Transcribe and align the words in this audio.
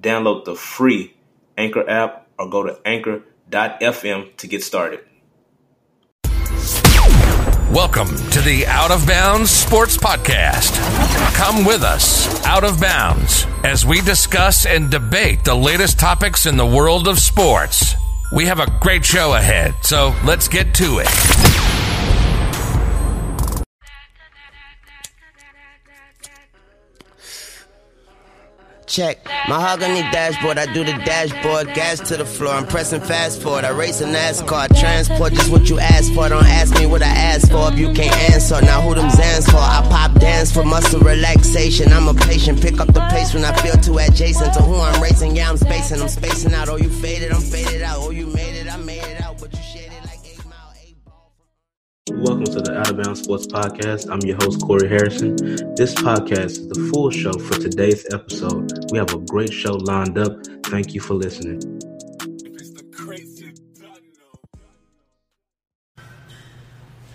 Download 0.00 0.44
the 0.44 0.54
free 0.54 1.14
Anchor 1.56 1.88
app 1.88 2.28
or 2.38 2.48
go 2.48 2.62
to 2.62 2.78
anchor.fm 2.84 4.36
to 4.36 4.46
get 4.46 4.62
started. 4.62 5.00
Welcome 7.72 8.08
to 8.30 8.40
the 8.40 8.64
Out 8.66 8.90
of 8.90 9.06
Bounds 9.06 9.50
Sports 9.50 9.96
Podcast. 9.96 10.72
Come 11.34 11.64
with 11.64 11.82
us, 11.82 12.44
Out 12.46 12.64
of 12.64 12.80
Bounds, 12.80 13.46
as 13.64 13.84
we 13.84 14.00
discuss 14.00 14.66
and 14.66 14.90
debate 14.90 15.44
the 15.44 15.54
latest 15.54 15.98
topics 15.98 16.46
in 16.46 16.56
the 16.56 16.66
world 16.66 17.08
of 17.08 17.18
sports. 17.18 17.94
We 18.32 18.46
have 18.46 18.60
a 18.60 18.70
great 18.80 19.04
show 19.04 19.34
ahead, 19.34 19.74
so 19.82 20.14
let's 20.24 20.48
get 20.48 20.74
to 20.74 21.00
it. 21.00 21.67
Check. 28.88 29.18
Mahogany 29.48 30.00
dashboard, 30.10 30.58
I 30.58 30.72
do 30.72 30.82
the 30.82 30.92
dashboard, 31.04 31.74
gas 31.74 32.00
to 32.08 32.16
the 32.16 32.24
floor, 32.24 32.54
I'm 32.54 32.66
pressing 32.66 33.02
fast 33.02 33.42
forward. 33.42 33.64
I 33.64 33.70
race 33.70 34.00
a 34.00 34.06
NASCAR, 34.06 34.68
transport 34.80 35.34
just 35.34 35.50
what 35.50 35.68
you 35.68 35.78
asked 35.78 36.14
for. 36.14 36.28
Don't 36.28 36.46
ask 36.46 36.74
me 36.78 36.86
what 36.86 37.02
I 37.02 37.08
asked 37.08 37.50
for 37.50 37.70
if 37.72 37.78
you 37.78 37.92
can't 37.92 38.16
answer. 38.32 38.60
Now 38.62 38.80
who 38.80 38.94
them 38.94 39.10
Zans 39.10 39.44
for? 39.44 39.58
I 39.58 39.86
pop 39.90 40.18
dance 40.18 40.50
for 40.50 40.64
muscle 40.64 41.00
relaxation. 41.00 41.92
I'm 41.92 42.08
a 42.08 42.14
patient, 42.14 42.62
pick 42.62 42.80
up 42.80 42.88
the 42.94 43.06
pace 43.10 43.34
when 43.34 43.44
I 43.44 43.54
feel 43.60 43.76
too 43.76 43.98
adjacent 43.98 44.54
to 44.54 44.62
who 44.62 44.76
I'm 44.76 45.02
racing. 45.02 45.36
Yeah, 45.36 45.50
I'm 45.50 45.58
spacing, 45.58 46.00
I'm 46.00 46.08
spacing 46.08 46.54
out. 46.54 46.68
Oh, 46.68 46.76
you 46.76 46.88
faded, 46.88 47.30
I'm 47.30 47.42
faded 47.42 47.82
out. 47.82 47.98
Oh, 47.98 48.10
you 48.10 48.26
made 48.26 48.56
it, 48.56 48.72
I 48.72 48.78
made 48.78 48.97
it 48.97 48.97
Welcome 52.10 52.44
to 52.44 52.60
the 52.60 52.76
Out 52.78 52.90
of 52.90 53.02
Bounds 53.02 53.22
Sports 53.22 53.46
Podcast. 53.46 54.10
I'm 54.10 54.20
your 54.20 54.36
host, 54.36 54.62
Corey 54.62 54.88
Harrison. 54.88 55.36
This 55.76 55.94
podcast 55.94 56.50
is 56.50 56.68
the 56.68 56.90
full 56.92 57.10
show 57.10 57.32
for 57.32 57.54
today's 57.54 58.06
episode. 58.12 58.72
We 58.90 58.98
have 58.98 59.12
a 59.12 59.18
great 59.18 59.52
show 59.52 59.74
lined 59.74 60.16
up. 60.16 60.32
Thank 60.66 60.94
you 60.94 61.00
for 61.00 61.14
listening. 61.14 61.60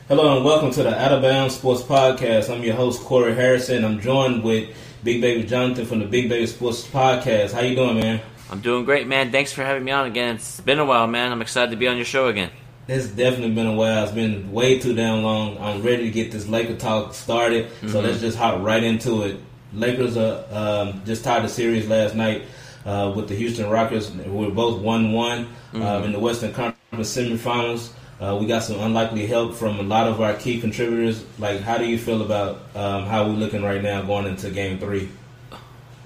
Hello 0.07 0.35
and 0.35 0.45
welcome 0.45 0.71
to 0.71 0.83
the 0.83 0.95
Out 0.95 1.11
of 1.11 1.21
Bounds 1.23 1.55
Sports 1.55 1.81
Podcast. 1.81 2.53
I'm 2.53 2.63
your 2.63 2.75
host, 2.75 3.01
Corey 3.01 3.33
Harrison. 3.33 3.83
I'm 3.83 3.99
joined 3.99 4.43
with 4.43 4.75
Big 5.03 5.21
Baby 5.21 5.43
Jonathan 5.47 5.85
from 5.85 5.99
the 5.99 6.05
Big 6.05 6.29
Baby 6.29 6.45
Sports 6.45 6.85
Podcast. 6.85 7.53
How 7.53 7.61
you 7.61 7.75
doing, 7.75 7.99
man? 7.99 8.21
I'm 8.51 8.61
doing 8.61 8.85
great, 8.85 9.07
man. 9.07 9.31
Thanks 9.31 9.51
for 9.51 9.63
having 9.63 9.83
me 9.83 9.91
on 9.91 10.05
again. 10.05 10.35
It's 10.35 10.61
been 10.61 10.79
a 10.79 10.85
while, 10.85 11.07
man. 11.07 11.31
I'm 11.31 11.41
excited 11.41 11.71
to 11.71 11.77
be 11.77 11.87
on 11.87 11.95
your 11.95 12.05
show 12.05 12.27
again. 12.27 12.51
It's 12.87 13.07
definitely 13.07 13.55
been 13.55 13.67
a 13.67 13.73
while. 13.73 14.03
It's 14.03 14.11
been 14.11 14.51
way 14.51 14.77
too 14.77 14.93
damn 14.93 15.23
long. 15.23 15.57
I'm 15.57 15.81
ready 15.81 16.03
to 16.03 16.11
get 16.11 16.31
this 16.31 16.47
Laker 16.47 16.75
talk 16.75 17.13
started. 17.13 17.69
So 17.87 18.01
let's 18.01 18.19
just 18.19 18.37
hop 18.37 18.61
right 18.61 18.83
into 18.83 19.23
it. 19.23 19.39
Lakers 19.73 20.17
uh, 20.17 20.91
um, 20.91 21.01
just 21.05 21.23
tied 21.23 21.43
the 21.43 21.49
series 21.49 21.87
last 21.87 22.13
night 22.13 22.43
uh, 22.85 23.13
with 23.15 23.29
the 23.29 23.35
Houston 23.35 23.69
Rockets. 23.69 24.11
We're 24.11 24.49
both 24.49 24.81
one-one 24.81 25.47
um, 25.73 26.03
in 26.03 26.11
the 26.11 26.19
Western 26.19 26.53
Conference 26.53 27.15
semifinals. 27.15 27.91
Uh, 28.19 28.37
we 28.39 28.45
got 28.45 28.63
some 28.63 28.79
unlikely 28.79 29.25
help 29.27 29.55
from 29.55 29.79
a 29.79 29.83
lot 29.83 30.07
of 30.07 30.21
our 30.21 30.33
key 30.33 30.59
contributors. 30.59 31.25
Like, 31.39 31.61
how 31.61 31.77
do 31.77 31.85
you 31.85 31.97
feel 31.97 32.21
about 32.21 32.59
um, 32.75 33.05
how 33.05 33.25
we're 33.25 33.33
looking 33.33 33.63
right 33.63 33.81
now 33.81 34.01
going 34.01 34.27
into 34.27 34.49
Game 34.49 34.77
Three? 34.77 35.09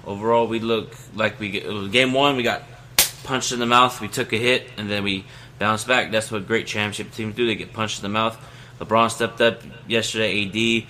Overall, 0.06 0.46
we 0.46 0.60
look 0.60 0.96
like 1.14 1.38
we 1.38 1.60
game 1.88 2.12
one. 2.12 2.36
We 2.36 2.42
got 2.42 2.62
punched 3.24 3.52
in 3.52 3.58
the 3.58 3.66
mouth. 3.66 4.00
We 4.00 4.08
took 4.08 4.32
a 4.32 4.38
hit, 4.38 4.70
and 4.78 4.88
then 4.88 5.04
we 5.04 5.26
bounced 5.58 5.86
back. 5.86 6.10
That's 6.10 6.30
what 6.30 6.46
great 6.46 6.66
championship 6.66 7.12
teams 7.12 7.34
do. 7.34 7.46
They 7.46 7.54
get 7.54 7.72
punched 7.72 7.98
in 7.98 8.02
the 8.02 8.08
mouth. 8.08 8.38
LeBron 8.80 9.10
stepped 9.10 9.40
up 9.40 9.62
yesterday. 9.86 10.46
AD, 10.46 10.86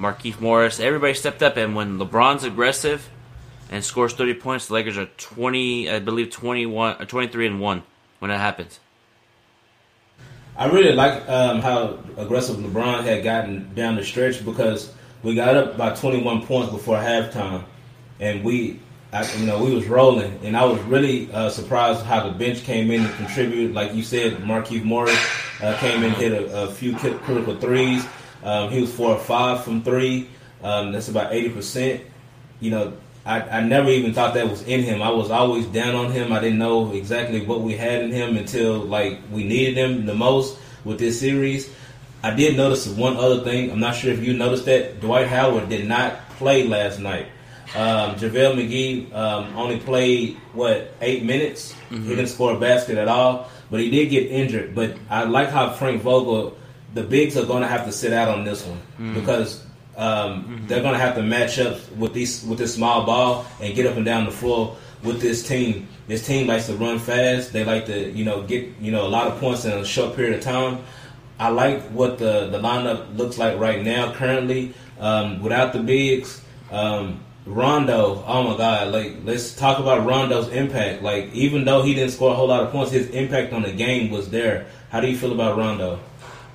Markieff 0.00 0.40
Morris, 0.40 0.80
everybody 0.80 1.14
stepped 1.14 1.42
up. 1.42 1.56
And 1.56 1.74
when 1.74 1.98
LeBron's 1.98 2.44
aggressive 2.44 3.08
and 3.70 3.84
scores 3.84 4.12
30 4.14 4.34
points, 4.34 4.66
the 4.66 4.74
Lakers 4.74 4.98
are 4.98 5.06
20, 5.06 5.90
I 5.90 5.98
believe 6.00 6.30
21 6.30 7.00
or 7.00 7.04
23 7.04 7.46
and 7.46 7.60
one 7.60 7.82
when 8.18 8.30
that 8.30 8.40
happens. 8.40 8.80
I 10.56 10.66
really 10.66 10.92
like 10.92 11.28
um, 11.28 11.60
how 11.60 11.98
aggressive 12.16 12.56
LeBron 12.56 13.02
had 13.02 13.24
gotten 13.24 13.74
down 13.74 13.96
the 13.96 14.04
stretch 14.04 14.44
because 14.44 14.92
we 15.24 15.34
got 15.34 15.56
up 15.56 15.76
by 15.76 15.94
21 15.94 16.46
points 16.46 16.70
before 16.70 16.96
halftime, 16.96 17.64
and 18.20 18.44
we, 18.44 18.78
I, 19.14 19.32
you 19.36 19.46
know, 19.46 19.62
we 19.62 19.72
was 19.72 19.86
rolling, 19.86 20.40
and 20.42 20.56
I 20.56 20.64
was 20.64 20.80
really 20.82 21.32
uh, 21.32 21.48
surprised 21.48 22.04
how 22.04 22.26
the 22.28 22.32
bench 22.32 22.64
came 22.64 22.90
in 22.90 23.06
and 23.06 23.14
contributed. 23.14 23.72
Like 23.72 23.94
you 23.94 24.02
said, 24.02 24.38
Markieff 24.38 24.82
Morris 24.82 25.16
uh, 25.62 25.76
came 25.78 26.02
in 26.02 26.10
hit 26.14 26.32
a, 26.32 26.64
a 26.64 26.66
few 26.66 26.96
critical 26.96 27.54
threes. 27.54 28.04
Um, 28.42 28.70
he 28.70 28.80
was 28.80 28.92
four 28.92 29.10
or 29.10 29.18
five 29.20 29.62
from 29.62 29.84
three. 29.84 30.28
Um, 30.64 30.90
that's 30.90 31.08
about 31.08 31.32
80 31.32 31.48
percent. 31.50 32.02
You 32.58 32.72
know, 32.72 32.92
I, 33.24 33.40
I 33.42 33.60
never 33.60 33.88
even 33.88 34.12
thought 34.14 34.34
that 34.34 34.50
was 34.50 34.62
in 34.62 34.82
him. 34.82 35.00
I 35.00 35.10
was 35.10 35.30
always 35.30 35.66
down 35.66 35.94
on 35.94 36.10
him. 36.10 36.32
I 36.32 36.40
didn't 36.40 36.58
know 36.58 36.92
exactly 36.92 37.46
what 37.46 37.60
we 37.60 37.74
had 37.76 38.02
in 38.02 38.10
him 38.10 38.36
until 38.36 38.80
like 38.80 39.20
we 39.30 39.44
needed 39.44 39.76
him 39.76 40.06
the 40.06 40.14
most 40.14 40.58
with 40.84 40.98
this 40.98 41.20
series. 41.20 41.72
I 42.24 42.34
did 42.34 42.56
notice 42.56 42.88
one 42.88 43.16
other 43.16 43.44
thing. 43.44 43.70
I'm 43.70 43.78
not 43.78 43.94
sure 43.94 44.12
if 44.12 44.24
you 44.24 44.32
noticed 44.32 44.64
that 44.64 45.00
Dwight 45.00 45.28
Howard 45.28 45.68
did 45.68 45.86
not 45.86 46.28
play 46.30 46.66
last 46.66 46.98
night. 46.98 47.28
Um, 47.74 48.14
JaVale 48.14 48.54
McGee 48.54 49.12
um, 49.12 49.56
only 49.56 49.78
played 49.80 50.36
what 50.52 50.94
eight 51.00 51.24
minutes. 51.24 51.74
He 51.90 52.08
didn't 52.10 52.28
score 52.28 52.54
a 52.54 52.58
basket 52.60 52.98
at 52.98 53.08
all, 53.08 53.50
but 53.70 53.80
he 53.80 53.90
did 53.90 54.10
get 54.10 54.30
injured. 54.30 54.74
But 54.74 54.96
I 55.10 55.24
like 55.24 55.50
how 55.50 55.72
Frank 55.72 56.02
Vogel, 56.02 56.56
the 56.94 57.02
bigs 57.02 57.36
are 57.36 57.44
going 57.46 57.62
to 57.62 57.68
have 57.68 57.84
to 57.86 57.92
sit 57.92 58.12
out 58.12 58.28
on 58.28 58.44
this 58.44 58.64
one 58.64 58.80
because 59.14 59.64
um, 59.96 60.64
they're 60.68 60.82
going 60.82 60.94
to 60.94 61.00
have 61.00 61.14
to 61.16 61.22
match 61.22 61.58
up 61.58 61.78
with 61.96 62.12
these 62.14 62.44
with 62.44 62.58
this 62.58 62.74
small 62.74 63.04
ball 63.04 63.46
and 63.60 63.74
get 63.74 63.86
up 63.86 63.96
and 63.96 64.04
down 64.04 64.24
the 64.24 64.30
floor 64.32 64.76
with 65.02 65.20
this 65.20 65.46
team. 65.46 65.88
This 66.06 66.26
team 66.26 66.46
likes 66.46 66.66
to 66.66 66.74
run 66.76 66.98
fast. 66.98 67.52
They 67.52 67.64
like 67.64 67.86
to 67.86 68.10
you 68.10 68.24
know 68.24 68.42
get 68.42 68.68
you 68.80 68.92
know 68.92 69.06
a 69.06 69.08
lot 69.08 69.26
of 69.26 69.38
points 69.40 69.64
in 69.64 69.72
a 69.72 69.84
short 69.84 70.14
period 70.16 70.34
of 70.34 70.42
time. 70.42 70.78
I 71.38 71.48
like 71.48 71.82
what 71.90 72.18
the 72.18 72.48
the 72.48 72.58
lineup 72.58 73.16
looks 73.16 73.38
like 73.38 73.58
right 73.58 73.82
now. 73.82 74.12
Currently, 74.12 74.74
um, 75.00 75.42
without 75.42 75.72
the 75.72 75.80
bigs, 75.80 76.40
um, 76.70 77.20
Rondo. 77.46 78.24
Oh 78.26 78.42
my 78.42 78.56
God! 78.56 78.92
Like 78.92 79.16
let's 79.24 79.54
talk 79.54 79.78
about 79.78 80.06
Rondo's 80.06 80.48
impact. 80.48 81.02
Like 81.02 81.32
even 81.34 81.64
though 81.64 81.82
he 81.82 81.94
didn't 81.94 82.12
score 82.12 82.32
a 82.32 82.34
whole 82.34 82.48
lot 82.48 82.62
of 82.62 82.70
points, 82.70 82.92
his 82.92 83.10
impact 83.10 83.52
on 83.52 83.62
the 83.62 83.72
game 83.72 84.10
was 84.10 84.30
there. 84.30 84.66
How 84.90 85.00
do 85.00 85.08
you 85.08 85.16
feel 85.16 85.32
about 85.32 85.58
Rondo? 85.58 86.00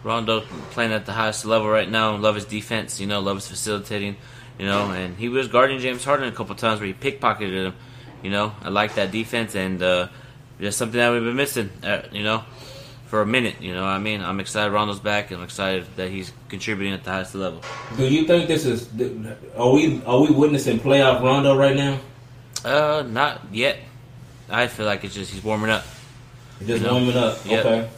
Rondo 0.03 0.41
playing 0.71 0.93
at 0.93 1.05
the 1.05 1.13
highest 1.13 1.45
level 1.45 1.69
right 1.69 1.89
now. 1.89 2.15
Love 2.15 2.35
his 2.35 2.45
defense, 2.45 2.99
you 2.99 3.07
know, 3.07 3.19
love 3.19 3.37
his 3.37 3.47
facilitating, 3.47 4.15
you 4.57 4.65
know, 4.65 4.91
and 4.91 5.17
he 5.17 5.29
was 5.29 5.47
guarding 5.47 5.79
James 5.79 6.03
Harden 6.03 6.27
a 6.27 6.31
couple 6.31 6.55
times 6.55 6.79
where 6.79 6.87
he 6.87 6.93
pickpocketed 6.93 7.65
him. 7.65 7.75
You 8.23 8.31
know, 8.31 8.53
I 8.61 8.69
like 8.69 8.95
that 8.95 9.11
defense, 9.11 9.55
and 9.55 9.81
uh, 9.81 10.07
just 10.59 10.77
something 10.77 10.97
that 10.97 11.11
we've 11.11 11.23
been 11.23 11.35
missing, 11.35 11.69
uh, 11.83 12.01
you 12.11 12.23
know, 12.23 12.43
for 13.09 13.21
a 13.21 13.25
minute. 13.25 13.55
You 13.59 13.73
know, 13.73 13.81
what 13.81 13.89
I 13.89 13.97
mean, 13.99 14.21
I'm 14.21 14.39
excited 14.39 14.71
Rondo's 14.71 14.99
back, 14.99 15.31
and 15.31 15.39
I'm 15.39 15.43
excited 15.43 15.85
that 15.97 16.09
he's 16.09 16.31
contributing 16.47 16.93
at 16.93 17.03
the 17.03 17.11
highest 17.11 17.35
level. 17.35 17.61
Do 17.97 18.07
you 18.07 18.25
think 18.25 18.47
this 18.47 18.65
is? 18.65 18.87
Are 19.57 19.71
we 19.71 20.01
are 20.05 20.21
we 20.21 20.31
witnessing 20.31 20.79
playoff 20.79 21.21
Rondo 21.21 21.57
right 21.57 21.75
now? 21.75 21.99
Uh, 22.63 23.03
not 23.07 23.41
yet. 23.51 23.79
I 24.49 24.67
feel 24.67 24.85
like 24.85 25.03
it's 25.03 25.15
just 25.15 25.31
he's 25.31 25.43
warming 25.43 25.71
up. 25.71 25.83
Just 26.59 26.69
You 26.69 26.79
know? 26.87 26.93
warming 26.93 27.17
up. 27.17 27.45
Yep. 27.45 27.65
Okay. 27.65 27.89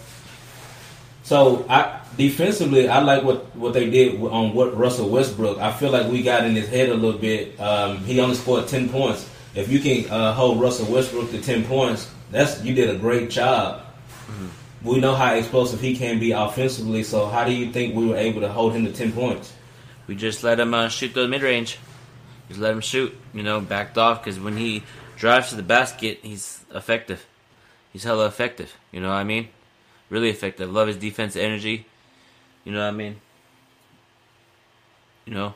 So 1.23 1.65
I 1.69 1.99
defensively, 2.17 2.87
I 2.87 2.99
like 3.01 3.23
what 3.23 3.53
what 3.55 3.73
they 3.73 3.89
did 3.89 4.21
on 4.21 4.53
what 4.53 4.77
Russell 4.77 5.09
Westbrook. 5.09 5.59
I 5.59 5.71
feel 5.73 5.91
like 5.91 6.09
we 6.11 6.23
got 6.23 6.45
in 6.45 6.55
his 6.55 6.69
head 6.69 6.89
a 6.89 6.93
little 6.93 7.19
bit. 7.19 7.59
Um, 7.59 7.97
he 7.99 8.19
only 8.19 8.35
scored 8.35 8.67
ten 8.67 8.87
points. 8.89 9.29
If 9.55 9.69
you 9.69 9.79
can 9.79 10.09
uh, 10.09 10.33
hold 10.33 10.61
Russell 10.61 10.91
Westbrook 10.91 11.31
to 11.31 11.41
ten 11.41 11.65
points, 11.65 12.09
that's 12.31 12.63
you 12.63 12.73
did 12.73 12.89
a 12.89 12.97
great 12.97 13.29
job. 13.29 13.81
Mm-hmm. 14.27 14.47
We 14.83 14.99
know 14.99 15.13
how 15.15 15.35
explosive 15.35 15.79
he 15.79 15.95
can 15.95 16.19
be 16.19 16.31
offensively. 16.31 17.03
So 17.03 17.27
how 17.27 17.43
do 17.43 17.53
you 17.53 17.71
think 17.71 17.95
we 17.95 18.07
were 18.07 18.17
able 18.17 18.41
to 18.41 18.49
hold 18.51 18.73
him 18.73 18.85
to 18.85 18.91
ten 18.91 19.11
points? 19.11 19.53
We 20.07 20.15
just 20.15 20.43
let 20.43 20.59
him 20.59 20.73
uh, 20.73 20.89
shoot 20.89 21.13
the 21.13 21.27
mid 21.27 21.41
range. 21.43 21.77
Just 22.47 22.59
let 22.59 22.73
him 22.73 22.81
shoot. 22.81 23.15
You 23.33 23.43
know, 23.43 23.61
backed 23.61 23.97
off 23.97 24.23
because 24.23 24.39
when 24.39 24.57
he 24.57 24.83
drives 25.17 25.49
to 25.49 25.55
the 25.55 25.63
basket, 25.63 26.19
he's 26.23 26.65
effective. 26.73 27.25
He's 27.93 28.03
hella 28.03 28.25
effective. 28.25 28.75
You 28.91 29.01
know 29.01 29.09
what 29.09 29.15
I 29.15 29.23
mean? 29.23 29.49
Really 30.09 30.29
effective. 30.29 30.71
Love 30.71 30.87
his 30.87 30.97
defense 30.97 31.35
energy. 31.35 31.85
You 32.63 32.71
know 32.71 32.79
what 32.79 32.87
I 32.87 32.91
mean? 32.91 33.21
You 35.25 35.33
know, 35.33 35.53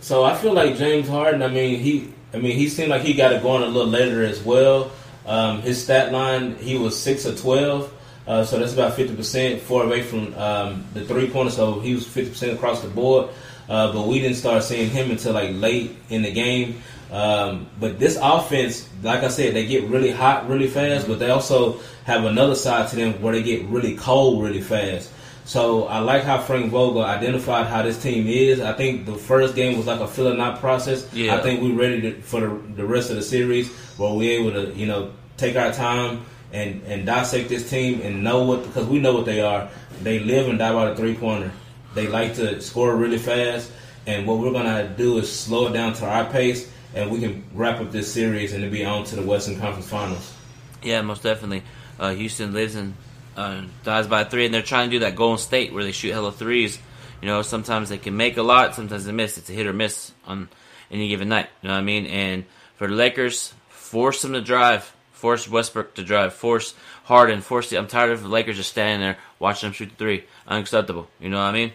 So 0.00 0.24
I 0.24 0.34
feel 0.36 0.52
like 0.52 0.76
James 0.76 1.08
Harden. 1.08 1.42
I 1.42 1.48
mean, 1.48 1.80
he. 1.80 2.12
I 2.32 2.38
mean, 2.38 2.56
he 2.56 2.68
seemed 2.68 2.90
like 2.90 3.02
he 3.02 3.12
got 3.12 3.32
it 3.32 3.42
going 3.42 3.64
a 3.64 3.66
little 3.66 3.90
later 3.90 4.24
as 4.24 4.40
well. 4.40 4.92
Um, 5.26 5.62
his 5.62 5.82
stat 5.82 6.12
line, 6.12 6.54
he 6.56 6.78
was 6.78 6.98
six 6.98 7.24
of 7.24 7.40
twelve, 7.40 7.92
uh, 8.30 8.44
so 8.44 8.58
that's 8.58 8.74
about 8.74 8.94
fifty 8.94 9.14
percent, 9.16 9.60
four 9.60 9.82
away 9.82 10.02
from 10.02 10.22
um, 10.38 10.84
the 10.94 11.02
three 11.04 11.28
pointer. 11.28 11.50
So 11.50 11.80
he 11.80 11.94
was 11.94 12.06
fifty 12.06 12.30
percent 12.30 12.52
across 12.52 12.80
the 12.80 12.88
board. 12.88 13.30
Uh, 13.68 13.92
but 13.92 14.08
we 14.08 14.18
didn't 14.18 14.36
start 14.36 14.62
seeing 14.64 14.90
him 14.90 15.10
until 15.10 15.32
like 15.32 15.50
late 15.54 15.90
in 16.08 16.22
the 16.22 16.32
game. 16.32 16.82
Um, 17.12 17.66
but 17.78 17.98
this 17.98 18.18
offense, 18.20 18.88
like 19.02 19.22
I 19.22 19.28
said, 19.28 19.54
they 19.54 19.66
get 19.66 19.84
really 19.84 20.10
hot 20.10 20.48
really 20.48 20.66
fast, 20.66 21.06
but 21.06 21.18
they 21.18 21.30
also 21.30 21.78
have 22.04 22.24
another 22.24 22.56
side 22.56 22.88
to 22.90 22.96
them 22.96 23.22
where 23.22 23.32
they 23.32 23.42
get 23.42 23.66
really 23.66 23.94
cold 23.96 24.42
really 24.42 24.60
fast. 24.60 25.10
So 25.44 25.84
I 25.86 25.98
like 25.98 26.22
how 26.22 26.38
Frank 26.38 26.70
Vogel 26.70 27.04
identified 27.04 27.66
how 27.66 27.82
this 27.82 28.00
team 28.02 28.26
is. 28.26 28.60
I 28.60 28.72
think 28.72 29.06
the 29.06 29.14
first 29.14 29.54
game 29.54 29.76
was 29.76 29.86
like 29.86 30.00
a 30.00 30.06
filling 30.06 30.40
out 30.40 30.60
process. 30.60 31.06
Yeah. 31.12 31.36
I 31.36 31.42
think 31.42 31.62
we're 31.62 31.78
ready 31.78 32.00
to, 32.02 32.22
for 32.22 32.40
the, 32.40 32.48
the 32.76 32.84
rest 32.84 33.10
of 33.10 33.16
the 33.16 33.22
series 33.22 33.70
where 33.98 34.12
we're 34.12 34.40
able 34.40 34.52
to, 34.58 34.72
you 34.74 34.86
know, 34.86 35.10
take 35.36 35.56
our 35.56 35.72
time 35.72 36.22
and, 36.52 36.82
and 36.84 37.06
dissect 37.06 37.48
this 37.48 37.68
team 37.68 38.00
and 38.02 38.24
know 38.24 38.44
what, 38.44 38.64
because 38.64 38.86
we 38.86 38.98
know 38.98 39.14
what 39.14 39.24
they 39.24 39.40
are. 39.40 39.68
They 40.02 40.18
live 40.18 40.48
and 40.48 40.58
die 40.58 40.72
by 40.72 40.90
the 40.90 40.96
three 40.96 41.14
pointer. 41.14 41.52
They 41.94 42.06
like 42.06 42.34
to 42.36 42.60
score 42.60 42.94
really 42.96 43.18
fast. 43.18 43.70
And 44.06 44.26
what 44.26 44.38
we're 44.38 44.52
to 44.52 44.92
do 44.96 45.18
is 45.18 45.30
slow 45.30 45.68
it 45.68 45.72
down 45.72 45.92
to 45.94 46.06
our 46.06 46.24
pace 46.24 46.70
and 46.94 47.10
we 47.10 47.20
can 47.20 47.44
wrap 47.54 47.80
up 47.80 47.92
this 47.92 48.12
series 48.12 48.52
and 48.52 48.70
be 48.70 48.84
on 48.84 49.04
to 49.04 49.16
the 49.16 49.22
Western 49.22 49.58
Conference 49.58 49.88
Finals. 49.88 50.34
Yeah, 50.82 51.02
most 51.02 51.22
definitely. 51.22 51.62
Uh, 51.98 52.14
Houston 52.14 52.52
lives 52.52 52.74
and 52.74 52.94
uh, 53.36 53.62
dies 53.84 54.06
by 54.06 54.24
three, 54.24 54.44
and 54.44 54.54
they're 54.54 54.62
trying 54.62 54.90
to 54.90 54.96
do 54.96 55.00
that 55.00 55.14
Golden 55.14 55.38
State 55.38 55.72
where 55.72 55.84
they 55.84 55.92
shoot 55.92 56.12
hella 56.12 56.32
threes. 56.32 56.78
You 57.20 57.28
know, 57.28 57.42
sometimes 57.42 57.90
they 57.90 57.98
can 57.98 58.16
make 58.16 58.36
a 58.38 58.42
lot, 58.42 58.74
sometimes 58.74 59.04
they 59.04 59.12
miss. 59.12 59.38
It's 59.38 59.50
a 59.50 59.52
hit 59.52 59.66
or 59.66 59.72
miss 59.72 60.12
on 60.26 60.48
any 60.90 61.08
given 61.08 61.28
night. 61.28 61.48
You 61.62 61.68
know 61.68 61.74
what 61.74 61.80
I 61.80 61.84
mean? 61.84 62.06
And 62.06 62.44
for 62.76 62.88
the 62.88 62.94
Lakers, 62.94 63.52
force 63.68 64.22
them 64.22 64.32
to 64.32 64.40
drive, 64.40 64.92
force 65.20 65.48
Westbrook 65.48 65.94
to 65.94 66.02
drive, 66.02 66.32
force 66.32 66.74
Harden, 67.04 67.42
force 67.42 67.68
the. 67.68 67.76
I'm 67.76 67.86
tired 67.86 68.10
of 68.10 68.22
the 68.22 68.28
Lakers 68.28 68.56
just 68.56 68.70
standing 68.70 69.00
there 69.00 69.18
watching 69.38 69.68
them 69.68 69.74
shoot 69.74 69.90
the 69.90 69.96
three. 69.96 70.24
Unacceptable. 70.48 71.08
You 71.20 71.28
know 71.28 71.36
what 71.36 71.44
I 71.44 71.52
mean? 71.52 71.72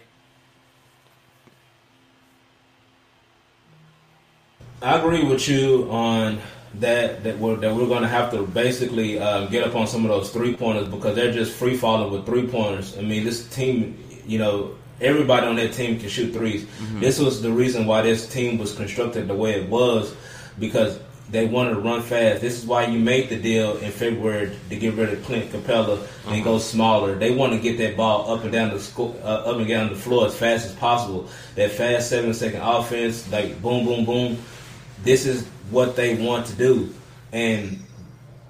I 4.82 4.98
agree 4.98 5.24
with 5.24 5.48
you 5.48 5.88
on 5.90 6.40
that 6.74 7.24
that 7.24 7.38
we're 7.38 7.56
that 7.56 7.74
we're 7.74 7.86
going 7.86 8.02
to 8.02 8.08
have 8.08 8.30
to 8.32 8.42
basically 8.42 9.18
uh, 9.18 9.46
get 9.46 9.66
up 9.66 9.74
on 9.74 9.86
some 9.86 10.04
of 10.04 10.10
those 10.10 10.30
three 10.30 10.54
pointers 10.54 10.88
because 10.88 11.14
they're 11.14 11.32
just 11.32 11.52
free 11.52 11.76
falling 11.76 12.12
with 12.12 12.26
three 12.26 12.46
pointers. 12.46 12.98
I 12.98 13.00
mean, 13.00 13.24
this 13.24 13.48
team, 13.48 14.02
you 14.26 14.38
know, 14.38 14.74
everybody 15.00 15.46
on 15.46 15.56
that 15.56 15.72
team 15.72 15.98
can 15.98 16.08
shoot 16.08 16.34
3s 16.34 16.66
Mm-hmm. 16.66 17.00
This 17.00 17.18
was 17.18 17.42
the 17.42 17.50
reason 17.50 17.86
why 17.86 18.02
this 18.02 18.28
team 18.28 18.58
was 18.58 18.74
constructed 18.74 19.28
the 19.28 19.34
way 19.34 19.60
it 19.60 19.68
was 19.68 20.14
because 20.58 20.98
they 21.28 21.46
wanted 21.46 21.70
to 21.70 21.80
run 21.80 22.02
fast. 22.02 22.40
This 22.40 22.56
is 22.56 22.66
why 22.66 22.86
you 22.86 22.98
made 23.00 23.28
the 23.28 23.36
deal 23.36 23.76
in 23.78 23.90
February 23.90 24.56
to 24.68 24.76
get 24.76 24.94
rid 24.94 25.12
of 25.12 25.24
Clint 25.24 25.50
Capela 25.50 26.06
and 26.28 26.44
go 26.44 26.58
smaller. 26.58 27.16
They 27.16 27.34
want 27.34 27.52
to 27.52 27.58
get 27.58 27.78
that 27.78 27.96
ball 27.96 28.32
up 28.32 28.44
and 28.44 28.52
down 28.52 28.70
the 28.70 28.78
sco- 28.78 29.16
uh, 29.22 29.42
up 29.44 29.56
and 29.56 29.66
down 29.66 29.88
the 29.88 29.96
floor 29.96 30.26
as 30.26 30.36
fast 30.36 30.66
as 30.66 30.74
possible. 30.74 31.28
That 31.56 31.72
fast 31.72 32.10
seven 32.10 32.32
second 32.32 32.60
offense, 32.60 33.30
like 33.32 33.60
boom, 33.60 33.84
boom, 33.84 34.04
boom. 34.04 34.38
This 35.02 35.26
is 35.26 35.46
what 35.70 35.96
they 35.96 36.14
want 36.14 36.46
to 36.46 36.54
do, 36.54 36.94
and 37.32 37.82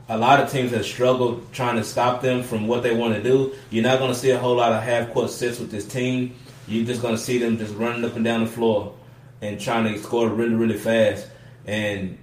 a 0.08 0.17
lot 0.17 0.38
of 0.38 0.50
teams 0.50 0.70
have 0.72 0.84
struggled 0.84 1.50
trying 1.52 1.76
to 1.76 1.84
stop 1.84 2.22
them 2.22 2.43
from 2.43 2.69
what 2.69 2.82
they 2.82 2.94
want 2.94 3.14
to 3.14 3.22
do. 3.22 3.55
You're 3.70 3.82
not 3.84 3.99
going 3.99 4.12
to 4.12 4.19
see 4.19 4.31
a 4.31 4.38
whole 4.38 4.56
lot 4.56 4.72
of 4.72 4.82
half 4.82 5.12
court 5.12 5.31
sets 5.31 5.58
with 5.58 5.70
this 5.70 5.87
team. 5.87 6.34
You're 6.69 6.87
just 6.87 7.02
going 7.02 7.14
to 7.14 7.20
see 7.20 7.38
them 7.38 7.58
just 7.58 7.75
running 7.75 8.05
up 8.05 8.17
and 8.17 8.25
down 8.25 8.44
the 8.44 8.50
floor 8.50 8.94
and 9.40 9.61
trying 9.61 9.93
to 9.93 9.99
score 9.99 10.29
really, 10.29 10.55
really 10.55 10.79
fast. 10.79 11.26
And 11.67 12.19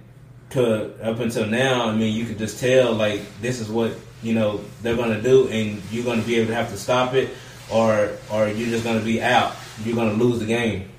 to 0.50 0.94
up 1.02 1.20
until 1.20 1.46
now, 1.46 1.88
I 1.88 1.94
mean, 1.94 2.14
you 2.14 2.24
could 2.24 2.38
just 2.38 2.60
tell 2.60 2.92
like 2.92 3.22
this 3.40 3.60
is 3.60 3.68
what 3.68 3.92
you 4.22 4.34
know 4.34 4.60
they're 4.82 4.96
to 5.10 5.22
do, 5.22 5.48
and 5.48 5.82
you're 5.90 6.04
to 6.20 6.26
be 6.26 6.36
able 6.36 6.48
to 6.48 6.54
have 6.54 6.70
to 6.70 6.78
stop 6.78 7.14
it, 7.14 7.30
or 7.70 8.10
or 8.30 8.48
you're 8.48 8.68
just 8.68 8.84
to 8.98 9.04
be 9.04 9.22
out. 9.22 9.54
You're 9.84 9.96
to 10.10 10.24
lose 10.24 10.38
the 10.38 10.46
game. 10.46 10.90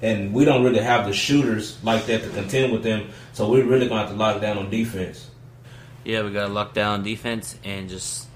And 0.00 0.32
we 0.32 0.44
don't 0.44 0.62
really 0.62 0.78
have 0.78 1.06
the 1.06 1.12
shooters 1.12 1.76
like 1.82 2.06
that 2.06 2.22
to 2.22 2.28
contend 2.30 2.72
with 2.72 2.84
them, 2.84 3.08
so 3.32 3.50
we're 3.50 3.64
really 3.64 3.88
to 3.88 3.94
have 4.06 4.10
to 4.10 4.14
lock 4.14 4.40
down 4.40 4.56
on 4.56 4.70
defense. 4.70 5.28
Yeah, 6.04 6.22
we 6.22 6.30
got 6.30 6.46
to 6.46 6.52
lock 6.52 6.72
down 6.72 7.02
defense 7.02 7.58
and 7.64 7.88
just 7.88 8.28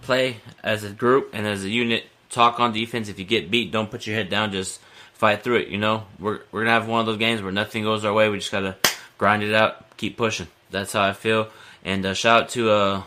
play 0.00 0.38
as 0.62 0.84
a 0.84 0.90
group 0.90 1.30
and 1.34 1.46
as 1.46 1.64
a 1.64 1.68
unit. 1.68 2.04
Talk 2.30 2.60
on 2.60 2.72
defense. 2.72 3.08
If 3.10 3.18
you 3.18 3.26
get 3.26 3.50
beat, 3.50 3.72
don't 3.72 3.90
put 3.90 4.06
your 4.06 4.16
head 4.16 4.30
down. 4.30 4.52
Just 4.52 4.80
fight 5.12 5.42
through 5.44 5.56
it. 5.58 5.68
You 5.68 5.78
know, 5.78 6.04
we're 6.18 6.40
we're 6.50 6.62
gonna 6.62 6.70
have 6.70 6.88
one 6.88 7.00
of 7.00 7.06
those 7.06 7.18
games 7.18 7.42
where 7.42 7.52
nothing 7.52 7.84
goes 7.84 8.06
our 8.06 8.12
way. 8.12 8.30
We 8.30 8.38
just 8.38 8.50
gotta 8.50 8.76
grind 9.22 9.44
it 9.44 9.54
out, 9.54 9.96
keep 9.96 10.16
pushing. 10.16 10.48
That's 10.72 10.94
how 10.94 11.02
I 11.02 11.12
feel. 11.12 11.48
And 11.84 12.04
uh, 12.04 12.12
shout 12.12 12.42
out 12.42 12.48
to 12.48 12.70
uh, 12.72 13.02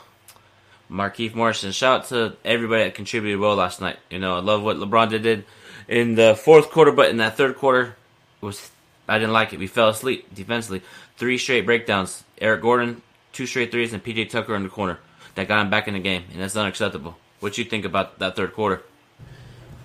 Markieff 0.90 1.36
Morrison. 1.36 1.74
Shout 1.74 2.00
out 2.00 2.08
to 2.08 2.38
everybody 2.46 2.86
that 2.86 2.96
contributed 2.96 3.38
well 3.38 3.56
last 3.56 3.82
night. 3.82 3.98
You 4.10 4.20
know, 4.20 4.38
I 4.38 4.40
love 4.40 4.64
what 4.64 4.78
LeBron 4.78 5.10
did 5.10 5.44
in 5.90 6.16
the 6.16 6.34
fourth 6.34 6.72
quarter, 6.72 6.94
but 6.94 7.10
in 7.10 7.18
that 7.18 7.36
third 7.36 7.58
quarter 7.58 7.98
was 8.40 8.72
I 9.10 9.20
didn't 9.20 9.34
like 9.34 9.52
it. 9.52 9.60
We 9.60 9.68
fell 9.68 9.90
asleep 9.90 10.34
defensively. 10.34 10.84
Three 11.18 11.38
straight 11.38 11.66
breakdowns. 11.66 12.24
Eric 12.40 12.62
Gordon, 12.62 13.02
two 13.34 13.46
straight 13.46 13.74
threes, 13.74 13.92
and 13.92 14.02
PJ 14.02 14.30
Tucker 14.30 14.56
in 14.56 14.64
the 14.64 14.70
corner 14.70 15.00
that 15.36 15.50
got 15.50 15.60
him 15.60 15.70
back 15.70 15.90
in 15.90 15.96
the 15.96 16.00
game, 16.00 16.24
and 16.32 16.42
that's 16.42 16.56
unacceptable. 16.56 17.18
What 17.42 17.58
you 17.58 17.66
think 17.66 17.84
about 17.84 18.20
that 18.20 18.38
third 18.38 18.54
quarter? 18.54 18.84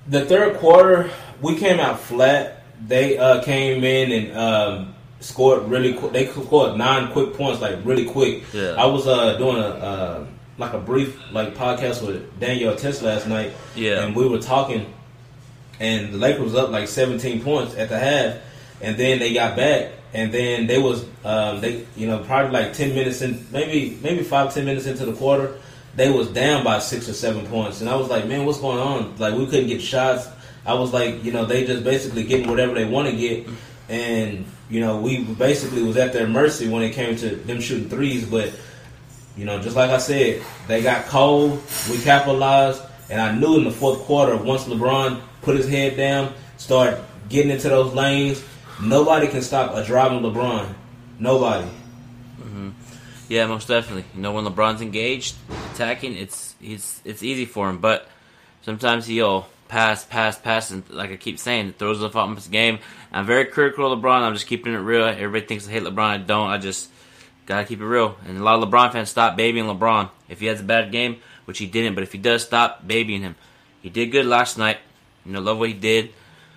The 0.07 0.25
third 0.25 0.59
quarter, 0.59 1.11
we 1.43 1.57
came 1.57 1.81
out 1.81 1.99
flat. 1.99 2.63
They 2.87 3.19
uh, 3.19 3.43
came 3.43 3.83
in 3.83 4.13
and 4.13 4.39
um, 4.39 4.95
scored 5.21 5.65
really 5.69 5.95
quick. 5.95 6.13
They 6.13 6.27
scored 6.27 6.77
nine 6.77 7.13
quick 7.13 7.35
points, 7.35 7.61
like 7.61 7.79
really 7.85 8.07
quick. 8.07 8.43
Yeah. 8.53 8.75
I 8.77 8.87
was 8.87 9.07
uh, 9.07 9.37
doing 9.37 9.57
a 9.57 9.69
uh, 9.69 10.27
like 10.59 10.73
a 10.73 10.79
brief 10.79 11.19
like 11.33 11.55
podcast 11.55 12.07
with 12.07 12.39
Daniel 12.41 12.75
Tess 12.77 13.03
last 13.03 13.27
night. 13.27 13.53
Yeah. 13.75 14.05
and 14.05 14.15
we 14.17 14.27
were 14.29 14.39
talking, 14.39 14.93
and 15.79 16.13
the 16.13 16.19
Lakers 16.19 16.43
was 16.43 16.55
up 16.55 16.71
like 16.71 16.89
17 16.89 17.43
points 17.43 17.75
at 17.77 17.89
the 17.89 17.99
half, 17.99 18.37
and 18.81 18.97
then 18.97 19.19
they 19.19 19.33
got 19.33 19.57
back, 19.57 19.93
and 20.13 20.33
then 20.33 20.67
they 20.67 20.79
was 20.79 21.05
um, 21.25 21.61
they 21.61 21.87
you 21.97 22.07
know 22.07 22.19
probably 22.21 22.53
like 22.53 22.73
10 22.73 22.95
minutes 22.95 23.23
in, 23.23 23.47
maybe 23.53 23.99
maybe 24.03 24.23
five 24.23 24.53
ten 24.53 24.65
minutes 24.65 24.87
into 24.87 25.05
the 25.07 25.13
quarter, 25.13 25.59
they 25.97 26.11
was 26.11 26.29
down 26.29 26.65
by 26.65 26.79
six 26.79 27.09
or 27.09 27.15
seven 27.15 27.47
points, 27.47 27.81
and 27.81 27.91
I 27.91 27.97
was 27.97 28.09
like, 28.09 28.27
man, 28.27 28.45
what's 28.47 28.61
going 28.61 28.79
on? 28.79 29.17
Like 29.17 29.35
we 29.35 29.47
couldn't 29.47 29.69
get 29.69 29.83
shots. 29.83 30.29
I 30.65 30.75
was 30.75 30.93
like, 30.93 31.25
you 31.25 31.33
know, 31.33 31.47
they 31.47 31.67
just 31.67 31.85
basically 31.85 32.25
getting 32.25 32.49
whatever 32.49 32.75
they 32.75 32.85
want 32.85 33.09
to 33.09 33.17
get, 33.17 33.49
and 33.89 34.45
you 34.71 34.81
know, 34.81 35.01
we 35.01 35.25
basically 35.25 35.83
was 35.83 35.97
at 35.97 36.13
their 36.13 36.29
mercy 36.29 36.69
when 36.69 36.83
it 36.83 36.93
came 36.93 37.17
to 37.17 37.37
them 37.37 37.61
shooting 37.61 37.89
threes, 37.89 38.25
but. 38.25 38.53
You 39.37 39.47
know, 39.47 39.63
just 39.63 39.77
like 39.77 39.91
I 39.91 39.99
said, 39.99 40.43
they 40.67 40.83
got 40.83 41.07
cold. 41.07 41.63
We 41.89 41.99
capitalized, 42.03 42.83
and 43.09 43.21
I 43.21 43.33
knew 43.33 43.57
in 43.57 43.65
the 43.65 43.71
fourth 43.71 44.01
quarter, 44.01 44.37
once 44.37 44.65
LeBron 44.65 45.21
put 45.41 45.57
his 45.57 45.69
head 45.69 45.97
down, 45.97 46.35
start 46.59 46.99
getting 47.29 47.51
into 47.51 47.69
those 47.69 47.95
lanes, 47.95 48.45
nobody 48.83 49.29
can 49.29 49.41
stop 49.41 49.75
a 49.75 49.85
driving 49.85 50.21
LeBron. 50.21 50.75
Nobody. 51.19 51.67
Hmm. 52.43 52.71
Yeah, 53.29 53.47
most 53.47 53.69
definitely. 53.69 54.05
You 54.15 54.21
know, 54.21 54.33
when 54.33 54.45
LeBron's 54.45 54.83
engaged, 54.83 55.37
attacking, 55.73 56.17
it's 56.17 56.55
it's 56.61 57.01
it's 57.05 57.23
easy 57.23 57.47
for 57.47 57.71
him. 57.71 57.79
But 57.79 58.09
sometimes 58.63 59.07
he'll 59.07 59.49
pass, 59.69 60.05
pass, 60.05 60.37
pass, 60.37 60.71
and 60.71 60.83
like 60.91 61.13
I 61.13 61.17
keep 61.17 61.39
saying, 61.39 61.75
throws 61.79 62.03
off 62.03 62.35
his 62.35 62.49
game. 62.49 62.81
I'm 63.13 63.27
very 63.27 63.47
critical 63.47 63.93
of 63.93 63.99
LeBron. 63.99 64.23
I'm 64.23 64.35
just 64.35 64.47
keeping 64.47 64.73
it 64.73 64.79
real. 64.79 65.05
Everybody 65.05 65.47
thinks 65.47 65.67
I 65.67 65.73
hate 65.73 65.83
LeBron. 65.83 65.99
I 65.99 66.19
don't. 66.19 66.49
I 66.49 66.59
just 66.59 66.91
gotta 67.47 67.65
keep 67.65 67.81
it 67.81 67.87
real. 67.87 68.17
And 68.27 68.39
a 68.39 68.43
lot 68.43 68.63
of 68.63 68.69
LeBron 68.69 68.93
fans 68.93 69.11
stop 69.11 69.37
babying 69.37 69.67
LeBron. 69.67 70.11
If 70.29 70.41
he 70.41 70.47
has 70.47 70.61
a 70.61 70.65
bad 70.65 70.93
game, 70.93 71.17
which 71.45 71.59
he 71.59 71.67
didn't, 71.67 71.95
but 71.95 72.05
if 72.05 72.13
he 72.13 72.19
does, 72.19 72.45
stop 72.45 72.87
babying 72.87 73.23
him. 73.23 73.35
He 73.83 73.91
did 73.91 74.13
good 74.13 74.27
last 74.27 74.59
night. 74.59 74.79
You 75.25 75.33
know, 75.33 75.41
love 75.41 75.59
what 75.59 75.69
he 75.69 75.75
did 75.75 76.11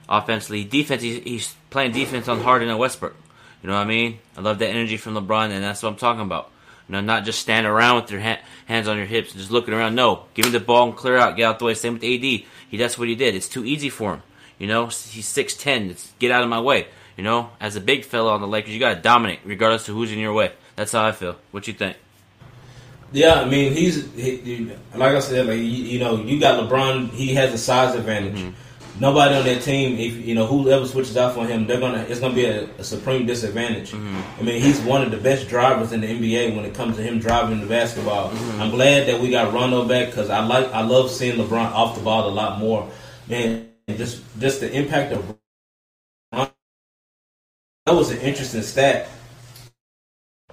offensively. 0.07 0.63
Defense, 0.63 1.01
he's, 1.01 1.23
he's 1.23 1.55
playing 1.69 1.91
defense 1.91 2.27
on 2.27 2.41
Harden 2.41 2.69
and 2.69 2.77
Westbrook. 2.77 3.15
You 3.61 3.69
know 3.69 3.75
what 3.75 3.81
I 3.81 3.85
mean? 3.85 4.19
I 4.37 4.41
love 4.41 4.59
that 4.59 4.67
energy 4.67 4.97
from 4.97 5.15
LeBron, 5.15 5.49
and 5.49 5.63
that's 5.63 5.81
what 5.81 5.89
I'm 5.89 5.95
talking 5.95 6.21
about. 6.21 6.51
You 6.87 6.93
know, 6.93 7.01
not 7.01 7.23
just 7.23 7.39
standing 7.39 7.71
around 7.71 8.01
with 8.01 8.11
your 8.11 8.19
ha- 8.19 8.41
hands 8.65 8.87
on 8.87 8.97
your 8.97 9.05
hips 9.05 9.31
and 9.31 9.39
just 9.39 9.51
looking 9.51 9.73
around. 9.73 9.95
No, 9.95 10.25
give 10.33 10.45
me 10.45 10.51
the 10.51 10.59
ball 10.59 10.89
and 10.89 10.97
clear 10.97 11.17
out, 11.17 11.37
get 11.37 11.45
out 11.45 11.59
the 11.59 11.65
way. 11.65 11.73
Same 11.73 11.93
with 11.93 12.03
AD. 12.03 12.21
He 12.23 12.45
that's 12.77 12.97
what 12.97 13.07
he 13.07 13.15
did. 13.15 13.35
It's 13.35 13.47
too 13.47 13.63
easy 13.63 13.89
for 13.89 14.15
him. 14.15 14.23
You 14.59 14.67
know, 14.67 14.85
he's 14.87 15.27
six 15.27 15.55
ten. 15.55 15.89
It's 15.89 16.11
get 16.19 16.31
out 16.31 16.43
of 16.43 16.49
my 16.49 16.59
way. 16.59 16.87
You 17.17 17.23
know, 17.23 17.51
as 17.59 17.75
a 17.75 17.81
big 17.81 18.05
fella 18.05 18.33
on 18.33 18.41
the 18.41 18.47
Lakers, 18.47 18.73
you 18.73 18.79
gotta 18.79 18.99
dominate 18.99 19.39
regardless 19.45 19.87
of 19.87 19.95
who's 19.95 20.11
in 20.11 20.19
your 20.19 20.33
way. 20.33 20.51
That's 20.75 20.91
how 20.91 21.05
I 21.05 21.11
feel. 21.11 21.35
What 21.51 21.67
you 21.67 21.73
think? 21.73 21.97
Yeah, 23.11 23.35
I 23.35 23.45
mean, 23.45 23.73
he's 23.73 24.11
he, 24.15 24.71
like 24.95 25.15
I 25.15 25.19
said, 25.19 25.45
like 25.45 25.57
you, 25.57 25.63
you 25.63 25.99
know, 25.99 26.23
you 26.23 26.39
got 26.39 26.67
LeBron. 26.67 27.11
He 27.11 27.35
has 27.35 27.53
a 27.53 27.57
size 27.59 27.93
advantage. 27.93 28.35
Mm-hmm. 28.35 28.99
Nobody 28.99 29.35
on 29.35 29.43
that 29.45 29.61
team, 29.61 29.97
if 29.97 30.25
you 30.25 30.33
know 30.33 30.47
whoever 30.47 30.85
switches 30.87 31.15
out 31.17 31.35
for 31.35 31.45
him, 31.45 31.67
they're 31.67 31.79
gonna 31.79 32.05
it's 32.09 32.19
gonna 32.19 32.33
be 32.33 32.45
a, 32.45 32.65
a 32.79 32.83
supreme 32.83 33.27
disadvantage. 33.27 33.91
Mm-hmm. 33.91 34.39
I 34.39 34.43
mean, 34.43 34.61
he's 34.61 34.79
one 34.81 35.03
of 35.03 35.11
the 35.11 35.17
best 35.17 35.47
drivers 35.47 35.91
in 35.91 36.01
the 36.01 36.07
NBA 36.07 36.55
when 36.55 36.65
it 36.65 36.73
comes 36.73 36.95
to 36.97 37.03
him 37.03 37.19
driving 37.19 37.59
the 37.59 37.67
basketball. 37.67 38.31
Mm-hmm. 38.31 38.61
I'm 38.61 38.71
glad 38.71 39.07
that 39.07 39.19
we 39.19 39.29
got 39.29 39.53
Rondo 39.53 39.87
back 39.87 40.07
because 40.09 40.31
I 40.31 40.43
like 40.45 40.71
I 40.73 40.81
love 40.81 41.11
seeing 41.11 41.37
LeBron 41.37 41.71
off 41.71 41.95
the 41.95 42.03
ball 42.03 42.29
a 42.29 42.31
lot 42.31 42.59
more. 42.59 42.89
Man, 43.27 43.67
just 43.89 44.21
just 44.39 44.61
the 44.61 44.71
impact 44.71 45.13
of 45.13 45.37
that 47.85 47.95
was 47.95 48.11
an 48.11 48.19
interesting 48.19 48.61
stat 48.61 49.09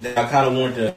that 0.00 0.18
I 0.18 0.28
kind 0.28 0.48
of 0.48 0.54
wanted 0.54 0.96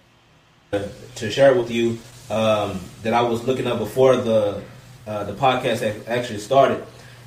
to 0.71 0.89
to 1.15 1.31
share 1.31 1.53
with 1.55 1.69
you 1.69 1.99
um, 2.31 2.79
that 3.03 3.13
I 3.13 3.21
was 3.21 3.43
looking 3.45 3.67
up 3.67 3.77
before 3.77 4.15
the 4.15 4.63
uh, 5.05 5.23
the 5.25 5.33
podcast 5.33 6.07
actually 6.07 6.39
started. 6.39 6.83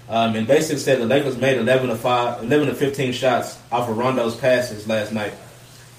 Um, 0.09 0.37
and 0.37 0.47
basically 0.47 0.79
said 0.79 1.01
the 1.01 1.07
Lakers 1.07 1.37
made 1.37 1.59
11 1.59 1.89
to 1.89 1.97
5, 1.97 2.45
11 2.45 2.69
to 2.69 2.75
15 2.75 3.13
shots 3.13 3.59
off 3.73 3.89
of 3.89 3.97
Rondo's 3.97 4.37
passes 4.37 4.87
last 4.87 5.13
night. 5.13 5.35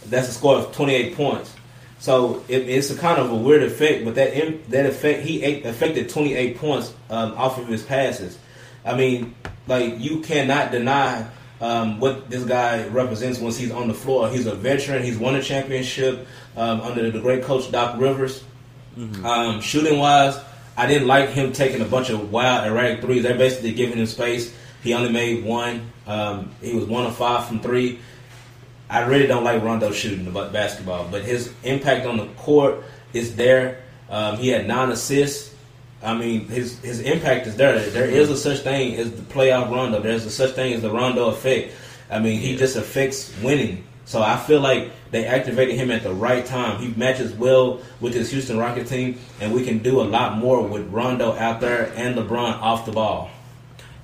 That's 0.05 0.29
a 0.29 0.31
score 0.31 0.57
of 0.57 0.73
28 0.73 1.15
points. 1.15 1.53
So 1.99 2.43
it, 2.47 2.69
it's 2.69 2.89
a 2.89 2.97
kind 2.97 3.19
of 3.19 3.31
a 3.31 3.35
weird 3.35 3.63
effect, 3.63 4.05
but 4.05 4.15
that 4.15 4.69
that 4.69 4.85
effect 4.85 5.23
he 5.23 5.43
ate, 5.43 5.65
affected 5.65 6.09
28 6.09 6.57
points 6.57 6.93
um, 7.09 7.33
off 7.33 7.57
of 7.57 7.67
his 7.67 7.83
passes. 7.83 8.37
I 8.87 8.95
mean, 8.95 9.35
like 9.67 9.99
you 9.99 10.21
cannot 10.21 10.71
deny 10.71 11.27
um, 11.59 11.99
what 11.99 12.29
this 12.29 12.43
guy 12.43 12.87
represents 12.87 13.39
once 13.39 13.57
he's 13.57 13.71
on 13.71 13.87
the 13.87 13.93
floor. 13.93 14.29
He's 14.29 14.45
a 14.45 14.55
veteran. 14.55 15.03
He's 15.03 15.17
won 15.17 15.35
a 15.35 15.41
championship 15.41 16.27
um, 16.55 16.81
under 16.81 17.11
the 17.11 17.19
great 17.19 17.43
coach 17.43 17.71
Doc 17.71 17.99
Rivers. 17.99 18.43
Mm-hmm. 18.97 19.25
Um, 19.25 19.61
shooting 19.61 19.99
wise, 19.99 20.39
I 20.75 20.87
didn't 20.87 21.07
like 21.07 21.29
him 21.29 21.53
taking 21.53 21.81
a 21.81 21.85
bunch 21.85 22.09
of 22.09 22.31
wild 22.31 22.67
erratic 22.67 23.01
threes. 23.01 23.23
They're 23.23 23.37
basically 23.37 23.73
giving 23.73 23.97
him 23.97 24.05
space. 24.05 24.53
He 24.83 24.93
only 24.93 25.11
made 25.11 25.43
one. 25.43 25.91
Um, 26.05 26.51
he 26.61 26.73
was 26.73 26.85
one 26.85 27.05
of 27.05 27.15
five 27.15 27.47
from 27.47 27.59
three. 27.59 27.99
I 28.89 29.01
really 29.01 29.27
don't 29.27 29.43
like 29.43 29.61
Rondo 29.61 29.91
shooting 29.91 30.23
the 30.23 30.31
basketball, 30.31 31.09
but 31.11 31.23
his 31.23 31.53
impact 31.63 32.05
on 32.05 32.17
the 32.17 32.27
court 32.37 32.83
is 33.11 33.35
there. 33.35 33.83
Um, 34.09 34.37
he 34.37 34.47
had 34.47 34.65
nine 34.65 34.89
assists. 34.89 35.53
I 36.03 36.15
mean, 36.15 36.47
his 36.47 36.79
his 36.79 36.99
impact 37.01 37.47
is 37.47 37.55
there. 37.55 37.79
There 37.79 38.05
is 38.05 38.29
a 38.29 38.33
mm-hmm. 38.33 38.41
such 38.41 38.59
thing 38.59 38.95
as 38.95 39.11
the 39.11 39.21
playoff 39.23 39.71
Rondo. 39.71 39.99
There's 39.99 40.25
a 40.25 40.29
such 40.29 40.51
thing 40.51 40.73
as 40.73 40.81
the 40.81 40.91
Rondo 40.91 41.29
effect. 41.29 41.73
I 42.09 42.19
mean, 42.19 42.39
he 42.39 42.55
just 42.55 42.75
affects 42.75 43.33
winning. 43.41 43.83
So 44.05 44.21
I 44.21 44.37
feel 44.37 44.61
like 44.61 44.91
they 45.11 45.25
activated 45.25 45.75
him 45.75 45.91
at 45.91 46.03
the 46.03 46.13
right 46.13 46.45
time. 46.45 46.79
He 46.79 46.93
matches 46.97 47.33
well 47.33 47.81
with 47.99 48.13
his 48.13 48.31
Houston 48.31 48.57
Rocket 48.57 48.87
team, 48.87 49.19
and 49.41 49.53
we 49.53 49.65
can 49.65 49.79
do 49.79 49.99
a 49.99 50.03
lot 50.03 50.37
more 50.37 50.65
with 50.65 50.87
Rondo 50.89 51.33
out 51.33 51.59
there 51.59 51.91
and 51.93 52.15
LeBron 52.15 52.61
off 52.61 52.85
the 52.85 52.93
ball. 52.93 53.29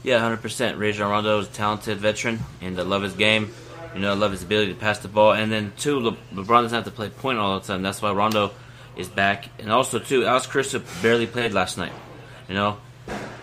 Yeah, 0.04 0.20
100%. 0.20 0.78
Rajon 0.78 1.10
Rondo 1.10 1.40
is 1.40 1.48
a 1.48 1.52
talented 1.52 2.00
veteran, 2.00 2.40
and 2.60 2.78
I 2.78 2.84
love 2.84 3.04
his 3.04 3.14
game. 3.14 3.54
You 3.96 4.02
know, 4.02 4.12
I 4.12 4.16
love 4.16 4.32
his 4.32 4.44
ability 4.44 4.74
to 4.74 4.80
pass 4.80 5.00
the 5.00 5.08
ball. 5.08 5.34
And 5.34 5.50
then, 5.50 5.72
two, 5.78 6.00
Le- 6.00 6.18
LeBron 6.34 6.64
doesn't 6.64 6.76
have 6.76 6.86
to 6.86 6.92
play 6.92 7.10
point 7.10 7.38
all 7.38 7.60
the 7.60 7.66
time. 7.66 7.82
That's 7.82 8.02
why 8.02 8.12
Rondo 8.12 8.52
is 8.96 9.08
back. 9.08 9.50
And 9.60 9.72
also, 9.72 10.00
too, 10.00 10.26
Alex 10.26 10.48
Caruso 10.48 10.82
barely 11.02 11.28
played 11.28 11.54
last 11.54 11.78
night. 11.78 11.94
You 12.48 12.56
know, 12.56 12.78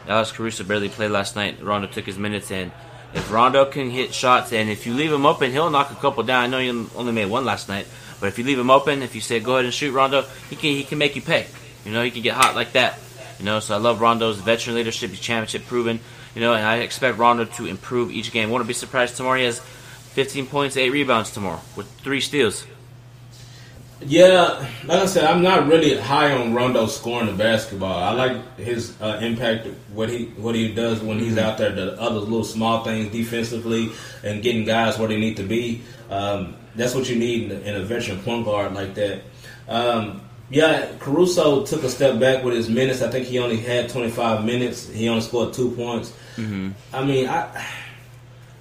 Alex 0.07 0.33
Caruso 0.33 0.65
barely 0.65 0.89
played 0.89 1.11
last 1.11 1.37
night. 1.37 1.63
Rondo 1.63 1.87
took 1.87 2.07
his 2.07 2.19
minutes, 2.19 2.51
and 2.51 2.73
if 3.15 3.31
Rondo 3.31 3.65
can 3.65 3.91
hit 3.91 4.15
shots, 4.15 4.53
and 4.53 4.69
if 4.69 4.87
you 4.87 4.95
leave 4.95 5.13
him 5.13 5.27
open, 5.27 5.51
he'll 5.51 5.71
knock 5.71 5.91
a 5.91 5.97
couple 5.97 6.23
down. 6.23 6.45
I 6.45 6.47
know 6.47 6.59
you 6.59 6.91
only 6.95 7.13
made 7.13 7.27
one 7.27 7.45
last 7.45 7.69
night, 7.69 7.87
but 8.21 8.27
if 8.27 8.39
you 8.39 8.45
leave 8.45 8.59
him 8.59 8.71
open, 8.71 9.03
if 9.03 9.15
you 9.15 9.21
say 9.21 9.41
go 9.41 9.55
ahead 9.55 9.65
and 9.65 9.75
shoot 9.75 9.93
Rondo, 9.93 10.25
he 10.49 10.57
can 10.57 10.71
he 10.71 10.85
can 10.85 10.99
make 10.99 11.17
you 11.17 11.23
pay. 11.23 11.47
You 11.85 11.93
know, 11.93 12.03
he 12.03 12.11
can 12.11 12.23
get 12.23 12.35
hot 12.35 12.55
like 12.55 12.73
that. 12.73 12.99
You 13.39 13.47
know, 13.47 13.61
so 13.61 13.75
I 13.75 13.79
love 13.79 14.01
Rondo's 14.01 14.39
veteran 14.39 14.77
leadership. 14.77 15.11
He's 15.11 15.21
championship 15.21 15.67
proven. 15.67 15.99
You 16.35 16.43
know, 16.43 16.53
and 16.53 16.65
I 16.65 16.77
expect 16.79 17.19
Rondo 17.19 17.47
to 17.47 17.67
improve 17.67 18.11
each 18.13 18.33
game. 18.33 18.51
Won't 18.51 18.67
be 18.69 18.75
surprised 18.75 19.17
tomorrow 19.17 19.39
he 19.39 19.45
has 19.47 19.59
15 19.59 20.47
points, 20.47 20.77
8 20.77 20.91
rebounds 20.91 21.31
tomorrow 21.33 21.61
with 21.75 21.91
3 22.01 22.21
steals. 22.21 22.67
Yeah, 24.03 24.67
like 24.87 25.03
I 25.03 25.07
said, 25.07 25.25
I'm 25.25 25.43
not 25.43 25.67
really 25.67 25.97
high 25.99 26.33
on 26.33 26.55
Rondo 26.55 26.87
scoring 26.87 27.27
the 27.27 27.35
basketball. 27.35 28.03
I 28.03 28.13
like 28.13 28.57
his 28.57 28.99
uh, 29.01 29.19
impact, 29.21 29.67
what 29.93 30.09
he 30.09 30.27
what 30.37 30.55
he 30.55 30.73
does 30.73 31.01
when 31.01 31.19
he's 31.19 31.35
mm-hmm. 31.35 31.47
out 31.47 31.59
there, 31.59 31.71
the 31.73 32.01
other 32.01 32.19
little 32.19 32.45
small 32.45 32.83
things 32.83 33.13
defensively, 33.13 33.93
and 34.25 34.43
getting 34.43 34.65
guys 34.65 34.99
where 34.99 35.09
they 35.09 35.21
need 35.21 35.37
to 35.37 35.43
be. 35.43 35.83
Um, 36.09 36.57
that's 36.75 36.95
what 36.95 37.11
you 37.11 37.17
need 37.17 37.51
in 37.51 37.59
a, 37.59 37.61
in 37.61 37.77
a 37.77 37.85
veteran 37.85 38.21
point 38.21 38.47
guard 38.47 38.73
like 38.75 38.95
that. 38.95 39.23
Um, 39.69 40.23
yeah, 40.49 40.89
Caruso 40.99 41.65
took 41.65 41.85
a 41.85 41.89
step 41.89 42.19
back 42.19 42.43
with 42.43 42.55
his 42.55 42.69
minutes. 42.69 43.03
I 43.03 43.11
think 43.11 43.27
he 43.27 43.39
only 43.39 43.59
had 43.59 43.89
25 43.89 44.45
minutes. 44.45 44.89
He 44.89 45.09
only 45.09 45.23
scored 45.23 45.53
two 45.53 45.71
points. 45.73 46.13
Mm-hmm. 46.37 46.71
I 46.93 47.05
mean, 47.05 47.29
I 47.29 47.67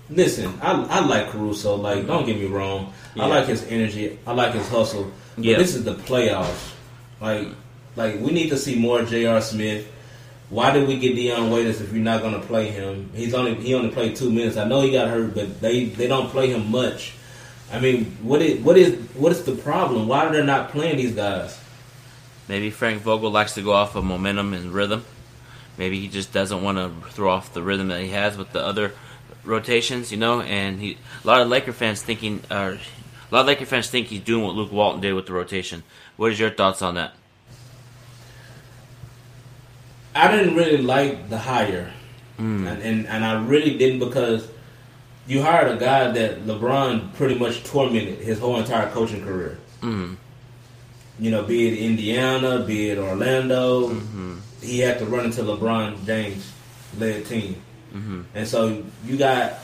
listen. 0.09 0.53
I, 0.61 0.71
I 0.83 0.99
like 0.99 1.29
Caruso. 1.29 1.75
Like, 1.75 2.05
don't 2.05 2.25
get 2.25 2.37
me 2.37 2.45
wrong. 2.45 2.93
Yeah. 3.15 3.23
I 3.23 3.27
like 3.27 3.47
his 3.47 3.63
energy. 3.63 4.19
I 4.27 4.33
like 4.33 4.53
his 4.53 4.67
hustle. 4.67 5.11
But 5.39 5.45
yeah. 5.45 5.57
this 5.57 5.75
is 5.75 5.83
the 5.83 5.95
playoffs. 5.95 6.73
Like, 7.21 7.47
like 7.95 8.19
we 8.19 8.31
need 8.31 8.49
to 8.49 8.57
see 8.57 8.77
more 8.77 9.03
J.R. 9.03 9.41
Smith. 9.41 9.87
Why 10.49 10.71
did 10.71 10.87
we 10.87 10.97
get 10.97 11.15
Dion 11.15 11.51
Waiters 11.51 11.79
if 11.79 11.93
you're 11.93 12.01
not 12.01 12.21
going 12.21 12.33
to 12.33 12.45
play 12.45 12.69
him? 12.69 13.11
He's 13.13 13.33
only 13.33 13.55
he 13.55 13.73
only 13.73 13.91
played 13.91 14.15
two 14.15 14.31
minutes. 14.31 14.57
I 14.57 14.67
know 14.67 14.81
he 14.81 14.91
got 14.91 15.07
hurt, 15.07 15.35
but 15.35 15.61
they 15.61 15.85
they 15.85 16.07
don't 16.07 16.29
play 16.29 16.51
him 16.51 16.71
much. 16.71 17.13
I 17.71 17.79
mean, 17.79 18.17
what 18.21 18.41
is 18.41 18.59
what 18.63 18.77
is 18.77 18.95
what 19.15 19.31
is 19.31 19.43
the 19.43 19.55
problem? 19.55 20.07
Why 20.07 20.25
are 20.25 20.31
they 20.31 20.43
not 20.43 20.71
playing 20.71 20.97
these 20.97 21.13
guys? 21.13 21.59
Maybe 22.47 22.71
Frank 22.71 23.03
Vogel 23.03 23.29
likes 23.29 23.53
to 23.53 23.61
go 23.61 23.73
off 23.73 23.95
of 23.95 24.03
momentum 24.03 24.53
and 24.55 24.73
rhythm. 24.73 25.05
Maybe 25.77 25.99
he 25.99 26.07
just 26.07 26.33
doesn't 26.33 26.63
want 26.63 26.77
to 26.79 27.11
throw 27.11 27.29
off 27.29 27.53
the 27.53 27.61
rhythm 27.61 27.89
that 27.89 28.01
he 28.01 28.09
has 28.09 28.35
with 28.35 28.51
the 28.51 28.59
other 28.59 28.93
rotations, 29.45 30.11
you 30.11 30.17
know. 30.17 30.41
And 30.41 30.79
he, 30.79 30.97
a 31.23 31.27
lot 31.27 31.41
of 31.41 31.47
Laker 31.47 31.71
fans 31.71 32.01
thinking, 32.01 32.41
uh, 32.49 32.77
a 33.29 33.35
lot 33.35 33.41
of 33.41 33.47
Laker 33.47 33.65
fans 33.65 33.89
think 33.89 34.07
he's 34.07 34.21
doing 34.21 34.43
what 34.43 34.55
Luke 34.55 34.71
Walton 34.71 35.01
did 35.01 35.13
with 35.13 35.27
the 35.27 35.33
rotation. 35.33 35.83
What 36.17 36.31
is 36.31 36.39
your 36.39 36.49
thoughts 36.49 36.81
on 36.81 36.95
that? 36.95 37.13
I 40.15 40.35
didn't 40.35 40.55
really 40.55 40.81
like 40.81 41.29
the 41.29 41.37
hire, 41.37 41.93
mm. 42.37 42.67
and, 42.67 42.81
and, 42.81 43.07
and 43.07 43.23
I 43.23 43.41
really 43.45 43.77
didn't 43.77 43.99
because 43.99 44.49
you 45.27 45.43
hired 45.43 45.71
a 45.71 45.79
guy 45.79 46.11
that 46.11 46.45
LeBron 46.45 47.13
pretty 47.13 47.35
much 47.35 47.63
tormented 47.63 48.17
his 48.17 48.39
whole 48.39 48.57
entire 48.57 48.89
coaching 48.89 49.23
career. 49.23 49.59
Mm. 49.81 50.17
You 51.19 51.31
know, 51.31 51.43
be 51.43 51.67
it 51.67 51.77
Indiana, 51.77 52.63
be 52.65 52.89
it 52.89 52.97
Orlando, 52.97 53.89
mm-hmm. 53.89 54.37
he 54.61 54.79
had 54.79 54.97
to 54.99 55.05
run 55.05 55.25
into 55.25 55.43
LeBron 55.43 56.05
James 56.05 56.51
led 56.97 57.25
team, 57.27 57.61
mm-hmm. 57.93 58.21
and 58.33 58.47
so 58.47 58.83
you 59.05 59.17
got 59.17 59.59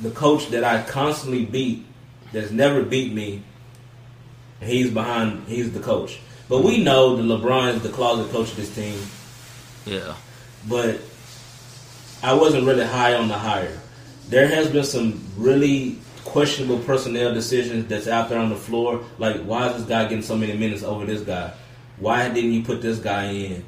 the 0.00 0.10
coach 0.10 0.48
that 0.48 0.64
I 0.64 0.82
constantly 0.82 1.44
beat 1.44 1.86
that's 2.32 2.50
never 2.50 2.82
beat 2.82 3.12
me. 3.12 3.42
He's 4.60 4.90
behind. 4.90 5.46
He's 5.48 5.72
the 5.72 5.80
coach. 5.80 6.20
But 6.48 6.62
we 6.62 6.82
know 6.82 7.16
that 7.16 7.22
LeBron 7.22 7.76
is 7.76 7.82
the 7.82 7.88
closet 7.88 8.30
coach 8.30 8.50
of 8.50 8.56
this 8.56 8.74
team. 8.74 8.98
Yeah. 9.86 10.14
But 10.68 11.00
I 12.22 12.34
wasn't 12.34 12.66
really 12.66 12.84
high 12.84 13.14
on 13.14 13.28
the 13.28 13.38
hire. 13.38 13.80
There 14.28 14.46
has 14.46 14.70
been 14.70 14.84
some 14.84 15.24
really 15.36 15.98
questionable 16.24 16.78
personnel 16.80 17.34
decisions 17.34 17.86
that's 17.88 18.06
out 18.06 18.28
there 18.28 18.38
on 18.38 18.50
the 18.50 18.56
floor. 18.56 19.04
Like, 19.18 19.42
why 19.42 19.68
is 19.68 19.78
this 19.78 19.86
guy 19.86 20.04
getting 20.04 20.22
so 20.22 20.36
many 20.36 20.56
minutes 20.56 20.82
over 20.82 21.04
this 21.04 21.22
guy? 21.22 21.52
Why 21.98 22.28
didn't 22.28 22.52
you 22.52 22.62
put 22.62 22.80
this 22.80 22.98
guy 22.98 23.30
in? 23.32 23.64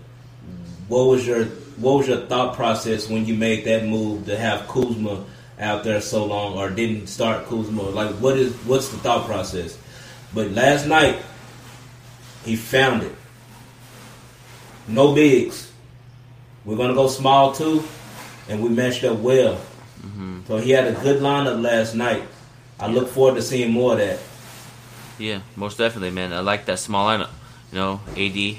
What 0.88 1.04
was 1.04 1.26
your 1.26 1.44
what 1.76 1.98
was 1.98 2.08
your 2.08 2.20
thought 2.26 2.54
process 2.54 3.08
when 3.08 3.26
you 3.26 3.34
made 3.34 3.64
that 3.64 3.84
move 3.84 4.26
to 4.26 4.36
have 4.36 4.68
Kuzma 4.68 5.24
out 5.58 5.84
there 5.84 6.00
so 6.00 6.24
long 6.24 6.56
or 6.58 6.70
didn't 6.70 7.06
start 7.06 7.46
Kuzma? 7.46 7.82
Like, 7.82 8.14
what 8.16 8.36
is 8.36 8.52
what's 8.64 8.88
the 8.88 8.98
thought 8.98 9.26
process? 9.26 9.78
But 10.32 10.50
last 10.50 10.86
night, 10.86 11.18
he 12.44 12.56
found 12.56 13.02
it. 13.02 13.14
No 14.88 15.14
bigs. 15.14 15.70
We're 16.64 16.76
gonna 16.76 16.94
go 16.94 17.08
small 17.08 17.52
too, 17.52 17.84
and 18.48 18.62
we 18.62 18.68
matched 18.68 19.04
up 19.04 19.18
well. 19.18 19.54
Mm-hmm. 20.02 20.40
So 20.46 20.58
he 20.58 20.70
had 20.70 20.86
a 20.86 20.92
good 21.00 21.20
lineup 21.22 21.62
last 21.62 21.94
night. 21.94 22.24
I 22.78 22.88
look 22.88 23.08
forward 23.08 23.36
to 23.36 23.42
seeing 23.42 23.70
more 23.70 23.92
of 23.92 23.98
that. 23.98 24.18
Yeah, 25.18 25.40
most 25.56 25.78
definitely, 25.78 26.10
man. 26.10 26.32
I 26.32 26.40
like 26.40 26.66
that 26.66 26.78
small 26.78 27.06
lineup. 27.06 27.30
You 27.70 27.78
know, 27.78 28.00
AD 28.16 28.56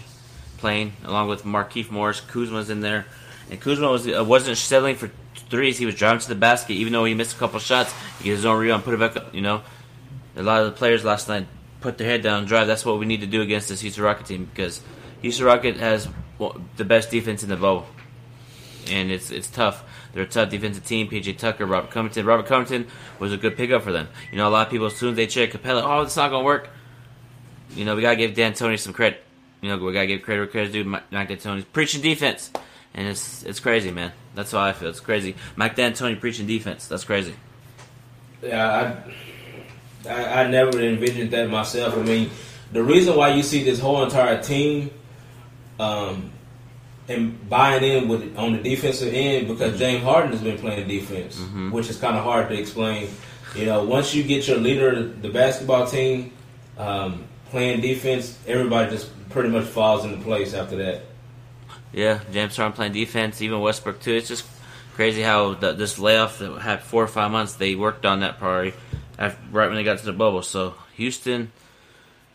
playing 0.57 0.93
along 1.03 1.27
with 1.27 1.43
Markieff 1.43 1.91
Morris, 1.91 2.21
Kuzma's 2.21 2.69
in 2.69 2.81
there, 2.81 3.05
and 3.49 3.59
Kuzma 3.59 3.89
was 3.89 4.07
uh, 4.07 4.23
wasn't 4.23 4.57
settling 4.57 4.95
for 4.95 5.11
threes. 5.49 5.77
He 5.77 5.85
was 5.85 5.95
driving 5.95 6.19
to 6.19 6.27
the 6.27 6.35
basket, 6.35 6.73
even 6.73 6.93
though 6.93 7.05
he 7.05 7.13
missed 7.13 7.35
a 7.35 7.39
couple 7.39 7.59
shots. 7.59 7.93
He 8.19 8.25
gets 8.25 8.37
his 8.37 8.45
own 8.45 8.59
rebound, 8.59 8.83
put 8.83 8.93
it 8.93 8.99
back 8.99 9.15
up. 9.15 9.33
You 9.33 9.41
know, 9.41 9.61
a 10.35 10.43
lot 10.43 10.61
of 10.61 10.67
the 10.67 10.77
players 10.77 11.03
last 11.03 11.27
night 11.27 11.47
put 11.81 11.97
their 11.97 12.07
head 12.07 12.21
down 12.21 12.39
and 12.39 12.47
drive. 12.47 12.67
That's 12.67 12.85
what 12.85 12.99
we 12.99 13.05
need 13.05 13.21
to 13.21 13.27
do 13.27 13.41
against 13.41 13.69
this 13.69 13.81
Houston 13.81 14.03
Rocket 14.03 14.25
team 14.25 14.45
because 14.45 14.81
Houston 15.21 15.45
Rocket 15.45 15.77
has 15.77 16.07
the 16.75 16.85
best 16.85 17.11
defense 17.11 17.43
in 17.43 17.49
the 17.49 17.55
bowl, 17.55 17.85
and 18.89 19.11
it's 19.11 19.31
it's 19.31 19.47
tough. 19.47 19.83
They're 20.13 20.23
a 20.23 20.27
tough 20.27 20.49
defensive 20.49 20.85
team. 20.85 21.09
PJ 21.09 21.37
Tucker, 21.37 21.65
Robert 21.65 21.91
Covington. 21.91 22.25
Robert 22.25 22.45
Covington 22.45 22.87
was 23.19 23.33
a 23.33 23.37
good 23.37 23.57
pickup 23.57 23.83
for 23.83 23.91
them. 23.91 24.07
You 24.31 24.37
know, 24.37 24.47
a 24.47 24.51
lot 24.51 24.67
of 24.67 24.71
people 24.71 24.87
as 24.87 24.95
soon 24.95 25.11
as 25.11 25.15
they 25.17 25.27
check 25.27 25.51
Capela, 25.51 25.83
oh, 25.83 26.01
it's 26.01 26.15
not 26.15 26.31
gonna 26.31 26.45
work. 26.45 26.69
You 27.75 27.83
know, 27.83 27.95
we 27.95 28.01
gotta 28.01 28.15
give 28.15 28.33
D'Antoni 28.33 28.79
some 28.79 28.93
credit. 28.93 29.21
You 29.61 29.69
know, 29.69 29.77
we 29.77 29.91
gotta 29.91 30.07
give 30.07 30.21
credit 30.21 30.41
where 30.41 30.47
credit's 30.47 30.73
due. 30.73 30.83
Mike 30.83 31.09
D'Antoni's 31.11 31.65
preaching 31.65 32.01
defense 32.01 32.51
and 32.95 33.07
it's 33.07 33.43
it's 33.43 33.59
crazy, 33.59 33.91
man. 33.91 34.11
That's 34.35 34.51
how 34.51 34.59
I 34.59 34.73
feel. 34.73 34.89
It's 34.89 34.99
crazy. 34.99 35.35
Mike 35.55 35.75
D'Antoni 35.75 36.19
preaching 36.19 36.45
defense. 36.45 36.87
That's 36.87 37.03
crazy. 37.03 37.35
Yeah, 38.41 39.03
I, 40.05 40.09
I, 40.09 40.43
I 40.43 40.47
never 40.49 40.79
envisioned 40.81 41.31
that 41.31 41.49
myself. 41.49 41.95
I 41.97 42.03
mean, 42.03 42.29
the 42.71 42.83
reason 42.83 43.15
why 43.15 43.33
you 43.33 43.41
see 43.41 43.63
this 43.63 43.79
whole 43.79 44.03
entire 44.03 44.41
team, 44.41 44.91
um, 45.79 46.31
and 47.07 47.49
buying 47.49 47.83
in 47.83 48.07
with 48.07 48.35
on 48.37 48.53
the 48.53 48.57
defensive 48.59 49.13
end 49.13 49.47
because 49.47 49.71
mm-hmm. 49.71 49.79
James 49.79 50.03
Harden 50.03 50.31
has 50.31 50.41
been 50.41 50.57
playing 50.57 50.87
defense, 50.87 51.37
mm-hmm. 51.37 51.71
which 51.71 51.89
is 51.89 51.97
kind 51.97 52.17
of 52.17 52.23
hard 52.23 52.49
to 52.49 52.59
explain. 52.59 53.09
You 53.55 53.67
know, 53.67 53.85
once 53.85 54.13
you 54.13 54.23
get 54.23 54.47
your 54.47 54.57
leader, 54.57 55.03
the 55.03 55.29
basketball 55.29 55.87
team, 55.87 56.31
um, 56.77 57.23
playing 57.51 57.81
defense, 57.81 58.37
everybody 58.47 58.89
just 58.89 59.09
pretty 59.29 59.49
much 59.49 59.65
falls 59.65 60.03
into 60.03 60.17
place 60.23 60.53
after 60.53 60.75
that. 60.77 61.01
Yeah, 61.91 62.19
James 62.31 62.57
Harden 62.57 62.75
playing 62.75 62.93
defense, 62.93 63.41
even 63.41 63.61
Westbrook 63.61 64.01
too. 64.01 64.13
It's 64.13 64.27
just 64.27 64.45
crazy 64.93 65.21
how 65.21 65.53
the, 65.53 65.73
this 65.73 65.99
layoff 65.99 66.39
that 66.39 66.59
had 66.59 66.81
four 66.83 67.03
or 67.03 67.07
five 67.07 67.31
months 67.31 67.53
they 67.55 67.75
worked 67.75 68.05
on 68.05 68.21
that 68.21 68.39
priority 68.39 68.75
after, 69.17 69.41
right 69.51 69.67
when 69.67 69.75
they 69.75 69.83
got 69.83 69.99
to 69.99 70.05
the 70.05 70.13
bubble. 70.13 70.41
So 70.41 70.75
Houston 70.95 71.51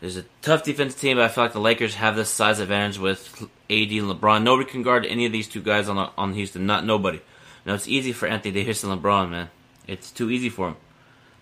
is 0.01 0.17
a 0.17 0.25
tough 0.41 0.63
defense 0.63 0.95
team, 0.95 1.17
but 1.17 1.23
I 1.23 1.27
feel 1.27 1.43
like 1.43 1.53
the 1.53 1.59
Lakers 1.59 1.95
have 1.95 2.15
this 2.15 2.29
size 2.29 2.59
advantage 2.59 2.97
with 2.97 3.41
AD 3.69 3.91
and 3.91 4.09
LeBron. 4.09 4.43
Nobody 4.43 4.69
can 4.69 4.83
guard 4.83 5.05
any 5.05 5.25
of 5.25 5.31
these 5.31 5.47
two 5.47 5.61
guys 5.61 5.89
on 5.89 6.11
on 6.17 6.33
Houston. 6.33 6.65
Not 6.65 6.85
nobody. 6.85 7.19
You 7.65 7.73
it's 7.73 7.87
easy 7.87 8.11
for 8.11 8.27
Anthony 8.27 8.53
Davis 8.53 8.83
and 8.83 9.01
LeBron, 9.01 9.29
man. 9.29 9.49
It's 9.87 10.11
too 10.11 10.31
easy 10.31 10.49
for 10.49 10.69
him. 10.69 10.75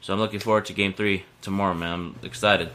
So 0.01 0.13
I'm 0.13 0.19
looking 0.19 0.39
forward 0.39 0.65
to 0.65 0.73
Game 0.73 0.93
Three 0.93 1.25
tomorrow, 1.41 1.73
man. 1.73 1.93
I'm 1.93 2.15
excited. 2.23 2.69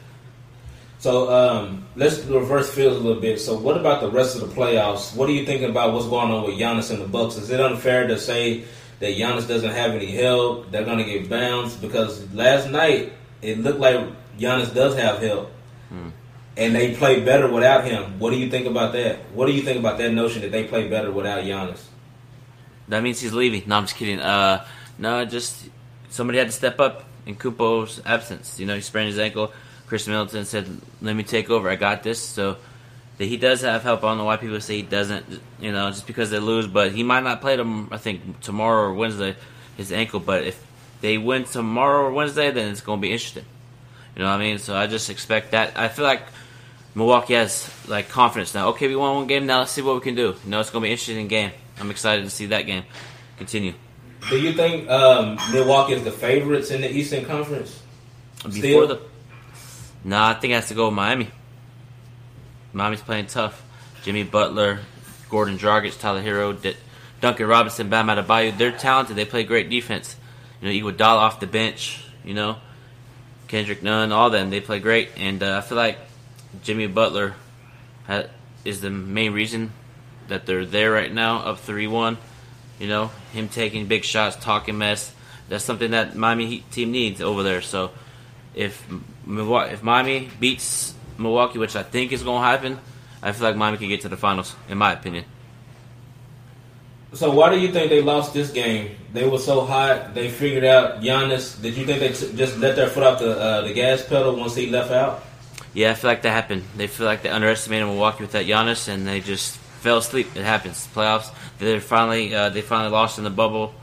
So 0.98 1.30
um, 1.30 1.84
let's 1.96 2.20
reverse 2.24 2.72
field 2.72 2.94
a 2.94 2.98
little 2.98 3.20
bit. 3.20 3.40
So 3.40 3.58
what 3.58 3.76
about 3.76 4.00
the 4.00 4.10
rest 4.10 4.36
of 4.36 4.48
the 4.48 4.54
playoffs? 4.54 5.14
What 5.14 5.28
are 5.28 5.32
you 5.32 5.44
thinking 5.44 5.68
about 5.68 5.92
what's 5.92 6.06
going 6.06 6.30
on 6.30 6.44
with 6.44 6.58
Giannis 6.58 6.90
and 6.90 7.00
the 7.00 7.06
Bucks? 7.06 7.36
Is 7.36 7.50
it 7.50 7.60
unfair 7.60 8.06
to 8.06 8.18
say 8.18 8.64
that 9.00 9.16
Giannis 9.16 9.46
doesn't 9.46 9.70
have 9.70 9.90
any 9.90 10.10
help? 10.10 10.70
They're 10.70 10.84
going 10.84 10.98
to 10.98 11.04
get 11.04 11.28
bounced 11.28 11.82
because 11.82 12.32
last 12.32 12.70
night 12.70 13.12
it 13.42 13.58
looked 13.58 13.80
like 13.80 14.06
Giannis 14.38 14.74
does 14.74 14.96
have 14.96 15.20
help, 15.20 15.50
hmm. 15.90 16.08
and 16.56 16.74
they 16.74 16.94
play 16.94 17.20
better 17.20 17.50
without 17.50 17.84
him. 17.84 18.18
What 18.18 18.30
do 18.30 18.38
you 18.38 18.50
think 18.50 18.66
about 18.66 18.92
that? 18.94 19.18
What 19.34 19.46
do 19.46 19.52
you 19.52 19.62
think 19.62 19.78
about 19.78 19.98
that 19.98 20.12
notion 20.12 20.42
that 20.42 20.52
they 20.52 20.64
play 20.64 20.88
better 20.88 21.12
without 21.12 21.44
Giannis? 21.44 21.82
That 22.88 23.02
means 23.02 23.20
he's 23.20 23.32
leaving. 23.32 23.62
No, 23.66 23.76
I'm 23.76 23.84
just 23.84 23.96
kidding. 23.96 24.20
Uh, 24.20 24.64
no, 24.98 25.24
just 25.24 25.68
somebody 26.08 26.38
had 26.38 26.48
to 26.48 26.52
step 26.52 26.80
up 26.80 27.04
in 27.26 27.36
Kumpo's 27.36 28.00
absence. 28.04 28.58
You 28.58 28.66
know, 28.66 28.74
he 28.74 28.80
sprained 28.80 29.08
his 29.08 29.18
ankle. 29.18 29.52
Khris 29.86 30.06
Middleton 30.06 30.44
said, 30.44 30.68
"Let 31.02 31.14
me 31.14 31.22
take 31.22 31.50
over. 31.50 31.68
I 31.68 31.76
got 31.76 32.02
this." 32.02 32.20
So 32.20 32.56
that 33.18 33.24
he 33.24 33.36
does 33.36 33.62
have 33.62 33.82
help. 33.82 34.02
I 34.02 34.08
don't 34.08 34.18
know 34.18 34.24
why 34.24 34.36
people 34.36 34.60
say 34.60 34.76
he 34.76 34.82
doesn't. 34.82 35.24
You 35.60 35.72
know, 35.72 35.90
just 35.90 36.06
because 36.06 36.30
they 36.30 36.38
lose, 36.38 36.66
but 36.66 36.92
he 36.92 37.02
might 37.02 37.22
not 37.22 37.40
play 37.40 37.56
them. 37.56 37.88
I 37.90 37.98
think 37.98 38.40
tomorrow 38.40 38.88
or 38.88 38.94
Wednesday, 38.94 39.36
his 39.76 39.92
ankle. 39.92 40.20
But 40.20 40.44
if 40.44 40.64
they 41.00 41.18
win 41.18 41.44
tomorrow 41.44 42.06
or 42.06 42.12
Wednesday, 42.12 42.50
then 42.50 42.70
it's 42.70 42.80
going 42.80 43.00
to 43.00 43.02
be 43.02 43.12
interesting. 43.12 43.44
You 44.16 44.22
know 44.22 44.30
what 44.30 44.36
I 44.36 44.38
mean? 44.38 44.58
So 44.58 44.76
I 44.76 44.86
just 44.86 45.10
expect 45.10 45.52
that. 45.52 45.76
I 45.76 45.88
feel 45.88 46.04
like 46.04 46.22
Milwaukee 46.94 47.34
has 47.34 47.68
like 47.88 48.08
confidence 48.08 48.54
now. 48.54 48.68
Okay, 48.68 48.88
we 48.88 48.96
won 48.96 49.14
one 49.16 49.26
game. 49.26 49.46
Now 49.46 49.60
let's 49.60 49.72
see 49.72 49.82
what 49.82 49.96
we 49.96 50.00
can 50.00 50.14
do. 50.14 50.34
You 50.44 50.50
know, 50.50 50.60
it's 50.60 50.70
going 50.70 50.82
to 50.82 50.86
be 50.86 50.90
an 50.90 50.92
interesting 50.92 51.28
game. 51.28 51.50
I'm 51.78 51.90
excited 51.90 52.22
to 52.22 52.30
see 52.30 52.46
that 52.46 52.62
game 52.62 52.84
continue. 53.36 53.74
Do 54.30 54.38
you 54.38 54.52
think 54.52 54.88
um, 54.88 55.38
Milwaukee 55.52 55.94
is 55.94 56.04
the 56.04 56.12
favorites 56.12 56.70
in 56.70 56.80
the 56.80 56.90
Eastern 56.90 57.24
Conference? 57.24 57.82
Before 58.44 58.52
Still? 58.52 58.86
the 58.86 59.00
nah, 60.04 60.30
I 60.30 60.34
think 60.34 60.52
it 60.52 60.56
has 60.56 60.68
to 60.68 60.74
go 60.74 60.86
with 60.86 60.94
Miami. 60.94 61.30
Miami's 62.72 63.00
playing 63.00 63.26
tough. 63.26 63.62
Jimmy 64.02 64.22
Butler, 64.22 64.80
Goran 65.30 65.58
Dragic, 65.58 65.98
Tyler 65.98 66.22
Herro, 66.22 66.60
D- 66.60 66.76
Duncan 67.20 67.46
Robinson, 67.46 67.88
Bam 67.88 68.08
Adebayo. 68.08 68.56
They're 68.56 68.72
talented. 68.72 69.16
They 69.16 69.24
play 69.24 69.44
great 69.44 69.70
defense. 69.70 70.16
You 70.60 70.68
know, 70.68 70.90
Iguodala 70.92 71.18
off 71.18 71.40
the 71.40 71.46
bench. 71.46 72.04
You 72.24 72.34
know, 72.34 72.56
Kendrick 73.48 73.82
Nunn, 73.82 74.12
all 74.12 74.30
them. 74.30 74.50
They 74.50 74.60
play 74.60 74.80
great, 74.80 75.10
and 75.16 75.42
uh, 75.42 75.58
I 75.58 75.60
feel 75.60 75.76
like 75.76 75.98
Jimmy 76.62 76.86
Butler 76.86 77.34
ha- 78.06 78.26
is 78.64 78.80
the 78.80 78.90
main 78.90 79.32
reason 79.32 79.72
that 80.28 80.46
they're 80.46 80.66
there 80.66 80.90
right 80.90 81.12
now, 81.12 81.38
up 81.38 81.60
three 81.60 81.86
one. 81.86 82.18
You 82.78 82.88
know, 82.88 83.10
him 83.32 83.48
taking 83.48 83.86
big 83.86 84.04
shots, 84.04 84.36
talking 84.36 84.76
mess. 84.76 85.14
That's 85.48 85.64
something 85.64 85.92
that 85.92 86.16
Miami 86.16 86.46
Heat 86.46 86.70
team 86.70 86.90
needs 86.90 87.20
over 87.20 87.42
there. 87.42 87.62
So 87.62 87.92
if 88.54 88.86
if 89.26 89.82
Miami 89.82 90.28
beats 90.40 90.94
Milwaukee, 91.18 91.58
which 91.58 91.76
I 91.76 91.82
think 91.82 92.12
is 92.12 92.22
going 92.22 92.42
to 92.42 92.46
happen, 92.46 92.78
I 93.22 93.32
feel 93.32 93.48
like 93.48 93.56
Miami 93.56 93.78
can 93.78 93.88
get 93.88 94.02
to 94.02 94.08
the 94.08 94.16
finals, 94.16 94.54
in 94.68 94.78
my 94.78 94.92
opinion. 94.92 95.24
So 97.12 97.30
why 97.30 97.50
do 97.50 97.60
you 97.60 97.70
think 97.70 97.90
they 97.90 98.02
lost 98.02 98.34
this 98.34 98.50
game? 98.50 98.96
They 99.12 99.26
were 99.26 99.38
so 99.38 99.64
hot. 99.64 100.14
They 100.14 100.28
figured 100.28 100.64
out 100.64 101.00
Giannis. 101.00 101.60
Did 101.62 101.76
you 101.76 101.86
think 101.86 102.00
they 102.00 102.08
t- 102.08 102.36
just 102.36 102.58
let 102.58 102.74
their 102.74 102.88
foot 102.88 103.04
off 103.04 103.20
the 103.20 103.38
uh, 103.38 103.60
the 103.62 103.72
gas 103.72 104.04
pedal 104.04 104.34
once 104.34 104.56
he 104.56 104.68
left 104.68 104.90
out? 104.90 105.22
Yeah, 105.74 105.92
I 105.92 105.94
feel 105.94 106.10
like 106.10 106.22
that 106.22 106.30
happened. 106.30 106.64
They 106.76 106.88
feel 106.88 107.06
like 107.06 107.22
they 107.22 107.28
underestimated 107.28 107.86
Milwaukee 107.86 108.24
with 108.24 108.32
that 108.32 108.46
Giannis, 108.46 108.88
and 108.88 109.06
they 109.06 109.20
just 109.20 109.56
fell 109.56 109.98
asleep. 109.98 110.34
It 110.34 110.42
happens. 110.42 110.88
Playoffs. 110.92 111.32
They 111.58 111.78
finally 111.78 112.34
uh, 112.34 112.50
they 112.50 112.62
finally 112.62 112.90
lost 112.90 113.18
in 113.18 113.24
the 113.24 113.30
bubble 113.30 113.74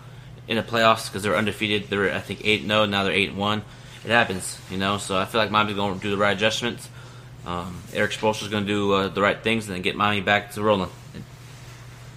in 0.50 0.58
the 0.58 0.64
playoffs 0.64 1.08
because 1.08 1.24
they 1.24 1.30
were 1.30 1.38
undefeated. 1.38 1.90
They 1.90 1.96
were 1.96 2.12
I 2.12 2.20
think 2.20 2.42
eight 2.44 2.64
zero. 2.68 2.86
Now 2.86 3.06
they're 3.06 3.14
eight 3.14 3.34
one 3.34 3.64
it 4.04 4.10
happens, 4.10 4.60
you 4.70 4.78
know. 4.78 4.98
So 4.98 5.18
I 5.18 5.26
feel 5.26 5.40
like 5.40 5.52
Miami's 5.52 5.76
going 5.76 5.96
to 5.96 6.02
do 6.02 6.12
the 6.12 6.18
right 6.18 6.36
adjustments. 6.36 6.90
Um, 7.46 7.82
Erik 7.94 8.12
Spoelstra's 8.12 8.50
going 8.50 8.66
to 8.66 8.72
do 8.72 8.94
uh, 8.94 9.08
the 9.08 9.22
right 9.22 9.42
things 9.42 9.68
and 9.68 9.76
then 9.76 9.82
get 9.82 9.96
Miami 9.96 10.22
back 10.22 10.52
to 10.54 10.62
rolling. 10.62 10.90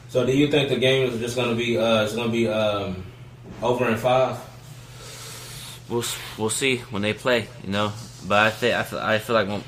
So, 0.09 0.25
do 0.25 0.37
you 0.37 0.49
think 0.49 0.69
the 0.69 0.77
game 0.77 1.11
is 1.11 1.19
just 1.19 1.35
going 1.35 1.49
to 1.49 1.57
be 1.57 1.77
uh, 1.77 2.05
it's 2.05 2.15
going 2.15 2.29
to 2.29 2.33
be 2.33 2.47
um, 2.47 3.05
over 3.63 3.89
in 3.89 3.97
five? 3.97 4.39
We'll 5.89 6.05
we'll 6.39 6.51
see 6.51 6.79
when 6.91 7.03
they 7.03 7.13
play, 7.13 7.49
you 7.65 7.71
know. 7.71 7.93
But 8.27 8.47
I 8.47 8.51
think 8.51 8.75
I 8.75 8.83
feel, 8.85 8.99
I 9.01 9.19
feel 9.19 9.35
like 9.35 9.63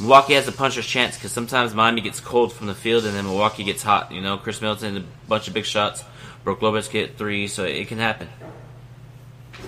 Milwaukee 0.00 0.34
has 0.34 0.46
a 0.48 0.52
puncher's 0.52 0.86
chance 0.86 1.16
because 1.16 1.32
sometimes 1.32 1.74
Miami 1.74 2.02
gets 2.02 2.20
cold 2.20 2.52
from 2.52 2.66
the 2.66 2.74
field 2.74 3.04
and 3.04 3.14
then 3.14 3.24
Milwaukee 3.24 3.64
gets 3.64 3.82
hot. 3.82 4.12
You 4.12 4.20
know, 4.20 4.38
Khris 4.38 4.60
Middleton 4.60 4.96
a 4.96 5.28
bunch 5.28 5.48
of 5.48 5.54
big 5.54 5.64
shots, 5.64 6.04
Brook 6.44 6.62
Lopez 6.62 6.88
get 6.88 7.18
three, 7.18 7.48
so 7.48 7.64
it 7.64 7.88
can 7.88 7.98
happen. 7.98 8.28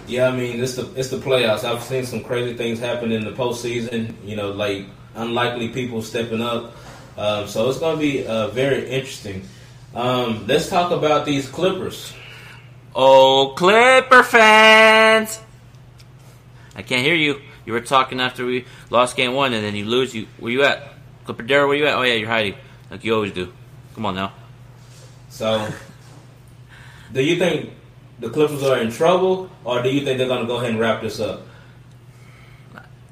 Yeah, 0.06 0.28
I 0.28 0.32
mean 0.32 0.62
it's 0.62 0.76
the 0.76 0.92
it's 0.94 1.10
the 1.10 1.18
playoffs. 1.18 1.64
I've 1.64 1.82
seen 1.82 2.06
some 2.06 2.22
crazy 2.22 2.56
things 2.56 2.78
happen 2.78 3.12
in 3.12 3.24
the 3.24 3.32
postseason. 3.32 4.14
You 4.24 4.36
know, 4.36 4.50
like 4.50 4.86
unlikely 5.14 5.70
people 5.70 6.02
stepping 6.02 6.40
up. 6.40 6.74
Um, 7.16 7.46
so 7.48 7.68
it's 7.70 7.78
going 7.78 7.96
to 7.96 8.00
be 8.00 8.26
uh, 8.26 8.48
very 8.48 8.88
interesting. 8.90 9.42
Um, 9.94 10.46
let's 10.46 10.68
talk 10.68 10.90
about 10.90 11.24
these 11.24 11.48
Clippers. 11.48 12.12
Oh, 12.94 13.54
Clipper 13.56 14.22
fans! 14.22 15.40
I 16.74 16.82
can't 16.82 17.02
hear 17.02 17.14
you. 17.14 17.40
You 17.64 17.72
were 17.72 17.80
talking 17.80 18.20
after 18.20 18.44
we 18.44 18.66
lost 18.90 19.16
game 19.16 19.32
one, 19.32 19.54
and 19.54 19.64
then 19.64 19.74
you 19.74 19.86
lose. 19.86 20.14
You 20.14 20.26
where 20.38 20.52
you 20.52 20.62
at? 20.62 20.94
Clipper 21.24 21.42
Darrell, 21.42 21.68
where 21.68 21.76
you 21.76 21.86
at? 21.86 21.94
Oh 21.94 22.02
yeah, 22.02 22.14
you're 22.14 22.28
hiding 22.28 22.54
like 22.90 23.04
you 23.04 23.14
always 23.14 23.32
do. 23.32 23.52
Come 23.94 24.06
on 24.06 24.14
now. 24.14 24.32
So, 25.30 25.68
do 27.12 27.22
you 27.22 27.36
think 27.36 27.70
the 28.18 28.30
Clippers 28.30 28.62
are 28.62 28.78
in 28.78 28.90
trouble, 28.90 29.50
or 29.64 29.82
do 29.82 29.90
you 29.90 30.04
think 30.04 30.18
they're 30.18 30.28
going 30.28 30.42
to 30.42 30.46
go 30.46 30.56
ahead 30.56 30.70
and 30.70 30.80
wrap 30.80 31.02
this 31.02 31.20
up? 31.20 31.42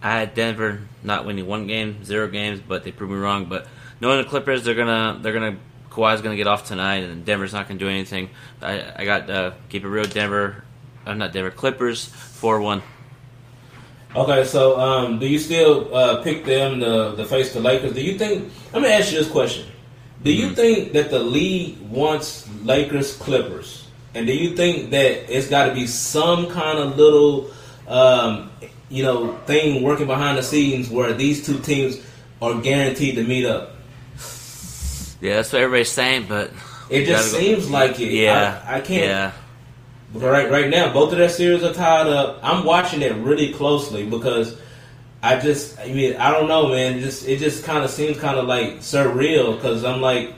I 0.02 0.18
had 0.18 0.34
Denver 0.34 0.82
not 1.02 1.24
winning 1.24 1.46
one 1.46 1.66
game, 1.66 2.04
zero 2.04 2.28
games, 2.28 2.60
but 2.60 2.84
they 2.84 2.92
proved 2.92 3.12
me 3.12 3.18
wrong. 3.18 3.46
But 3.46 3.66
knowing 4.00 4.18
the 4.18 4.28
Clippers, 4.28 4.62
they're 4.62 4.74
gonna 4.74 5.18
they're 5.22 5.32
gonna 5.32 5.56
Kawhi's 5.88 6.20
gonna 6.20 6.36
get 6.36 6.46
off 6.46 6.68
tonight, 6.68 7.04
and 7.04 7.24
Denver's 7.24 7.54
not 7.54 7.68
gonna 7.68 7.80
do 7.80 7.88
anything. 7.88 8.28
I 8.60 8.92
I 8.96 9.04
got 9.06 9.30
uh, 9.30 9.52
keep 9.70 9.82
it 9.82 9.88
real, 9.88 10.04
Denver. 10.04 10.62
I'm 11.06 11.12
uh, 11.12 11.14
not 11.14 11.32
Denver 11.32 11.50
Clippers 11.50 12.04
four 12.04 12.60
one. 12.60 12.82
Okay, 14.14 14.44
so 14.44 14.78
um, 14.78 15.18
do 15.18 15.26
you 15.26 15.38
still 15.38 15.92
uh, 15.94 16.22
pick 16.22 16.44
them 16.44 16.80
to, 16.80 17.16
to 17.16 17.24
face 17.24 17.52
the 17.52 17.60
Lakers? 17.60 17.94
Do 17.94 18.02
you 18.02 18.18
think? 18.18 18.52
Let 18.74 18.82
me 18.82 18.92
ask 18.92 19.10
you 19.10 19.18
this 19.18 19.30
question: 19.30 19.66
Do 20.22 20.30
you 20.30 20.46
mm-hmm. 20.46 20.54
think 20.54 20.92
that 20.92 21.08
the 21.10 21.18
league 21.18 21.80
wants 21.80 22.46
Lakers 22.62 23.16
Clippers? 23.16 23.83
And 24.14 24.26
do 24.26 24.34
you 24.34 24.56
think 24.56 24.90
that 24.90 25.34
it's 25.34 25.48
got 25.48 25.66
to 25.66 25.74
be 25.74 25.86
some 25.86 26.48
kind 26.48 26.78
of 26.78 26.96
little, 26.96 27.50
um, 27.88 28.50
you 28.88 29.02
know, 29.02 29.36
thing 29.46 29.82
working 29.82 30.06
behind 30.06 30.38
the 30.38 30.42
scenes 30.42 30.88
where 30.88 31.12
these 31.12 31.44
two 31.44 31.58
teams 31.58 32.00
are 32.40 32.60
guaranteed 32.60 33.16
to 33.16 33.24
meet 33.24 33.44
up? 33.44 33.70
Yeah, 35.20 35.36
that's 35.36 35.52
what 35.52 35.62
everybody's 35.62 35.90
saying, 35.90 36.26
but 36.28 36.50
it 36.90 37.06
just 37.06 37.32
seems 37.32 37.66
go. 37.66 37.72
like 37.72 37.98
it. 37.98 38.12
Yeah, 38.12 38.62
I, 38.66 38.76
I 38.76 38.80
can't. 38.80 39.04
Yeah. 39.04 39.32
Right, 40.12 40.48
right 40.48 40.68
now, 40.68 40.92
both 40.92 41.10
of 41.10 41.18
their 41.18 41.28
series 41.28 41.64
are 41.64 41.74
tied 41.74 42.06
up. 42.06 42.38
I'm 42.42 42.64
watching 42.64 43.02
it 43.02 43.14
really 43.16 43.52
closely 43.52 44.06
because 44.06 44.56
I 45.22 45.40
just, 45.40 45.78
I 45.80 45.86
mean, 45.86 46.16
I 46.16 46.30
don't 46.30 46.46
know, 46.46 46.68
man. 46.68 47.00
Just 47.00 47.26
it 47.26 47.38
just 47.38 47.64
kind 47.64 47.82
of 47.82 47.90
seems 47.90 48.18
kind 48.18 48.38
of 48.38 48.46
like 48.46 48.78
surreal 48.78 49.56
because 49.56 49.82
I'm 49.82 50.00
like 50.00 50.34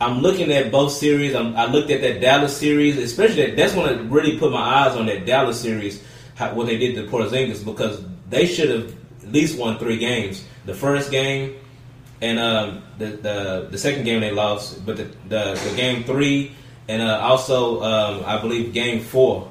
I'm 0.00 0.20
looking 0.20 0.52
at 0.52 0.70
both 0.70 0.92
series. 0.92 1.34
I'm, 1.34 1.56
i 1.56 1.64
looked 1.66 1.90
at 1.90 2.02
that 2.02 2.20
Dallas 2.20 2.56
series, 2.56 2.98
especially 2.98 3.46
that, 3.46 3.56
that's 3.56 3.74
when 3.74 3.88
I 3.88 3.92
really 4.02 4.38
put 4.38 4.52
my 4.52 4.60
eyes 4.60 4.96
on 4.96 5.06
that 5.06 5.24
Dallas 5.24 5.60
series, 5.60 6.02
how, 6.34 6.54
what 6.54 6.66
they 6.66 6.76
did 6.76 6.94
to 6.96 7.10
Porzingis 7.10 7.64
because 7.64 8.04
they 8.28 8.46
should 8.46 8.68
have 8.68 8.94
at 9.22 9.32
least 9.32 9.58
won 9.58 9.78
three 9.78 9.96
games. 9.96 10.44
The 10.66 10.74
first 10.74 11.10
game 11.10 11.56
and 12.20 12.38
um, 12.38 12.82
the, 12.98 13.06
the 13.06 13.68
the 13.70 13.78
second 13.78 14.04
game 14.04 14.20
they 14.20 14.32
lost, 14.32 14.84
but 14.84 14.96
the 14.96 15.04
the, 15.28 15.54
the 15.54 15.76
game 15.76 16.04
three 16.04 16.52
and 16.88 17.02
uh, 17.02 17.18
also 17.20 17.82
um, 17.82 18.22
I 18.24 18.40
believe 18.40 18.72
game 18.72 19.00
4 19.00 19.42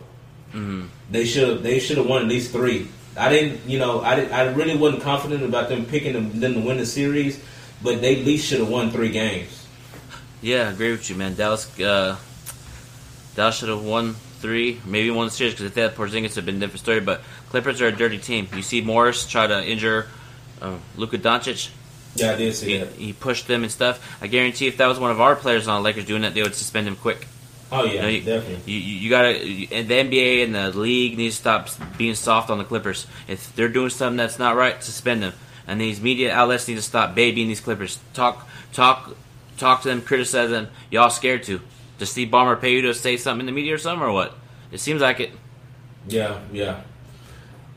mm-hmm. 0.53 0.85
they 1.11 1.25
should 1.25 1.63
they 1.63 1.79
should 1.79 1.97
have 1.97 2.07
won 2.07 2.23
at 2.23 2.27
least 2.27 2.51
three. 2.51 2.87
I 3.17 3.29
didn't, 3.29 3.67
you 3.69 3.79
know, 3.79 4.01
I, 4.01 4.25
I 4.25 4.43
really 4.51 4.75
wasn't 4.75 5.01
confident 5.03 5.43
about 5.43 5.69
them 5.69 5.85
picking 5.85 6.11
them, 6.13 6.37
them 6.37 6.53
to 6.55 6.59
win 6.59 6.77
the 6.77 6.85
series, 6.85 7.41
but 7.81 8.01
they 8.01 8.19
at 8.19 8.25
least 8.25 8.47
should 8.47 8.59
have 8.59 8.67
won 8.67 8.91
three 8.91 9.09
games. 9.09 9.64
Yeah, 10.45 10.67
I 10.67 10.71
agree 10.71 10.91
with 10.91 11.09
you, 11.09 11.15
man. 11.15 11.33
Dallas, 11.33 11.67
uh, 11.79 12.17
Dallas 13.35 13.57
should 13.57 13.69
have 13.69 13.83
won 13.83 14.13
three, 14.41 14.79
maybe 14.85 15.09
won 15.09 15.25
the 15.25 15.31
series 15.31 15.53
because 15.53 15.65
if 15.65 15.73
they 15.73 15.81
had 15.81 15.95
Porzingis, 15.95 16.25
it'd 16.33 16.45
been 16.45 16.57
a 16.57 16.59
different 16.59 16.81
story. 16.81 16.99
But 16.99 17.21
Clippers 17.49 17.81
are 17.81 17.87
a 17.87 17.91
dirty 17.91 18.19
team. 18.19 18.47
You 18.55 18.61
see 18.61 18.81
Morris 18.81 19.25
try 19.27 19.47
to 19.47 19.65
injure 19.65 20.05
uh, 20.61 20.77
Luka 20.97 21.17
Doncic. 21.17 21.71
Yeah, 22.13 22.33
I 22.33 22.35
did 22.35 22.53
see 22.53 22.73
He, 22.73 22.77
that. 22.77 22.89
he 22.93 23.11
pushed 23.13 23.47
them 23.47 23.63
and 23.63 23.71
stuff. 23.71 24.17
I 24.21 24.27
guarantee 24.27 24.67
if 24.67 24.77
that 24.77 24.85
was 24.85 24.99
one 24.99 25.09
of 25.09 25.19
our 25.19 25.35
players 25.35 25.67
on 25.67 25.81
the 25.81 25.83
Lakers 25.83 26.05
doing 26.05 26.21
that, 26.21 26.35
they 26.35 26.43
would 26.43 26.53
suspend 26.53 26.87
him 26.87 26.95
quick. 26.95 27.27
Oh 27.71 27.83
yeah, 27.83 27.93
You, 27.93 28.01
know, 28.03 28.07
you, 28.07 28.21
definitely. 28.21 28.71
You, 28.71 28.79
you, 28.79 28.95
you 28.99 29.09
gotta. 29.09 29.47
You, 29.47 29.67
and 29.71 29.87
the 29.87 29.95
NBA 29.95 30.43
and 30.43 30.53
the 30.53 30.77
league 30.77 31.17
needs 31.17 31.37
to 31.37 31.41
stop 31.41 31.69
being 31.97 32.13
soft 32.13 32.51
on 32.51 32.59
the 32.59 32.63
Clippers. 32.65 33.07
If 33.27 33.55
they're 33.55 33.67
doing 33.67 33.89
something 33.89 34.17
that's 34.17 34.37
not 34.37 34.55
right, 34.55 34.81
suspend 34.83 35.23
them. 35.23 35.33
And 35.65 35.81
these 35.81 35.99
media 35.99 36.31
outlets 36.31 36.67
need 36.67 36.75
to 36.75 36.83
stop 36.83 37.15
babying 37.15 37.47
these 37.47 37.59
Clippers. 37.61 37.97
Talk, 38.13 38.47
talk, 38.71 39.17
talk 39.57 39.81
to 39.83 39.87
them, 39.89 40.01
criticize 40.01 40.49
them. 40.49 40.67
Y'all 40.91 41.09
scared 41.09 41.43
to? 41.43 41.61
Does 41.97 42.09
Steve 42.11 42.29
Ballmer 42.29 42.59
pay 42.59 42.73
you 42.73 42.81
to 42.83 42.93
say 42.93 43.17
something 43.17 43.41
in 43.41 43.45
the 43.45 43.51
media 43.51 43.73
or 43.75 43.77
something, 43.77 44.05
or 44.05 44.11
what? 44.11 44.35
It 44.71 44.79
seems 44.79 45.01
like 45.01 45.19
it. 45.19 45.31
Yeah, 46.07 46.39
yeah. 46.51 46.81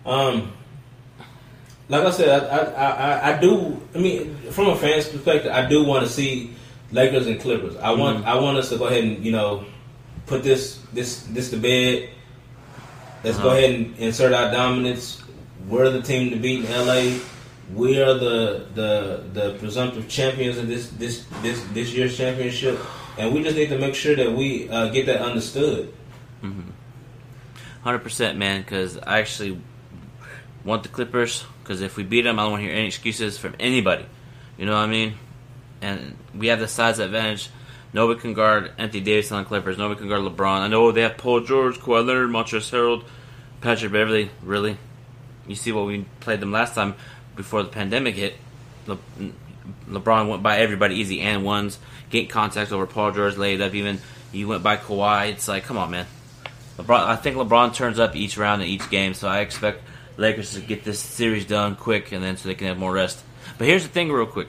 Um, 0.04 0.52
like 1.88 2.04
I 2.04 2.10
said, 2.10 2.44
I, 2.44 2.56
I, 2.58 2.90
I, 2.90 3.36
I 3.36 3.40
do. 3.40 3.80
I 3.94 3.98
mean, 3.98 4.34
from 4.50 4.68
a 4.68 4.76
fan's 4.76 5.08
perspective, 5.08 5.52
I 5.52 5.66
do 5.68 5.84
want 5.84 6.04
to 6.06 6.10
see 6.10 6.54
Lakers 6.92 7.26
and 7.26 7.40
Clippers. 7.40 7.76
I 7.76 7.90
want, 7.92 8.26
I 8.26 8.36
want 8.36 8.58
us 8.58 8.68
to 8.70 8.76
go 8.78 8.86
ahead 8.86 9.04
and 9.04 9.24
you 9.24 9.32
know 9.32 9.64
put 10.26 10.42
this, 10.42 10.80
this, 10.92 11.22
this 11.24 11.50
to 11.50 11.56
bed. 11.56 12.10
Let's 13.24 13.38
go 13.38 13.48
Uh-huh. 13.48 13.56
ahead 13.58 13.70
and 13.74 13.96
insert 13.98 14.32
our 14.32 14.50
dominance. 14.50 15.22
We're 15.68 15.90
the 15.90 16.02
team 16.02 16.30
to 16.30 16.36
beat 16.36 16.64
in 16.64 16.70
LA. 16.70 17.18
We 17.74 18.00
are 18.00 18.14
the 18.14 18.66
the 18.74 19.24
the 19.32 19.54
presumptive 19.58 20.08
champions 20.08 20.56
of 20.56 20.68
this 20.68 20.88
this 20.90 21.26
this 21.42 21.62
this 21.72 21.92
year's 21.92 22.16
championship, 22.16 22.78
and 23.18 23.34
we 23.34 23.42
just 23.42 23.56
need 23.56 23.68
to 23.68 23.78
make 23.78 23.94
sure 23.94 24.16
that 24.16 24.32
we 24.32 24.68
uh, 24.70 24.88
get 24.88 25.06
that 25.06 25.20
understood. 25.20 25.92
Hundred 27.82 27.98
percent, 28.00 28.38
man. 28.38 28.62
Because 28.62 28.98
I 28.98 29.18
actually 29.18 29.60
want 30.64 30.82
the 30.82 30.88
Clippers. 30.88 31.44
Because 31.62 31.82
if 31.82 31.96
we 31.96 32.04
beat 32.04 32.22
them, 32.22 32.38
I 32.38 32.42
don't 32.42 32.52
want 32.52 32.62
to 32.62 32.66
hear 32.66 32.76
any 32.76 32.86
excuses 32.86 33.36
from 33.38 33.54
anybody. 33.60 34.06
You 34.56 34.66
know 34.66 34.72
what 34.72 34.84
I 34.84 34.86
mean? 34.86 35.14
And 35.82 36.16
we 36.34 36.48
have 36.48 36.60
the 36.60 36.68
size 36.68 36.98
advantage. 36.98 37.50
Nobody 37.92 38.20
can 38.20 38.34
guard 38.34 38.72
Anthony 38.78 39.02
Davis 39.02 39.30
on 39.32 39.42
the 39.42 39.48
Clippers. 39.48 39.78
Nobody 39.78 40.00
can 40.00 40.08
guard 40.08 40.22
LeBron. 40.22 40.60
I 40.60 40.68
know 40.68 40.92
they 40.92 41.02
have 41.02 41.16
Paul 41.16 41.40
George, 41.40 41.78
Kawhi 41.78 42.06
Leonard, 42.06 42.30
Montrezl 42.30 42.70
Harrell, 42.70 43.04
Patrick 43.60 43.92
Beverley. 43.92 44.30
Really, 44.42 44.76
you 45.46 45.54
see 45.54 45.72
what 45.72 45.86
we 45.86 46.04
played 46.20 46.40
them 46.40 46.52
last 46.52 46.74
time 46.74 46.94
before 47.38 47.62
the 47.62 47.70
pandemic 47.70 48.16
hit. 48.16 48.34
Le- 48.86 48.98
LeBron 49.88 50.28
went 50.28 50.42
by 50.42 50.58
everybody 50.58 50.96
easy 50.96 51.20
and 51.20 51.44
ones. 51.44 51.78
Get 52.10 52.28
contact 52.28 52.72
over 52.72 52.86
Paul 52.86 53.12
George, 53.12 53.36
laid 53.36 53.62
up. 53.62 53.74
Even 53.74 54.00
you 54.32 54.48
went 54.48 54.62
by 54.62 54.76
Kawhi. 54.76 55.30
It's 55.30 55.48
like, 55.48 55.64
come 55.64 55.78
on, 55.78 55.90
man. 55.90 56.06
LeBron, 56.76 57.06
I 57.06 57.16
think 57.16 57.36
LeBron 57.36 57.74
turns 57.74 57.98
up 57.98 58.14
each 58.14 58.36
round 58.36 58.60
in 58.62 58.68
each 58.68 58.90
game, 58.90 59.14
so 59.14 59.28
I 59.28 59.40
expect 59.40 59.82
Lakers 60.16 60.54
to 60.54 60.60
get 60.60 60.84
this 60.84 61.00
series 61.00 61.46
done 61.46 61.76
quick, 61.76 62.12
and 62.12 62.22
then 62.22 62.36
so 62.36 62.48
they 62.48 62.54
can 62.54 62.66
have 62.66 62.78
more 62.78 62.92
rest. 62.92 63.22
But 63.56 63.68
here's 63.68 63.84
the 63.84 63.88
thing, 63.88 64.10
real 64.10 64.26
quick. 64.26 64.48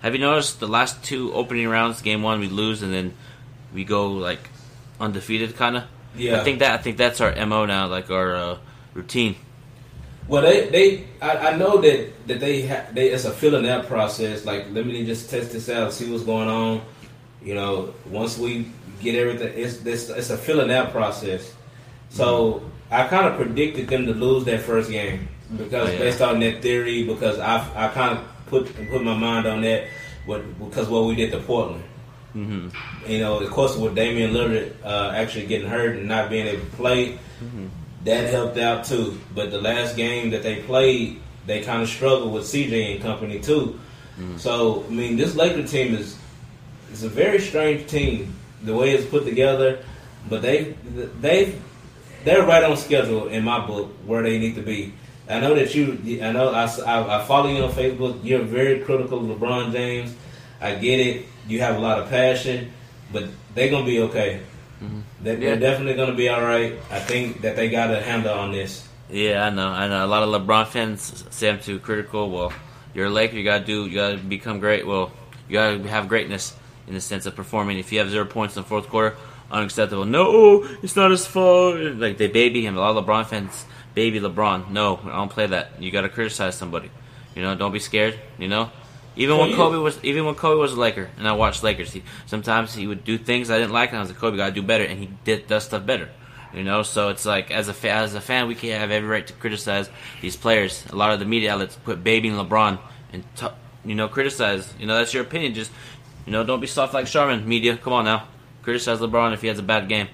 Have 0.00 0.14
you 0.14 0.20
noticed 0.20 0.60
the 0.60 0.66
last 0.66 1.04
two 1.04 1.32
opening 1.34 1.68
rounds? 1.68 2.00
Game 2.00 2.22
one, 2.22 2.40
we 2.40 2.48
lose, 2.48 2.82
and 2.82 2.92
then 2.92 3.14
we 3.74 3.84
go 3.84 4.12
like 4.12 4.48
undefeated, 4.98 5.56
kind 5.56 5.76
of. 5.76 5.84
Yeah. 6.16 6.40
I 6.40 6.44
think 6.44 6.60
that 6.60 6.72
I 6.72 6.82
think 6.82 6.96
that's 6.96 7.20
our 7.20 7.34
mo 7.46 7.66
now, 7.66 7.86
like 7.86 8.10
our 8.10 8.34
uh, 8.34 8.58
routine. 8.94 9.36
Well, 10.30 10.42
they 10.42 10.68
they 10.70 10.86
I, 11.20 11.50
I 11.50 11.56
know 11.56 11.80
that 11.82 12.26
that 12.28 12.38
they 12.38 12.62
ha- 12.66 12.86
they 12.94 13.10
it's 13.10 13.24
a 13.24 13.32
filling 13.32 13.68
out 13.68 13.86
process. 13.86 14.44
Like, 14.46 14.66
let 14.70 14.86
me 14.86 15.04
just 15.04 15.28
test 15.28 15.50
this 15.52 15.68
out, 15.68 15.92
see 15.92 16.06
what's 16.10 16.22
going 16.24 16.48
on. 16.48 16.82
You 17.42 17.54
know, 17.58 17.94
once 18.06 18.38
we 18.38 18.70
get 19.02 19.14
everything, 19.16 19.52
it's 19.56 19.78
this 19.78 20.08
it's 20.08 20.30
a 20.30 20.38
filling 20.38 20.70
out 20.70 20.92
process. 20.92 21.52
So 22.10 22.62
I 22.90 23.06
kind 23.08 23.26
of 23.26 23.34
predicted 23.36 23.88
them 23.88 24.06
to 24.06 24.14
lose 24.14 24.44
that 24.44 24.60
first 24.62 24.88
game 24.90 25.26
because 25.56 25.88
Oh, 25.88 25.92
yeah. 25.92 25.98
based 25.98 26.20
on 26.22 26.38
that 26.40 26.62
theory, 26.62 27.02
because 27.04 27.38
I 27.40 27.56
I 27.74 27.88
kind 27.88 28.18
of 28.18 28.24
put 28.46 28.66
put 28.90 29.02
my 29.02 29.16
mind 29.16 29.46
on 29.46 29.62
that, 29.62 29.88
what 30.26 30.42
because 30.62 30.88
what 30.88 31.06
we 31.06 31.14
did 31.16 31.32
to 31.32 31.40
Portland. 31.40 31.82
hmm 32.34 32.68
You 33.06 33.18
know, 33.18 33.40
of 33.42 33.50
course, 33.50 33.74
with 33.76 33.96
Damian 33.98 34.30
Lillard 34.32 34.70
uh, 34.84 35.10
actually 35.10 35.46
getting 35.50 35.66
hurt 35.68 35.96
and 35.98 36.06
not 36.06 36.30
being 36.30 36.46
able 36.46 36.62
to 36.70 36.76
play, 36.78 37.18
that 38.04 38.30
helped 38.30 38.58
out 38.58 38.84
too. 38.84 39.20
But 39.34 39.50
the 39.50 39.60
last 39.60 39.96
game 39.96 40.30
that 40.30 40.42
they 40.42 40.62
played, 40.62 41.20
they 41.46 41.62
kind 41.62 41.82
of 41.82 41.88
struggled 41.88 42.32
with 42.32 42.44
CJ 42.44 42.94
and 42.94 43.02
company 43.02 43.40
too. 43.40 43.78
Mm. 44.18 44.38
So 44.38 44.84
I 44.86 44.90
mean, 44.90 45.16
this 45.16 45.34
Laker 45.34 45.66
team 45.66 45.94
is 45.94 46.16
is 46.92 47.04
a 47.04 47.08
very 47.08 47.40
strange 47.40 47.88
team. 47.88 48.34
The 48.62 48.74
way 48.74 48.90
it's 48.90 49.08
put 49.08 49.24
together, 49.24 49.82
but 50.28 50.42
they 50.42 50.74
they 51.20 51.58
they're 52.24 52.44
right 52.44 52.62
on 52.62 52.76
schedule 52.76 53.28
in 53.28 53.44
my 53.44 53.64
book 53.66 53.90
where 54.04 54.22
they 54.22 54.38
need 54.38 54.54
to 54.56 54.62
be. 54.62 54.92
I 55.28 55.40
know 55.40 55.54
that 55.54 55.74
you. 55.74 56.20
I 56.22 56.32
know 56.32 56.50
I, 56.50 56.64
I, 56.64 57.20
I 57.20 57.24
follow 57.24 57.48
you 57.48 57.62
on 57.62 57.70
Facebook. 57.70 58.22
You're 58.24 58.42
very 58.42 58.80
critical 58.80 59.18
of 59.18 59.38
LeBron 59.38 59.72
James. 59.72 60.14
I 60.60 60.74
get 60.74 61.00
it. 61.00 61.26
You 61.46 61.60
have 61.60 61.76
a 61.76 61.78
lot 61.78 62.00
of 62.00 62.10
passion, 62.10 62.72
but 63.12 63.28
they're 63.54 63.70
gonna 63.70 63.86
be 63.86 64.00
okay. 64.00 64.40
Mm-hmm. 64.82 65.00
They, 65.22 65.32
Yeah. 65.32 65.38
They're 65.38 65.56
definitely 65.56 65.94
gonna 65.94 66.14
be 66.14 66.28
all 66.28 66.42
right. 66.42 66.74
I 66.90 66.98
think 67.00 67.42
that 67.42 67.56
they 67.56 67.68
got 67.68 67.90
a 67.90 68.00
handle 68.00 68.38
on 68.38 68.52
this. 68.52 68.86
Yeah, 69.10 69.46
I 69.46 69.50
know. 69.50 69.68
I 69.68 69.88
know. 69.88 70.04
A 70.04 70.06
lot 70.06 70.22
of 70.22 70.28
LeBron 70.30 70.68
fans 70.68 71.24
say 71.30 71.50
I'm 71.50 71.60
too 71.60 71.78
critical. 71.78 72.30
Well, 72.30 72.52
you're 72.94 73.06
a 73.06 73.10
Laker. 73.10 73.36
You 73.36 73.44
gotta 73.44 73.64
do. 73.64 73.86
You 73.86 73.94
gotta 73.94 74.16
become 74.16 74.60
great. 74.60 74.86
Well, 74.86 75.10
you 75.48 75.54
gotta 75.54 75.78
have 75.88 76.08
greatness 76.08 76.54
in 76.86 76.94
the 76.94 77.00
sense 77.00 77.26
of 77.26 77.34
performing. 77.34 77.78
If 77.78 77.92
you 77.92 77.98
have 77.98 78.10
zero 78.10 78.24
points 78.24 78.56
in 78.56 78.62
the 78.62 78.68
fourth 78.68 78.88
quarter, 78.88 79.16
unacceptable. 79.50 80.04
No, 80.04 80.64
it's 80.82 80.96
not 80.96 81.10
his 81.10 81.26
fault. 81.26 81.76
Like 81.76 82.18
they 82.18 82.28
baby 82.28 82.64
him. 82.64 82.76
A 82.76 82.80
lot 82.80 82.96
of 82.96 83.04
LeBron 83.04 83.26
fans 83.26 83.64
baby 83.94 84.20
LeBron. 84.20 84.70
No, 84.70 85.00
I 85.04 85.16
don't 85.16 85.30
play 85.30 85.46
that. 85.48 85.82
You 85.82 85.90
gotta 85.90 86.08
criticize 86.08 86.56
somebody. 86.56 86.90
You 87.34 87.42
know, 87.42 87.54
don't 87.54 87.72
be 87.72 87.80
scared. 87.80 88.18
You 88.38 88.48
know. 88.48 88.70
Even 89.20 89.36
when 89.38 89.54
Kobe 89.54 89.76
was, 89.76 89.98
even 90.02 90.24
when 90.24 90.34
Kobe 90.34 90.58
was 90.58 90.72
a 90.72 90.80
Laker, 90.80 91.10
and 91.18 91.28
I 91.28 91.32
watched 91.32 91.62
Lakers, 91.62 91.92
he, 91.92 92.02
sometimes 92.26 92.74
he 92.74 92.86
would 92.86 93.04
do 93.04 93.18
things 93.18 93.50
I 93.50 93.58
didn't 93.58 93.72
like, 93.72 93.90
and 93.90 93.98
I 93.98 94.00
was 94.00 94.08
like, 94.10 94.18
Kobe, 94.18 94.36
gotta 94.38 94.52
do 94.52 94.62
better, 94.62 94.84
and 94.84 94.98
he 94.98 95.10
did 95.24 95.46
does 95.46 95.64
stuff 95.64 95.84
better. 95.84 96.08
You 96.54 96.64
know, 96.64 96.82
so 96.82 97.10
it's 97.10 97.26
like 97.26 97.50
as 97.50 97.68
a 97.68 97.74
fa- 97.74 97.92
as 97.92 98.14
a 98.14 98.20
fan, 98.20 98.48
we 98.48 98.54
can 98.54 98.70
have 98.80 98.90
every 98.90 99.08
right 99.08 99.26
to 99.26 99.32
criticize 99.34 99.88
these 100.20 100.36
players. 100.36 100.84
A 100.90 100.96
lot 100.96 101.12
of 101.12 101.20
the 101.20 101.26
media 101.26 101.52
outlets 101.52 101.76
put 101.84 102.02
babying 102.02 102.34
LeBron 102.34 102.78
and 103.12 103.22
t- 103.36 103.46
you 103.84 103.94
know 103.94 104.08
criticize. 104.08 104.72
You 104.80 104.86
know, 104.86 104.96
that's 104.96 105.12
your 105.14 105.22
opinion. 105.22 105.54
Just 105.54 105.70
you 106.26 106.32
know, 106.32 106.42
don't 106.42 106.60
be 106.60 106.66
soft 106.66 106.94
like 106.94 107.06
Charmin. 107.06 107.46
Media, 107.46 107.76
come 107.76 107.92
on 107.92 108.04
now, 108.06 108.26
criticize 108.62 108.98
LeBron 109.00 109.34
if 109.34 109.42
he 109.42 109.48
has 109.48 109.58
a 109.58 109.62
bad 109.62 109.88
game. 109.88 110.08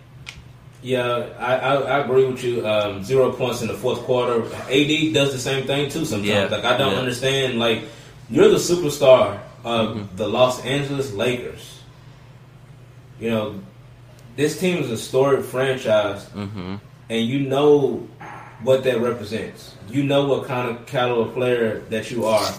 Yeah, 0.82 1.26
I, 1.38 1.56
I, 1.56 1.74
I 1.74 1.98
agree 2.04 2.26
with 2.26 2.44
you. 2.44 2.66
Um, 2.66 3.02
zero 3.02 3.32
points 3.32 3.62
in 3.62 3.68
the 3.68 3.74
fourth 3.74 4.00
quarter. 4.00 4.44
AD 4.70 5.14
does 5.14 5.32
the 5.32 5.38
same 5.38 5.66
thing 5.66 5.88
too. 5.90 6.04
Sometimes, 6.04 6.28
Yeah, 6.28 6.44
like 6.46 6.64
I 6.64 6.76
don't 6.76 6.92
yeah. 6.92 6.98
understand. 6.98 7.58
Like 7.58 7.84
you're 8.30 8.48
the 8.48 8.56
superstar 8.56 9.40
of 9.64 9.96
mm-hmm. 9.96 10.16
the 10.16 10.28
Los 10.28 10.64
Angeles 10.64 11.12
Lakers. 11.12 11.80
You 13.20 13.30
know, 13.30 13.60
this 14.36 14.60
team 14.60 14.82
is 14.82 14.90
a 14.90 14.96
storied 14.96 15.44
franchise, 15.44 16.26
Mm-hmm. 16.26 16.76
and 17.08 17.26
you 17.26 17.40
know 17.40 18.08
what 18.62 18.84
that 18.84 19.00
represents. 19.00 19.74
You 19.88 20.02
know 20.02 20.26
what 20.26 20.46
kind 20.46 20.68
of 20.68 20.86
caliber 20.86 21.30
player 21.32 21.80
that 21.90 22.10
you 22.10 22.26
are. 22.26 22.52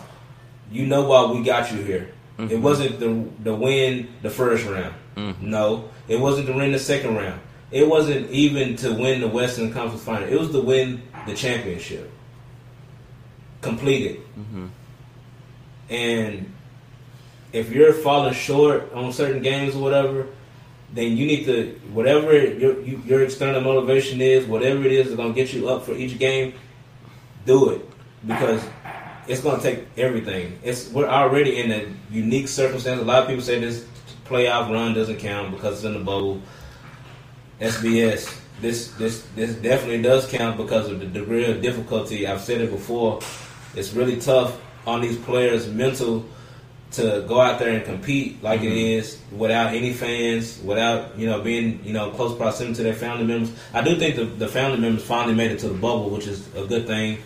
You 0.71 0.85
know 0.85 1.07
why 1.07 1.31
we 1.31 1.43
got 1.43 1.71
you 1.71 1.81
here. 1.81 2.13
It 2.37 2.41
mm-hmm. 2.41 2.61
wasn't 2.61 2.99
the 2.99 3.27
the 3.43 3.55
win 3.55 4.09
the 4.21 4.29
first 4.29 4.65
round. 4.65 4.93
Mm-hmm. 5.15 5.49
No, 5.49 5.89
it 6.07 6.19
wasn't 6.19 6.47
to 6.47 6.53
win 6.53 6.71
the 6.71 6.79
second 6.79 7.15
round. 7.15 7.39
It 7.71 7.87
wasn't 7.87 8.29
even 8.31 8.75
to 8.77 8.93
win 8.93 9.21
the 9.21 9.27
Western 9.27 9.73
Conference 9.73 10.03
Final. 10.03 10.27
It 10.29 10.39
was 10.39 10.51
to 10.51 10.61
win 10.61 11.01
the 11.25 11.33
championship. 11.33 12.09
Completed. 13.61 14.21
And 15.89 16.53
if 17.53 17.71
you're 17.71 17.93
falling 17.93 18.33
short 18.33 18.91
on 18.93 19.11
certain 19.13 19.41
games 19.41 19.75
or 19.75 19.81
whatever, 19.81 20.27
then 20.93 21.17
you 21.17 21.25
need 21.25 21.45
to 21.45 21.79
whatever 21.91 22.33
your 22.33 22.81
you, 22.81 23.01
your 23.05 23.23
external 23.23 23.61
motivation 23.61 24.21
is, 24.21 24.45
whatever 24.45 24.83
it 24.83 24.91
is 24.91 25.07
that's 25.07 25.17
gonna 25.17 25.33
get 25.33 25.53
you 25.53 25.67
up 25.69 25.85
for 25.85 25.93
each 25.93 26.17
game, 26.17 26.53
do 27.45 27.71
it 27.71 27.89
because 28.25 28.63
it's 29.27 29.41
gonna 29.41 29.61
take 29.61 29.85
everything. 29.97 30.57
It's 30.63 30.89
we're 30.89 31.07
already 31.07 31.59
in 31.59 31.71
a 31.71 31.85
unique 32.09 32.47
circumstance. 32.47 33.01
A 33.01 33.05
lot 33.05 33.23
of 33.23 33.27
people 33.27 33.43
say 33.43 33.59
this 33.59 33.85
playoff 34.25 34.71
run 34.71 34.93
doesn't 34.93 35.17
count 35.17 35.51
because 35.51 35.75
it's 35.75 35.83
in 35.83 35.93
the 35.93 35.99
bubble. 35.99 36.41
SBS. 37.59 38.39
This 38.61 38.91
this 38.93 39.25
this 39.35 39.55
definitely 39.55 40.01
does 40.01 40.27
count 40.27 40.57
because 40.57 40.89
of 40.89 40.99
the 40.99 41.05
degree 41.05 41.45
of 41.45 41.61
difficulty. 41.61 42.27
I've 42.27 42.41
said 42.41 42.61
it 42.61 42.71
before. 42.71 43.19
It's 43.75 43.93
really 43.93 44.17
tough 44.17 44.59
on 44.87 45.01
these 45.01 45.17
players' 45.17 45.67
mental 45.67 46.25
to 46.91 47.25
go 47.27 47.41
out 47.41 47.59
there 47.59 47.73
and 47.73 47.83
compete 47.83 48.41
like 48.41 48.61
it 48.61 48.67
mm-hmm. 48.67 48.99
is 48.99 49.19
without 49.31 49.73
any 49.73 49.93
fans, 49.93 50.59
without 50.63 51.17
you 51.19 51.27
know 51.27 51.41
being 51.41 51.83
you 51.83 51.93
know 51.93 52.11
close 52.11 52.35
proximity 52.35 52.75
to 52.75 52.83
their 52.83 52.93
family 52.93 53.25
members. 53.25 53.51
I 53.73 53.81
do 53.81 53.97
think 53.97 54.15
the, 54.15 54.25
the 54.25 54.47
family 54.47 54.79
members 54.79 55.03
finally 55.03 55.35
made 55.35 55.51
it 55.51 55.59
to 55.59 55.67
the 55.67 55.75
bubble, 55.75 56.09
which 56.09 56.27
is 56.27 56.47
a 56.55 56.65
good 56.65 56.87
thing. 56.87 57.19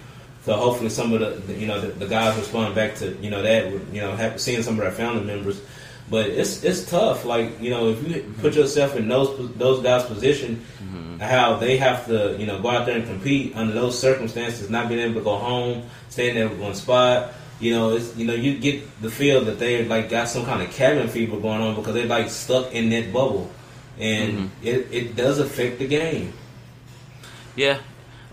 So 0.44 0.56
hopefully 0.56 0.90
some 0.90 1.14
of 1.14 1.20
the, 1.20 1.54
the 1.54 1.60
you 1.60 1.68
know 1.68 1.80
the, 1.80 1.88
the 1.90 2.08
guys 2.08 2.36
respond 2.38 2.74
back 2.74 2.96
to 2.96 3.16
you 3.22 3.30
know 3.30 3.44
that 3.44 3.72
you 3.94 4.02
know 4.02 4.16
have, 4.16 4.42
seeing 4.42 4.64
some 4.64 4.74
of 4.74 4.82
their 4.82 4.92
family 4.92 5.24
members. 5.24 5.62
But 6.10 6.30
it's 6.30 6.64
it's 6.64 6.90
tough. 6.90 7.24
Like 7.24 7.62
you 7.62 7.70
know 7.70 7.90
if 7.90 8.02
you 8.08 8.16
mm-hmm. 8.16 8.42
put 8.42 8.56
yourself 8.56 8.96
in 8.96 9.08
those 9.08 9.56
those 9.58 9.84
guys' 9.84 10.06
position, 10.06 10.66
mm-hmm. 10.84 11.20
how 11.20 11.58
they 11.58 11.78
have 11.78 12.08
to 12.08 12.36
you 12.40 12.48
know 12.48 12.60
go 12.60 12.72
out 12.72 12.88
there 12.88 12.98
and 12.98 13.06
compete 13.06 13.56
under 13.56 13.74
those 13.74 13.98
circumstances, 13.98 14.72
not 14.72 14.90
being 14.90 15.02
able 15.02 15.22
to 15.22 15.24
go 15.24 15.38
home, 15.38 15.88
staying 16.10 16.34
there 16.34 16.50
with 16.50 16.60
one 16.60 16.74
spot 16.74 17.36
you 17.62 17.74
know, 17.74 17.96
it's 17.96 18.16
you 18.16 18.26
know 18.26 18.34
you 18.34 18.58
get 18.58 19.02
the 19.02 19.10
feel 19.10 19.46
that 19.46 19.60
they 19.60 19.86
like 19.86 20.10
got 20.10 20.28
some 20.28 20.46
kind 20.46 20.62
of 20.62 20.72
cabin 20.72 21.08
fever 21.08 21.38
going 21.40 21.62
on 21.62 21.76
because 21.76 21.94
they're 21.94 22.06
like 22.06 22.30
stuck 22.30 22.74
in 22.74 22.90
that 22.90 23.14
bubble, 23.14 23.50
and 24.00 24.34
mm-hmm. 24.34 24.68
it 24.68 24.88
it 24.92 25.16
does 25.16 25.40
affect 25.40 25.80
the 25.80 25.88
game. 25.88 26.34
Yeah. 27.56 27.80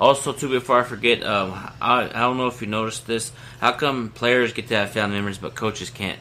Also, 0.01 0.33
too, 0.33 0.49
before 0.49 0.79
I 0.79 0.85
forget, 0.85 1.25
um, 1.25 1.53
I 1.81 2.05
I 2.05 2.21
don't 2.21 2.37
know 2.37 2.47
if 2.47 2.61
you 2.61 2.69
noticed 2.69 3.07
this. 3.07 3.33
How 3.61 3.73
come 3.73 4.11
players 4.11 4.53
get 4.53 4.69
to 4.69 4.77
have 4.77 4.91
family 4.91 5.17
members 5.17 5.39
but 5.39 5.55
coaches 5.55 5.91
can't? 5.91 6.19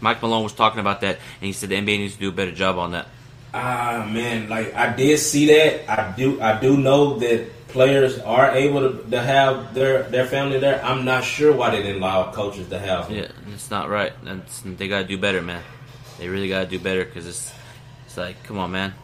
Mike 0.00 0.20
Malone 0.22 0.42
was 0.42 0.52
talking 0.52 0.80
about 0.80 1.00
that, 1.02 1.16
and 1.40 1.46
he 1.46 1.52
said 1.52 1.68
the 1.68 1.76
NBA 1.76 1.98
needs 1.98 2.14
to 2.14 2.20
do 2.20 2.28
a 2.30 2.32
better 2.32 2.52
job 2.52 2.78
on 2.78 2.92
that. 2.92 3.06
Ah 3.52 4.08
man, 4.10 4.48
like 4.48 4.74
I 4.74 4.94
did 4.94 5.18
see 5.18 5.46
that. 5.46 5.88
I 5.88 6.12
do 6.16 6.40
I 6.40 6.60
do 6.60 6.76
know 6.76 7.18
that 7.18 7.46
players 7.72 8.18
are 8.18 8.50
able 8.52 8.80
to, 8.80 9.10
to 9.10 9.22
have 9.22 9.74
their 9.74 10.04
their 10.04 10.26
family 10.26 10.58
there. 10.58 10.84
I'm 10.84 11.04
not 11.04 11.24
sure 11.24 11.52
why 11.52 11.70
they 11.70 11.82
didn't 11.82 12.02
allow 12.02 12.32
coaches 12.32 12.68
to 12.68 12.78
have. 12.78 13.08
Them. 13.08 13.18
Yeah, 13.18 13.28
it's 13.54 13.70
not 13.70 13.88
right. 13.88 14.12
It's, 14.24 14.60
they 14.60 14.88
got 14.88 15.02
to 15.02 15.04
do 15.04 15.18
better, 15.18 15.42
man. 15.42 15.62
They 16.18 16.28
really 16.28 16.48
got 16.48 16.60
to 16.60 16.66
do 16.66 16.78
better 16.78 17.04
because 17.04 17.26
it's 17.26 17.52
it's 18.06 18.16
like, 18.16 18.42
come 18.42 18.58
on, 18.58 18.72
man. 18.72 18.94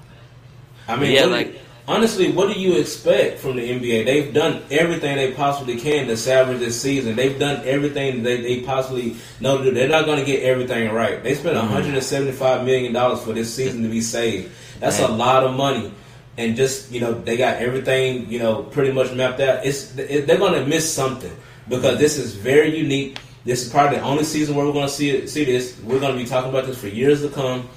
I 0.88 0.96
mean, 0.96 1.12
yeah, 1.12 1.24
like 1.24 1.60
honestly, 1.88 2.32
what 2.32 2.52
do 2.52 2.60
you 2.60 2.78
expect 2.78 3.38
from 3.38 3.56
the 3.56 3.68
NBA? 3.68 4.04
They've 4.04 4.32
done 4.32 4.62
everything 4.70 5.16
they 5.16 5.32
possibly 5.32 5.78
can 5.78 6.06
to 6.08 6.16
salvage 6.16 6.58
this 6.58 6.80
season. 6.80 7.16
They've 7.16 7.38
done 7.38 7.62
everything 7.64 8.22
they, 8.22 8.40
they 8.40 8.60
possibly 8.62 9.16
know 9.40 9.58
to 9.58 9.64
do. 9.64 9.70
They're 9.72 9.88
not 9.88 10.06
going 10.06 10.18
to 10.18 10.24
get 10.24 10.42
everything 10.42 10.92
right. 10.92 11.22
They 11.22 11.34
spent 11.34 11.56
mm-hmm. 11.56 11.66
175 11.66 12.64
million 12.64 12.92
dollars 12.92 13.22
for 13.22 13.32
this 13.32 13.54
season 13.54 13.82
to 13.82 13.88
be 13.88 14.00
saved. 14.00 14.52
That's 14.80 15.00
Man. 15.00 15.10
a 15.10 15.12
lot 15.14 15.44
of 15.44 15.54
money. 15.54 15.92
And 16.38 16.54
just 16.54 16.92
you 16.92 17.00
know, 17.00 17.14
they 17.14 17.36
got 17.36 17.56
everything 17.56 18.30
you 18.30 18.38
know 18.38 18.62
pretty 18.62 18.92
much 18.92 19.12
mapped 19.12 19.40
out. 19.40 19.64
It's 19.64 19.96
it, 19.96 20.26
they're 20.26 20.38
going 20.38 20.54
to 20.54 20.66
miss 20.66 20.92
something 20.92 21.34
because 21.68 21.98
this 21.98 22.18
is 22.18 22.34
very 22.34 22.76
unique. 22.76 23.18
This 23.44 23.64
is 23.64 23.70
probably 23.70 23.98
the 23.98 24.04
only 24.04 24.24
season 24.24 24.56
where 24.56 24.66
we're 24.66 24.72
going 24.72 24.88
to 24.88 24.92
see 24.92 25.10
it, 25.10 25.30
see 25.30 25.44
this. 25.44 25.78
We're 25.80 26.00
going 26.00 26.16
to 26.16 26.22
be 26.22 26.28
talking 26.28 26.50
about 26.50 26.66
this 26.66 26.80
for 26.80 26.88
years 26.88 27.22
to 27.22 27.28
come. 27.28 27.68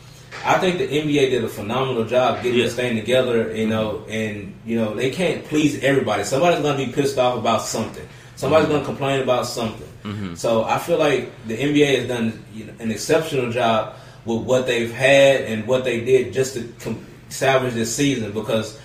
I 0.45 0.57
think 0.57 0.77
the 0.77 0.87
NBA 0.87 1.31
did 1.31 1.43
a 1.43 1.49
phenomenal 1.49 2.05
job 2.05 2.37
getting 2.37 2.59
yeah. 2.59 2.65
this 2.65 2.75
thing 2.75 2.95
together, 2.95 3.55
you 3.55 3.67
know, 3.67 4.05
and 4.07 4.53
you 4.65 4.77
know 4.77 4.93
they 4.93 5.09
can't 5.09 5.43
please 5.45 5.83
everybody. 5.83 6.23
Somebody's 6.23 6.61
gonna 6.61 6.77
be 6.77 6.91
pissed 6.91 7.17
off 7.17 7.37
about 7.37 7.61
something. 7.61 8.07
Somebody's 8.35 8.67
mm-hmm. 8.67 8.75
gonna 8.75 8.85
complain 8.85 9.21
about 9.21 9.45
something. 9.45 9.87
Mm-hmm. 10.03 10.35
So 10.35 10.63
I 10.63 10.79
feel 10.79 10.97
like 10.97 11.31
the 11.47 11.57
NBA 11.57 11.99
has 11.99 12.07
done 12.07 12.43
an 12.79 12.91
exceptional 12.91 13.51
job 13.51 13.95
with 14.25 14.43
what 14.43 14.65
they've 14.65 14.93
had 14.93 15.41
and 15.41 15.67
what 15.67 15.83
they 15.83 16.03
did 16.03 16.31
just 16.31 16.53
to 16.53 16.63
com- 16.79 17.05
salvage 17.29 17.73
this 17.73 17.95
season 17.95 18.31
because 18.31 18.79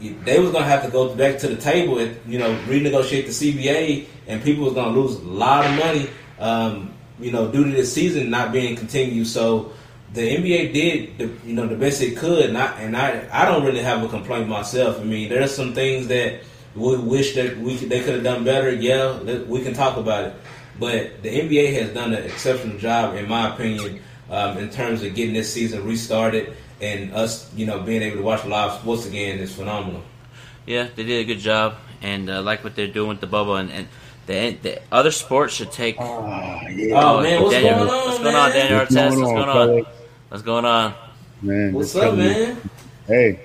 they 0.00 0.38
was 0.38 0.50
gonna 0.50 0.66
have 0.66 0.84
to 0.84 0.90
go 0.90 1.14
back 1.14 1.38
to 1.38 1.48
the 1.48 1.56
table 1.56 1.98
and 1.98 2.18
you 2.26 2.38
know 2.38 2.54
renegotiate 2.66 3.26
the 3.26 3.32
CBA, 3.32 4.06
and 4.26 4.42
people 4.42 4.64
was 4.64 4.74
gonna 4.74 4.98
lose 4.98 5.16
a 5.16 5.22
lot 5.22 5.64
of 5.64 5.76
money, 5.76 6.10
um, 6.38 6.92
you 7.20 7.30
know, 7.30 7.50
due 7.50 7.64
to 7.64 7.70
this 7.70 7.92
season 7.92 8.30
not 8.30 8.52
being 8.52 8.76
continued. 8.76 9.26
So 9.26 9.72
the 10.12 10.36
NBA 10.36 10.72
did 10.72 11.18
the 11.18 11.48
you 11.48 11.54
know 11.54 11.66
the 11.66 11.76
best 11.76 12.02
it 12.02 12.16
could, 12.16 12.46
and 12.46 12.58
I 12.58 12.66
and 12.80 12.96
I 12.96 13.26
I 13.32 13.44
don't 13.44 13.64
really 13.64 13.82
have 13.82 14.02
a 14.02 14.08
complaint 14.08 14.48
myself. 14.48 15.00
I 15.00 15.04
mean, 15.04 15.28
there's 15.28 15.54
some 15.54 15.72
things 15.74 16.08
that 16.08 16.42
we 16.74 16.96
wish 16.96 17.34
that 17.36 17.56
we 17.58 17.78
could, 17.78 17.88
they 17.88 18.00
could 18.00 18.14
have 18.14 18.24
done 18.24 18.44
better. 18.44 18.72
Yeah, 18.72 19.18
we 19.44 19.62
can 19.62 19.74
talk 19.74 19.96
about 19.96 20.24
it, 20.24 20.34
but 20.78 21.22
the 21.22 21.28
NBA 21.28 21.72
has 21.80 21.94
done 21.94 22.12
an 22.12 22.24
exceptional 22.24 22.78
job, 22.78 23.14
in 23.14 23.28
my 23.28 23.54
opinion, 23.54 24.02
um, 24.28 24.58
in 24.58 24.70
terms 24.70 25.02
of 25.02 25.14
getting 25.14 25.34
this 25.34 25.52
season 25.52 25.84
restarted 25.84 26.56
and 26.80 27.12
us 27.12 27.52
you 27.54 27.66
know 27.66 27.80
being 27.80 28.02
able 28.02 28.16
to 28.18 28.22
watch 28.22 28.44
live 28.44 28.80
sports 28.80 29.06
again 29.06 29.38
is 29.38 29.54
phenomenal. 29.54 30.02
Yeah, 30.66 30.88
they 30.94 31.04
did 31.04 31.20
a 31.20 31.24
good 31.24 31.40
job, 31.40 31.74
and 32.00 32.30
uh, 32.30 32.42
like 32.42 32.64
what 32.64 32.74
they're 32.74 32.88
doing 32.88 33.08
with 33.08 33.20
the 33.20 33.26
bubble 33.26 33.56
and. 33.56 33.70
and 33.70 33.88
the, 34.26 34.56
the 34.62 34.80
other 34.90 35.10
sports 35.10 35.52
should 35.52 35.70
take. 35.70 35.96
Oh, 36.00 36.24
yeah. 36.70 36.98
oh 36.98 37.22
man, 37.22 37.42
what's 37.42 37.52
Daniel, 37.52 37.74
going 37.74 37.90
on? 37.90 38.08
What's 38.08 38.18
going 38.20 38.34
on, 38.34 38.50
Daniel 38.52 38.80
Artest? 38.80 39.20
What's 39.20 39.20
going 39.20 39.48
on? 39.48 39.86
What's 40.30 40.42
going 40.42 40.64
on? 40.64 40.94
Man, 41.42 41.72
what's 41.74 41.94
up, 41.94 42.16
man? 42.16 42.70
Hey, 43.06 43.40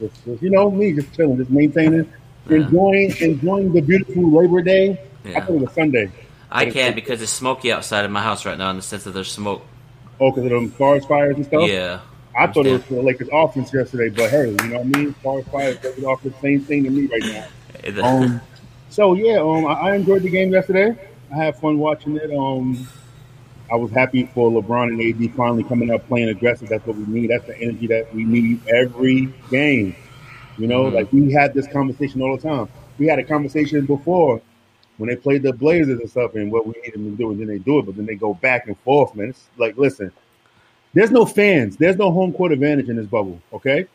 just, 0.00 0.24
just, 0.24 0.42
you 0.42 0.50
know 0.50 0.68
me, 0.68 0.94
just 0.94 1.14
chilling, 1.14 1.36
just 1.36 1.50
maintaining, 1.50 2.10
yeah. 2.48 2.56
enjoying, 2.56 3.14
enjoying 3.20 3.72
the 3.72 3.80
beautiful 3.80 4.28
Labor 4.32 4.62
Day. 4.62 5.00
Yeah. 5.24 5.38
I 5.38 5.40
thought 5.42 5.54
it 5.54 5.60
was 5.60 5.72
Sunday. 5.72 6.10
I 6.50 6.70
can't 6.70 6.96
because 6.96 7.22
it's 7.22 7.32
smoky 7.32 7.70
outside 7.70 8.04
of 8.04 8.10
my 8.10 8.22
house 8.22 8.44
right 8.44 8.58
now 8.58 8.70
in 8.70 8.76
the 8.76 8.82
sense 8.82 9.04
that 9.04 9.12
there's 9.12 9.30
smoke. 9.30 9.64
Oh, 10.18 10.30
because 10.30 10.44
of 10.44 10.50
them 10.50 10.70
forest 10.70 11.06
fires 11.06 11.36
and 11.36 11.46
stuff. 11.46 11.68
Yeah. 11.68 12.00
I 12.36 12.46
thought 12.46 12.66
it 12.66 12.72
was 12.72 12.84
for 12.84 12.94
the 12.94 13.02
Lakers 13.02 13.28
offense 13.32 13.72
yesterday, 13.72 14.10
but 14.10 14.30
hey, 14.30 14.50
you 14.50 14.56
know 14.68 14.78
what 14.78 14.80
I 14.80 14.84
mean? 14.84 15.12
Forest 15.14 15.48
fires, 15.50 15.82
Lakers 15.82 16.04
offense, 16.04 16.36
same 16.40 16.60
thing 16.60 16.84
to 16.84 16.90
me 16.90 17.06
right 17.06 17.48
now. 17.94 18.04
um, 18.04 18.40
so 18.90 19.14
yeah, 19.14 19.38
um, 19.38 19.66
I, 19.66 19.72
I 19.72 19.94
enjoyed 19.94 20.22
the 20.22 20.30
game 20.30 20.52
yesterday. 20.52 20.96
I 21.32 21.36
had 21.36 21.56
fun 21.56 21.78
watching 21.78 22.16
it. 22.16 22.30
Um, 22.36 22.86
I 23.70 23.76
was 23.76 23.90
happy 23.90 24.26
for 24.26 24.50
LeBron 24.50 24.88
and 24.88 25.22
AD 25.22 25.34
finally 25.34 25.64
coming 25.64 25.90
up 25.90 26.06
playing 26.06 26.28
aggressive. 26.28 26.68
That's 26.68 26.86
what 26.86 26.96
we 26.96 27.06
need. 27.06 27.30
That's 27.30 27.46
the 27.46 27.58
energy 27.58 27.86
that 27.88 28.14
we 28.14 28.24
need 28.24 28.60
every 28.68 29.32
game. 29.50 29.96
You 30.58 30.66
know, 30.66 30.84
mm-hmm. 30.84 30.94
like 30.94 31.12
we 31.12 31.32
had 31.32 31.52
this 31.54 31.66
conversation 31.66 32.22
all 32.22 32.36
the 32.36 32.42
time. 32.42 32.68
We 32.98 33.06
had 33.06 33.18
a 33.18 33.24
conversation 33.24 33.86
before 33.86 34.40
when 34.98 35.08
they 35.08 35.16
played 35.16 35.42
the 35.42 35.52
Blazers 35.52 36.00
and 36.00 36.08
stuff 36.08 36.34
and 36.34 36.50
what 36.50 36.66
we 36.66 36.74
need 36.82 36.94
them 36.94 37.10
to 37.10 37.16
do, 37.16 37.30
and 37.30 37.40
then 37.40 37.48
they 37.48 37.58
do 37.58 37.78
it, 37.80 37.86
but 37.86 37.96
then 37.96 38.06
they 38.06 38.14
go 38.14 38.34
back 38.34 38.66
and 38.66 38.78
forth, 38.80 39.14
man. 39.14 39.28
It's 39.30 39.48
like, 39.58 39.76
listen, 39.76 40.10
there's 40.94 41.10
no 41.10 41.26
fans, 41.26 41.76
there's 41.76 41.96
no 41.96 42.10
home 42.10 42.32
court 42.32 42.52
advantage 42.52 42.88
in 42.88 42.96
this 42.96 43.06
bubble, 43.06 43.40
okay? 43.52 43.86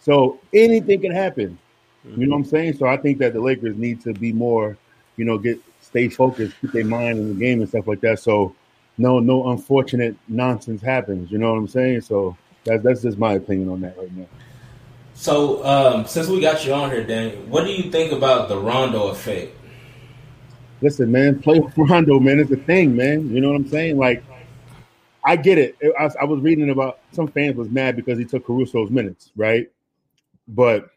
So 0.00 0.38
anything 0.52 1.00
can 1.00 1.12
happen. 1.12 1.58
Mm-hmm. 2.06 2.20
You 2.20 2.26
know 2.26 2.36
what 2.36 2.44
I'm 2.44 2.50
saying? 2.50 2.76
So 2.76 2.86
I 2.86 2.96
think 2.96 3.18
that 3.18 3.32
the 3.32 3.40
Lakers 3.40 3.76
need 3.76 4.00
to 4.02 4.12
be 4.12 4.32
more, 4.32 4.76
you 5.16 5.24
know, 5.24 5.38
get 5.38 5.60
stay 5.80 6.08
focused, 6.08 6.54
keep 6.60 6.72
their 6.72 6.84
mind 6.84 7.18
in 7.18 7.28
the 7.28 7.34
game 7.34 7.60
and 7.60 7.68
stuff 7.68 7.86
like 7.86 8.00
that. 8.00 8.20
So 8.20 8.54
no 8.98 9.18
no 9.18 9.50
unfortunate 9.50 10.16
nonsense 10.28 10.82
happens. 10.82 11.30
You 11.30 11.38
know 11.38 11.52
what 11.52 11.58
I'm 11.58 11.68
saying? 11.68 12.02
So 12.02 12.36
that's 12.64 12.82
that's 12.82 13.02
just 13.02 13.18
my 13.18 13.34
opinion 13.34 13.68
on 13.68 13.80
that 13.82 13.96
right 13.98 14.14
now. 14.14 14.26
So 15.14 15.64
um, 15.66 16.06
since 16.06 16.28
we 16.28 16.40
got 16.40 16.64
you 16.64 16.72
on 16.72 16.90
here, 16.90 17.04
Dan, 17.04 17.50
what 17.50 17.64
do 17.64 17.72
you 17.72 17.90
think 17.90 18.12
about 18.12 18.48
the 18.48 18.58
Rondo 18.58 19.08
effect? 19.08 19.54
Listen, 20.80 21.12
man, 21.12 21.40
play 21.40 21.60
with 21.60 21.76
Rondo, 21.76 22.18
man. 22.18 22.40
It's 22.40 22.50
a 22.50 22.56
thing, 22.56 22.96
man. 22.96 23.28
You 23.34 23.42
know 23.42 23.48
what 23.48 23.56
I'm 23.56 23.68
saying? 23.68 23.98
Like, 23.98 24.24
I 25.24 25.36
get 25.36 25.58
it. 25.58 25.76
I, 25.98 26.10
I 26.20 26.24
was 26.24 26.40
reading 26.40 26.70
about 26.70 27.00
some 27.12 27.28
fans 27.28 27.56
was 27.56 27.68
mad 27.68 27.96
because 27.96 28.18
he 28.18 28.24
took 28.24 28.46
Caruso's 28.46 28.90
minutes, 28.90 29.30
right? 29.36 29.70
But 30.48 30.90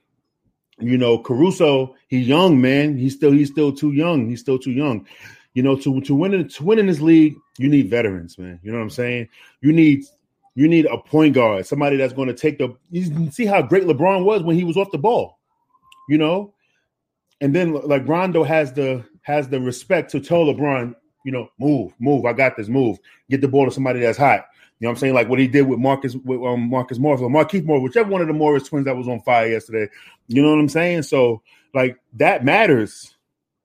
you 0.79 0.97
know, 0.97 1.17
Caruso, 1.17 1.95
he's 2.07 2.27
young, 2.27 2.59
man. 2.61 2.97
He's 2.97 3.15
still 3.15 3.31
he's 3.31 3.49
still 3.49 3.71
too 3.71 3.91
young. 3.91 4.27
He's 4.29 4.39
still 4.39 4.59
too 4.59 4.71
young. 4.71 5.05
You 5.53 5.63
know, 5.63 5.75
to 5.77 6.01
to 6.01 6.15
win 6.15 6.33
in, 6.33 6.47
to 6.49 6.63
win 6.63 6.79
in 6.79 6.87
this 6.87 7.01
league, 7.01 7.35
you 7.57 7.69
need 7.69 7.89
veterans, 7.89 8.37
man. 8.37 8.59
You 8.63 8.71
know 8.71 8.77
what 8.77 8.83
I'm 8.83 8.89
saying? 8.89 9.29
You 9.61 9.71
need 9.71 10.03
you 10.55 10.67
need 10.67 10.85
a 10.85 10.97
point 10.97 11.33
guard, 11.33 11.65
somebody 11.65 11.97
that's 11.97 12.13
going 12.13 12.27
to 12.27 12.33
take 12.33 12.57
the. 12.57 12.75
You 12.91 13.31
see 13.31 13.45
how 13.45 13.61
great 13.61 13.83
LeBron 13.83 14.23
was 14.23 14.43
when 14.43 14.55
he 14.55 14.63
was 14.63 14.77
off 14.77 14.91
the 14.91 14.97
ball, 14.97 15.39
you 16.09 16.17
know, 16.17 16.53
and 17.41 17.55
then 17.55 17.73
like 17.73 18.07
Rondo 18.07 18.43
has 18.43 18.73
the 18.73 19.03
has 19.21 19.49
the 19.49 19.59
respect 19.59 20.11
to 20.11 20.19
tell 20.19 20.45
LeBron, 20.45 20.95
you 21.23 21.31
know, 21.31 21.49
move, 21.59 21.93
move. 21.99 22.25
I 22.25 22.33
got 22.33 22.57
this. 22.57 22.67
Move. 22.67 22.99
Get 23.29 23.41
the 23.41 23.47
ball 23.47 23.65
to 23.65 23.71
somebody 23.71 23.99
that's 23.99 24.17
hot. 24.17 24.45
You 24.79 24.85
know 24.85 24.89
what 24.89 24.97
I'm 24.97 24.99
saying? 24.99 25.13
Like 25.13 25.29
what 25.29 25.39
he 25.39 25.47
did 25.47 25.63
with 25.63 25.79
Marcus 25.79 26.15
with 26.15 26.41
um, 26.41 26.69
Marcus 26.69 26.99
Morris 26.99 27.21
or 27.21 27.29
Markieff 27.29 27.63
Morris, 27.63 27.83
whichever 27.83 28.09
one 28.09 28.21
of 28.21 28.27
the 28.27 28.33
Morris 28.33 28.67
twins 28.67 28.85
that 28.85 28.97
was 28.97 29.07
on 29.07 29.21
fire 29.21 29.47
yesterday. 29.47 29.91
You 30.27 30.41
know 30.41 30.49
what 30.49 30.59
I'm 30.59 30.69
saying? 30.69 31.03
So 31.03 31.41
like 31.73 31.97
that 32.13 32.43
matters, 32.43 33.15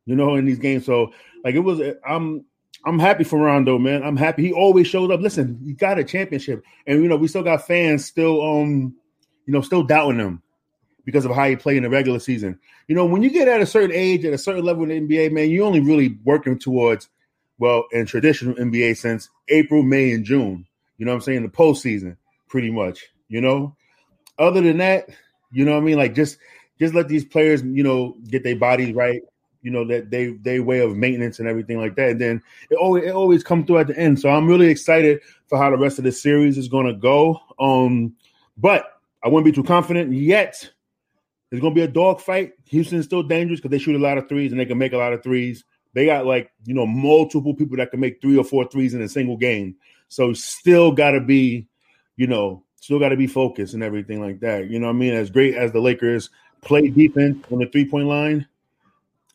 you 0.06 0.14
know, 0.14 0.36
in 0.36 0.44
these 0.44 0.58
games. 0.58 0.86
So 0.86 1.12
like 1.44 1.54
it 1.54 1.60
was, 1.60 1.80
I'm 2.06 2.44
I'm 2.84 2.98
happy 2.98 3.24
for 3.24 3.38
Rondo, 3.38 3.78
man. 3.78 4.02
I'm 4.02 4.16
happy. 4.16 4.46
He 4.46 4.52
always 4.52 4.86
showed 4.86 5.10
up. 5.10 5.20
Listen, 5.20 5.60
he 5.64 5.72
got 5.72 5.98
a 5.98 6.04
championship, 6.04 6.62
and 6.86 7.02
you 7.02 7.08
know 7.08 7.16
we 7.16 7.28
still 7.28 7.42
got 7.42 7.66
fans 7.66 8.04
still, 8.04 8.40
um, 8.40 8.94
you 9.46 9.52
know, 9.52 9.60
still 9.60 9.82
doubting 9.82 10.20
him 10.20 10.42
because 11.04 11.24
of 11.24 11.34
how 11.34 11.48
he 11.48 11.56
played 11.56 11.78
in 11.78 11.82
the 11.82 11.90
regular 11.90 12.18
season. 12.18 12.58
You 12.86 12.94
know, 12.94 13.06
when 13.06 13.22
you 13.22 13.30
get 13.30 13.48
at 13.48 13.60
a 13.60 13.66
certain 13.66 13.92
age, 13.92 14.24
at 14.24 14.32
a 14.32 14.38
certain 14.38 14.64
level 14.64 14.88
in 14.88 15.06
the 15.06 15.16
NBA, 15.16 15.32
man, 15.32 15.50
you're 15.50 15.66
only 15.66 15.80
really 15.80 16.18
working 16.24 16.58
towards, 16.58 17.08
well, 17.58 17.86
in 17.92 18.06
traditional 18.06 18.54
NBA 18.54 18.96
sense, 18.96 19.28
April, 19.48 19.82
May, 19.82 20.12
and 20.12 20.24
June. 20.24 20.66
You 20.96 21.06
know 21.06 21.12
what 21.12 21.16
I'm 21.16 21.22
saying? 21.22 21.42
The 21.42 21.48
postseason, 21.48 22.16
pretty 22.48 22.70
much. 22.70 23.06
You 23.28 23.40
know, 23.40 23.76
other 24.38 24.60
than 24.60 24.78
that, 24.78 25.08
you 25.52 25.64
know 25.64 25.72
what 25.72 25.82
I 25.82 25.84
mean? 25.84 25.98
Like 25.98 26.14
just 26.14 26.38
just 26.78 26.94
let 26.94 27.08
these 27.08 27.24
players, 27.24 27.62
you 27.62 27.82
know, 27.82 28.16
get 28.28 28.44
their 28.44 28.56
bodies 28.56 28.94
right 28.94 29.22
you 29.62 29.70
know 29.70 29.84
that 29.84 30.10
they 30.10 30.28
they 30.42 30.60
way 30.60 30.80
of 30.80 30.96
maintenance 30.96 31.38
and 31.38 31.48
everything 31.48 31.78
like 31.78 31.96
that. 31.96 32.10
And 32.10 32.20
then 32.20 32.42
it 32.70 32.76
always 32.76 33.04
it 33.04 33.10
always 33.10 33.42
come 33.42 33.66
through 33.66 33.78
at 33.78 33.88
the 33.88 33.98
end. 33.98 34.20
So 34.20 34.28
I'm 34.28 34.46
really 34.46 34.68
excited 34.68 35.20
for 35.46 35.58
how 35.58 35.70
the 35.70 35.78
rest 35.78 35.98
of 35.98 36.04
the 36.04 36.12
series 36.12 36.58
is 36.58 36.68
going 36.68 36.86
to 36.86 36.94
go. 36.94 37.40
Um, 37.58 38.14
but 38.56 38.86
I 39.22 39.28
wouldn't 39.28 39.44
be 39.44 39.52
too 39.52 39.66
confident 39.66 40.12
yet. 40.12 40.70
There's 41.50 41.60
going 41.60 41.74
to 41.74 41.78
be 41.78 41.84
a 41.84 41.88
dog 41.88 42.20
fight. 42.20 42.52
Houston's 42.66 43.06
still 43.06 43.22
dangerous 43.22 43.60
because 43.60 43.70
they 43.70 43.82
shoot 43.82 43.96
a 43.96 44.02
lot 44.02 44.18
of 44.18 44.28
threes 44.28 44.52
and 44.52 44.60
they 44.60 44.66
can 44.66 44.78
make 44.78 44.92
a 44.92 44.98
lot 44.98 45.12
of 45.12 45.22
threes. 45.22 45.64
They 45.94 46.06
got 46.06 46.26
like 46.26 46.52
you 46.64 46.74
know 46.74 46.86
multiple 46.86 47.54
people 47.54 47.76
that 47.78 47.90
can 47.90 48.00
make 48.00 48.20
three 48.20 48.36
or 48.36 48.44
four 48.44 48.68
threes 48.68 48.94
in 48.94 49.02
a 49.02 49.08
single 49.08 49.36
game. 49.36 49.76
So 50.08 50.32
still 50.32 50.92
got 50.92 51.12
to 51.12 51.20
be, 51.20 51.66
you 52.16 52.26
know, 52.26 52.62
still 52.76 52.98
got 52.98 53.10
to 53.10 53.16
be 53.16 53.26
focused 53.26 53.74
and 53.74 53.82
everything 53.82 54.20
like 54.20 54.40
that. 54.40 54.70
You 54.70 54.78
know 54.78 54.86
what 54.86 54.94
I 54.94 54.98
mean? 54.98 55.14
As 55.14 55.30
great 55.30 55.54
as 55.54 55.72
the 55.72 55.80
Lakers 55.80 56.30
play 56.62 56.88
defense 56.88 57.44
on 57.50 57.58
the 57.58 57.66
three 57.66 57.84
point 57.84 58.08
line, 58.08 58.46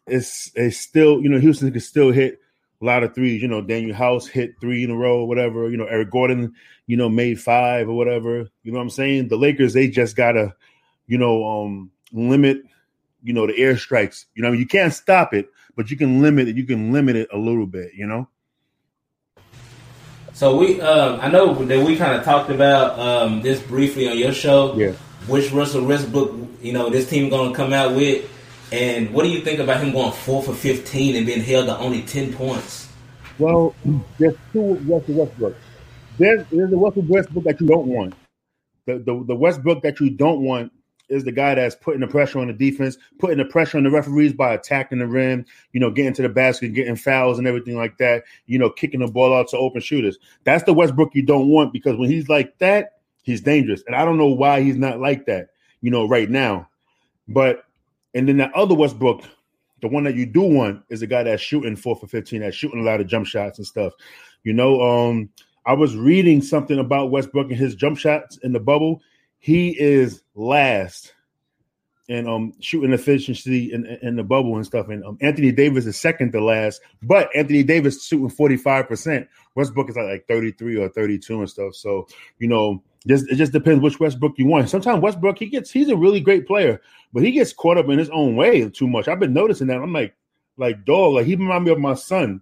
it's 0.07 0.51
it's 0.55 0.77
still 0.77 1.21
you 1.21 1.29
know 1.29 1.39
Houston 1.39 1.71
can 1.71 1.81
still 1.81 2.11
hit 2.11 2.39
a 2.81 2.85
lot 2.85 3.03
of 3.03 3.15
threes. 3.15 3.41
You 3.41 3.47
know, 3.47 3.61
Danuel 3.61 3.93
House 3.93 4.27
hit 4.27 4.59
three 4.59 4.83
in 4.83 4.91
a 4.91 4.95
row, 4.95 5.23
whatever. 5.23 5.69
You 5.69 5.77
know, 5.77 5.85
Eric 5.85 6.11
Gordon, 6.11 6.53
you 6.85 6.97
know, 6.97 7.09
made 7.09 7.39
five 7.39 7.87
or 7.87 7.93
whatever. 7.93 8.49
You 8.63 8.71
know 8.71 8.77
what 8.77 8.83
I'm 8.83 8.89
saying? 8.89 9.29
The 9.29 9.37
Lakers, 9.37 9.73
they 9.73 9.87
just 9.87 10.15
gotta, 10.15 10.53
you 11.07 11.17
know, 11.17 11.45
um, 11.45 11.91
limit, 12.11 12.61
you 13.23 13.33
know, 13.33 13.47
the 13.47 13.53
airstrikes. 13.53 14.25
You 14.35 14.41
know, 14.41 14.49
I 14.49 14.51
mean, 14.51 14.59
you 14.59 14.67
can't 14.67 14.93
stop 14.93 15.33
it, 15.33 15.49
but 15.75 15.89
you 15.89 15.97
can 15.97 16.21
limit 16.21 16.47
it. 16.47 16.55
You 16.55 16.65
can 16.65 16.91
limit 16.91 17.15
it 17.15 17.29
a 17.31 17.37
little 17.37 17.67
bit. 17.67 17.93
You 17.93 18.07
know. 18.07 18.27
So 20.33 20.57
we, 20.57 20.81
um, 20.81 21.19
I 21.21 21.29
know 21.29 21.53
that 21.53 21.85
we 21.85 21.95
kind 21.95 22.15
of 22.15 22.23
talked 22.23 22.49
about 22.49 22.97
um, 22.97 23.41
this 23.43 23.61
briefly 23.61 24.09
on 24.09 24.17
your 24.17 24.33
show. 24.33 24.75
Yeah. 24.75 24.93
Which 25.27 25.51
Russell 25.51 25.85
Westbrook, 25.85 26.33
you 26.61 26.73
know, 26.73 26.89
this 26.89 27.09
team 27.09 27.29
going 27.29 27.51
to 27.51 27.55
come 27.55 27.71
out 27.71 27.95
with, 27.95 28.29
and 28.73 29.13
what 29.13 29.23
do 29.23 29.29
you 29.29 29.41
think 29.41 29.59
about 29.59 29.81
him 29.81 29.93
going 29.93 30.11
four 30.11 30.43
for 30.43 30.53
fifteen 30.53 31.15
and 31.15 31.25
being 31.25 31.41
held 31.41 31.67
to 31.67 31.77
only 31.77 32.01
ten 32.01 32.33
points? 32.33 32.89
Well, 33.39 33.73
there's 34.17 34.35
two 34.51 34.75
Russell 34.75 35.15
Westbrook. 35.15 35.55
There's 36.17 36.45
there's 36.51 36.69
the 36.69 36.77
Russell 36.77 37.03
Westbrook 37.03 37.45
that 37.45 37.61
you 37.61 37.67
don't 37.67 37.87
want. 37.87 38.15
The, 38.85 38.99
the 38.99 39.23
the 39.23 39.35
Westbrook 39.35 39.81
that 39.83 39.99
you 39.99 40.09
don't 40.09 40.41
want 40.41 40.73
is 41.09 41.23
the 41.23 41.31
guy 41.31 41.55
that's 41.55 41.75
putting 41.75 42.01
the 42.01 42.07
pressure 42.07 42.39
on 42.39 42.47
the 42.47 42.53
defense, 42.53 42.97
putting 43.19 43.37
the 43.37 43.45
pressure 43.45 43.77
on 43.77 43.83
the 43.83 43.91
referees 43.91 44.33
by 44.33 44.53
attacking 44.53 44.99
the 44.99 45.07
rim, 45.07 45.45
you 45.71 45.79
know, 45.79 45.91
getting 45.91 46.13
to 46.13 46.21
the 46.21 46.29
basket, 46.29 46.73
getting 46.73 46.95
fouls 46.95 47.37
and 47.37 47.47
everything 47.47 47.75
like 47.75 47.97
that, 47.97 48.23
you 48.45 48.57
know, 48.57 48.69
kicking 48.69 49.01
the 49.01 49.07
ball 49.07 49.33
out 49.33 49.49
to 49.49 49.57
open 49.57 49.81
shooters. 49.81 50.17
That's 50.43 50.63
the 50.63 50.73
Westbrook 50.73 51.13
you 51.13 51.23
don't 51.23 51.49
want 51.49 51.73
because 51.73 51.97
when 51.97 52.09
he's 52.09 52.29
like 52.29 52.57
that, 52.59 52.99
he's 53.23 53.41
dangerous. 53.41 53.83
And 53.87 53.95
I 53.95 54.05
don't 54.05 54.17
know 54.17 54.27
why 54.27 54.61
he's 54.61 54.77
not 54.77 54.99
like 54.99 55.25
that, 55.25 55.49
you 55.81 55.91
know, 55.91 56.07
right 56.07 56.29
now. 56.29 56.69
But 57.27 57.63
and 58.13 58.27
then 58.27 58.37
that 58.37 58.53
other 58.53 58.75
Westbrook, 58.75 59.23
the 59.81 59.87
one 59.87 60.03
that 60.05 60.15
you 60.15 60.25
do 60.25 60.41
want 60.41 60.83
is 60.89 61.01
a 61.01 61.07
guy 61.07 61.23
that's 61.23 61.41
shooting 61.41 61.75
four 61.75 61.95
for 61.95 62.07
15, 62.07 62.41
that's 62.41 62.55
shooting 62.55 62.79
a 62.79 62.83
lot 62.83 63.01
of 63.01 63.07
jump 63.07 63.27
shots 63.27 63.57
and 63.57 63.67
stuff. 63.67 63.93
You 64.43 64.53
know, 64.53 64.81
um, 64.81 65.29
I 65.65 65.73
was 65.73 65.95
reading 65.95 66.41
something 66.41 66.79
about 66.79 67.11
Westbrook 67.11 67.49
and 67.49 67.59
his 67.59 67.75
jump 67.75 67.97
shots 67.97 68.37
in 68.37 68.51
the 68.51 68.59
bubble. 68.59 69.01
He 69.43 69.77
is 69.77 70.23
last 70.35 71.13
in 72.07 72.29
um 72.29 72.53
shooting 72.61 72.93
efficiency 72.93 73.73
in, 73.73 73.85
in 74.01 74.15
the 74.15 74.23
bubble 74.23 74.55
and 74.55 74.65
stuff. 74.65 74.87
And 74.87 75.03
um, 75.03 75.17
Anthony 75.19 75.51
Davis 75.51 75.85
is 75.85 75.99
second 75.99 76.31
to 76.31 76.41
last, 76.41 76.79
but 77.01 77.27
Anthony 77.35 77.61
Davis 77.61 78.05
shooting 78.05 78.29
45%. 78.29 79.27
Westbrook 79.55 79.89
is 79.89 79.97
like, 79.97 80.05
like 80.05 80.27
33 80.29 80.77
or 80.77 80.87
32 80.87 81.41
and 81.41 81.49
stuff. 81.49 81.75
So, 81.75 82.07
you 82.39 82.47
know, 82.47 82.81
just 83.05 83.29
it 83.29 83.35
just 83.35 83.51
depends 83.51 83.81
which 83.81 83.99
Westbrook 83.99 84.37
you 84.37 84.45
want. 84.45 84.69
Sometimes 84.69 85.01
Westbrook, 85.01 85.39
he 85.39 85.47
gets 85.47 85.69
he's 85.69 85.89
a 85.89 85.97
really 85.97 86.21
great 86.21 86.47
player, 86.47 86.79
but 87.11 87.21
he 87.21 87.31
gets 87.31 87.51
caught 87.51 87.77
up 87.77 87.89
in 87.89 87.99
his 87.99 88.09
own 88.11 88.37
way 88.37 88.69
too 88.69 88.87
much. 88.87 89.09
I've 89.09 89.19
been 89.19 89.33
noticing 89.33 89.67
that. 89.67 89.81
I'm 89.81 89.91
like, 89.91 90.15
like 90.55 90.85
dog, 90.85 91.15
like 91.15 91.25
he 91.25 91.35
remind 91.35 91.65
me 91.65 91.71
of 91.71 91.79
my 91.79 91.95
son. 91.95 92.41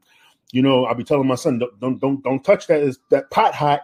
You 0.52 0.62
know, 0.62 0.86
I'll 0.86 0.94
be 0.94 1.04
telling 1.04 1.28
my 1.28 1.34
son, 1.34 1.58
don't 1.58 1.80
don't 1.80 2.00
don't, 2.00 2.24
don't 2.24 2.44
touch 2.44 2.68
that 2.68 2.82
is 2.82 3.00
that 3.10 3.32
pot 3.32 3.56
hot, 3.56 3.82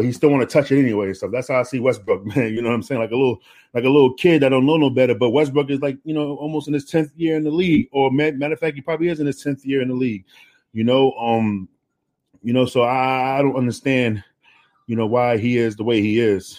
but 0.00 0.06
he 0.06 0.12
still 0.12 0.30
want 0.30 0.40
to 0.40 0.50
touch 0.50 0.72
it 0.72 0.78
anyway 0.78 1.12
stuff. 1.12 1.30
That's 1.30 1.48
how 1.48 1.60
I 1.60 1.62
see 1.62 1.78
Westbrook, 1.78 2.24
man. 2.34 2.54
You 2.54 2.62
know 2.62 2.70
what 2.70 2.74
I'm 2.74 2.82
saying? 2.82 3.02
Like 3.02 3.10
a 3.10 3.16
little 3.16 3.42
like 3.74 3.84
a 3.84 3.88
little 3.90 4.14
kid 4.14 4.40
that 4.40 4.48
don't 4.48 4.64
know 4.64 4.78
no 4.78 4.88
better. 4.88 5.14
But 5.14 5.28
Westbrook 5.28 5.68
is 5.68 5.82
like, 5.82 5.98
you 6.04 6.14
know, 6.14 6.36
almost 6.36 6.68
in 6.68 6.72
his 6.72 6.86
tenth 6.86 7.12
year 7.16 7.36
in 7.36 7.44
the 7.44 7.50
league, 7.50 7.90
or 7.92 8.10
matter 8.10 8.54
of 8.54 8.58
fact, 8.58 8.76
he 8.76 8.80
probably 8.80 9.08
is 9.08 9.20
in 9.20 9.26
his 9.26 9.42
tenth 9.42 9.62
year 9.66 9.82
in 9.82 9.88
the 9.88 9.94
league. 9.94 10.24
You 10.72 10.84
know, 10.84 11.12
um, 11.12 11.68
you 12.42 12.54
know, 12.54 12.64
so 12.64 12.80
I, 12.80 13.38
I 13.38 13.42
don't 13.42 13.56
understand, 13.56 14.24
you 14.86 14.96
know, 14.96 15.06
why 15.06 15.36
he 15.36 15.58
is 15.58 15.76
the 15.76 15.84
way 15.84 16.00
he 16.00 16.18
is. 16.18 16.58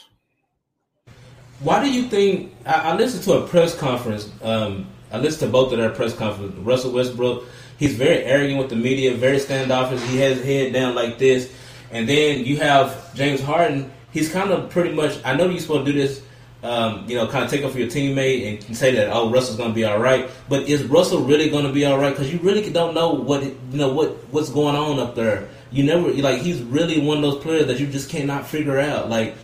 Why 1.61 1.83
do 1.83 1.91
you 1.91 2.09
think? 2.09 2.53
I, 2.63 2.91
I 2.91 2.95
listened 2.95 3.23
to 3.23 3.43
a 3.43 3.47
press 3.47 3.75
conference. 3.75 4.29
Um, 4.43 4.87
I 5.11 5.17
listened 5.17 5.49
to 5.49 5.51
both 5.51 5.71
of 5.71 5.79
their 5.79 5.89
press 5.89 6.13
conferences. 6.15 6.59
Russell 6.59 6.91
Westbrook, 6.91 7.45
he's 7.79 7.95
very 7.95 8.23
arrogant 8.23 8.59
with 8.59 8.69
the 8.69 8.75
media, 8.75 9.15
very 9.15 9.39
standoffish. 9.39 9.99
He 10.11 10.17
has 10.17 10.37
his 10.37 10.45
head 10.45 10.73
down 10.73 10.93
like 10.93 11.17
this. 11.17 11.51
And 11.91 12.07
then 12.07 12.45
you 12.45 12.57
have 12.57 13.13
James 13.15 13.41
Harden. 13.41 13.91
He's 14.11 14.31
kind 14.31 14.51
of 14.51 14.69
pretty 14.69 14.93
much. 14.93 15.19
I 15.23 15.35
know 15.35 15.47
you're 15.49 15.59
supposed 15.59 15.85
to 15.85 15.91
do 15.91 15.97
this. 15.97 16.23
Um, 16.63 17.09
you 17.09 17.15
know, 17.15 17.27
kind 17.27 17.43
of 17.43 17.49
take 17.49 17.63
up 17.63 17.71
for 17.71 17.79
your 17.79 17.87
teammate 17.87 18.67
and 18.67 18.77
say 18.77 18.93
that 18.93 19.09
oh 19.11 19.31
Russell's 19.31 19.57
going 19.57 19.69
to 19.69 19.75
be 19.75 19.83
all 19.83 19.97
right. 19.97 20.29
But 20.47 20.69
is 20.69 20.83
Russell 20.83 21.21
really 21.21 21.49
going 21.49 21.65
to 21.65 21.73
be 21.73 21.85
all 21.85 21.97
right? 21.97 22.11
Because 22.11 22.31
you 22.31 22.39
really 22.39 22.69
don't 22.69 22.93
know 22.93 23.13
what 23.13 23.43
you 23.43 23.55
know 23.71 23.91
what 23.91 24.11
what's 24.31 24.49
going 24.49 24.75
on 24.75 24.99
up 24.99 25.15
there. 25.15 25.49
You 25.71 25.83
never 25.83 26.11
like 26.13 26.41
he's 26.41 26.61
really 26.61 26.99
one 26.99 27.17
of 27.17 27.23
those 27.23 27.41
players 27.41 27.65
that 27.67 27.79
you 27.79 27.87
just 27.87 28.09
cannot 28.09 28.45
figure 28.45 28.79
out. 28.79 29.09
Like, 29.09 29.35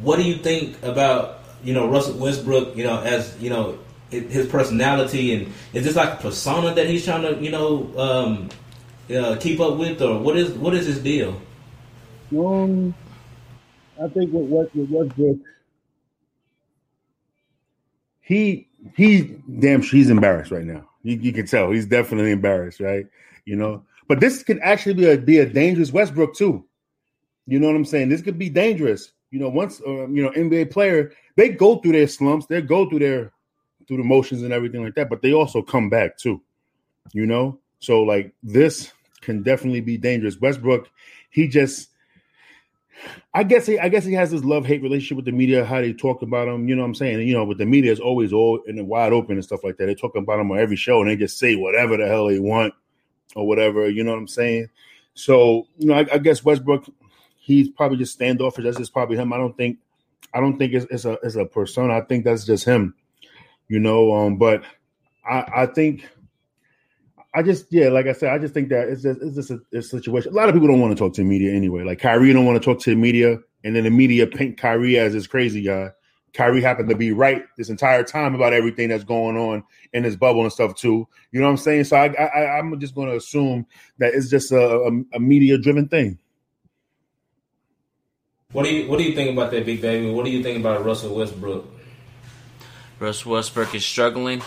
what 0.00 0.16
do 0.16 0.22
you 0.22 0.36
think 0.36 0.82
about 0.82 1.40
you 1.62 1.74
know 1.74 1.88
Russell 1.88 2.16
Westbrook? 2.16 2.76
You 2.76 2.84
know, 2.84 3.00
as 3.02 3.36
you 3.40 3.50
know 3.50 3.78
his 4.10 4.46
personality 4.46 5.34
and 5.34 5.52
is 5.74 5.84
this 5.84 5.94
like 5.94 6.14
a 6.14 6.22
persona 6.22 6.74
that 6.74 6.88
he's 6.88 7.04
trying 7.04 7.22
to 7.22 7.42
you 7.42 7.50
know 7.50 7.92
um, 7.98 8.48
uh, 9.14 9.36
keep 9.36 9.60
up 9.60 9.76
with, 9.76 10.00
or 10.00 10.18
what 10.18 10.36
is 10.36 10.52
what 10.52 10.74
is 10.74 10.86
his 10.86 10.98
deal? 11.00 11.38
Um, 12.36 12.94
I 14.02 14.08
think 14.08 14.32
with 14.32 14.48
West 14.48 14.70
Westbrook, 14.74 15.38
he 18.20 18.68
he 18.94 19.36
damn 19.58 19.82
he's 19.82 20.10
embarrassed 20.10 20.50
right 20.50 20.64
now. 20.64 20.88
You, 21.02 21.16
you 21.16 21.32
can 21.32 21.46
tell 21.46 21.70
he's 21.70 21.86
definitely 21.86 22.32
embarrassed, 22.32 22.80
right? 22.80 23.06
You 23.44 23.56
know, 23.56 23.82
but 24.08 24.20
this 24.20 24.42
could 24.42 24.58
actually 24.60 24.94
be 24.94 25.10
a 25.10 25.16
be 25.16 25.38
a 25.38 25.46
dangerous 25.46 25.92
Westbrook 25.92 26.34
too. 26.34 26.64
You 27.46 27.58
know 27.58 27.66
what 27.66 27.76
I'm 27.76 27.84
saying? 27.84 28.10
This 28.10 28.20
could 28.20 28.38
be 28.38 28.50
dangerous. 28.50 29.12
You 29.30 29.40
know, 29.40 29.48
once 29.48 29.80
uh, 29.86 30.06
you 30.08 30.22
know 30.22 30.30
NBA 30.30 30.70
player, 30.70 31.12
they 31.36 31.48
go 31.48 31.76
through 31.76 31.92
their 31.92 32.08
slumps, 32.08 32.46
they 32.46 32.60
go 32.60 32.88
through 32.88 33.00
their 33.00 33.32
through 33.86 33.96
the 33.96 34.04
motions 34.04 34.42
and 34.42 34.52
everything 34.52 34.84
like 34.84 34.94
that, 34.96 35.08
but 35.08 35.22
they 35.22 35.32
also 35.32 35.62
come 35.62 35.88
back 35.88 36.18
too. 36.18 36.42
You 37.12 37.24
know, 37.24 37.58
so 37.78 38.02
like 38.02 38.34
this 38.42 38.92
can 39.22 39.42
definitely 39.42 39.80
be 39.80 39.96
dangerous. 39.96 40.38
Westbrook, 40.38 40.88
he 41.30 41.48
just 41.48 41.88
I 43.34 43.42
guess 43.44 43.66
he, 43.66 43.78
I 43.78 43.88
guess 43.88 44.04
he 44.04 44.12
has 44.14 44.30
this 44.30 44.44
love 44.44 44.66
hate 44.66 44.82
relationship 44.82 45.16
with 45.16 45.24
the 45.24 45.32
media. 45.32 45.64
How 45.64 45.80
they 45.80 45.92
talk 45.92 46.22
about 46.22 46.48
him, 46.48 46.68
you 46.68 46.74
know 46.74 46.82
what 46.82 46.88
I'm 46.88 46.94
saying? 46.94 47.26
You 47.26 47.34
know, 47.34 47.46
but 47.46 47.58
the 47.58 47.66
media 47.66 47.92
is 47.92 48.00
always 48.00 48.32
all 48.32 48.60
in 48.66 48.76
the 48.76 48.84
wide 48.84 49.12
open 49.12 49.34
and 49.36 49.44
stuff 49.44 49.64
like 49.64 49.76
that. 49.76 49.86
They 49.86 49.94
talk 49.94 50.16
about 50.16 50.40
him 50.40 50.50
on 50.50 50.58
every 50.58 50.76
show 50.76 51.00
and 51.00 51.08
they 51.08 51.16
just 51.16 51.38
say 51.38 51.56
whatever 51.56 51.96
the 51.96 52.06
hell 52.06 52.26
they 52.28 52.38
want 52.38 52.74
or 53.36 53.46
whatever. 53.46 53.88
You 53.88 54.04
know 54.04 54.12
what 54.12 54.18
I'm 54.18 54.28
saying? 54.28 54.68
So 55.14 55.66
you 55.78 55.88
know, 55.88 55.94
I, 55.94 56.06
I 56.12 56.18
guess 56.18 56.44
Westbrook, 56.44 56.86
he's 57.36 57.68
probably 57.68 57.98
just 57.98 58.14
standoffish. 58.14 58.64
That's 58.64 58.78
just 58.78 58.92
probably 58.92 59.16
him. 59.16 59.32
I 59.32 59.36
don't 59.36 59.56
think, 59.56 59.78
I 60.34 60.40
don't 60.40 60.58
think 60.58 60.72
it's, 60.74 60.86
it's 60.90 61.04
a 61.04 61.18
it's 61.22 61.36
a 61.36 61.44
persona. 61.44 61.96
I 61.96 62.02
think 62.02 62.24
that's 62.24 62.44
just 62.44 62.64
him. 62.64 62.94
You 63.68 63.80
know, 63.80 64.14
um, 64.14 64.36
but 64.36 64.62
I 65.28 65.44
I 65.56 65.66
think 65.66 66.08
I 67.34 67.42
just 67.42 67.66
yeah, 67.70 67.88
like 67.88 68.06
I 68.06 68.12
said, 68.12 68.32
I 68.32 68.38
just 68.38 68.54
think 68.54 68.70
that 68.70 68.88
it's 68.88 69.02
just 69.02 69.20
it's 69.20 69.36
just 69.36 69.50
a, 69.50 69.60
a, 69.72 69.82
situation. 69.82 70.32
A 70.32 70.34
lot 70.34 70.48
of 70.48 70.54
people 70.54 70.68
don't 70.68 70.80
want 70.80 70.96
to 70.96 70.98
talk 70.98 71.12
to 71.14 71.20
the 71.20 71.28
media 71.28 71.52
anyway. 71.52 71.84
Like 71.84 72.00
Kyrie 72.00 72.32
don't 72.32 72.46
want 72.46 72.60
to 72.60 72.64
talk 72.64 72.82
to 72.84 72.90
the 72.90 72.96
media, 72.96 73.38
and 73.64 73.76
then 73.76 73.84
the 73.84 73.90
media 73.90 74.26
paint 74.26 74.56
Kyrie 74.56 74.98
as 74.98 75.12
this 75.12 75.26
crazy 75.26 75.62
guy. 75.62 75.90
Kyrie 76.34 76.62
happened 76.62 76.88
to 76.88 76.96
be 76.96 77.12
right 77.12 77.44
this 77.56 77.68
entire 77.68 78.04
time 78.04 78.34
about 78.34 78.52
everything 78.52 78.88
that's 78.88 79.04
going 79.04 79.36
on 79.36 79.62
in 79.92 80.04
his 80.04 80.16
bubble 80.16 80.42
and 80.42 80.52
stuff 80.52 80.74
too. 80.74 81.06
You 81.32 81.40
know 81.40 81.46
what 81.46 81.52
I'm 81.52 81.56
saying? 81.58 81.84
So 81.84 81.96
I, 81.96 82.06
I 82.06 82.58
am 82.58 82.78
just 82.78 82.94
going 82.94 83.08
to 83.08 83.16
assume 83.16 83.66
that 83.98 84.14
it's 84.14 84.28
just 84.28 84.52
a, 84.52 84.58
a, 84.58 84.90
a 85.14 85.20
media 85.20 85.58
driven 85.58 85.88
thing. 85.88 86.18
What 88.52 88.64
do 88.64 88.74
you 88.74 88.88
What 88.88 88.98
do 88.98 89.04
you 89.04 89.14
think 89.14 89.30
about 89.30 89.50
that, 89.50 89.66
Big 89.66 89.82
Baby? 89.82 90.10
What 90.10 90.24
do 90.24 90.30
you 90.30 90.42
think 90.42 90.58
about 90.58 90.84
Russell 90.84 91.14
Westbrook? 91.14 91.66
Russell 92.98 93.32
Westbrook 93.32 93.74
is 93.74 93.84
struggling. 93.84 94.42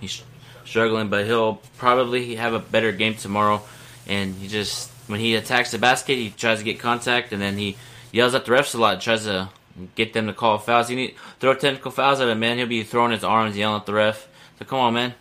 He's 0.00 0.22
struggling, 0.70 1.08
but 1.08 1.26
he'll 1.26 1.56
probably 1.76 2.36
have 2.36 2.54
a 2.54 2.58
better 2.58 2.92
game 2.92 3.14
tomorrow. 3.14 3.60
And 4.06 4.34
he 4.36 4.48
just 4.48 4.90
when 5.08 5.20
he 5.20 5.34
attacks 5.34 5.72
the 5.72 5.78
basket, 5.78 6.14
he 6.14 6.30
tries 6.30 6.58
to 6.58 6.64
get 6.64 6.78
contact, 6.78 7.32
and 7.32 7.42
then 7.42 7.58
he 7.58 7.76
yells 8.12 8.34
at 8.34 8.44
the 8.44 8.52
refs 8.52 8.74
a 8.74 8.78
lot, 8.78 9.00
tries 9.00 9.24
to 9.24 9.50
get 9.94 10.12
them 10.12 10.26
to 10.26 10.32
call 10.32 10.58
fouls. 10.58 10.88
He 10.88 10.96
need 10.96 11.14
throw 11.38 11.54
technical 11.54 11.90
fouls 11.90 12.20
at 12.20 12.28
him, 12.28 12.38
man. 12.38 12.56
He'll 12.56 12.66
be 12.66 12.84
throwing 12.84 13.12
his 13.12 13.24
arms, 13.24 13.56
yelling 13.56 13.80
at 13.80 13.86
the 13.86 13.92
ref. 13.92 14.28
So 14.58 14.64
come 14.64 14.78
on, 14.78 14.94
man. 14.94 15.14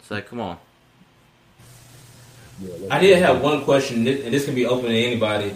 It's 0.00 0.10
like 0.10 0.28
come 0.28 0.40
on. 0.40 0.58
I 2.90 2.98
did 2.98 3.18
have 3.22 3.40
one 3.40 3.62
question, 3.64 3.98
and 3.98 4.34
this 4.34 4.44
can 4.44 4.56
be 4.56 4.66
open 4.66 4.86
to 4.86 4.96
anybody. 4.96 5.54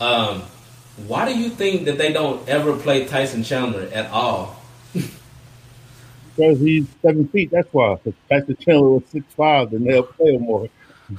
Um, 0.00 0.42
why 1.06 1.24
do 1.32 1.38
you 1.38 1.48
think 1.48 1.86
that 1.86 1.96
they 1.96 2.12
don't 2.12 2.46
ever 2.46 2.76
play 2.76 3.06
Tyson 3.06 3.42
Chandler 3.42 3.88
at 3.92 4.10
all? 4.10 4.61
Because 6.34 6.58
he's 6.60 6.86
seven 7.02 7.28
feet. 7.28 7.50
That's 7.50 7.68
why. 7.72 7.96
Because 7.96 8.14
Tyson 8.28 8.56
Chandler 8.60 8.90
was 8.90 9.04
six 9.08 9.26
five, 9.34 9.72
and 9.72 9.86
they'll 9.86 10.02
play 10.02 10.34
him 10.34 10.42
more. 10.42 10.68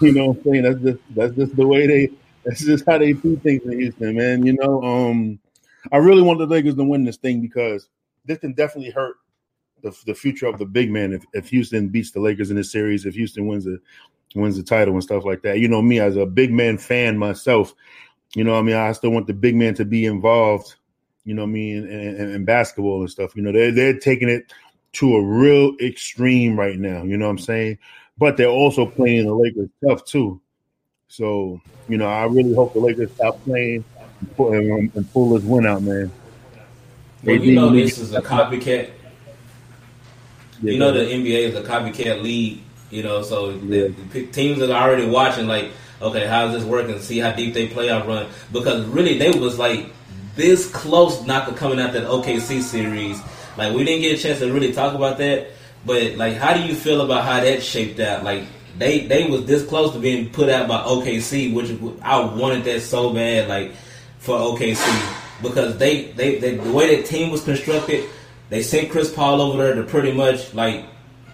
You 0.02 0.12
know 0.12 0.28
what 0.28 0.38
I'm 0.38 0.44
saying? 0.44 0.64
That's 0.64 0.82
just 0.82 1.00
that's 1.16 1.36
just 1.36 1.56
the 1.56 1.68
way 1.68 1.88
they. 1.88 2.10
That's 2.46 2.66
just 2.66 2.86
how 2.86 2.98
they 2.98 3.14
do 3.14 3.38
things 3.38 3.64
in 3.64 3.80
Houston, 3.80 4.16
man. 4.16 4.46
You 4.46 4.54
know, 4.54 4.84
um, 4.84 5.40
I 5.94 5.98
really 5.98 6.22
want 6.22 6.40
the 6.40 6.46
Lakers 6.46 6.76
to 6.76 6.84
win 6.84 7.06
this 7.06 7.16
thing 7.16 7.40
because 7.40 7.88
this 8.26 8.40
can 8.40 8.52
definitely 8.52 8.92
hurt 8.92 9.16
the, 9.82 9.96
the 10.06 10.14
future 10.14 10.48
of 10.48 10.58
the 10.58 10.66
big 10.66 10.92
man 10.92 11.14
if, 11.14 11.24
if 11.34 11.50
Houston 11.50 11.88
beats 11.88 12.12
the 12.12 12.20
Lakers 12.20 12.50
in 12.50 12.58
this 12.58 12.72
series. 12.72 13.06
If 13.06 13.16
Houston 13.16 13.48
wins 13.48 13.66
the 13.66 13.80
wins 14.36 14.58
the 14.58 14.64
title 14.64 14.94
and 14.94 15.04
stuff 15.04 15.26
like 15.26 15.42
that. 15.44 15.60
You 15.60 15.68
know 15.68 15.82
me 15.82 16.00
as 16.00 16.18
a 16.18 16.26
big 16.26 16.52
man 16.52 16.78
fan 16.78 17.18
myself. 17.18 17.74
You 18.36 18.44
know, 18.44 18.58
I 18.58 18.62
mean, 18.62 18.76
I 18.76 18.92
still 18.94 19.12
want 19.12 19.28
the 19.28 19.34
big 19.34 19.56
man 19.56 19.76
to 19.76 19.86
be 19.86 20.06
involved. 20.06 20.76
You 21.24 21.36
know, 21.36 21.44
I 21.44 21.48
mean, 21.48 21.78
in, 21.88 22.16
in, 22.16 22.30
in 22.32 22.46
basketball 22.46 23.02
and 23.02 23.10
stuff. 23.10 23.36
You 23.36 23.44
know, 23.44 23.52
they're 23.52 23.72
they're 23.72 24.00
taking 24.00 24.30
it 24.30 24.52
to 24.94 25.16
a 25.16 25.24
real 25.24 25.76
extreme 25.82 26.58
right 26.58 26.78
now. 26.78 27.04
You 27.04 27.18
know 27.18 27.26
what 27.26 27.32
I'm 27.32 27.38
saying? 27.40 27.78
But 28.18 28.38
they're 28.38 28.48
also 28.48 28.86
playing 28.86 29.26
the 29.26 29.34
Lakers 29.34 29.70
tough 29.86 30.06
too. 30.06 30.40
So 31.08 31.62
you 31.88 31.98
know, 31.98 32.08
I 32.08 32.26
really 32.26 32.54
hope 32.54 32.74
the 32.74 32.80
Lakers 32.80 33.12
stop 33.14 33.42
playing 33.44 33.84
and 34.20 34.36
pull, 34.36 34.54
and, 34.54 34.72
um, 34.72 34.92
and 34.96 35.12
pull 35.14 35.30
this 35.30 35.44
win 35.44 35.66
out, 35.66 35.82
man. 35.82 36.12
Well, 37.24 37.36
you 37.36 37.54
know 37.54 37.70
this 37.70 37.98
is 37.98 38.14
a 38.14 38.22
copycat. 38.22 38.92
You 40.62 40.78
know 40.78 40.92
the 40.92 41.00
NBA 41.00 41.50
is 41.50 41.56
a 41.56 41.62
copycat 41.62 42.22
league. 42.22 42.62
You 42.90 43.02
know, 43.02 43.24
so 43.24 43.54
the, 43.54 43.88
the 44.12 44.28
teams 44.28 44.60
that 44.60 44.70
are 44.70 44.88
already 44.88 45.08
watching, 45.08 45.48
like, 45.48 45.72
okay, 46.00 46.28
how's 46.28 46.54
this 46.54 46.64
working? 46.64 47.00
See 47.00 47.18
how 47.18 47.32
deep 47.32 47.56
they 47.56 47.68
playoff 47.68 48.06
run 48.06 48.28
because 48.52 48.86
really 48.86 49.18
they 49.18 49.32
was 49.32 49.58
like 49.58 49.88
this 50.36 50.70
close 50.70 51.26
not 51.26 51.48
to 51.48 51.56
coming 51.56 51.80
out 51.80 51.94
that 51.94 52.04
OKC 52.04 52.62
series. 52.62 53.20
Like 53.58 53.76
we 53.76 53.84
didn't 53.84 54.02
get 54.02 54.20
a 54.20 54.22
chance 54.22 54.40
to 54.40 54.52
really 54.52 54.74
talk 54.74 54.96
about 54.96 55.18
that, 55.20 55.48
but 55.86 56.16
like, 56.16 56.36
how 56.36 56.54
do 56.54 56.64
you 56.64 56.76
feel 56.76 57.02
about 57.02 57.24
how 57.24 57.42
that 57.42 57.62
shaped 57.64 58.00
out? 58.00 58.24
Like 58.24 58.44
they 58.78 59.06
they 59.08 59.30
was 59.30 59.46
this 59.46 59.66
close 59.66 59.94
to 59.94 60.00
being 60.00 60.30
put 60.30 60.50
out 60.50 60.68
by 60.68 60.80
OKC, 60.80 61.54
which 61.54 61.72
I 62.02 62.20
wanted 62.20 62.64
that 62.66 62.82
so 62.82 63.14
bad, 63.14 63.48
like 63.48 63.74
for 64.20 64.38
OKC 64.38 65.20
because 65.44 65.78
they 65.78 66.06
they, 66.14 66.40
they 66.40 66.56
the 66.56 66.72
way 66.72 66.96
that 66.96 67.06
team 67.06 67.30
was 67.30 67.44
constructed, 67.44 68.10
they 68.50 68.64
sent 68.64 68.90
Chris 68.90 69.14
Paul 69.14 69.42
over 69.42 69.62
there 69.62 69.76
to 69.76 69.84
pretty 69.84 70.14
much 70.14 70.54
like 70.54 70.86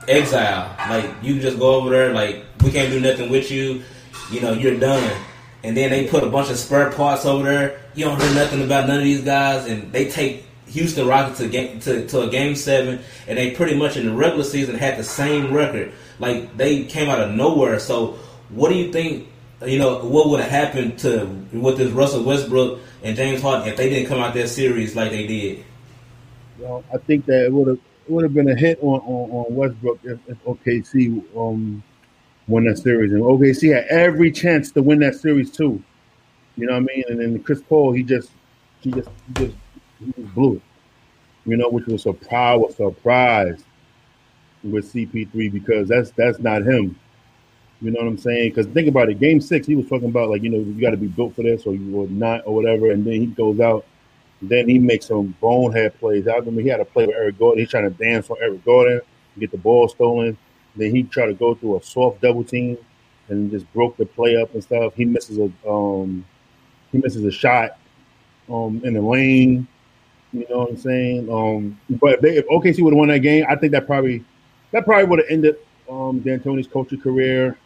exile. 0.07 0.75
Like 0.89 1.09
you 1.21 1.39
just 1.39 1.59
go 1.59 1.75
over 1.75 1.89
there, 1.91 2.13
like 2.13 2.43
we 2.63 2.71
can't 2.71 2.91
do 2.91 2.99
nothing 2.99 3.29
with 3.29 3.49
you. 3.51 3.83
You 4.31 4.41
know, 4.41 4.53
you're 4.53 4.77
done. 4.77 5.17
And 5.63 5.75
then 5.75 5.89
they 5.91 6.07
put 6.07 6.23
a 6.23 6.29
bunch 6.29 6.49
of 6.49 6.57
spare 6.57 6.91
parts 6.91 7.25
over 7.25 7.43
there. 7.43 7.81
You 7.93 8.05
don't 8.05 8.21
hear 8.21 8.33
nothing 8.33 8.63
about 8.63 8.87
none 8.87 8.97
of 8.97 9.03
these 9.03 9.23
guys, 9.23 9.67
and 9.67 9.91
they 9.91 10.09
take 10.09 10.45
Houston 10.69 11.07
Rockets 11.07 11.39
to 11.39 11.47
game 11.47 11.79
to, 11.81 12.07
to 12.07 12.21
a 12.21 12.29
game 12.29 12.55
seven, 12.55 12.99
and 13.27 13.37
they 13.37 13.51
pretty 13.51 13.75
much 13.75 13.97
in 13.97 14.05
the 14.05 14.13
regular 14.13 14.43
season 14.43 14.75
had 14.75 14.97
the 14.97 15.03
same 15.03 15.53
record. 15.53 15.91
Like 16.19 16.55
they 16.57 16.83
came 16.85 17.09
out 17.09 17.21
of 17.21 17.31
nowhere. 17.31 17.79
So, 17.79 18.17
what 18.49 18.69
do 18.69 18.75
you 18.75 18.91
think? 18.91 19.27
You 19.65 19.77
know, 19.77 19.99
what 20.05 20.29
would 20.29 20.39
have 20.39 20.49
happened 20.49 20.99
to 20.99 21.25
with 21.51 21.77
this 21.77 21.91
Russell 21.91 22.23
Westbrook 22.23 22.79
and 23.03 23.15
James 23.15 23.41
Harden 23.41 23.67
if 23.67 23.75
they 23.75 23.89
didn't 23.89 24.07
come 24.07 24.19
out 24.19 24.33
that 24.33 24.47
series 24.47 24.95
like 24.95 25.11
they 25.11 25.27
did? 25.27 25.65
Well, 26.57 26.83
I 26.93 26.97
think 26.97 27.25
that 27.25 27.45
it 27.45 27.51
would 27.51 27.67
have 27.67 27.79
would 28.07 28.23
have 28.23 28.33
been 28.33 28.49
a 28.49 28.55
hit 28.55 28.79
on, 28.81 28.99
on, 29.01 29.31
on 29.31 29.55
Westbrook 29.55 29.99
if, 30.03 30.19
if 30.27 30.43
OKC 30.43 31.23
um, 31.37 31.83
won 32.47 32.65
that 32.65 32.77
series, 32.77 33.11
and 33.11 33.21
OKC 33.21 33.73
had 33.73 33.85
every 33.85 34.31
chance 34.31 34.71
to 34.71 34.81
win 34.81 34.99
that 34.99 35.15
series 35.15 35.51
too. 35.51 35.81
You 36.57 36.67
know 36.67 36.73
what 36.73 36.83
I 36.83 36.95
mean? 36.95 37.03
And 37.09 37.19
then 37.19 37.43
Chris 37.43 37.61
Paul, 37.61 37.93
he 37.93 38.03
just 38.03 38.31
he 38.81 38.91
just 38.91 39.09
he 39.27 39.45
just, 39.45 39.55
it. 40.01 40.61
You 41.45 41.57
know, 41.57 41.69
which 41.69 41.85
was 41.85 42.05
a 42.05 42.09
a 42.09 42.71
surprise 42.71 43.63
with 44.63 44.91
CP3 44.93 45.51
because 45.51 45.87
that's 45.87 46.11
that's 46.11 46.39
not 46.39 46.63
him. 46.63 46.99
You 47.81 47.91
know 47.91 48.01
what 48.01 48.07
I'm 48.07 48.17
saying? 48.17 48.49
Because 48.49 48.67
think 48.67 48.89
about 48.89 49.09
it. 49.09 49.19
Game 49.19 49.39
six, 49.39 49.65
he 49.65 49.75
was 49.75 49.87
talking 49.87 50.09
about 50.09 50.29
like 50.29 50.43
you 50.43 50.49
know 50.49 50.57
you 50.57 50.79
got 50.81 50.91
to 50.91 50.97
be 50.97 51.07
built 51.07 51.35
for 51.35 51.43
this 51.43 51.65
or 51.65 51.73
you 51.73 51.95
or 51.95 52.07
not 52.07 52.41
or 52.45 52.53
whatever, 52.55 52.91
and 52.91 53.05
then 53.05 53.13
he 53.13 53.25
goes 53.27 53.59
out 53.59 53.85
then 54.41 54.69
he 54.69 54.79
makes 54.79 55.07
some 55.07 55.35
bonehead 55.41 55.99
plays. 55.99 56.27
I 56.27 56.35
remember 56.35 56.61
he 56.61 56.69
had 56.69 56.79
a 56.79 56.85
play 56.85 57.05
with 57.05 57.15
Eric 57.15 57.37
Gordon. 57.37 57.59
He's 57.59 57.69
trying 57.69 57.91
to 57.91 58.03
dance 58.03 58.29
on 58.29 58.37
Eric 58.41 58.63
Gordon, 58.63 59.01
get 59.37 59.51
the 59.51 59.57
ball 59.57 59.87
stolen. 59.89 60.37
Then 60.75 60.95
he 60.95 61.03
tried 61.03 61.27
to 61.27 61.33
go 61.33 61.55
through 61.55 61.77
a 61.77 61.83
soft 61.83 62.21
double 62.21 62.43
team 62.43 62.77
and 63.27 63.51
just 63.51 63.71
broke 63.73 63.97
the 63.97 64.05
play 64.05 64.37
up 64.41 64.53
and 64.53 64.63
stuff. 64.63 64.93
He 64.95 65.05
misses 65.05 65.37
a 65.37 65.51
um, 65.69 66.25
he 66.91 66.99
misses 66.99 67.25
a 67.25 67.31
shot 67.31 67.77
um, 68.49 68.81
in 68.83 68.93
the 68.93 69.01
lane. 69.01 69.67
You 70.31 70.45
know 70.49 70.59
what 70.59 70.69
I'm 70.69 70.77
saying? 70.77 71.31
Um, 71.31 71.79
but 71.89 72.15
if, 72.15 72.21
they, 72.21 72.37
if 72.37 72.47
OKC 72.47 72.81
would 72.81 72.93
have 72.93 72.97
won 72.97 73.09
that 73.09 73.19
game, 73.19 73.45
I 73.49 73.55
think 73.55 73.71
that 73.71 73.87
probably 73.87 74.23
that 74.71 74.85
probably 74.85 75.05
would 75.05 75.19
have 75.19 75.27
ended 75.29 75.57
um, 75.89 76.19
D'Antoni's 76.21 76.67
coaching 76.67 77.01
career. 77.01 77.57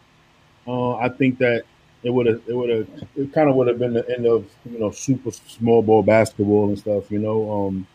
Uh, 0.66 0.94
I 0.96 1.10
think 1.10 1.38
that 1.38 1.64
it 2.04 2.10
would 2.10 2.26
have 2.26 2.40
it 2.46 2.54
would 2.54 2.68
have 2.68 2.86
it 3.16 3.32
kind 3.32 3.48
of 3.48 3.56
would 3.56 3.66
have 3.66 3.78
been 3.78 3.94
the 3.94 4.08
end 4.14 4.26
of 4.26 4.46
you 4.70 4.78
know 4.78 4.90
super 4.90 5.30
small 5.30 5.82
ball 5.82 6.02
basketball 6.02 6.68
and 6.68 6.78
stuff 6.78 7.10
you 7.10 7.18
know? 7.18 7.50
Um 7.50 7.86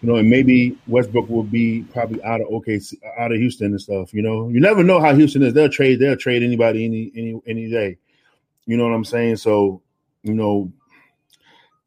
you 0.00 0.08
know 0.08 0.16
and 0.16 0.30
maybe 0.30 0.78
Westbrook 0.86 1.28
will 1.28 1.42
be 1.42 1.82
probably 1.92 2.22
out 2.22 2.40
of 2.40 2.48
OKC 2.48 2.94
out 3.18 3.32
of 3.32 3.38
Houston 3.38 3.66
and 3.72 3.80
stuff 3.80 4.14
you 4.14 4.22
know? 4.22 4.48
You 4.48 4.60
never 4.60 4.82
know 4.82 5.00
how 5.00 5.14
Houston 5.14 5.42
is. 5.42 5.52
They'll 5.52 5.68
trade 5.68 5.98
they'll 5.98 6.16
trade 6.16 6.42
anybody 6.42 6.84
any 6.84 7.12
any 7.16 7.40
any 7.46 7.70
day. 7.70 7.98
You 8.66 8.76
know 8.76 8.84
what 8.84 8.94
I'm 8.94 9.04
saying? 9.04 9.36
So 9.36 9.82
you 10.22 10.34
know 10.34 10.72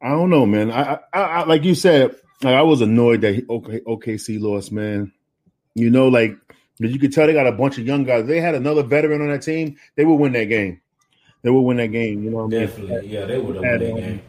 I 0.04 0.10
don't 0.10 0.30
know 0.30 0.46
man 0.46 0.70
I 0.70 1.00
I, 1.12 1.20
I 1.20 1.44
like 1.44 1.64
you 1.64 1.74
said 1.74 2.14
like 2.42 2.54
I 2.54 2.62
was 2.62 2.80
annoyed 2.80 3.22
that 3.22 3.34
he, 3.34 3.44
OK, 3.48 3.80
OKC 3.80 4.40
lost 4.40 4.70
man 4.70 5.12
you 5.74 5.90
know 5.90 6.08
like 6.08 6.36
you 6.78 6.98
could 6.98 7.12
tell 7.12 7.26
they 7.26 7.32
got 7.32 7.46
a 7.46 7.52
bunch 7.52 7.78
of 7.78 7.86
young 7.86 8.04
guys 8.04 8.26
they 8.26 8.40
had 8.40 8.54
another 8.54 8.82
veteran 8.82 9.22
on 9.22 9.28
that 9.28 9.42
team 9.42 9.76
they 9.96 10.04
would 10.04 10.16
win 10.16 10.32
that 10.32 10.44
game 10.44 10.80
they 11.44 11.50
would 11.50 11.60
win 11.60 11.76
that 11.76 11.88
game. 11.88 12.24
You 12.24 12.30
know 12.30 12.38
what 12.38 12.44
I 12.44 12.48
mean? 12.48 12.60
Definitely, 12.60 13.08
yeah, 13.08 13.26
they 13.26 13.38
would 13.38 13.56
have 13.56 13.64
won 13.64 13.78
that 13.78 13.92
um, 13.92 13.96
game. 14.00 14.22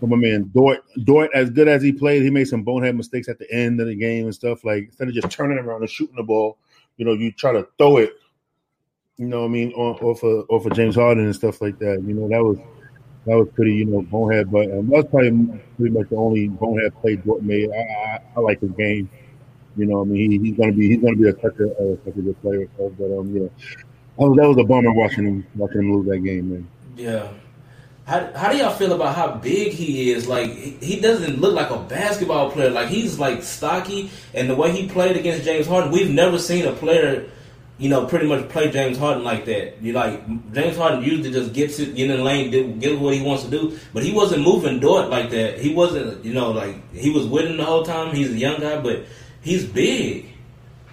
From 0.00 0.10
my 0.10 0.16
man 0.16 0.50
Dort, 0.52 0.82
Dort, 1.04 1.30
as 1.32 1.48
good 1.50 1.68
as 1.68 1.82
he 1.82 1.92
played, 1.92 2.22
he 2.22 2.30
made 2.30 2.48
some 2.48 2.64
bonehead 2.64 2.96
mistakes 2.96 3.28
at 3.28 3.38
the 3.38 3.50
end 3.52 3.80
of 3.80 3.86
the 3.86 3.94
game 3.94 4.24
and 4.24 4.34
stuff. 4.34 4.64
Like 4.64 4.86
instead 4.86 5.08
of 5.08 5.14
just 5.14 5.30
turning 5.30 5.58
around 5.58 5.82
and 5.82 5.90
shooting 5.90 6.16
the 6.16 6.24
ball, 6.24 6.58
you 6.96 7.04
know, 7.04 7.12
you 7.12 7.30
try 7.30 7.52
to 7.52 7.68
throw 7.78 7.98
it. 7.98 8.14
You 9.16 9.26
know 9.26 9.40
what 9.40 9.46
I 9.46 9.50
mean? 9.50 9.72
Off 9.74 10.24
of 10.24 10.46
off 10.50 10.66
of 10.66 10.72
James 10.72 10.96
Harden 10.96 11.24
and 11.24 11.34
stuff 11.34 11.60
like 11.60 11.78
that. 11.78 12.02
You 12.02 12.14
know 12.14 12.28
that 12.28 12.42
was 12.42 12.58
that 13.26 13.36
was 13.36 13.48
pretty, 13.54 13.74
you 13.74 13.84
know, 13.86 14.02
bonehead. 14.02 14.50
But 14.50 14.70
um, 14.70 14.88
that 14.88 14.96
was 14.96 15.06
probably 15.10 15.60
pretty 15.76 15.98
much 15.98 16.08
the 16.08 16.16
only 16.16 16.48
bonehead 16.48 16.94
play 17.00 17.16
Dort 17.16 17.42
made. 17.42 17.70
I, 17.70 17.76
I, 17.76 18.20
I 18.36 18.40
like 18.40 18.60
his 18.60 18.70
game. 18.72 19.10
You 19.76 19.86
know, 19.86 20.00
I 20.00 20.04
mean, 20.04 20.30
he, 20.30 20.38
he's 20.38 20.56
gonna 20.56 20.72
be 20.72 20.88
he's 20.88 21.00
gonna 21.00 21.16
be 21.16 21.28
a 21.28 21.32
such 21.34 21.58
a, 21.60 21.70
uh, 21.70 21.96
such 22.04 22.16
a 22.16 22.22
good 22.22 22.40
player. 22.42 22.68
stuff. 22.74 22.92
But 22.98 23.18
um, 23.18 23.34
yeah, 23.34 23.48
that 24.18 24.28
was, 24.28 24.36
that 24.36 24.48
was 24.48 24.58
a 24.58 24.64
bummer 24.64 24.92
watching 24.92 25.24
him 25.24 25.46
watching 25.54 25.80
him 25.80 25.92
lose 25.92 26.08
that 26.08 26.18
game, 26.18 26.50
man. 26.50 26.68
Yeah. 26.96 27.28
How, 28.06 28.28
how 28.34 28.50
do 28.50 28.58
y'all 28.58 28.74
feel 28.74 28.92
about 28.92 29.14
how 29.14 29.36
big 29.36 29.72
he 29.72 30.10
is? 30.10 30.26
Like 30.26 30.50
he 30.50 31.00
doesn't 31.00 31.40
look 31.40 31.54
like 31.54 31.70
a 31.70 31.78
basketball 31.78 32.50
player. 32.50 32.70
Like 32.70 32.88
he's 32.88 33.20
like 33.20 33.44
stocky, 33.44 34.10
and 34.34 34.50
the 34.50 34.56
way 34.56 34.72
he 34.72 34.88
played 34.88 35.16
against 35.16 35.44
James 35.44 35.68
Harden, 35.68 35.92
we've 35.92 36.10
never 36.10 36.38
seen 36.38 36.66
a 36.66 36.72
player, 36.72 37.30
you 37.80 37.88
know, 37.88 38.04
pretty 38.04 38.26
much 38.26 38.46
play 38.50 38.70
James 38.70 38.98
Harden 38.98 39.24
like 39.24 39.46
that. 39.46 39.80
You 39.80 39.94
like 39.94 40.52
James 40.52 40.76
Harden 40.76 41.02
usually 41.02 41.32
just 41.32 41.54
gets 41.54 41.78
it 41.78 41.96
get 41.96 42.10
in 42.10 42.16
the 42.18 42.22
lane, 42.22 42.50
do, 42.50 42.74
get 42.74 43.00
what 43.00 43.14
he 43.14 43.22
wants 43.22 43.44
to 43.44 43.50
do, 43.50 43.78
but 43.94 44.04
he 44.04 44.12
wasn't 44.12 44.42
moving 44.42 44.80
Dort 44.80 45.08
like 45.08 45.30
that. 45.30 45.58
He 45.58 45.74
wasn't, 45.74 46.22
you 46.22 46.34
know, 46.34 46.50
like 46.50 46.92
he 46.94 47.08
was 47.08 47.24
him 47.24 47.56
the 47.56 47.64
whole 47.64 47.82
time. 47.82 48.14
He's 48.14 48.30
a 48.30 48.36
young 48.36 48.60
guy, 48.60 48.80
but 48.80 49.06
he's 49.40 49.64
big. 49.64 50.26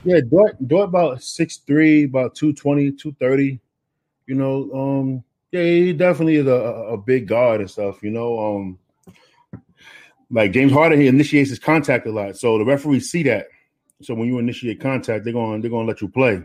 Yeah, 0.05 0.21
Dort, 0.21 0.65
Dort 0.65 0.87
about 0.87 1.17
6'3", 1.17 2.05
about 2.05 2.35
220, 2.35 2.91
230. 2.91 3.59
You 4.25 4.35
know, 4.35 4.71
um, 4.73 5.23
yeah, 5.51 5.63
he 5.63 5.91
definitely 5.91 6.37
is 6.37 6.47
a, 6.47 6.51
a 6.51 6.97
big 6.97 7.27
guard 7.27 7.59
and 7.59 7.69
stuff, 7.69 8.01
you 8.01 8.11
know. 8.11 8.39
Um 8.39 8.79
like 10.29 10.51
James 10.53 10.71
Harden, 10.71 11.01
he 11.01 11.07
initiates 11.07 11.49
his 11.49 11.59
contact 11.59 12.07
a 12.07 12.11
lot. 12.11 12.37
So 12.37 12.57
the 12.57 12.65
referees 12.65 13.09
see 13.09 13.23
that. 13.23 13.47
So 14.01 14.13
when 14.13 14.27
you 14.27 14.39
initiate 14.39 14.79
contact, 14.79 15.25
they're 15.25 15.33
going 15.33 15.61
they're 15.61 15.71
gonna 15.71 15.87
let 15.87 16.01
you 16.01 16.07
play. 16.07 16.43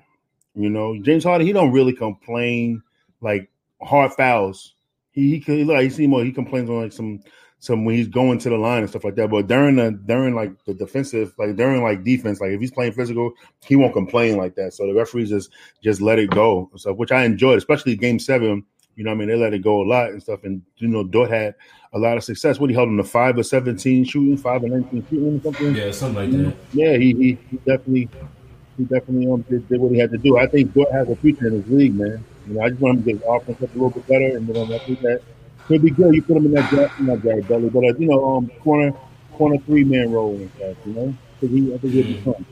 You 0.54 0.68
know, 0.68 0.98
James 1.00 1.24
Harden, 1.24 1.46
he 1.46 1.52
don't 1.52 1.72
really 1.72 1.94
complain 1.94 2.82
like 3.20 3.48
hard 3.80 4.12
fouls. 4.12 4.74
He 5.12 5.30
he 5.30 5.40
can 5.40 5.66
like 5.66 5.84
you 5.84 5.90
see 5.90 6.06
more 6.06 6.24
he 6.24 6.32
complains 6.32 6.68
on 6.68 6.82
like 6.82 6.92
some 6.92 7.20
some 7.58 7.84
when 7.84 7.94
he's 7.94 8.08
going 8.08 8.38
to 8.38 8.50
the 8.50 8.56
line 8.56 8.80
and 8.80 8.90
stuff 8.90 9.04
like 9.04 9.14
that. 9.14 9.30
But 9.30 9.46
during 9.46 9.76
the 9.76 9.92
during 9.92 10.34
like 10.34 10.52
the 10.64 10.74
defensive, 10.74 11.32
like 11.38 11.56
during 11.56 11.82
like 11.82 12.02
defense, 12.02 12.40
like 12.40 12.50
if 12.50 12.60
he's 12.60 12.72
playing 12.72 12.92
physical, 12.92 13.32
he 13.64 13.76
won't 13.76 13.92
complain 13.92 14.36
like 14.36 14.56
that. 14.56 14.74
So 14.74 14.86
the 14.86 14.94
referees 14.94 15.30
just 15.30 15.50
just 15.82 16.00
let 16.00 16.18
it 16.18 16.30
go. 16.30 16.70
So 16.76 16.92
which 16.92 17.12
I 17.12 17.24
enjoyed, 17.24 17.58
especially 17.58 17.96
game 17.96 18.18
seven. 18.18 18.64
You 18.94 19.04
know, 19.04 19.12
I 19.12 19.14
mean, 19.14 19.28
they 19.28 19.36
let 19.36 19.54
it 19.54 19.62
go 19.62 19.80
a 19.80 19.88
lot 19.88 20.10
and 20.10 20.22
stuff. 20.22 20.44
And 20.44 20.60
you 20.76 20.88
know, 20.88 21.02
Dort 21.02 21.30
had 21.30 21.54
a 21.94 21.98
lot 21.98 22.18
of 22.18 22.24
success. 22.24 22.60
What 22.60 22.68
he 22.68 22.76
held 22.76 22.88
him 22.88 22.98
to 22.98 23.04
five 23.04 23.38
or 23.38 23.42
seventeen 23.42 24.04
shooting, 24.04 24.36
five 24.36 24.62
or 24.62 24.68
nineteen 24.68 25.06
shooting, 25.08 25.38
or 25.38 25.42
something. 25.42 25.74
Yeah, 25.74 25.90
something 25.92 26.32
like 26.32 26.44
that. 26.44 26.56
Yeah, 26.74 26.96
he, 26.98 27.38
he 27.48 27.56
definitely 27.58 28.10
he 28.76 28.84
definitely 28.84 29.30
um, 29.30 29.42
did, 29.42 29.68
did 29.68 29.80
what 29.80 29.92
he 29.92 29.98
had 29.98 30.10
to 30.10 30.18
do. 30.18 30.38
I 30.38 30.46
think 30.46 30.72
Dort 30.72 30.90
has 30.92 31.08
a 31.08 31.16
future 31.16 31.48
in 31.48 31.60
this 31.60 31.70
league, 31.70 31.94
man. 31.94 32.24
You 32.46 32.54
know, 32.54 32.62
I 32.62 32.70
just 32.70 32.80
want 32.80 32.98
him 32.98 33.04
to 33.04 33.12
get 33.12 33.20
his 33.20 33.28
offense 33.28 33.62
up 33.62 33.70
a 33.70 33.74
little 33.74 33.90
bit 33.90 34.06
better, 34.06 34.36
and 34.36 34.46
then 34.46 34.56
um, 34.56 34.72
I 34.72 34.78
think 34.78 35.00
that 35.00 35.22
could 35.66 35.82
be 35.82 35.90
good. 35.90 36.14
You 36.14 36.22
put 36.22 36.36
him 36.36 36.46
in 36.46 36.52
that 36.52 36.70
Jack, 36.70 37.00
not 37.00 37.22
Jared 37.22 37.48
Dudley, 37.48 37.70
but 37.70 37.84
uh, 37.84 37.94
you 37.98 38.06
know, 38.08 38.36
um, 38.36 38.50
corner 38.60 38.92
corner 39.34 39.58
three 39.58 39.84
man 39.84 40.10
role 40.10 40.34
and 40.34 40.50
stuff. 40.56 40.76
You 40.86 40.92
know, 40.92 41.14
because 41.40 41.56
he 41.56 41.74
I 41.74 41.78
think 41.78 41.92
he'll 41.94 42.04
be 42.04 42.20
fun. 42.20 42.46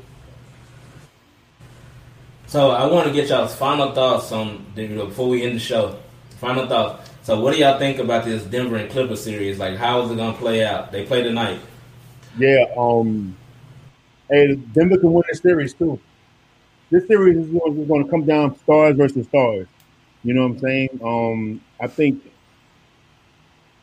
So 2.46 2.70
I 2.70 2.86
want 2.86 3.06
to 3.06 3.12
get 3.12 3.28
y'all's 3.28 3.54
final 3.54 3.92
thoughts 3.92 4.32
on 4.32 4.64
before 4.74 5.28
we 5.28 5.44
end 5.44 5.54
the 5.54 5.60
show. 5.60 5.98
Final 6.38 6.66
thoughts. 6.66 7.08
So 7.22 7.40
what 7.40 7.54
do 7.54 7.60
y'all 7.60 7.78
think 7.78 7.98
about 7.98 8.24
this 8.24 8.42
Denver 8.44 8.76
and 8.76 8.90
Clippers 8.90 9.22
series? 9.22 9.58
Like, 9.58 9.76
how 9.76 10.02
is 10.02 10.10
it 10.10 10.16
gonna 10.16 10.36
play 10.36 10.64
out? 10.64 10.90
They 10.90 11.04
play 11.04 11.22
tonight. 11.22 11.60
Yeah, 12.38 12.64
um, 12.76 13.36
hey, 14.28 14.54
Denver 14.54 14.98
can 14.98 15.12
win 15.12 15.24
this 15.28 15.40
series 15.40 15.74
too. 15.74 16.00
This 16.90 17.06
series 17.06 17.36
is 17.36 17.50
going 17.50 18.04
to 18.04 18.10
come 18.10 18.24
down 18.24 18.58
stars 18.58 18.96
versus 18.96 19.26
stars. 19.28 19.68
You 20.24 20.34
know 20.34 20.42
what 20.42 20.52
I'm 20.54 20.58
saying? 20.58 21.00
Um, 21.02 21.60
I 21.80 21.86
think 21.86 22.22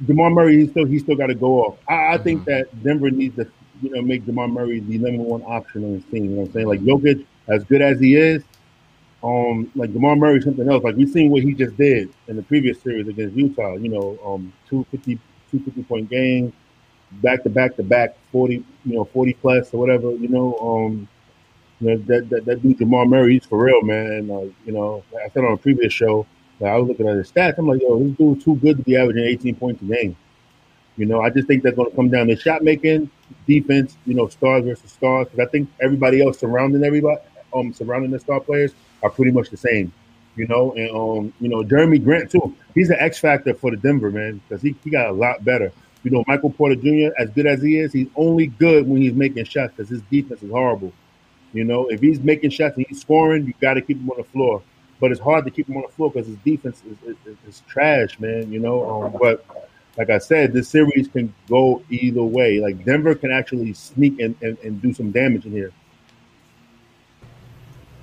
Jamal 0.06 0.30
Murray 0.30 0.62
he 0.62 0.68
still 0.68 0.86
he 0.86 1.00
still 1.00 1.16
got 1.16 1.28
to 1.28 1.36
go 1.36 1.66
off. 1.66 1.78
I, 1.88 2.14
I 2.14 2.18
think 2.18 2.46
that 2.46 2.84
Denver 2.84 3.10
needs 3.10 3.36
to 3.38 3.48
you 3.82 3.90
know 3.92 4.02
make 4.02 4.26
Jamal 4.26 4.48
Murray 4.48 4.80
the 4.80 4.98
number 4.98 5.24
one 5.24 5.42
option 5.44 5.84
on 5.84 5.94
his 5.94 6.04
team. 6.06 6.26
You 6.26 6.30
know 6.32 6.42
what 6.42 6.48
I'm 6.48 6.54
saying? 6.54 6.68
Like 6.68 6.82
Jokic, 6.82 7.26
as 7.48 7.64
good 7.64 7.82
as 7.82 8.00
he 8.00 8.16
is, 8.16 8.44
um, 9.24 9.72
like 9.76 9.92
Jamal 9.94 10.16
Murray, 10.16 10.42
something 10.42 10.70
else. 10.70 10.84
Like 10.84 10.96
we've 10.96 11.10
seen 11.10 11.32
what 11.32 11.44
he 11.44 11.54
just 11.54 11.76
did 11.78 12.14
in 12.28 12.36
the 12.36 12.44
previous 12.44 12.82
series 12.82 13.08
against 13.08 13.36
Utah. 13.36 13.76
You 13.76 13.90
know, 13.90 14.20
um, 14.24 14.54
two 14.70 14.86
50, 14.92 15.18
two 15.50 15.60
50 15.60 15.84
point 15.84 16.10
games, 16.10 16.54
back 17.24 17.44
to 17.44 17.50
back 17.50 17.76
to 17.78 17.84
back, 17.84 18.16
forty, 18.32 18.64
you 18.86 18.96
know, 18.96 19.06
forty 19.06 19.34
plus 19.34 19.74
or 19.74 19.80
whatever. 19.80 20.12
You 20.12 20.28
know, 20.28 20.58
um, 20.60 21.08
know 21.80 21.98
that, 21.98 22.30
that 22.30 22.46
that 22.46 22.62
dude 22.62 22.80
Jamal 22.80 23.06
Murray, 23.06 23.34
he's 23.34 23.46
for 23.46 23.64
real, 23.64 23.82
man. 23.82 24.06
And 24.08 24.32
uh, 24.32 24.54
you 24.66 24.74
know, 24.74 25.04
I 25.24 25.30
said 25.30 25.44
on 25.44 25.54
a 25.54 25.58
previous 25.58 25.94
show, 25.94 26.26
like 26.60 26.72
I 26.72 26.78
was 26.78 26.88
looking 26.88 27.08
at 27.08 27.18
his 27.18 27.32
stats. 27.32 27.58
I'm 27.58 27.68
like, 27.68 27.82
yo, 27.82 28.00
this 28.00 28.18
dude's 28.18 28.44
too 28.44 28.56
good 28.56 28.78
to 28.78 28.84
be 28.84 28.96
averaging 28.96 29.24
18 29.24 29.56
points 29.56 29.82
a 29.82 29.86
game. 29.86 30.16
You 30.98 31.06
know, 31.06 31.22
I 31.22 31.30
just 31.30 31.48
think 31.48 31.62
that's 31.62 31.76
going 31.76 31.90
to 31.90 31.96
come 31.96 32.10
down 32.10 32.28
to 32.28 32.36
shot 32.36 32.64
making, 32.64 33.10
defense. 33.46 33.96
You 34.06 34.16
know, 34.16 34.28
stars 34.28 34.66
versus 34.66 34.92
stars. 34.92 35.28
Because 35.28 35.48
I 35.48 35.52
think 35.52 35.70
everybody 35.80 36.24
else 36.24 36.40
surrounding 36.40 36.84
everybody, 36.84 37.22
um, 37.54 37.74
surrounding 37.74 38.12
the 38.12 38.20
star 38.20 38.40
players 38.40 38.74
are 39.04 39.10
pretty 39.10 39.32
much 39.32 39.50
the 39.50 39.58
same. 39.58 39.94
You 40.36 40.48
know, 40.48 40.74
and 40.74 40.90
um, 40.92 41.34
you 41.40 41.50
know, 41.50 41.64
Jerami 41.64 42.04
Grant 42.04 42.32
too. 42.32 42.56
He's 42.74 42.90
an 42.90 42.98
X 43.00 43.20
factor 43.20 43.54
for 43.54 43.72
the 43.72 43.78
Denver 43.78 44.12
man 44.12 44.42
because 44.48 44.62
he, 44.62 44.76
he 44.84 44.90
got 44.90 45.08
a 45.08 45.12
lot 45.12 45.44
better. 45.44 45.72
You 46.04 46.12
know, 46.12 46.24
Michael 46.28 46.52
Porter 46.52 46.76
Jr. 46.76 47.10
as 47.20 47.30
good 47.32 47.48
as 47.48 47.62
he 47.62 47.80
is, 47.80 47.92
he's 47.92 48.08
only 48.16 48.48
good 48.48 48.88
when 48.88 49.02
he's 49.02 49.14
making 49.14 49.44
shots 49.46 49.74
because 49.76 49.90
his 49.90 50.02
defense 50.04 50.42
is 50.42 50.52
horrible. 50.52 50.94
You 51.58 51.64
know, 51.64 51.88
if 51.88 52.02
he's 52.02 52.20
making 52.20 52.52
shots 52.52 52.78
and 52.78 52.86
he's 52.88 53.02
scoring, 53.02 53.48
you 53.48 53.54
got 53.60 53.74
to 53.74 53.82
keep 53.82 53.98
him 53.98 54.10
on 54.12 54.18
the 54.18 54.24
floor. 54.24 54.62
But 55.00 55.12
it's 55.12 55.20
hard 55.20 55.46
to 55.46 55.52
keep 55.52 55.68
him 55.68 55.78
on 55.78 55.84
the 55.84 55.90
floor 55.90 56.12
because 56.12 56.28
his 56.28 56.38
defense 56.38 56.82
is, 56.86 57.16
is, 57.26 57.38
is, 57.48 57.64
trash, 57.68 58.20
man. 58.20 58.52
You 58.52 58.60
know, 58.60 59.04
um, 59.04 59.18
but 59.20 59.44
like 59.98 60.12
I 60.12 60.20
said, 60.20 60.54
this 60.54 60.70
series 60.70 61.08
can 61.08 61.34
go 61.50 61.84
either 61.90 62.24
way. 62.24 62.60
Like 62.60 62.86
Denver 62.86 63.16
can 63.16 63.32
actually 63.32 63.74
sneak 63.74 64.20
and, 64.20 64.36
and, 64.42 64.58
and 64.60 64.82
do 64.82 64.94
some 64.94 65.12
damage 65.12 65.46
in 65.46 65.52
here. 65.52 65.72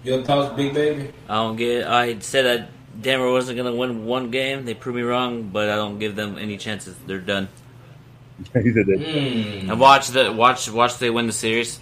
Your 0.02 0.22
thoughts, 0.22 0.54
Big 0.56 0.74
Baby? 0.74 1.12
I 1.28 1.34
don't 1.36 1.56
get. 1.56 1.82
It. 1.82 1.86
I 1.86 2.18
said 2.18 2.42
that 2.42 2.68
Denver 3.00 3.30
wasn't 3.30 3.56
going 3.56 3.72
to 3.72 3.78
win 3.78 4.04
one 4.04 4.30
game. 4.30 4.64
They 4.64 4.74
proved 4.74 4.96
me 4.96 5.02
wrong, 5.02 5.44
but 5.44 5.68
I 5.68 5.76
don't 5.76 5.98
give 5.98 6.16
them 6.16 6.38
any 6.38 6.58
chances. 6.58 6.96
They're 7.06 7.18
done. 7.18 7.48
he 8.52 8.72
said 8.72 8.86
that. 8.86 8.98
Mm. 8.98 9.70
And 9.70 9.80
watch 9.80 10.08
the 10.08 10.32
watch 10.32 10.68
watch 10.70 10.98
they 10.98 11.10
win 11.10 11.26
the 11.26 11.32
series 11.32 11.78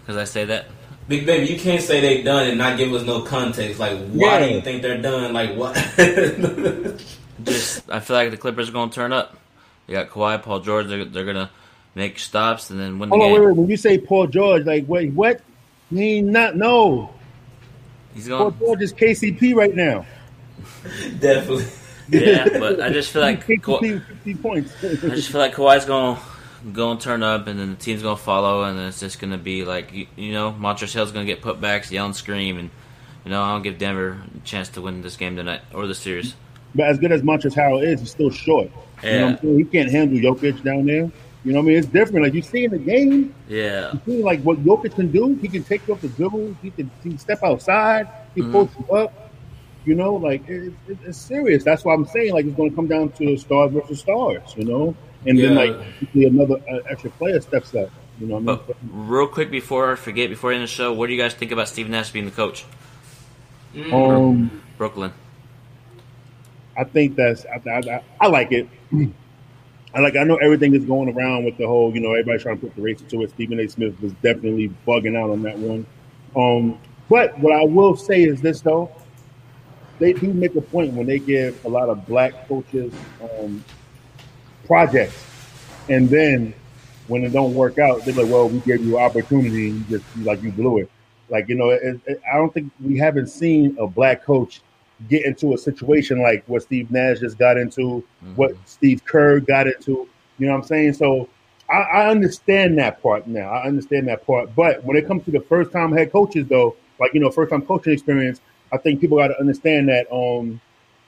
because 0.00 0.16
I 0.16 0.24
say 0.24 0.44
that. 0.46 0.66
Big 1.08 1.26
Baby, 1.26 1.52
you 1.52 1.58
can't 1.58 1.82
say 1.82 2.00
they 2.00 2.22
done 2.22 2.46
and 2.48 2.58
not 2.58 2.78
give 2.78 2.92
us 2.94 3.04
no 3.04 3.22
context. 3.22 3.78
Like, 3.80 3.98
why 4.08 4.38
Yeah. 4.38 4.46
do 4.48 4.54
you 4.54 4.60
think 4.60 4.82
they're 4.82 5.00
done? 5.02 5.32
Like, 5.32 5.54
what? 5.56 5.74
Just 7.44 7.90
I 7.90 8.00
feel 8.00 8.16
like 8.16 8.30
the 8.30 8.36
Clippers 8.36 8.68
are 8.68 8.72
going 8.72 8.90
to 8.90 8.94
turn 8.94 9.12
up. 9.12 9.36
They 9.86 9.94
got 9.94 10.10
Kawhi, 10.10 10.40
Paul 10.42 10.60
George. 10.60 10.86
They're, 10.86 11.04
they're 11.04 11.24
going 11.24 11.36
to 11.36 11.50
make 11.94 12.18
stops 12.18 12.70
and 12.70 12.78
then 12.78 12.98
win 12.98 13.08
the 13.08 13.16
Hold 13.16 13.24
on, 13.26 13.32
game. 13.32 13.40
wait, 13.40 13.46
wait. 13.48 13.56
When 13.56 13.68
you 13.68 13.76
say 13.76 13.98
Paul 13.98 14.26
George, 14.28 14.64
like, 14.64 14.88
wait, 14.88 15.12
what? 15.12 15.40
He 15.90 16.18
ain't 16.18 16.28
not 16.28 16.56
no. 16.56 17.12
He's 18.14 18.28
going. 18.28 18.40
Paul 18.42 18.50
going. 18.52 18.60
George 18.78 18.82
is 18.82 18.92
KCP 18.92 19.54
right 19.54 19.74
now. 19.74 20.06
Definitely. 21.18 21.66
Yeah, 22.08 22.46
but 22.58 22.80
I 22.80 22.90
just 22.92 23.10
feel 23.10 23.22
like 23.22 23.40
Ka- 23.40 23.54
KCP 23.54 24.06
50 24.06 24.34
points. 24.36 24.72
I 24.84 24.88
just 25.14 25.30
feel 25.30 25.40
like 25.40 25.54
Kawhi's 25.54 25.84
going 25.84 26.16
going 26.72 26.98
to 26.98 27.04
turn 27.04 27.22
up, 27.22 27.46
and 27.46 27.58
then 27.58 27.70
the 27.70 27.76
team's 27.76 28.02
going 28.02 28.16
to 28.16 28.22
follow, 28.22 28.62
and 28.64 28.78
then 28.78 28.86
it's 28.88 29.00
just 29.00 29.18
going 29.20 29.32
to 29.32 29.38
be 29.38 29.64
like 29.64 29.92
you, 29.92 30.06
you 30.16 30.32
know, 30.32 30.52
Montrezl's 30.52 31.12
going 31.12 31.26
to 31.26 31.32
get 31.32 31.42
put 31.42 31.60
backs, 31.60 31.90
yell 31.90 32.06
and 32.06 32.14
scream, 32.16 32.58
and 32.58 32.70
you 33.24 33.30
know, 33.30 33.42
I 33.42 33.52
don't 33.52 33.62
give 33.62 33.78
Denver 33.78 34.20
a 34.36 34.40
chance 34.40 34.68
to 34.70 34.80
win 34.80 35.02
this 35.02 35.16
game 35.16 35.36
tonight 35.36 35.62
or 35.72 35.86
the 35.86 35.94
series. 35.94 36.34
but 36.74 36.86
as 36.86 36.98
good 36.98 37.12
as 37.12 37.22
Montrezl 37.22 37.54
Harrell 37.56 37.84
is, 37.86 38.00
he's 38.00 38.10
still 38.12 38.30
short. 38.30 38.68
You 39.02 39.18
know 39.18 39.26
what 39.26 39.28
I'm 39.28 39.34
Yeah. 39.34 39.40
saying? 39.42 39.58
He 39.58 39.64
can't 39.64 39.90
handle 39.90 40.18
Jokic 40.18 40.62
down 40.62 40.86
there. 40.86 41.10
You 41.44 41.52
know 41.52 41.58
what 41.58 41.64
I 41.64 41.68
mean? 41.68 41.76
It's 41.78 41.86
different. 41.88 42.24
Like 42.24 42.34
you 42.34 42.42
see 42.42 42.64
in 42.64 42.70
the 42.70 42.78
game, 42.78 43.34
Yeah, 43.48 43.92
you 43.92 44.00
see 44.06 44.22
like 44.22 44.40
what 44.42 44.58
Jokic 44.64 44.94
can 44.94 45.10
do. 45.10 45.36
He 45.42 45.48
can 45.48 45.64
take 45.64 45.82
you 45.86 45.94
off 45.94 46.00
the 46.00 46.08
dribble. 46.08 46.56
He 46.62 46.70
can, 46.70 46.90
he 47.02 47.10
can 47.10 47.18
step 47.18 47.40
outside. 47.42 48.06
He 48.34 48.42
Mhm. 48.42 48.52
posts 48.52 48.76
you 48.78 48.96
up. 48.96 49.12
You 49.84 49.94
know, 49.94 50.14
like 50.14 50.48
it, 50.48 50.72
it, 50.88 50.98
it's 51.04 51.18
serious. 51.18 51.64
That's 51.64 51.84
why 51.84 51.94
I'm 51.94 52.06
saying 52.06 52.32
like 52.34 52.44
it's 52.46 52.54
going 52.56 52.70
to 52.70 52.76
come 52.76 52.86
down 52.86 53.10
to 53.12 53.36
stars 53.36 53.72
versus 53.72 54.00
stars. 54.00 54.54
You 54.56 54.64
know, 54.64 54.94
and 55.26 55.38
then 55.38 55.54
like 55.54 55.74
hopefully 55.98 56.24
another 56.26 56.56
uh, 56.70 56.78
extra 56.90 57.10
player 57.10 57.40
steps 57.40 57.74
up. 57.74 57.90
You 58.20 58.26
know 58.28 58.38
what 58.38 58.62
I 58.62 58.66
but 58.66 58.76
real 58.92 59.26
quick 59.26 59.50
before 59.50 59.92
I 59.92 59.96
forget, 59.96 60.28
before 60.30 60.52
I 60.52 60.54
end 60.54 60.62
the 60.62 60.68
show, 60.68 60.92
what 60.92 61.08
do 61.08 61.14
you 61.14 61.20
guys 61.20 61.34
think 61.34 61.50
about 61.50 61.68
Steve 61.68 61.88
Nash 61.88 62.10
being 62.10 62.24
the 62.26 62.30
coach? 62.30 62.64
Um, 63.90 64.62
Brooklyn. 64.78 65.12
I 66.76 66.84
think 66.84 67.16
that's 67.16 67.44
I, 67.46 67.60
I, 67.68 67.78
I- 67.96 68.04
I 68.20 68.26
like 68.28 68.52
it. 68.52 68.68
I 69.94 70.00
like 70.00 70.16
I 70.16 70.24
know 70.24 70.36
everything 70.36 70.74
is 70.74 70.84
going 70.86 71.14
around 71.14 71.44
with 71.44 71.58
the 71.58 71.66
whole 71.66 71.92
you 71.94 72.00
know 72.00 72.12
everybody's 72.12 72.42
trying 72.42 72.58
to 72.60 72.66
put 72.66 72.76
the 72.76 72.82
race 72.82 73.00
into 73.00 73.22
it. 73.22 73.30
Stephen 73.30 73.60
A. 73.60 73.68
Smith 73.68 74.00
was 74.00 74.12
definitely 74.22 74.72
bugging 74.86 75.16
out 75.16 75.30
on 75.30 75.42
that 75.42 75.58
one. 75.58 75.84
Um, 76.34 76.78
but 77.10 77.38
what 77.40 77.54
I 77.54 77.64
will 77.64 77.94
say 77.96 78.22
is 78.22 78.40
this 78.40 78.62
though, 78.62 78.90
they 79.98 80.12
do 80.12 80.32
make 80.32 80.54
a 80.54 80.60
point 80.60 80.92
when 80.94 81.06
they 81.06 81.18
give 81.18 81.64
a 81.64 81.68
lot 81.68 81.88
of 81.88 82.06
black 82.06 82.48
coaches 82.48 82.92
um, 83.22 83.64
projects, 84.66 85.24
and 85.88 86.08
then 86.08 86.54
when 87.08 87.24
it 87.24 87.32
don't 87.32 87.54
work 87.54 87.78
out, 87.78 88.04
they're 88.04 88.14
like, 88.14 88.30
"Well, 88.30 88.48
we 88.48 88.60
gave 88.60 88.84
you 88.84 88.98
an 88.98 89.04
opportunity, 89.04 89.70
and 89.70 89.78
you 89.90 89.98
just 89.98 90.16
like 90.18 90.42
you 90.42 90.52
blew 90.52 90.78
it." 90.78 90.90
Like 91.28 91.48
you 91.48 91.54
know, 91.54 91.70
it, 91.70 92.00
it, 92.06 92.20
I 92.32 92.36
don't 92.36 92.52
think 92.52 92.70
we 92.80 92.98
haven't 92.98 93.28
seen 93.28 93.76
a 93.78 93.86
black 93.86 94.24
coach 94.24 94.60
get 95.08 95.24
into 95.24 95.54
a 95.54 95.58
situation 95.58 96.20
like 96.20 96.44
what 96.46 96.62
Steve 96.62 96.90
Nash 96.90 97.20
just 97.20 97.38
got 97.38 97.56
into, 97.56 98.04
what 98.36 98.54
Steve 98.66 99.04
Kerr 99.04 99.40
got 99.40 99.66
into. 99.66 100.08
You 100.38 100.46
know 100.46 100.52
what 100.52 100.58
I'm 100.58 100.64
saying? 100.64 100.94
So 100.94 101.28
I, 101.68 101.74
I 101.74 102.10
understand 102.10 102.78
that 102.78 103.02
part 103.02 103.26
now. 103.26 103.50
I 103.50 103.66
understand 103.66 104.08
that 104.08 104.26
part. 104.26 104.54
But 104.54 104.84
when 104.84 104.96
it 104.96 105.06
comes 105.06 105.24
to 105.24 105.30
the 105.30 105.40
first 105.40 105.72
time 105.72 105.92
head 105.92 106.12
coaches, 106.12 106.46
though, 106.46 106.76
like 107.00 107.14
you 107.14 107.20
know, 107.20 107.30
first 107.30 107.50
time 107.50 107.62
coaching 107.62 107.92
experience, 107.92 108.40
I 108.72 108.78
think 108.78 109.00
people 109.00 109.18
got 109.18 109.28
to 109.28 109.38
understand 109.38 109.88
that. 109.88 110.10
Um, 110.12 110.60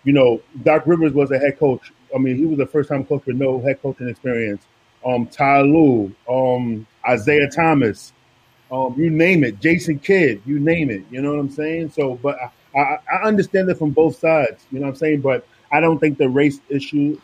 you 0.05 0.13
know, 0.13 0.41
Doc 0.63 0.83
Rivers 0.87 1.13
was 1.13 1.31
a 1.31 1.39
head 1.39 1.59
coach. 1.59 1.93
I 2.15 2.19
mean, 2.19 2.37
he 2.37 2.45
was 2.45 2.59
a 2.61 2.67
first 2.67 2.91
time 2.91 3.05
coach 3.05 3.25
with 3.27 3.37
no 3.37 3.61
head 3.61 3.81
coaching 3.81 4.09
experience. 4.09 4.63
Um, 5.05 5.27
Ty 5.27 5.63
Lue, 5.63 6.15
um, 6.29 6.87
Isaiah 7.07 7.49
Thomas, 7.51 8.13
um, 8.71 8.95
you 8.99 9.11
name 9.11 9.45
it, 9.45 9.61
Jason 9.61 9.99
Kidd, 9.99 10.43
you 10.47 10.59
name 10.59 10.91
it. 10.91 11.05
You 11.11 11.23
know 11.23 11.31
what 11.33 11.41
I'm 11.41 11.51
saying? 11.51 11.91
So, 11.91 12.17
but 12.23 12.37
I, 12.41 12.79
I, 12.79 12.99
I 13.13 13.23
understand 13.23 13.69
it 13.71 13.79
from 13.79 13.91
both 13.91 14.19
sides. 14.19 14.67
You 14.71 14.79
know 14.81 14.87
what 14.87 14.93
I'm 14.93 14.97
saying? 14.97 15.21
But 15.21 15.47
I 15.73 15.81
don't 15.81 15.99
think 15.99 16.19
the 16.19 16.29
race 16.29 16.61
issue. 16.69 17.21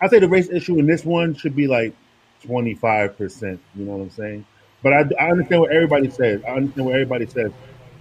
I 0.00 0.08
say 0.08 0.18
the 0.18 0.28
race 0.28 0.48
issue 0.50 0.78
in 0.78 0.86
this 0.86 1.04
one 1.04 1.34
should 1.34 1.56
be 1.56 1.66
like 1.66 1.94
25 2.42 3.16
percent. 3.16 3.60
You 3.74 3.84
know 3.84 3.96
what 3.96 4.02
I'm 4.04 4.10
saying? 4.10 4.46
But 4.82 4.92
I, 4.92 5.04
I 5.18 5.30
understand 5.30 5.62
what 5.62 5.72
everybody 5.72 6.10
says. 6.10 6.42
I 6.46 6.50
understand 6.52 6.86
what 6.86 6.94
everybody 6.94 7.26
says. 7.26 7.50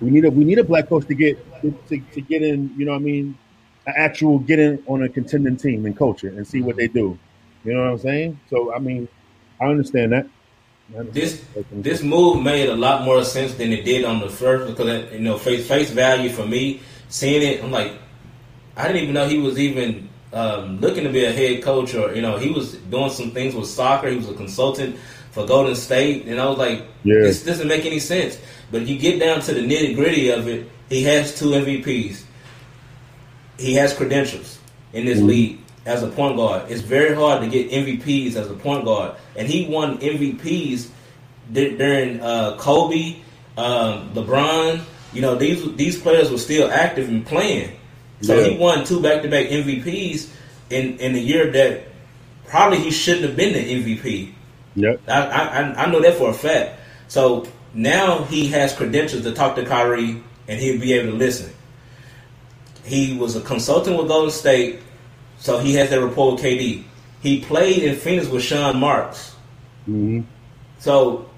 We 0.02 0.10
need 0.10 0.26
a 0.26 0.30
we 0.32 0.44
need 0.44 0.60
a 0.60 0.64
black 0.64 0.90
coach 0.90 1.06
to 1.08 1.16
get 1.16 1.38
to, 1.62 1.72
to, 2.14 2.22
get 2.22 2.42
in. 2.42 2.74
You 2.78 2.86
know 2.86 2.92
what 2.92 2.98
I 2.98 3.04
mean? 3.04 3.38
An 3.88 3.94
actual 3.98 4.40
get 4.40 4.60
in 4.60 4.84
on 4.88 5.04
a 5.04 5.10
contending 5.10 5.58
team 5.58 5.86
and 5.86 5.96
coach 5.98 6.24
it 6.24 6.34
and 6.34 6.46
see 6.48 6.62
what 6.62 6.76
they 6.76 6.88
do. 6.88 7.18
You 7.64 7.74
know 7.74 7.84
what 7.84 7.92
I'm 7.92 7.98
saying? 8.00 8.40
So 8.50 8.74
I 8.74 8.80
mean, 8.80 9.08
I 9.62 9.66
understand 9.66 10.12
that. 10.12 10.28
I 10.94 11.00
understand 11.00 11.14
This 11.14 11.44
that. 11.56 11.84
this 11.84 12.04
move 12.04 12.44
made 12.44 12.70
a 12.70 12.76
lot 12.76 13.04
more 13.04 13.24
sense 13.24 13.54
than 13.56 13.72
it 13.72 13.86
did 13.86 14.06
on 14.06 14.20
the 14.20 14.30
first 14.30 14.68
because 14.76 15.12
you 15.14 15.20
know 15.20 15.38
face 15.38 15.68
face 15.68 15.90
value 15.90 16.30
for 16.30 16.46
me 16.46 16.82
seeing 17.10 17.42
it 17.42 17.64
I'm 17.64 17.72
like 17.72 17.94
I 18.78 18.88
didn't 18.88 19.04
even 19.04 19.14
know 19.16 19.28
he 19.28 19.40
was 19.40 19.58
even 19.58 20.10
um, 20.34 20.80
looking 20.82 21.04
to 21.06 21.10
be 21.10 21.24
a 21.26 21.32
head 21.32 21.64
coach 21.64 21.96
or 21.96 22.14
you 22.14 22.22
know 22.22 22.38
he 22.38 22.52
was 22.52 22.74
doing 22.76 23.10
some 23.10 23.32
things 23.32 23.56
with 23.56 23.68
soccer 23.68 24.10
he 24.10 24.18
was 24.18 24.30
a 24.30 24.34
consultant 24.34 24.98
for 25.32 25.46
Golden 25.46 25.76
State 25.76 26.26
and 26.28 26.40
I 26.40 26.46
was 26.48 26.58
like 26.58 26.86
Yeah. 27.04 27.22
this 27.22 27.44
doesn't 27.44 27.68
make 27.68 27.86
any 27.86 28.00
sense 28.00 28.38
but 28.72 28.82
you 28.88 28.98
get 28.98 29.20
down 29.20 29.42
to 29.42 29.54
the 29.54 29.62
nitty 29.62 29.96
gritty 29.96 30.30
of 30.30 30.48
it 30.48 30.70
he 30.90 31.04
has 31.04 31.38
two 31.38 31.52
MVPs 31.52 32.24
he 33.58 33.74
has 33.76 33.94
credentials 33.94 34.60
in 34.94 35.06
this 35.06 35.20
league 35.22 35.60
as 35.86 36.04
a 36.04 36.08
point 36.08 36.36
guard. 36.36 36.70
It's 36.70 36.82
very 36.82 37.16
hard 37.16 37.42
to 37.42 37.48
get 37.48 37.70
MVPs 37.72 38.36
as 38.36 38.50
a 38.50 38.54
point 38.54 38.86
guard, 38.86 39.16
and 39.36 39.48
he 39.48 39.68
won 39.68 39.98
MVPs 40.00 40.90
di- 41.54 41.78
during 41.78 42.20
uh, 42.22 42.58
Kobe, 42.58 43.18
um, 43.58 44.10
LeBron. 44.14 44.82
You 45.14 45.22
know 45.22 45.36
these 45.36 45.64
these 45.76 45.98
players 46.00 46.30
were 46.32 46.38
still 46.38 46.70
active 46.70 47.08
and 47.08 47.26
playing, 47.26 47.78
so 48.22 48.38
Yeah. 48.38 48.50
he 48.50 48.58
won 48.58 48.84
two 48.84 49.00
back 49.02 49.22
to 49.22 49.30
back 49.30 49.48
MVPs 49.48 50.28
in 50.70 50.98
in 50.98 51.14
the 51.14 51.22
year 51.22 51.52
that 51.52 51.84
probably 52.48 52.80
he 52.80 52.92
shouldn't 52.92 53.24
have 53.26 53.36
been 53.38 53.54
the 53.54 53.60
MVP. 53.60 54.34
Yep. 54.76 55.02
I, 55.08 55.22
I 55.22 55.42
I- 55.62 55.84
I 55.84 55.92
know 55.92 56.02
that 56.02 56.16
for 56.16 56.32
a 56.32 56.34
fact. 56.34 56.80
So 57.08 57.48
now 57.76 58.24
he 58.24 58.48
has 58.48 58.74
credentials 58.74 59.24
to 59.24 59.34
talk 59.34 59.56
to 59.58 59.66
Kyrie, 59.66 60.24
and 60.48 60.60
he'll 60.60 60.80
be 60.80 60.94
able 60.94 61.12
to 61.12 61.18
listen. 61.18 61.52
He 62.84 63.18
was 63.18 63.36
a 63.36 63.42
consultant 63.42 63.98
with 63.98 64.08
Golden 64.08 64.32
State, 64.32 64.80
so 65.40 65.60
he 65.60 65.74
has 65.76 65.90
that 65.90 66.02
rapport 66.02 66.34
with 66.34 66.42
KD. 66.42 66.84
He 67.22 67.42
played 67.42 67.84
in 67.84 67.96
Phoenix 67.96 68.28
with 68.28 68.44
Sean 68.44 68.80
Marks. 68.80 69.36
hmm 69.86 70.22
So 70.80 71.30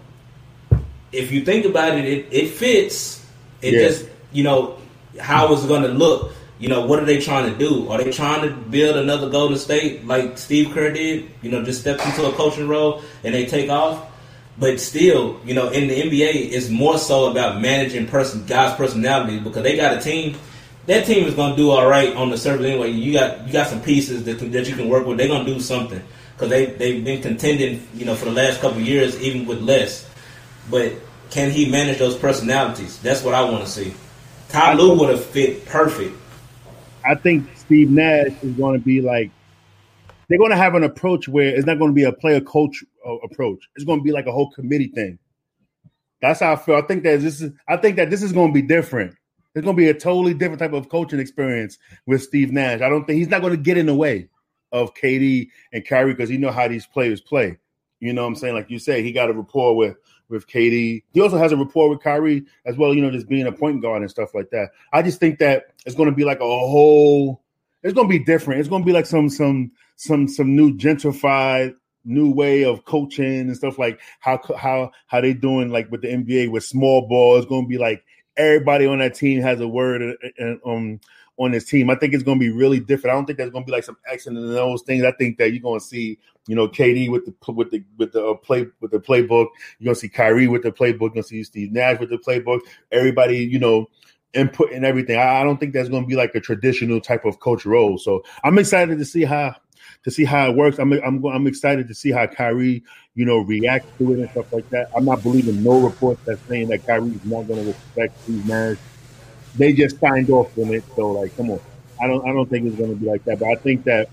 if 1.11 1.31
you 1.31 1.43
think 1.43 1.65
about 1.65 1.97
it, 1.97 2.05
it, 2.05 2.25
it 2.31 2.49
fits. 2.49 3.25
It 3.61 3.73
Yeah. 3.73 3.87
just 3.87 4.05
you 4.31 4.43
know 4.43 4.77
how 5.19 5.51
it's 5.53 5.65
going 5.65 5.81
to 5.83 5.87
look. 5.89 6.33
You 6.59 6.67
know 6.69 6.85
what 6.85 6.99
are 6.99 7.05
they 7.05 7.19
trying 7.19 7.51
to 7.51 7.57
do? 7.57 7.87
Are 7.89 7.97
they 8.03 8.11
trying 8.11 8.41
to 8.41 8.49
build 8.49 8.97
another 8.97 9.29
Golden 9.29 9.57
State 9.57 10.05
like 10.05 10.37
Steve 10.37 10.71
Kerr 10.73 10.91
did? 10.91 11.29
You 11.41 11.49
know, 11.51 11.63
just 11.63 11.81
step 11.81 11.99
into 12.05 12.27
a 12.27 12.31
coaching 12.33 12.67
role 12.67 13.01
and 13.23 13.33
they 13.33 13.45
take 13.45 13.69
off, 13.69 14.05
But 14.59 14.79
still, 14.79 15.39
you 15.45 15.53
know, 15.53 15.69
in 15.69 15.87
the 15.87 16.01
NBA, 16.01 16.51
it's 16.51 16.69
more 16.69 16.97
so 16.97 17.29
about 17.29 17.61
managing 17.61 18.07
person 18.07 18.45
guys' 18.45 18.75
personalities 18.75 19.41
because 19.41 19.63
they 19.63 19.75
got 19.75 19.97
a 19.97 20.01
team. 20.01 20.35
That 20.87 21.05
team 21.05 21.25
is 21.25 21.35
going 21.35 21.51
to 21.51 21.57
do 21.57 21.69
all 21.69 21.87
right 21.87 22.15
on 22.15 22.31
the 22.31 22.37
surface 22.37 22.65
anyway. 22.65 22.89
You 22.89 23.13
got 23.13 23.45
you 23.45 23.53
got 23.53 23.67
some 23.67 23.81
pieces 23.81 24.23
that 24.23 24.39
can, 24.39 24.51
that 24.51 24.67
you 24.67 24.75
can 24.75 24.89
work 24.89 25.05
with. 25.05 25.17
They're 25.17 25.27
going 25.27 25.45
to 25.45 25.53
do 25.53 25.59
something 25.59 26.01
because 26.33 26.49
they 26.49 26.67
they've 26.67 27.03
been 27.03 27.21
contending, 27.21 27.87
you 27.93 28.05
know, 28.05 28.15
for 28.15 28.25
the 28.25 28.31
last 28.31 28.61
couple 28.61 28.81
years, 28.81 29.21
even 29.21 29.45
with 29.45 29.61
less. 29.61 30.09
But 30.71 30.93
can 31.29 31.51
he 31.51 31.69
manage 31.69 31.99
those 31.99 32.17
personalities? 32.17 32.99
That's 32.99 33.23
what 33.23 33.35
I 33.35 33.43
want 33.43 33.63
to 33.63 33.69
see. 33.69 33.93
Ty 34.49 34.73
Lue 34.73 34.97
would 34.97 35.09
have 35.09 35.23
fit 35.23 35.65
perfect. 35.65 36.15
I 37.05 37.15
think 37.15 37.47
Steve 37.55 37.91
Nash 37.91 38.31
is 38.41 38.53
going 38.55 38.79
to 38.79 38.83
be 38.83 39.01
like 39.01 39.31
they're 40.27 40.37
going 40.37 40.51
to 40.51 40.57
have 40.57 40.75
an 40.75 40.83
approach 40.83 41.27
where 41.27 41.47
it's 41.47 41.65
not 41.65 41.79
going 41.79 41.91
to 41.91 41.95
be 41.95 42.03
a 42.03 42.11
player 42.11 42.41
coach 42.41 42.83
approach. 43.15 43.67
It's 43.75 43.85
going 43.85 43.99
to 43.99 44.03
be 44.03 44.11
like 44.11 44.27
a 44.27 44.31
whole 44.31 44.51
committee 44.51 44.87
thing. 44.87 45.19
That's 46.21 46.39
how 46.39 46.53
I 46.53 46.55
feel. 46.55 46.75
I 46.75 46.81
think 46.81 47.03
that 47.03 47.21
this 47.21 47.41
is. 47.41 47.51
I 47.67 47.77
think 47.77 47.95
that 47.97 48.09
this 48.09 48.23
is 48.23 48.31
going 48.31 48.49
to 48.49 48.53
be 48.53 48.65
different. 48.65 49.15
It's 49.55 49.63
going 49.63 49.75
to 49.75 49.81
be 49.81 49.89
a 49.89 49.93
totally 49.93 50.33
different 50.33 50.59
type 50.59 50.73
of 50.73 50.89
coaching 50.89 51.19
experience 51.19 51.77
with 52.05 52.21
Steve 52.21 52.51
Nash. 52.51 52.81
I 52.81 52.89
don't 52.89 53.05
think 53.05 53.17
he's 53.17 53.27
not 53.27 53.41
going 53.41 53.55
to 53.55 53.61
get 53.61 53.77
in 53.77 53.87
the 53.87 53.95
way 53.95 54.29
of 54.71 54.93
KD 54.93 55.49
and 55.73 55.87
Kyrie 55.87 56.13
because 56.13 56.29
he 56.29 56.37
know 56.37 56.51
how 56.51 56.67
these 56.67 56.85
players 56.85 57.21
play. 57.21 57.57
You 57.99 58.13
know 58.13 58.21
what 58.23 58.29
I'm 58.29 58.35
saying? 58.35 58.53
Like 58.53 58.69
you 58.69 58.77
say, 58.77 59.01
he 59.01 59.11
got 59.11 59.29
a 59.29 59.33
rapport 59.33 59.75
with 59.75 59.97
with 60.29 60.47
KD. 60.47 61.03
He 61.11 61.21
also 61.21 61.37
has 61.37 61.51
a 61.51 61.57
rapport 61.57 61.89
with 61.89 62.01
Kyrie 62.01 62.45
as 62.65 62.77
well, 62.77 62.93
you 62.93 63.01
know, 63.01 63.09
just 63.09 63.29
being 63.29 63.47
a 63.47 63.51
point 63.51 63.81
guard 63.81 64.01
and 64.01 64.11
stuff 64.11 64.33
like 64.35 64.49
that. 64.51 64.69
I 64.93 65.01
just 65.01 65.19
think 65.19 65.39
that 65.39 65.67
it's 65.85 65.95
going 65.95 66.09
to 66.09 66.15
be 66.15 66.25
like 66.25 66.39
a 66.39 66.43
whole 66.43 67.41
it's 67.83 67.93
going 67.93 68.07
to 68.07 68.19
be 68.19 68.23
different. 68.23 68.59
It's 68.59 68.69
going 68.69 68.81
to 68.81 68.85
be 68.85 68.91
like 68.91 69.05
some 69.05 69.29
some 69.29 69.71
some 69.95 70.27
some 70.27 70.55
new 70.55 70.75
gentrified 70.75 71.75
new 72.07 72.31
way 72.31 72.63
of 72.63 72.85
coaching 72.85 73.41
and 73.41 73.55
stuff 73.55 73.77
like 73.77 73.99
how 74.19 74.39
how 74.57 74.91
how 75.07 75.21
they 75.21 75.33
doing 75.33 75.69
like 75.69 75.91
with 75.91 76.01
the 76.01 76.07
NBA 76.07 76.51
with 76.51 76.63
small 76.63 77.07
ball. 77.07 77.37
It's 77.37 77.45
going 77.45 77.65
to 77.65 77.69
be 77.69 77.77
like 77.77 78.03
everybody 78.35 78.85
on 78.85 78.99
that 78.99 79.15
team 79.15 79.41
has 79.41 79.59
a 79.59 79.67
word 79.67 80.01
uh, 80.01 80.43
uh, 80.43 80.55
um 80.65 80.99
on 81.37 81.51
this 81.51 81.65
team. 81.65 81.89
I 81.89 81.95
think 81.95 82.13
it's 82.13 82.23
going 82.23 82.39
to 82.39 82.45
be 82.45 82.51
really 82.51 82.79
different. 82.79 83.13
I 83.13 83.17
don't 83.17 83.25
think 83.25 83.37
there's 83.37 83.51
going 83.51 83.63
to 83.63 83.67
be 83.67 83.71
like 83.71 83.83
some 83.83 83.97
action 84.11 84.35
and 84.35 84.55
those 84.55 84.81
things. 84.81 85.03
I 85.03 85.11
think 85.11 85.37
that 85.37 85.51
you're 85.51 85.61
going 85.61 85.79
to 85.79 85.85
see, 85.85 86.17
you 86.47 86.55
know, 86.55 86.67
KD 86.67 87.11
with 87.11 87.25
the 87.25 87.53
with 87.53 87.71
the 87.71 87.83
with 87.97 88.11
the 88.11 88.25
uh, 88.25 88.33
play 88.33 88.65
with 88.81 88.91
the 88.91 88.99
playbook. 88.99 89.49
You're 89.79 89.85
going 89.85 89.95
to 89.95 89.95
see 89.95 90.09
Kyrie 90.09 90.47
with 90.47 90.63
the 90.63 90.71
playbook. 90.71 90.99
You're 90.99 91.09
going 91.09 91.23
to 91.23 91.29
see 91.29 91.43
Steve 91.43 91.71
Nash 91.71 91.99
with 91.99 92.09
the 92.09 92.17
playbook. 92.17 92.61
Everybody, 92.91 93.37
you 93.37 93.59
know, 93.59 93.87
input 94.33 94.71
and 94.71 94.85
everything. 94.85 95.17
I, 95.17 95.41
I 95.41 95.43
don't 95.43 95.59
think 95.59 95.73
that's 95.73 95.89
going 95.89 96.03
to 96.03 96.07
be 96.07 96.15
like 96.15 96.33
a 96.35 96.39
traditional 96.39 97.01
type 97.01 97.25
of 97.25 97.39
coach 97.39 97.65
role. 97.65 97.97
So 97.97 98.23
I'm 98.43 98.57
excited 98.57 98.97
to 98.97 99.05
see 99.05 99.23
how 99.23 99.55
to 100.07 100.11
see 100.11 100.23
how 100.23 100.49
it 100.49 100.55
works. 100.55 100.79
I'm 100.79 100.93
I'm 100.93 101.23
I'm 101.25 101.47
excited 101.47 101.87
to 101.89 101.93
see 101.93 102.11
how 102.11 102.25
Kyrie, 102.27 102.81
you 103.15 103.25
know, 103.25 103.39
reacts 103.39 103.89
to 103.97 104.13
it 104.13 104.19
and 104.19 104.29
stuff 104.31 104.53
like 104.53 104.69
that. 104.69 104.87
I'm 104.95 105.05
not 105.05 105.21
believing 105.21 105.61
no 105.61 105.81
reports 105.81 106.21
that's 106.25 106.41
saying 106.47 106.69
that 106.69 106.85
Kyrie 106.85 107.09
is 107.09 107.25
not 107.25 107.43
going 107.43 107.59
to 107.59 107.67
respect 107.67 108.17
Steve 108.23 108.47
Nash 108.47 108.77
they 109.57 109.73
just 109.73 109.99
signed 109.99 110.29
off 110.29 110.55
on 110.57 110.73
it. 110.73 110.83
So 110.95 111.11
like, 111.11 111.35
come 111.35 111.51
on, 111.51 111.59
I 112.01 112.07
don't 112.07 112.27
I 112.27 112.33
don't 112.33 112.49
think 112.49 112.67
it's 112.67 112.75
going 112.75 112.91
to 112.91 112.95
be 112.95 113.07
like 113.07 113.23
that. 113.25 113.39
But 113.39 113.49
I 113.49 113.55
think 113.55 113.83
that 113.85 114.09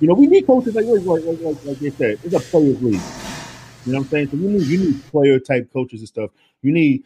you 0.00 0.08
know 0.08 0.14
we 0.14 0.26
need 0.26 0.46
coaches 0.46 0.74
like 0.74 0.86
like 0.86 1.04
like, 1.04 1.40
like, 1.40 1.64
like 1.64 1.78
they 1.78 1.90
said, 1.90 2.18
it's 2.24 2.34
a 2.34 2.40
players 2.40 2.82
league. 2.82 3.00
You 3.84 3.92
know 3.92 3.98
what 3.98 4.04
I'm 4.06 4.10
saying? 4.10 4.30
So 4.30 4.36
you 4.36 4.48
need 4.48 4.66
you 4.66 4.78
need 4.78 5.04
player 5.06 5.38
type 5.38 5.72
coaches 5.72 6.00
and 6.00 6.08
stuff. 6.08 6.30
You 6.62 6.72
need 6.72 7.04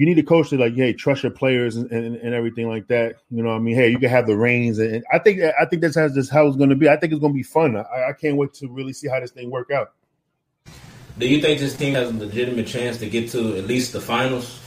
you 0.00 0.06
need 0.06 0.18
a 0.18 0.22
coach 0.22 0.48
that 0.48 0.58
like, 0.58 0.74
hey, 0.74 0.94
trust 0.94 1.24
your 1.24 1.30
players 1.30 1.76
and, 1.76 1.90
and, 1.92 2.16
and, 2.16 2.32
everything 2.32 2.70
like 2.70 2.86
that. 2.86 3.16
You 3.30 3.42
know, 3.42 3.50
I 3.50 3.58
mean, 3.58 3.74
hey, 3.74 3.90
you 3.90 3.98
can 3.98 4.08
have 4.08 4.26
the 4.26 4.34
reins, 4.34 4.78
and, 4.78 5.04
I 5.12 5.18
think 5.18 5.42
I 5.42 5.66
think 5.66 5.82
that's 5.82 5.94
how 5.94 6.08
this 6.08 6.30
how 6.30 6.46
it's 6.46 6.56
going 6.56 6.70
to 6.70 6.76
be. 6.76 6.88
I 6.88 6.96
think 6.96 7.12
it's 7.12 7.20
going 7.20 7.34
to 7.34 7.36
be 7.36 7.42
fun. 7.42 7.76
I, 7.76 8.08
I 8.08 8.12
can't 8.18 8.38
wait 8.38 8.54
to 8.54 8.68
really 8.68 8.94
see 8.94 9.08
how 9.08 9.20
this 9.20 9.30
thing 9.32 9.50
work 9.50 9.70
out. 9.70 9.92
Do 11.18 11.28
you 11.28 11.42
think 11.42 11.60
this 11.60 11.76
team 11.76 11.94
has 11.96 12.08
a 12.08 12.14
legitimate 12.14 12.66
chance 12.66 12.96
to 13.00 13.10
get 13.10 13.28
to 13.32 13.58
at 13.58 13.66
least 13.66 13.92
the 13.92 14.00
finals? 14.00 14.58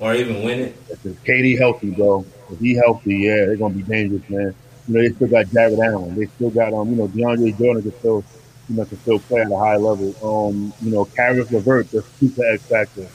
or 0.00 0.14
even 0.14 0.42
win 0.42 0.60
it. 0.60 0.76
If 0.90 1.02
KD 1.24 1.58
healthy, 1.58 1.90
bro. 1.90 2.26
If 2.50 2.58
he 2.58 2.74
healthy, 2.74 3.16
yeah, 3.16 3.46
they're 3.46 3.56
gonna 3.56 3.74
be 3.74 3.82
dangerous, 3.82 4.28
man. 4.28 4.54
You 4.86 4.94
know, 4.94 5.02
they 5.02 5.14
still 5.14 5.28
got 5.28 5.50
Jarrett 5.50 5.78
Allen. 5.78 6.14
They 6.14 6.26
still 6.26 6.50
got 6.50 6.74
um, 6.74 6.90
you 6.90 6.96
know, 6.96 7.08
DeAndre 7.08 7.56
Jordan 7.56 7.82
can 7.82 7.98
still, 7.98 8.24
you 8.68 8.76
know, 8.76 8.84
can 8.84 8.98
still 9.00 9.18
play 9.18 9.40
at 9.40 9.50
a 9.50 9.56
high 9.56 9.76
level. 9.76 10.14
Um, 10.22 10.74
you 10.82 10.90
know, 10.90 11.04
Caris 11.06 11.50
LeVert, 11.50 11.90
the 11.90 12.02
super 12.02 12.44
X 12.52 12.62
factor. 12.64 13.06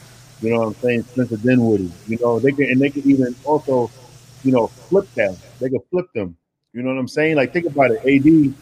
You 0.42 0.50
know 0.50 0.58
what 0.60 0.66
I'm 0.68 0.74
saying? 0.74 1.02
Spencer 1.04 1.36
Dinwiddie. 1.36 1.92
You 2.08 2.18
know, 2.18 2.38
they 2.38 2.52
can 2.52 2.64
and 2.70 2.80
they 2.80 2.90
can 2.90 3.08
even 3.08 3.34
also, 3.44 3.90
you 4.42 4.52
know, 4.52 4.66
flip 4.66 5.12
them. 5.14 5.36
They 5.60 5.68
can 5.68 5.80
flip 5.90 6.12
them. 6.14 6.36
You 6.72 6.82
know 6.82 6.90
what 6.90 7.00
I'm 7.00 7.08
saying? 7.08 7.36
Like 7.36 7.52
think 7.52 7.66
about 7.66 7.90
it. 7.90 7.98
AD 7.98 8.54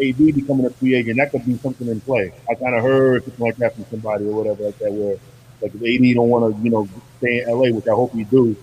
AD 0.00 0.34
becoming 0.34 0.66
a 0.66 0.70
free 0.70 0.94
agent, 0.94 1.18
that 1.18 1.30
could 1.30 1.44
be 1.46 1.56
something 1.58 1.88
in 1.88 2.00
play. 2.00 2.32
I 2.50 2.54
kind 2.54 2.74
of 2.74 2.82
heard 2.82 3.24
something 3.24 3.46
like 3.46 3.56
that 3.56 3.74
from 3.74 3.84
somebody 3.90 4.24
or 4.24 4.34
whatever 4.34 4.64
like 4.64 4.78
that, 4.78 4.92
where 4.92 5.16
like 5.60 5.72
if 5.74 5.74
AD 5.74 6.14
don't 6.14 6.28
want 6.28 6.56
to, 6.56 6.62
you 6.62 6.70
know, 6.70 6.88
stay 7.18 7.42
in 7.42 7.48
LA, 7.48 7.70
which 7.70 7.86
I 7.86 7.94
hope 7.94 8.12
he 8.12 8.24
do, 8.24 8.56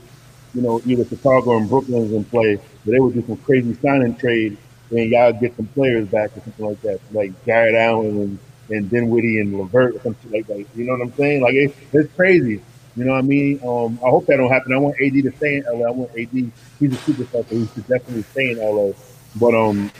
you 0.53 0.61
know, 0.61 0.81
either 0.85 1.05
Chicago 1.05 1.57
and 1.57 1.69
Brooklyn 1.69 2.03
is 2.03 2.11
in 2.11 2.25
play, 2.25 2.59
but 2.83 2.91
they 2.91 2.99
would 2.99 3.13
do 3.13 3.25
some 3.25 3.37
crazy 3.37 3.73
signing 3.75 4.15
trade 4.15 4.57
and 4.91 5.09
y'all 5.09 5.31
get 5.31 5.55
some 5.55 5.67
players 5.67 6.07
back 6.09 6.35
or 6.35 6.41
something 6.41 6.65
like 6.65 6.81
that, 6.81 6.99
like 7.13 7.45
Jarrett 7.45 7.75
Allen 7.75 8.17
and, 8.17 8.39
and 8.71 8.89
Dinwiddie 8.89 9.39
and 9.39 9.57
LeVert 9.57 9.95
or 9.95 10.01
something 10.01 10.31
like 10.31 10.47
that. 10.47 10.65
You 10.75 10.85
know 10.85 10.93
what 10.93 11.01
I'm 11.01 11.13
saying? 11.13 11.41
Like 11.41 11.53
it, 11.53 11.75
it's 11.93 12.13
crazy. 12.15 12.61
You 12.95 13.05
know 13.05 13.13
what 13.13 13.19
I 13.19 13.21
mean? 13.21 13.59
Um, 13.65 13.99
I 14.05 14.09
hope 14.09 14.25
that 14.25 14.37
don't 14.37 14.51
happen. 14.51 14.73
I 14.73 14.77
want 14.77 14.95
AD 15.01 15.13
to 15.13 15.31
stay 15.37 15.57
in 15.57 15.63
LA. 15.63 15.87
I 15.87 15.91
want 15.91 16.11
AD. 16.11 16.29
He's 16.31 16.93
a 16.93 16.97
superstar, 16.97 17.47
so 17.47 17.55
he 17.55 17.67
should 17.67 17.87
definitely 17.87 18.23
stay 18.23 18.51
in 18.51 18.57
LA. 18.57 18.91
But 19.37 19.55
um, 19.55 19.91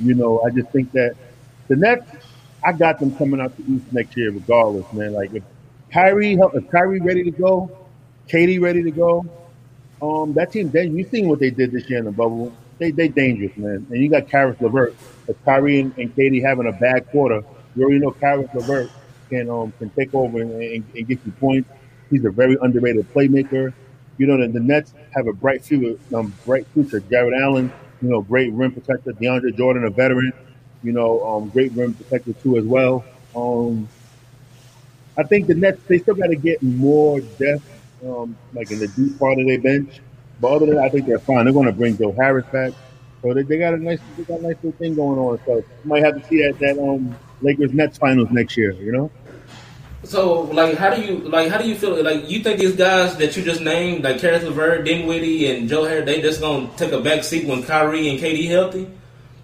you 0.00 0.14
know, 0.14 0.42
I 0.42 0.50
just 0.50 0.70
think 0.70 0.92
that 0.92 1.16
the 1.68 1.76
Nets. 1.76 2.06
I 2.66 2.72
got 2.72 2.98
them 2.98 3.14
coming 3.16 3.42
out 3.42 3.54
the 3.58 3.74
East 3.74 3.92
next 3.92 4.16
year, 4.16 4.30
regardless, 4.30 4.90
man. 4.94 5.12
Like 5.12 5.34
if 5.34 5.42
Kyrie, 5.92 6.32
if 6.32 6.70
Kyrie 6.70 7.00
ready 7.00 7.22
to 7.22 7.30
go, 7.30 7.70
KD 8.28 8.58
ready 8.58 8.82
to 8.82 8.90
go, 8.90 9.26
um, 10.00 10.32
that 10.32 10.50
team, 10.50 10.70
then 10.70 10.96
you 10.96 11.04
seen 11.04 11.28
what 11.28 11.38
they 11.38 11.50
did 11.50 11.72
this 11.72 11.88
year 11.88 11.98
in 11.98 12.06
the 12.06 12.12
bubble. 12.12 12.52
They 12.78 12.90
they 12.90 13.08
dangerous, 13.08 13.56
man. 13.56 13.86
And 13.90 14.02
you 14.02 14.08
got 14.08 14.28
Caris 14.28 14.60
LeVert. 14.60 14.94
If 15.28 15.42
Kyrie 15.44 15.80
and, 15.80 15.96
and 15.98 16.14
KD 16.14 16.42
having 16.42 16.66
a 16.66 16.72
bad 16.72 17.08
quarter, 17.10 17.44
you 17.76 17.82
already 17.82 18.00
know 18.00 18.12
Caris 18.12 18.48
LeVert 18.54 18.90
can 19.30 19.50
um 19.50 19.72
can 19.78 19.90
take 19.90 20.14
over 20.14 20.40
and, 20.40 20.52
and, 20.52 20.84
and, 20.94 21.08
get 21.08 21.18
you 21.24 21.32
points. 21.32 21.68
He's 22.10 22.24
a 22.24 22.30
very 22.30 22.56
underrated 22.60 23.12
playmaker. 23.12 23.72
You 24.18 24.26
know, 24.26 24.36
the, 24.36 24.48
the 24.48 24.60
Nets 24.60 24.94
have 25.12 25.26
a 25.26 25.32
bright 25.32 25.64
future. 25.64 25.98
Um, 26.14 26.32
bright 26.44 26.66
future. 26.68 27.00
Jarrett 27.00 27.34
Allen, 27.34 27.72
you 28.00 28.08
know, 28.10 28.22
great 28.22 28.52
rim 28.52 28.72
protector. 28.72 29.12
DeAndre 29.12 29.56
Jordan, 29.56 29.84
a 29.84 29.90
veteran. 29.90 30.32
You 30.82 30.92
know, 30.92 31.26
um, 31.26 31.48
great 31.48 31.72
rim 31.72 31.94
protector 31.94 32.32
too 32.34 32.58
as 32.58 32.64
well. 32.64 33.04
Um, 33.34 33.88
I 35.16 35.22
think 35.22 35.46
the 35.46 35.54
Nets 35.54 35.80
they 35.86 35.98
still 35.98 36.14
got 36.14 36.28
to 36.28 36.36
get 36.36 36.62
more 36.62 37.20
depth, 37.20 37.64
um, 38.06 38.36
like 38.52 38.70
in 38.70 38.78
the 38.78 38.88
deep 38.88 39.18
part 39.18 39.38
of 39.38 39.46
their 39.46 39.60
bench. 39.60 40.00
But 40.40 40.52
other 40.52 40.66
than 40.66 40.76
that, 40.76 40.84
I 40.84 40.88
think 40.88 41.06
they're 41.06 41.18
fine. 41.18 41.44
They're 41.44 41.54
going 41.54 41.66
to 41.66 41.72
bring 41.72 41.96
Joe 41.96 42.12
Harris 42.12 42.44
back, 42.52 42.72
so 43.22 43.32
they, 43.32 43.42
they 43.42 43.58
got 43.58 43.74
a 43.74 43.78
nice 43.78 44.00
they 44.16 44.24
got 44.24 44.40
a 44.40 44.42
nice 44.42 44.56
little 44.62 44.72
thing 44.72 44.94
going 44.94 45.18
on. 45.18 45.40
So 45.46 45.56
you 45.56 45.64
might 45.84 46.04
have 46.04 46.20
to 46.20 46.28
see 46.28 46.42
that 46.42 46.58
that 46.58 46.78
um 46.78 47.16
Lakers 47.40 47.72
Nets 47.72 47.98
finals 47.98 48.28
next 48.30 48.56
year. 48.56 48.72
You 48.72 48.92
know. 48.92 49.10
So, 50.04 50.42
like, 50.42 50.76
how 50.76 50.94
do 50.94 51.00
you 51.00 51.18
like? 51.28 51.50
How 51.50 51.58
do 51.58 51.68
you 51.68 51.74
feel? 51.74 52.02
Like, 52.02 52.28
you 52.28 52.42
think 52.42 52.60
these 52.60 52.76
guys 52.76 53.16
that 53.16 53.36
you 53.36 53.42
just 53.42 53.60
named, 53.60 54.04
like 54.04 54.18
Caris 54.18 54.44
LeVert, 54.44 54.84
Dinwiddie, 54.84 55.50
and 55.50 55.68
Joe 55.68 55.84
Harris, 55.84 56.04
they 56.04 56.20
just 56.20 56.40
gonna 56.40 56.68
take 56.76 56.92
a 56.92 57.00
back 57.00 57.24
seat 57.24 57.46
when 57.46 57.62
Kyrie 57.62 58.08
and 58.10 58.18
KD 58.18 58.48
healthy? 58.48 58.90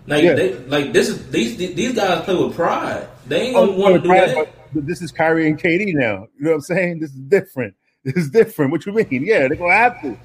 Like, 0.07 0.25
yeah. 0.25 0.35
they 0.35 0.55
like 0.65 0.93
this 0.93 1.09
is 1.09 1.31
these 1.31 1.57
these 1.57 1.95
guys 1.95 2.25
play 2.25 2.35
with 2.37 2.55
pride. 2.55 3.09
They 3.27 3.43
ain't 3.43 3.55
gonna 3.55 3.73
oh, 3.73 3.77
want 3.77 3.95
to 3.95 4.01
do 4.01 4.09
pride, 4.09 4.49
that 4.75 4.87
this 4.87 5.03
is 5.03 5.13
Kyrie 5.13 5.49
and 5.49 5.59
KD 5.59 5.95
now. 5.95 6.29
You 6.39 6.45
know 6.45 6.51
what 6.51 6.55
I'm 6.57 6.61
saying? 6.63 7.01
This 7.01 7.11
is 7.11 7.21
different. 7.21 7.75
This 8.05 8.17
is 8.17 8.31
different. 8.31 8.71
What 8.71 8.87
you 8.87 8.93
mean? 8.93 9.07
Yeah, 9.11 9.49
they're 9.49 9.57
gonna 9.57 9.75
have 9.75 10.01
to. 10.03 10.17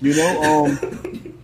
You 0.00 0.16
know, 0.16 0.42
um, 0.42 1.34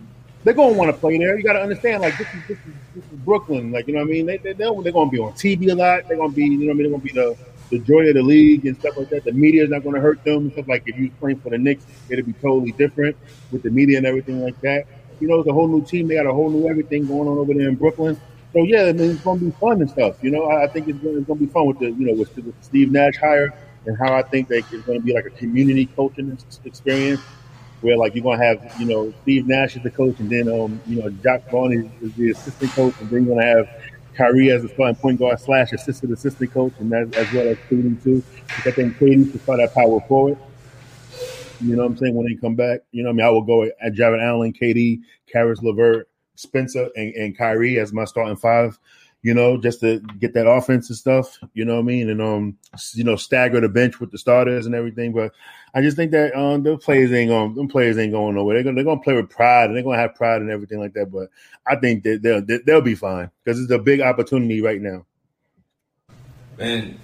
they're 0.47 0.55
gonna 0.55 0.77
want 0.77 0.89
to 0.89 0.97
play 0.97 1.17
there. 1.17 1.37
You 1.37 1.43
got 1.43 1.53
to 1.53 1.61
understand, 1.61 2.01
like 2.01 2.17
this 2.17 2.27
is, 2.27 2.47
this 2.47 2.57
is 2.59 2.73
this 2.95 3.03
is 3.03 3.19
Brooklyn. 3.25 3.69
Like 3.69 3.85
you 3.85 3.93
know 3.93 3.99
what 3.99 4.07
I 4.07 4.11
mean? 4.11 4.25
They 4.25 4.37
they 4.37 4.53
they're, 4.53 4.71
gonna 4.71 5.09
be 5.09 5.19
on 5.19 5.33
TV 5.33 5.69
a 5.69 5.75
lot. 5.75 6.07
They're 6.07 6.15
gonna 6.15 6.31
be 6.31 6.45
you 6.45 6.59
know 6.59 6.67
what 6.67 6.71
I 6.71 6.73
mean? 6.75 6.83
They're 6.83 6.91
gonna 6.91 7.03
be 7.03 7.11
the 7.11 7.37
the 7.69 7.79
joy 7.79 8.07
of 8.07 8.13
the 8.13 8.21
league 8.21 8.65
and 8.65 8.79
stuff 8.79 8.95
like 8.95 9.09
that. 9.09 9.25
The 9.25 9.33
media 9.33 9.65
is 9.65 9.69
not 9.69 9.83
going 9.83 9.95
to 9.95 9.99
hurt 9.99 10.23
them. 10.23 10.49
Stuff 10.53 10.69
like 10.69 10.83
if 10.85 10.97
you're 10.97 11.09
playing 11.19 11.41
for 11.41 11.49
the 11.49 11.57
Knicks, 11.57 11.85
it'll 12.09 12.23
be 12.23 12.31
totally 12.31 12.71
different 12.71 13.17
with 13.51 13.61
the 13.61 13.69
media 13.69 13.97
and 13.97 14.07
everything 14.07 14.41
like 14.41 14.57
that. 14.61 14.85
You 15.19 15.27
know, 15.27 15.41
it's 15.41 15.49
a 15.49 15.53
whole 15.53 15.67
new 15.67 15.83
team. 15.83 16.07
They 16.07 16.15
got 16.15 16.27
a 16.27 16.31
whole 16.31 16.49
new 16.49 16.69
everything 16.69 17.05
going 17.07 17.27
on 17.27 17.37
over 17.37 17.53
there 17.53 17.67
in 17.67 17.75
Brooklyn. 17.75 18.17
So 18.53 18.63
yeah, 18.63 18.83
I 18.83 18.93
mean, 18.93 19.11
it's 19.11 19.19
going 19.19 19.39
to 19.39 19.45
be 19.45 19.51
fun 19.51 19.81
and 19.81 19.89
stuff. 19.89 20.23
You 20.23 20.31
know, 20.31 20.49
I, 20.49 20.67
think 20.67 20.87
it's 20.87 20.97
going, 20.99 21.25
to 21.25 21.35
be 21.35 21.47
fun 21.47 21.65
with 21.65 21.79
the 21.79 21.87
you 21.87 22.07
know 22.07 22.13
with, 22.13 22.33
with 22.37 22.55
Steve 22.61 22.89
Nash 22.89 23.17
hire 23.17 23.53
and 23.85 23.97
how 23.97 24.13
I 24.13 24.21
think 24.21 24.49
it's 24.49 24.69
going 24.69 24.99
to 25.01 25.05
be 25.05 25.13
like 25.13 25.25
a 25.25 25.31
community 25.31 25.87
coaching 25.87 26.37
experience 26.63 27.19
where 27.81 27.97
like 27.97 28.15
you're 28.15 28.37
to 28.37 28.43
have 28.43 28.79
you 28.79 28.85
know 28.85 29.13
Steve 29.21 29.47
Nash 29.47 29.75
as 29.75 29.83
the 29.83 29.91
coach 29.91 30.19
and 30.19 30.29
then 30.29 30.47
um 30.47 30.81
you 30.87 31.01
know 31.01 31.09
Jacque 31.09 31.49
Vaughn 31.51 31.73
is, 31.73 32.15
the 32.15 32.31
assistant 32.31 32.71
coach 32.71 32.93
and 32.99 33.09
then 33.09 33.25
you're 33.25 33.39
to 33.39 33.45
have 33.45 33.69
Kyrie 34.15 34.49
as 34.49 34.63
the 34.63 34.69
point 34.69 35.19
guard 35.19 35.39
slash 35.39 35.71
assistant 35.73 36.11
assistant 36.11 36.51
coach 36.51 36.73
and 36.79 36.91
as, 36.93 37.11
as 37.13 37.31
well 37.33 37.47
as 37.47 37.57
KD 37.69 38.03
too. 38.03 38.23
I 38.49 38.71
think 38.71 38.97
KD 38.97 39.31
to 39.31 39.39
start 39.39 39.59
that 39.59 39.73
power 39.73 39.99
forward. 40.07 40.37
You 41.61 41.75
know 41.75 41.83
what 41.83 41.91
I'm 41.91 41.97
saying? 41.97 42.15
When 42.15 42.27
they 42.27 42.35
come 42.35 42.55
back, 42.55 42.81
you 42.91 43.03
know 43.03 43.09
what 43.09 43.13
I 43.13 43.17
mean? 43.17 43.25
I 43.25 43.29
will 43.29 43.41
go 43.43 43.63
at 43.63 43.93
Jarrett 43.93 44.21
Allen, 44.21 44.53
KD, 44.53 45.01
Caris 45.31 45.61
LeVert, 45.61 46.09
Spencer 46.35 46.89
and, 46.95 47.13
and 47.13 47.37
Kyrie 47.37 47.79
as 47.79 47.93
my 47.93 48.05
starting 48.05 48.35
five. 48.35 48.77
you 49.23 49.33
know, 49.33 49.57
just 49.57 49.81
to 49.81 49.99
get 50.19 50.33
that 50.33 50.47
offense 50.47 50.89
and 50.89 50.97
stuff. 50.97 51.37
You 51.53 51.65
know 51.65 51.75
what 51.75 51.81
I 51.81 51.83
mean? 51.83 52.09
And 52.09 52.21
um, 52.21 52.57
you 52.93 53.03
know, 53.03 53.15
stagger 53.15 53.59
the 53.59 53.69
bench 53.69 53.99
with 53.99 54.11
the 54.11 54.17
starters 54.17 54.65
and 54.65 54.75
everything. 54.75 55.13
But 55.13 55.31
I 55.73 55.81
just 55.81 55.97
think 55.97 56.11
that 56.11 56.35
um, 56.35 56.63
the 56.63 56.77
players 56.77 57.11
ain't 57.11 57.29
going, 57.29 57.55
them 57.55 57.67
players 57.67 57.97
ain't 57.97 58.11
going 58.11 58.35
nowhere. 58.35 58.55
They're 58.55 58.63
gonna 58.63 58.75
they're 58.75 58.83
gonna 58.83 59.01
play 59.01 59.15
with 59.15 59.29
pride 59.29 59.65
and 59.65 59.75
they're 59.75 59.83
gonna 59.83 59.97
have 59.97 60.15
pride 60.15 60.41
and 60.41 60.49
everything 60.49 60.79
like 60.79 60.93
that. 60.93 61.11
But 61.11 61.29
I 61.65 61.75
think 61.75 62.03
that 62.03 62.21
they'll 62.21 62.59
they'll 62.65 62.81
be 62.81 62.95
fine 62.95 63.29
because 63.43 63.59
it's 63.59 63.71
a 63.71 63.79
big 63.79 64.01
opportunity 64.01 64.61
right 64.61 64.81
now. 64.81 65.05
And, 66.59 66.97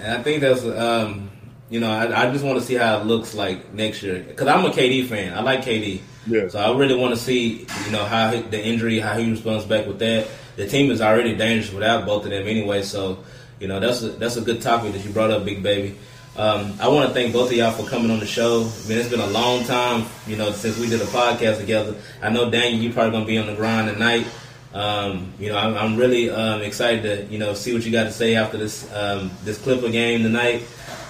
and 0.00 0.12
I 0.12 0.22
think 0.22 0.42
that's 0.42 0.64
um, 0.64 1.30
you 1.70 1.80
know, 1.80 1.90
I, 1.90 2.26
I 2.26 2.32
just 2.32 2.44
want 2.44 2.58
to 2.58 2.64
see 2.64 2.74
how 2.74 3.00
it 3.00 3.06
looks 3.06 3.34
like 3.34 3.72
next 3.72 4.02
year 4.02 4.20
because 4.20 4.48
I'm 4.48 4.64
a 4.64 4.70
KD 4.70 5.06
fan. 5.06 5.36
I 5.36 5.40
like 5.40 5.62
KD. 5.62 6.00
Yeah. 6.26 6.48
So 6.48 6.58
I 6.58 6.76
really 6.76 6.96
want 6.96 7.14
to 7.14 7.20
see, 7.20 7.66
you 7.86 7.92
know, 7.92 8.04
how 8.04 8.30
he, 8.30 8.42
the 8.42 8.62
injury, 8.62 8.98
how 8.98 9.16
he 9.16 9.30
responds 9.30 9.64
back 9.64 9.86
with 9.86 10.00
that. 10.00 10.28
The 10.56 10.66
team 10.66 10.90
is 10.90 11.00
already 11.00 11.34
dangerous 11.36 11.72
without 11.72 12.04
both 12.04 12.24
of 12.24 12.30
them 12.30 12.46
anyway. 12.46 12.82
So, 12.82 13.24
you 13.60 13.68
know, 13.68 13.80
that's 13.80 14.02
a, 14.02 14.10
that's 14.10 14.36
a 14.36 14.42
good 14.42 14.60
topic 14.60 14.92
that 14.92 15.04
you 15.04 15.10
brought 15.10 15.30
up, 15.30 15.44
Big 15.44 15.62
Baby. 15.62 15.96
Um, 16.36 16.74
I 16.80 16.88
want 16.88 17.08
to 17.08 17.14
thank 17.14 17.32
both 17.32 17.50
of 17.50 17.56
y'all 17.56 17.72
for 17.72 17.88
coming 17.88 18.10
on 18.10 18.20
the 18.20 18.26
show. 18.26 18.60
I 18.62 18.88
mean, 18.88 18.98
it's 18.98 19.08
been 19.08 19.20
a 19.20 19.26
long 19.26 19.64
time, 19.64 20.06
you 20.26 20.36
know, 20.36 20.52
since 20.52 20.78
we 20.78 20.88
did 20.88 21.00
a 21.00 21.06
podcast 21.06 21.58
together. 21.58 21.96
I 22.22 22.30
know 22.30 22.50
Daniel, 22.50 22.80
you're 22.82 22.92
probably 22.92 23.12
gonna 23.12 23.24
be 23.26 23.36
on 23.38 23.46
the 23.46 23.54
grind 23.54 23.92
tonight. 23.92 24.26
Um, 24.72 25.32
you 25.40 25.48
know, 25.48 25.58
I'm, 25.58 25.76
I'm 25.76 25.96
really 25.96 26.30
um, 26.30 26.62
excited 26.62 27.02
to, 27.02 27.32
you 27.32 27.38
know, 27.38 27.54
see 27.54 27.74
what 27.74 27.84
you 27.84 27.90
got 27.90 28.04
to 28.04 28.12
say 28.12 28.36
after 28.36 28.56
this 28.56 28.90
um, 28.94 29.30
this 29.44 29.58
Clipper 29.58 29.90
game 29.90 30.22
tonight. 30.22 30.62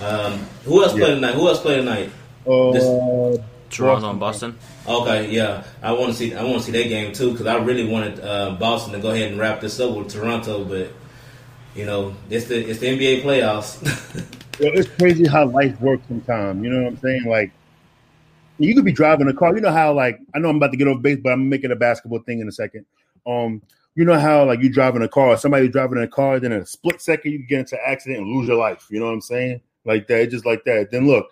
Um, 0.03 0.39
who 0.64 0.83
else 0.83 0.95
Yeah. 0.97 1.05
played 1.05 1.14
tonight? 1.16 1.35
Who 1.35 1.47
else 1.49 1.61
played 1.61 1.77
tonight? 1.77 2.11
Uh, 2.47 3.37
Toronto 3.68 4.11
and 4.11 4.18
Boston. 4.18 4.57
Okay, 4.89 5.31
yeah, 5.31 5.62
I 5.83 5.93
want 5.93 6.12
to 6.12 6.14
see. 6.16 6.35
I 6.35 6.43
want 6.43 6.57
to 6.57 6.62
see 6.64 6.73
that 6.73 6.89
game 6.89 7.12
too 7.12 7.33
because 7.33 7.47
I 7.47 7.57
really 7.59 7.87
wanted 7.87 8.18
uh, 8.21 8.53
Boston 8.53 8.95
to 8.95 8.99
go 8.99 9.11
ahead 9.11 9.31
and 9.31 9.39
wrap 9.39 9.61
this 9.61 9.79
up 9.79 9.95
with 9.95 10.09
Toronto, 10.09 10.64
but 10.64 10.89
you 11.77 11.85
know, 11.85 12.14
it's 12.31 12.47
the 12.47 12.59
it's 12.68 12.81
the 12.81 12.87
NBA 12.99 13.23
playoffs. 13.23 13.77
Yo, 14.61 14.69
it's 14.73 14.91
crazy 14.91 15.27
how 15.27 15.47
life 15.47 15.81
works 15.81 16.07
sometimes. 16.07 16.63
You 16.63 16.69
know 16.69 16.83
what 16.83 16.93
I'm 16.93 16.99
saying? 16.99 17.25
Like, 17.25 17.51
you 18.59 18.75
could 18.75 18.85
be 18.85 18.93
driving 18.93 19.27
a 19.27 19.33
car. 19.33 19.55
You 19.55 19.63
know 19.63 19.73
how, 19.73 19.95
like, 19.95 20.21
I 20.35 20.39
know 20.39 20.51
I'm 20.51 20.57
about 20.57 20.73
to 20.73 20.77
get 20.77 20.87
off 20.87 21.01
base, 21.01 21.19
but 21.23 21.33
I'm 21.33 21.49
making 21.49 21.73
a 21.73 21.77
basketball 21.77 22.19
thing 22.19 22.41
in 22.41 22.49
a 22.49 22.53
second. 22.53 22.85
Um, 23.27 23.63
you 23.95 24.05
know 24.05 24.19
how, 24.19 24.45
like, 24.45 24.61
you 24.61 24.71
driving 24.71 25.01
a 25.01 25.09
car, 25.09 25.39
somebody 25.39 25.67
driving 25.69 25.97
a 26.03 26.07
car, 26.07 26.39
then 26.39 26.53
in 26.53 26.61
a 26.61 26.67
split 26.67 27.01
second 27.01 27.33
you 27.33 27.39
get 27.39 27.61
into 27.61 27.77
an 27.77 27.83
accident 27.87 28.21
and 28.21 28.29
lose 28.29 28.49
your 28.49 28.59
life. 28.59 28.87
You 28.91 29.01
know 29.01 29.07
what 29.07 29.15
I'm 29.15 29.23
saying? 29.23 29.63
Like 29.87 30.07
that, 30.09 30.31
just 30.31 30.45
like 30.45 30.65
that. 30.65 30.91
Then 30.91 31.07
look, 31.07 31.31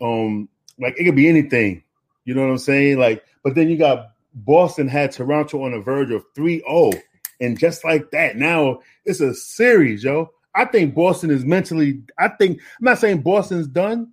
um, 0.00 0.48
like 0.78 0.98
it 0.98 1.04
could 1.04 1.16
be 1.16 1.28
anything. 1.28 1.82
You 2.24 2.34
know 2.34 2.40
what 2.40 2.50
I'm 2.50 2.58
saying? 2.58 2.98
Like, 2.98 3.24
but 3.42 3.54
then 3.54 3.68
you 3.68 3.76
got 3.76 4.12
Boston 4.34 4.88
had 4.88 5.12
Toronto 5.12 5.62
on 5.64 5.72
the 5.72 5.80
verge 5.80 6.10
of 6.10 6.24
3-0. 6.34 6.98
And 7.40 7.58
just 7.58 7.84
like 7.84 8.10
that, 8.12 8.36
now 8.36 8.80
it's 9.04 9.20
a 9.20 9.34
series, 9.34 10.02
yo. 10.02 10.30
I 10.54 10.64
think 10.64 10.94
Boston 10.94 11.30
is 11.30 11.44
mentally. 11.44 12.02
I 12.18 12.28
think 12.28 12.60
I'm 12.78 12.84
not 12.84 12.98
saying 12.98 13.22
Boston's 13.22 13.66
done, 13.66 14.12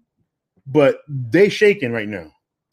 but 0.65 0.99
they 1.07 1.49
shaking 1.49 1.91
right 1.91 2.07
now. 2.07 2.31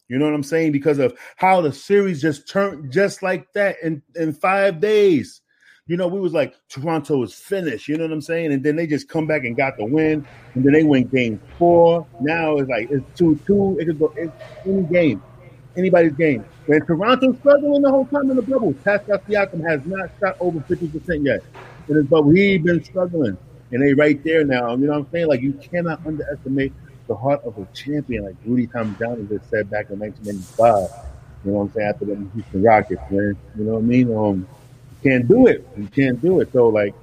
You 0.09 0.17
know 0.17 0.25
what 0.25 0.33
I'm 0.33 0.43
saying? 0.43 0.71
Because 0.71 0.97
of 0.97 1.17
how 1.35 1.61
the 1.61 1.71
series 1.71 2.21
just 2.21 2.49
turned 2.49 2.91
just 2.91 3.21
like 3.21 3.51
that 3.53 3.77
in, 3.83 4.01
in 4.15 4.33
five 4.33 4.81
days. 4.81 5.41
You 5.85 5.97
know, 5.97 6.07
we 6.07 6.19
was 6.19 6.33
like 6.33 6.55
Toronto 6.67 7.23
is 7.23 7.33
finished. 7.33 7.87
You 7.87 7.97
know 7.97 8.03
what 8.03 8.13
I'm 8.13 8.21
saying? 8.21 8.51
And 8.51 8.63
then 8.63 8.75
they 8.75 8.87
just 8.87 9.07
come 9.07 9.27
back 9.27 9.43
and 9.43 9.55
got 9.55 9.77
the 9.77 9.85
win, 9.85 10.25
and 10.53 10.63
then 10.63 10.73
they 10.73 10.83
win 10.83 11.07
game 11.07 11.39
four. 11.57 12.05
Now 12.21 12.57
it's 12.57 12.69
like 12.69 12.89
it's 12.91 13.05
two 13.17 13.39
two. 13.45 13.77
It 13.79 13.85
could 13.85 13.99
go 13.99 14.13
it's 14.15 14.31
any 14.65 14.83
game, 14.83 15.23
anybody's 15.77 16.13
game. 16.13 16.45
When 16.65 16.85
Toronto's 16.85 17.37
struggling 17.39 17.81
the 17.81 17.89
whole 17.89 18.05
time 18.05 18.29
in 18.29 18.35
the 18.35 18.43
bubble, 18.43 18.73
Pascal 18.83 19.17
Siakam 19.19 19.67
has 19.67 19.83
not 19.85 20.09
shot 20.19 20.37
over 20.39 20.59
50 20.61 20.87
percent 20.89 21.23
yet 21.23 21.41
in 21.87 21.95
his 21.95 22.05
bubble. 22.05 22.31
He 22.31 22.59
been 22.59 22.83
struggling, 22.83 23.35
and 23.71 23.81
they 23.81 23.93
right 23.93 24.21
there 24.23 24.43
now. 24.43 24.71
You 24.71 24.87
know 24.87 24.93
what 24.93 24.99
I'm 24.99 25.11
saying? 25.11 25.27
Like 25.27 25.41
you 25.41 25.53
cannot 25.53 26.05
underestimate 26.05 26.73
the 27.07 27.15
heart 27.15 27.43
of 27.43 27.57
a 27.57 27.65
champion, 27.73 28.25
like 28.25 28.35
Rudy 28.45 28.67
Tomjanovich 28.67 29.29
just 29.29 29.49
said 29.49 29.69
back 29.69 29.89
in 29.89 29.99
1995. 29.99 31.05
You 31.43 31.51
know 31.51 31.57
what 31.57 31.63
I'm 31.63 31.73
saying? 31.73 31.87
After 31.87 32.05
the 32.05 32.15
Houston 32.33 32.63
Rockets, 32.63 33.01
man. 33.09 33.37
You 33.57 33.63
know 33.63 33.73
what 33.73 33.79
I 33.79 33.81
mean? 33.81 34.15
Um, 34.15 34.47
you 35.03 35.11
can't 35.11 35.27
do 35.27 35.47
it. 35.47 35.67
You 35.77 35.87
can't 35.87 36.21
do 36.21 36.39
it. 36.39 36.51
So 36.51 36.69
like 36.69 36.93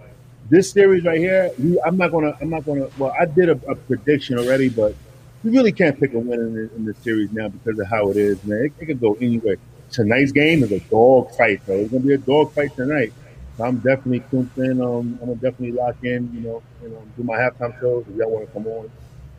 this 0.49 0.71
series 0.71 1.05
right 1.05 1.19
here, 1.19 1.51
you, 1.59 1.81
I'm 1.85 1.97
not 1.97 2.13
gonna. 2.13 2.37
I'm 2.41 2.51
not 2.51 2.65
gonna. 2.65 2.89
Well, 2.99 3.15
I 3.19 3.25
did 3.25 3.49
a, 3.49 3.59
a 3.69 3.75
prediction 3.75 4.39
already, 4.39 4.69
but 4.69 4.95
you 5.43 5.51
really 5.51 5.73
can't 5.73 5.99
pick 5.99 6.15
a 6.15 6.19
winner 6.19 6.47
in, 6.47 6.71
in 6.77 6.85
this 6.85 6.99
series 6.99 7.33
now 7.33 7.49
because 7.49 7.79
of 7.79 7.87
how 7.89 8.11
it 8.11 8.17
is, 8.17 8.43
man. 8.45 8.59
It, 8.65 8.73
it 8.81 8.87
could 8.87 9.01
go 9.01 9.15
anywhere. 9.21 9.57
Tonight's 9.91 10.33
game 10.33 10.63
is 10.63 10.73
a 10.73 10.81
dog 10.81 11.31
fight, 11.37 11.61
though. 11.67 11.75
It's 11.75 11.91
gonna 11.91 12.05
be 12.05 12.15
a 12.15 12.19
dog 12.19 12.53
fight 12.53 12.75
tonight. 12.77 13.13
I'm 13.61 13.77
definitely 13.79 14.21
tuned 14.31 14.51
in. 14.57 14.81
Um, 14.83 15.19
I'm 15.21 15.29
gonna 15.29 15.35
definitely 15.35 15.73
lock 15.73 15.97
in. 16.03 16.31
You 16.35 16.41
know, 16.41 16.63
and 16.85 16.97
um, 16.97 17.11
do 17.17 17.23
my 17.23 17.37
halftime 17.37 17.79
shows. 17.81 18.05
If 18.11 18.17
y'all 18.17 18.31
want 18.31 18.47
to 18.47 18.53
come 18.53 18.67
on, 18.67 18.91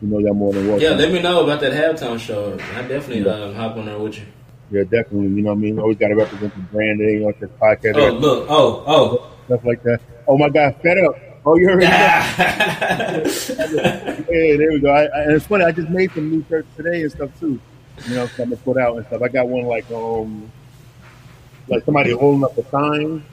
you 0.02 0.08
know, 0.08 0.18
y'all 0.18 0.34
more 0.34 0.52
than 0.52 0.66
welcome. 0.66 0.82
yeah, 0.82 0.90
let 0.90 1.12
me 1.12 1.20
know 1.22 1.44
about 1.44 1.60
that 1.60 1.72
halftime 1.72 2.18
show. 2.18 2.54
I 2.74 2.82
definitely 2.82 3.20
Yeah. 3.20 3.32
um, 3.44 3.54
hop 3.54 3.76
on 3.76 3.86
there 3.86 3.98
with 3.98 4.16
you. 4.18 4.24
Yeah, 4.70 4.82
definitely. 4.82 5.28
You 5.28 5.42
know 5.42 5.50
what 5.50 5.58
I 5.58 5.60
mean? 5.60 5.78
Always 5.78 5.96
got 5.98 6.08
to 6.08 6.14
represent 6.16 6.54
the 6.54 6.60
brand. 6.62 7.00
They 7.00 7.22
on 7.24 7.32
this 7.40 7.50
podcast. 7.60 7.94
Oh 7.96 8.10
look, 8.12 8.46
oh 8.50 8.84
oh. 8.86 9.30
Stuff 9.46 9.64
like 9.64 9.82
that. 9.84 10.00
Oh 10.26 10.36
my 10.36 10.48
God, 10.50 10.76
fed 10.82 10.98
up. 10.98 11.14
Oh, 11.46 11.56
you 11.56 11.66
know. 11.68 11.78
yeah, 11.78 13.22
there 14.28 14.70
we 14.72 14.80
go. 14.80 14.90
I, 14.90 15.04
I, 15.04 15.22
and 15.22 15.32
it's 15.32 15.46
funny. 15.46 15.64
I 15.64 15.72
just 15.72 15.88
made 15.88 16.12
some 16.12 16.30
new 16.30 16.44
shirts 16.48 16.68
today 16.76 17.02
and 17.02 17.10
stuff 17.10 17.30
too. 17.40 17.58
You 18.06 18.14
know, 18.14 18.26
something 18.26 18.50
to 18.56 18.62
put 18.62 18.76
out 18.76 18.96
and 18.96 19.06
stuff. 19.06 19.22
I 19.22 19.28
got 19.28 19.48
one 19.48 19.64
like 19.64 19.90
um, 19.90 20.50
like 21.68 21.84
somebody 21.84 22.10
holding 22.12 22.44
up 22.44 22.56
a 22.58 22.64
sign. 22.68 23.24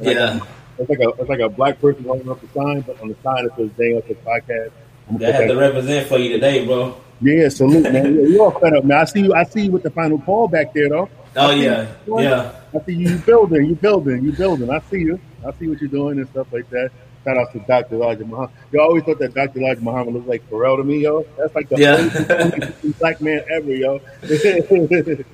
Like, 0.00 0.42
It's 0.78 0.90
like 0.90 0.98
a 1.00 1.08
it's 1.20 1.28
like 1.28 1.40
a 1.40 1.48
black 1.48 1.80
person 1.80 2.04
holding 2.04 2.28
up 2.28 2.42
a 2.42 2.48
sign, 2.52 2.80
but 2.80 3.00
on 3.00 3.08
the 3.08 3.16
sign 3.22 3.44
it 3.46 3.52
says 3.56 3.70
"Day 3.78 3.96
Up 3.96 4.06
the 4.08 4.14
Podcast." 4.14 4.70
I'm 5.08 5.22
I 5.22 5.30
had 5.30 5.48
to 5.48 5.56
represent 5.56 6.08
for 6.08 6.18
you 6.18 6.30
today, 6.32 6.64
bro. 6.66 6.96
yeah, 7.20 7.48
salute, 7.48 7.82
man. 7.84 8.14
Yeah, 8.16 8.26
you 8.26 8.42
all 8.42 8.50
fed 8.58 8.72
up, 8.74 8.84
man. 8.84 8.98
I 8.98 9.04
see 9.04 9.20
you. 9.20 9.34
I 9.34 9.44
see 9.44 9.62
you 9.66 9.70
with 9.70 9.82
the 9.84 9.90
final 9.90 10.18
call 10.18 10.48
back 10.48 10.72
there, 10.74 10.88
though. 10.88 11.08
Oh 11.36 11.50
yeah, 11.50 11.86
you. 12.06 12.20
yeah. 12.20 12.52
I 12.74 12.84
see 12.84 12.94
you 12.94 13.18
building, 13.18 13.66
you 13.66 13.74
building, 13.76 14.24
you 14.24 14.32
building. 14.32 14.68
I 14.70 14.80
see 14.90 14.98
you. 15.00 15.20
I 15.46 15.52
see 15.52 15.68
what 15.68 15.80
you're 15.80 15.90
doing 15.90 16.18
and 16.18 16.28
stuff 16.30 16.46
like 16.52 16.68
that. 16.70 16.90
Shout 17.24 17.36
out 17.38 17.52
to 17.52 17.58
Dr. 17.60 17.94
Elijah 17.94 18.24
Muhammad. 18.24 18.50
You 18.72 18.80
always 18.80 19.02
thought 19.04 19.18
that 19.20 19.32
Dr. 19.34 19.60
Elijah 19.60 19.80
Muhammad 19.80 20.14
looked 20.14 20.28
like 20.28 20.48
Pharrell 20.50 20.76
to 20.78 20.84
me, 20.84 20.98
yo. 21.02 21.24
That's 21.38 21.54
like 21.54 21.68
the 21.68 21.76
Yeah. 21.78 21.96
only 21.96 22.92
black 22.98 23.20
man 23.20 23.42
ever, 23.50 23.72
yo. 23.74 24.00
and 24.22 25.24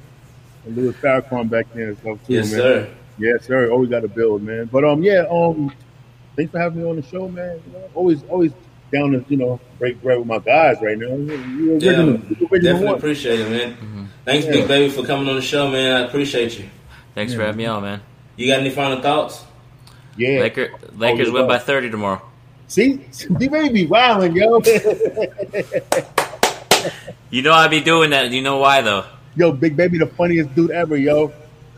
Louis 0.76 0.92
Farrakhan 0.94 1.48
back 1.50 1.66
there 1.74 1.88
and 1.88 1.98
stuff 1.98 2.18
too, 2.26 2.34
Yes, 2.34 2.50
man. 2.52 2.61
sir. 2.61 2.88
Yes, 3.20 3.44
sir. 3.46 3.70
Always 3.70 3.90
got 3.90 4.00
to 4.00 4.08
build, 4.08 4.42
man. 4.42 4.68
But 4.72 4.84
um, 4.84 5.02
yeah, 5.02 5.26
um, 5.30 5.72
thanks 6.36 6.50
for 6.52 6.58
having 6.58 6.82
me 6.82 6.88
on 6.88 6.96
the 6.96 7.02
show, 7.02 7.28
man. 7.28 7.60
You 7.66 7.72
know, 7.74 7.90
always, 7.94 8.22
always 8.24 8.52
down 8.92 9.12
to 9.12 9.24
you 9.28 9.36
know 9.36 9.60
break 9.78 10.02
bread 10.02 10.18
with 10.18 10.26
my 10.26 10.38
guys 10.38 10.78
right 10.80 10.98
now. 10.98 11.08
You 11.08 11.16
you 11.36 11.78
Yeah, 11.78 11.90
original, 11.90 12.06
you 12.14 12.48
original 12.50 12.60
definitely 12.60 12.86
one. 12.86 12.94
appreciate 12.96 13.40
it, 13.40 13.50
man. 13.50 13.74
Mm-hmm. 13.74 14.04
Thanks, 14.24 14.46
Yeah. 14.46 14.52
Big 14.52 14.68
Baby, 14.68 14.90
for 14.92 15.04
coming 15.04 15.28
on 15.28 15.36
the 15.36 15.42
show, 15.42 15.70
man. 15.70 15.96
I 16.02 16.06
appreciate 16.06 16.58
you. 16.58 16.64
Thanks 17.14 17.34
for 17.34 17.40
having 17.42 17.56
me 17.58 17.66
on, 17.66 17.82
man. 17.82 18.00
You 18.36 18.46
got 18.46 18.60
any 18.60 18.70
final 18.70 19.00
thoughts? 19.02 19.44
Yeah. 20.16 20.40
Laker, 20.40 20.70
Lakers 20.96 21.28
yeah, 21.28 21.34
win 21.34 21.46
by 21.46 21.58
30 21.58 21.90
tomorrow. 21.90 22.22
See, 22.68 22.94
D 23.38 23.48
baby 23.48 23.68
be 23.68 23.86
wilding, 23.86 24.34
yo. 24.36 24.60
You 27.30 27.42
know 27.42 27.52
I'd 27.52 27.70
be 27.70 27.80
doing 27.80 28.10
that. 28.10 28.30
You 28.30 28.42
know 28.42 28.56
why, 28.58 28.80
though? 28.80 29.04
yo, 29.36 29.52
Big 29.52 29.76
Baby, 29.76 29.98
the 29.98 30.06
funniest 30.06 30.52
dude 30.54 30.70
ever, 30.72 30.96
yo. 30.96 31.32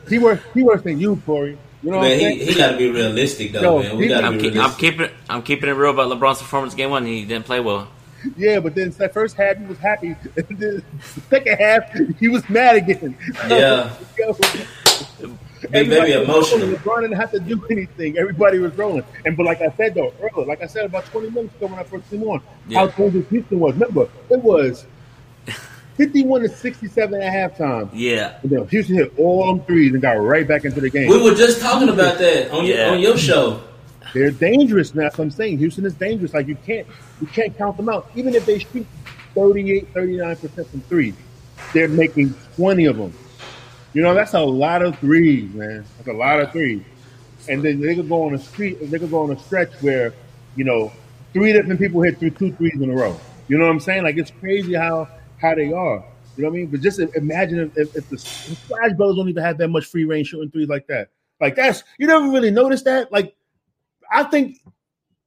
He 0.08 0.18
worse, 0.18 0.40
he 0.54 0.62
worse 0.62 0.82
than 0.82 0.98
you, 0.98 1.20
Corey. 1.24 1.58
You 1.82 1.90
know 1.90 1.98
what 1.98 2.08
Man, 2.08 2.12
I'm 2.32 2.38
he, 2.38 2.44
he 2.46 2.54
got 2.54 2.72
to 2.72 2.78
be 2.78 2.90
realistic, 2.90 3.52
though, 3.52 3.80
Yo, 3.80 3.88
man. 3.88 3.96
We 3.96 4.08
got 4.08 4.20
to 4.20 4.26
I'm, 4.28 4.38
be 4.38 4.50
keep, 4.50 4.56
I'm 4.56 4.74
keeping 4.74 5.00
it. 5.02 5.12
I'm 5.28 5.42
keeping 5.42 5.68
it 5.68 5.72
real 5.72 5.90
about 5.90 6.10
LeBron's 6.16 6.38
performance 6.38 6.74
game 6.74 6.90
one. 6.90 7.04
He 7.06 7.24
didn't 7.24 7.44
play 7.46 7.60
well. 7.60 7.88
Yeah, 8.36 8.60
but 8.60 8.76
then 8.76 8.90
that 8.90 9.12
first 9.12 9.36
half 9.36 9.56
he 9.56 9.64
was 9.64 9.78
happy. 9.78 10.14
the 10.34 10.82
second 11.28 11.58
half 11.58 11.92
he 12.20 12.28
was 12.28 12.48
mad 12.48 12.76
again. 12.76 13.16
Yeah. 13.48 13.92
Yo, 14.18 14.32
Big 15.70 15.88
Baby 15.88 16.12
emotional. 16.12 16.68
LeBron 16.68 17.02
didn't 17.02 17.16
have 17.16 17.30
to 17.32 17.40
do 17.40 17.64
anything. 17.70 18.18
Everybody 18.18 18.58
was 18.58 18.76
rolling. 18.76 19.04
And 19.24 19.36
but 19.36 19.46
like 19.46 19.60
I 19.60 19.70
said 19.76 19.94
though 19.94 20.12
earlier, 20.20 20.46
like 20.46 20.62
I 20.62 20.66
said 20.66 20.84
about 20.84 21.04
20 21.06 21.30
minutes 21.30 21.54
ago 21.56 21.66
when 21.66 21.78
I 21.78 21.82
first 21.84 22.08
came 22.10 22.22
on, 22.24 22.40
how 22.72 22.84
Yeah. 22.86 22.92
dangerous 22.96 23.28
Houston 23.28 23.58
was. 23.58 23.72
Remember, 23.74 24.08
it 24.30 24.40
was 24.40 24.86
51 25.96 26.42
to 26.42 26.48
67 26.48 27.22
at 27.22 27.32
halftime. 27.32 27.90
Yeah. 27.92 28.38
And 28.42 28.50
then 28.50 28.68
Houston 28.68 28.96
hit 28.96 29.12
all 29.18 29.46
them 29.46 29.64
threes 29.64 29.92
and 29.92 30.00
got 30.00 30.12
right 30.12 30.46
back 30.46 30.64
into 30.64 30.80
the 30.80 30.90
game. 30.90 31.08
We 31.08 31.22
were 31.22 31.34
just 31.34 31.60
talking 31.60 31.88
about 31.88 32.18
that 32.18 32.50
on 32.50 32.64
your 32.64 32.86
on 32.88 33.00
your 33.00 33.16
show. 33.16 33.62
They're 34.14 34.30
dangerous 34.30 34.94
now. 34.94 35.02
That's 35.02 35.18
what 35.18 35.24
I'm 35.24 35.30
saying. 35.30 35.58
Houston 35.58 35.86
is 35.86 35.94
dangerous. 35.94 36.34
Like 36.34 36.46
you 36.46 36.56
can't 36.56 36.86
you 37.20 37.26
can't 37.26 37.56
count 37.56 37.76
them 37.76 37.88
out. 37.88 38.10
Even 38.14 38.34
if 38.34 38.46
they 38.46 38.58
shoot 38.58 38.86
38, 39.34 39.94
39% 39.94 40.66
from 40.66 40.80
three, 40.82 41.14
they're 41.72 41.88
making 41.88 42.34
20 42.56 42.86
of 42.86 42.96
them. 42.96 43.14
You 43.94 44.02
know, 44.02 44.14
that's 44.14 44.34
a 44.34 44.40
lot 44.40 44.82
of 44.82 44.98
threes, 44.98 45.52
man. 45.54 45.84
That's 45.96 46.08
a 46.08 46.12
lot 46.12 46.40
of 46.40 46.52
threes. 46.52 46.82
And 47.48 47.62
then 47.62 47.80
they 47.80 47.94
could 47.94 48.08
go 48.08 48.24
on 48.24 48.34
a 48.34 48.38
street 48.38 48.78
they 48.90 48.98
could 48.98 49.10
go 49.10 49.22
on 49.24 49.30
a 49.30 49.38
stretch 49.38 49.72
where, 49.82 50.14
you 50.56 50.64
know, 50.64 50.92
three 51.32 51.52
different 51.52 51.80
people 51.80 52.02
hit 52.02 52.18
through 52.18 52.30
two 52.30 52.52
threes 52.52 52.80
in 52.80 52.90
a 52.90 52.94
row. 52.94 53.18
You 53.48 53.58
know 53.58 53.64
what 53.64 53.72
I'm 53.72 53.80
saying? 53.80 54.04
Like 54.04 54.16
it's 54.16 54.30
crazy 54.30 54.74
how 54.74 55.08
how 55.42 55.54
they 55.54 55.72
are. 55.72 56.04
You 56.36 56.44
know 56.44 56.48
what 56.48 56.54
I 56.54 56.60
mean? 56.60 56.66
But 56.68 56.80
just 56.80 56.98
imagine 56.98 57.58
if, 57.58 57.76
if, 57.76 57.96
if 57.96 58.08
the 58.08 58.16
Splash 58.16 58.92
Brothers 58.92 59.16
don't 59.16 59.28
even 59.28 59.42
have 59.42 59.58
that 59.58 59.68
much 59.68 59.84
free 59.84 60.04
range 60.04 60.28
shooting 60.28 60.50
threes 60.50 60.68
like 60.68 60.86
that. 60.86 61.08
Like 61.40 61.56
that's 61.56 61.82
you 61.98 62.06
never 62.06 62.28
really 62.28 62.50
noticed 62.50 62.84
that. 62.86 63.12
Like 63.12 63.34
I 64.10 64.22
think 64.24 64.58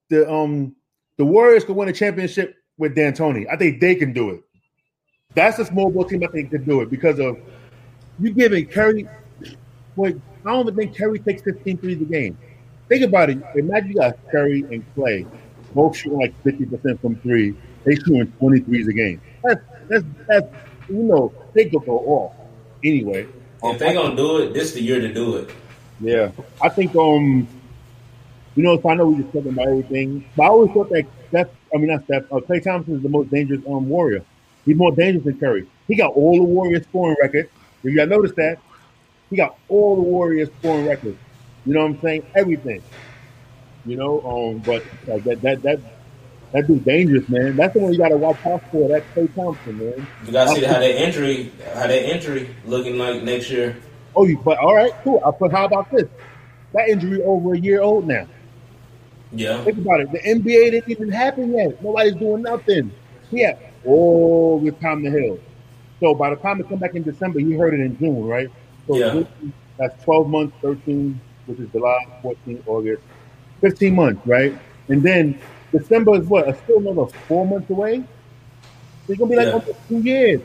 the 0.10 0.32
um 0.32 0.76
the 1.18 1.26
Warriors 1.26 1.64
could 1.64 1.76
win 1.76 1.90
a 1.90 1.94
championship 1.94 2.56
with 2.78 2.96
D'Antoni. 2.96 3.46
I 3.52 3.58
think 3.58 3.80
they 3.80 3.96
can 3.96 4.14
do 4.14 4.32
it. 4.32 4.42
That's 5.36 5.60
a 5.60 5.66
small 5.66 5.92
ball 5.92 6.06
team. 6.06 6.24
I 6.24 6.28
think 6.28 6.50
can 6.50 6.64
do 6.64 6.82
it 6.82 6.90
because 6.90 7.20
of 7.20 7.38
you 8.20 8.34
giving 8.34 8.66
Curry. 8.66 9.08
Boy, 9.96 10.16
I 10.46 10.52
don't 10.52 10.62
even 10.68 10.76
think 10.76 10.98
Curry 10.98 11.20
takes 11.20 11.42
15 11.44 11.78
threes 11.78 12.02
a 12.02 12.06
game. 12.06 12.38
Think 12.88 13.04
about 13.04 13.30
it. 13.30 13.40
Imagine 13.56 13.90
you 13.90 13.96
got 13.96 14.18
Curry 14.32 14.62
and 14.72 14.84
Klay 14.96 15.28
both 15.76 15.98
shooting 15.98 16.20
like 16.20 16.44
50% 16.44 17.00
from 17.02 17.18
three. 17.18 17.56
They 17.84 17.96
shooting 17.96 18.32
23s 18.42 18.88
a 18.88 18.94
game. 18.94 19.22
That's 19.44 19.62
that's 19.88 20.04
that's 20.28 20.48
you 20.90 21.04
know 21.04 21.34
they 21.54 21.66
could 21.66 21.86
go 21.86 22.00
off 22.00 22.34
anyway. 22.84 23.28
If 23.64 23.80
they 23.80 23.94
gonna 23.94 24.16
do 24.16 24.38
it, 24.38 24.54
this 24.54 24.74
the 24.74 24.82
year 24.82 25.00
to 25.00 25.14
do 25.14 25.38
it. 25.38 25.50
Yeah, 26.00 26.32
I 26.62 26.70
think 26.70 26.96
um, 26.96 27.48
you 28.56 28.64
know, 28.64 28.80
so 28.80 28.90
I 28.90 28.96
know 28.96 29.08
we 29.08 29.22
just 29.24 29.34
talking 29.34 29.52
about 29.52 29.68
everything, 29.68 30.26
but 30.36 30.44
I 30.44 30.48
always 30.48 30.72
thought 30.72 30.90
that 30.90 31.06
Steph, 31.30 31.48
I 31.74 31.78
mean 31.78 31.88
not 31.88 32.04
Steph, 32.06 32.24
uh, 32.32 32.38
Klay 32.38 32.64
Thompson 32.64 32.96
is 32.96 33.04
the 33.04 33.10
most 33.10 33.30
dangerous 33.32 33.62
um 33.68 33.90
warrior. 33.90 34.24
He's 34.66 34.78
more 34.78 34.92
dangerous 34.92 35.26
than 35.26 35.40
Curry. 35.40 35.68
He 35.88 35.96
got 35.96 36.14
all 36.14 36.38
the 36.38 36.44
Warriors 36.44 36.84
scoring 36.84 37.16
records. 37.22 37.50
If 37.84 37.94
y'all 37.94 38.08
notice 38.08 38.32
that, 38.34 38.58
he 39.30 39.36
got 39.36 39.58
all 39.70 39.96
the 39.96 40.02
Warriors 40.02 40.50
scoring 40.60 40.88
records. 40.88 41.18
You 41.66 41.74
know 41.74 41.82
what 41.82 41.92
I'm 41.92 42.02
saying? 42.02 42.26
Everything. 42.36 42.82
You 43.86 43.98
know, 43.98 44.22
um, 44.22 44.60
but 44.60 44.84
uh, 45.12 45.20
that 45.26 45.42
that 45.42 45.62
that 45.62 45.80
that 46.56 46.68
dude's 46.68 46.86
dangerous, 46.86 47.28
man. 47.28 47.58
That's 47.58 47.74
the 47.74 47.80
one 47.82 47.92
you 47.92 48.00
got 48.00 48.10
to 48.10 48.18
watch 48.18 48.38
out 48.46 48.64
for. 48.72 48.88
That's 48.88 49.06
Klay 49.14 49.34
Thompson, 49.36 49.78
man. 49.78 50.08
You 50.26 50.32
gotta 50.32 50.52
see 50.52 50.64
how 50.64 50.80
that 50.80 51.04
injury, 51.06 51.52
how 51.74 51.88
that 51.88 52.16
injury 52.16 52.50
looking 52.66 52.98
like 52.98 53.24
next 53.24 53.50
year. 53.52 53.76
Oh, 54.16 54.26
you 54.26 54.38
but 54.38 54.58
all 54.60 54.74
right, 54.74 54.94
cool. 55.04 55.22
Uh, 55.24 55.30
I 55.30 55.32
put. 55.38 55.52
How 55.52 55.66
about 55.66 55.92
this? 55.92 56.06
That 56.72 56.88
injury 56.88 57.22
over 57.24 57.56
a 57.56 57.60
year 57.60 57.82
old 57.82 58.08
now. 58.08 58.26
Yeah, 59.34 59.62
Think 59.66 59.80
about 59.80 60.00
it. 60.00 60.12
The 60.14 60.20
NBA 60.20 60.72
didn't 60.72 60.90
even 60.90 61.10
happen 61.10 61.54
yet. 61.54 61.84
Nobody's 61.84 62.16
doing 62.16 62.44
nothing. 62.44 62.90
He 63.32 63.42
had 63.42 63.60
all 63.86 64.62
the 64.64 64.72
time 64.72 65.04
to 65.04 65.12
heal. 65.12 65.38
So 66.00 66.14
by 66.14 66.30
the 66.30 66.38
time 66.38 66.62
it 66.62 66.70
come 66.70 66.80
back 66.80 66.96
in 66.96 67.04
December, 67.04 67.40
he 67.40 67.52
heard 67.54 67.74
it 67.74 67.82
in 67.82 67.98
June, 67.98 68.24
right? 68.24 68.50
So 68.88 68.96
Yeah. 68.98 69.24
that's 69.78 70.02
12 70.06 70.30
months, 70.30 70.56
13, 70.62 71.20
which 71.48 71.60
is 71.60 71.70
July, 71.72 71.98
14, 72.22 72.64
August, 72.66 73.02
15 73.60 73.94
months, 73.94 74.26
right? 74.26 74.58
And 74.88 75.04
then 75.04 75.38
December 75.80 76.16
is 76.22 76.28
what? 76.28 76.58
Still 76.64 76.78
another 76.80 77.06
four 77.28 77.46
months 77.46 77.70
away? 77.70 78.04
It's 79.08 79.20
gonna 79.20 79.30
be 79.30 79.36
like 79.36 79.68
Yeah. 79.68 79.74
two 79.88 80.00
years 80.00 80.42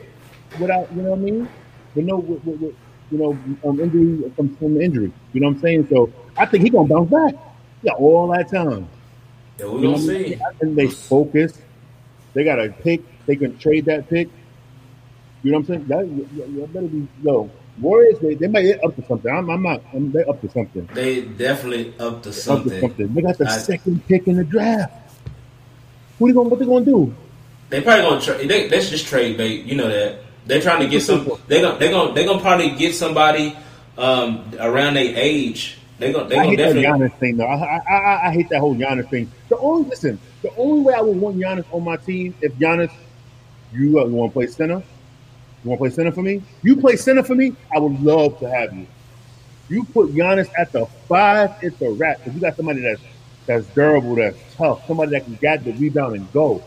without, 0.59 0.89
you 0.95 1.03
know 1.03 1.11
what 1.11 1.19
I 1.19 1.23
mean? 1.23 1.49
With 1.95 2.05
no, 2.05 2.19
with, 2.19 2.45
with, 2.45 2.61
with, 2.61 2.75
you 3.11 3.19
know, 3.19 3.39
um, 3.69 3.81
injury 3.81 4.31
from, 4.37 4.55
from 4.57 4.81
injury. 4.81 5.13
You 5.33 5.41
know 5.41 5.49
what 5.49 5.55
I'm 5.57 5.61
saying? 5.61 5.87
So 5.91 6.11
I 6.37 6.47
think 6.47 6.63
he's 6.65 6.73
gonna 6.73 6.89
bounce 6.89 7.11
back. 7.11 7.35
Got 7.85 7.97
all 7.99 8.29
that 8.29 8.51
time. 8.51 8.89
yeah, 9.59 9.67
we 9.67 9.81
You 9.81 9.89
know 9.89 9.93
gonna 9.95 10.03
see. 10.07 10.35
I 10.37 10.53
think 10.55 10.77
they 10.77 10.89
focus. 10.89 11.59
They 12.35 12.45
got 12.45 12.59
a 12.61 12.69
pick. 12.71 13.01
They 13.27 13.37
can 13.37 13.59
trade 13.59 13.87
that 13.87 14.09
pick. 14.09 14.29
You 15.43 15.53
know 15.53 15.59
what 15.61 15.71
I'm 15.71 15.87
saying? 15.89 16.07
That 16.09 16.73
better 16.73 16.87
be 16.87 17.09
yo. 17.23 17.51
Warriors, 17.81 18.19
they, 18.21 18.35
they 18.35 18.47
might 18.47 18.63
get 18.63 18.85
up 18.85 18.95
to 18.97 19.07
something. 19.07 19.33
I'm, 19.35 19.49
I'm 19.49 19.63
not. 19.63 19.81
I'm, 19.95 20.13
they're 20.13 20.29
up 20.29 20.41
to 20.43 20.51
something. 20.51 20.87
They 20.93 21.23
definitely 21.23 21.95
up 21.99 21.99
to 21.99 22.05
Up 22.05 22.23
to 22.25 22.33
something. 22.35 22.81
something. 22.81 23.15
They 23.15 23.23
got 23.23 23.39
the 23.39 23.47
I- 23.47 23.57
second 23.59 24.07
pick 24.07 24.29
in 24.29 24.37
the 24.37 24.45
draft. 24.45 24.93
What 26.21 26.29
they 26.29 26.35
gonna? 26.35 26.49
What 26.51 26.59
they 26.59 26.67
gonna 26.67 26.85
do? 26.85 27.15
They 27.71 27.81
probably 27.81 28.05
gonna 28.05 28.21
trade. 28.21 28.51
They, 28.51 28.69
that's 28.69 28.91
just 28.91 29.07
trade 29.07 29.39
bait. 29.39 29.65
You 29.65 29.77
know 29.77 29.89
that. 29.89 30.19
They're 30.45 30.61
trying 30.61 30.81
to 30.81 30.87
get 30.87 31.03
some. 31.03 31.31
They 31.49 31.63
gonna. 31.63 31.79
They 31.79 31.91
gonna. 31.91 32.13
They 32.13 32.27
gonna 32.27 32.43
probably 32.43 32.73
get 32.73 32.95
somebody 32.95 33.57
um, 33.97 34.51
around 34.61 34.95
their 34.95 35.17
age. 35.17 35.79
They 35.99 36.13
gonna. 36.13 36.29
They 36.29 36.37
I 36.37 36.45
gonna 36.45 36.51
hate 36.51 36.57
that 36.57 36.75
definitely. 36.75 37.09
Giannis 37.09 37.19
thing 37.19 37.37
though. 37.39 37.47
I, 37.47 37.57
I, 37.57 37.95
I, 37.95 38.29
I 38.29 38.33
hate 38.33 38.51
that 38.51 38.61
whole 38.61 38.75
Giannis 38.75 39.09
thing. 39.09 39.31
The 39.49 39.57
only 39.57 39.89
listen, 39.89 40.19
the 40.43 40.55
only 40.57 40.83
way 40.83 40.93
I 40.93 41.01
would 41.01 41.17
want 41.17 41.39
Giannis 41.39 41.65
on 41.73 41.85
my 41.85 41.97
team 41.97 42.35
if 42.43 42.53
Giannis, 42.57 42.93
you, 43.73 43.99
uh, 43.99 44.05
you 44.05 44.13
want 44.13 44.33
to 44.33 44.35
play 44.35 44.47
center, 44.47 44.83
you 45.65 45.71
want 45.71 45.79
to 45.79 45.83
play 45.83 45.91
center 45.91 46.13
for 46.13 46.23
me. 46.23 46.43
You 46.63 46.77
play 46.77 46.97
center 46.97 47.23
for 47.23 47.35
me. 47.35 47.57
I 47.75 47.79
would 47.79 47.99
love 48.03 48.39
to 48.41 48.51
have 48.51 48.75
you. 48.75 48.87
You 49.71 49.85
put 49.85 50.11
Giannis 50.11 50.51
at 50.59 50.73
the 50.73 50.85
five, 51.09 51.53
it's 51.63 51.81
a 51.81 51.91
wrap. 51.91 52.19
Because 52.19 52.35
you 52.35 52.41
got 52.41 52.57
somebody 52.57 52.81
that's 52.81 53.01
that's 53.47 53.67
durable, 53.69 54.15
that's 54.17 54.37
tough, 54.57 54.87
somebody 54.87 55.13
that 55.13 55.25
can 55.25 55.35
get 55.37 55.65
the 55.65 55.73
rebound 55.73 56.17
and 56.17 56.33
go. 56.33 56.63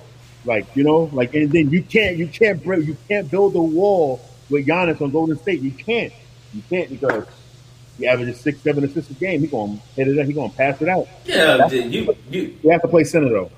Like 0.46 0.66
you 0.76 0.84
know, 0.84 1.10
like 1.14 1.34
and 1.36 1.52
then 1.52 1.70
you 1.70 1.82
can't 1.84 2.18
you 2.18 2.28
can't 2.28 2.62
break 2.64 2.86
you 2.86 2.98
can't 3.08 3.30
build 3.32 3.56
a 3.56 3.62
wall 3.62 4.20
with 4.50 4.68
Giannis 4.68 5.02
on 5.02 5.12
Golden 5.12 5.38
State. 5.38 5.62
You 5.62 5.72
can't. 5.72 6.12
You 6.54 6.62
can't 6.70 6.90
because 6.90 7.26
he 7.98 8.08
averages 8.08 8.42
six, 8.42 8.60
seven 8.62 8.84
assists 8.84 9.10
a 9.12 9.14
game. 9.14 9.40
He 9.42 9.48
gonna 9.48 9.80
hit 9.96 10.08
it. 10.08 10.26
He 10.26 10.34
gonna 10.34 10.50
pass 10.52 10.82
it 10.82 10.90
out. 10.90 11.08
Yeah, 11.26 11.68
you. 11.70 12.14
You. 12.30 12.58
You 12.62 12.70
have 12.72 12.82
to 12.82 12.88
play 12.90 13.06
center 13.06 13.30
though. 13.30 13.52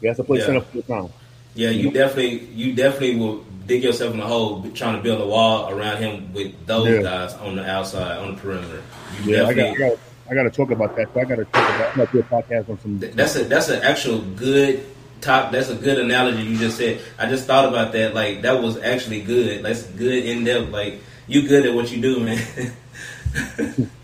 You 0.00 0.08
have 0.08 0.16
to 0.16 0.24
play 0.24 0.38
Yeah. 0.38 0.46
center 0.46 0.60
full 0.62 0.82
time. 0.82 1.08
Yeah, 1.54 1.70
you 1.70 1.90
definitely. 1.90 2.46
You 2.54 2.72
definitely 2.74 3.16
will 3.16 3.44
dig 3.66 3.84
yourself 3.84 4.14
in 4.14 4.20
a 4.20 4.26
hole 4.26 4.62
trying 4.74 4.96
to 4.96 5.02
build 5.02 5.20
a 5.20 5.26
wall 5.26 5.70
around 5.70 5.98
him 6.02 6.32
with 6.32 6.52
those 6.66 6.88
Yeah. 6.88 7.02
guys 7.02 7.34
on 7.34 7.56
the 7.56 7.64
outside, 7.68 8.16
on 8.18 8.34
the 8.34 8.40
perimeter. 8.40 8.82
You 9.24 9.36
Yeah, 9.36 9.46
I 9.46 9.54
got, 9.54 9.66
I 9.66 9.74
got, 9.74 9.98
I 10.30 10.34
got 10.34 10.44
to 10.44 10.50
talk 10.50 10.70
about 10.70 10.96
that. 10.96 11.12
So 11.12 11.20
I 11.20 11.24
got 11.24 11.36
to 11.36 11.44
talk 11.44 11.74
about. 11.74 11.90
I'm 11.90 11.96
gonna 11.96 12.12
do 12.12 12.20
a 12.20 12.22
podcast 12.22 12.68
on 12.70 12.80
some. 12.80 12.98
That's 12.98 13.36
a 13.36 13.44
that's 13.44 13.68
an 13.68 13.82
actual 13.82 14.20
good 14.20 14.86
top. 15.20 15.52
That's 15.52 15.68
a 15.68 15.74
good 15.74 15.98
analogy 15.98 16.42
you 16.42 16.58
just 16.58 16.78
said. 16.78 17.00
I 17.18 17.28
just 17.28 17.46
thought 17.46 17.68
about 17.68 17.92
that. 17.92 18.14
Like 18.14 18.42
that 18.42 18.62
was 18.62 18.78
actually 18.78 19.22
good. 19.22 19.64
That's 19.64 19.82
good 19.82 20.24
in 20.24 20.44
depth. 20.44 20.70
Like 20.70 21.00
you 21.26 21.46
good 21.46 21.66
at 21.66 21.74
what 21.74 21.90
you 21.90 22.00
do, 22.00 22.20
man. 22.20 22.42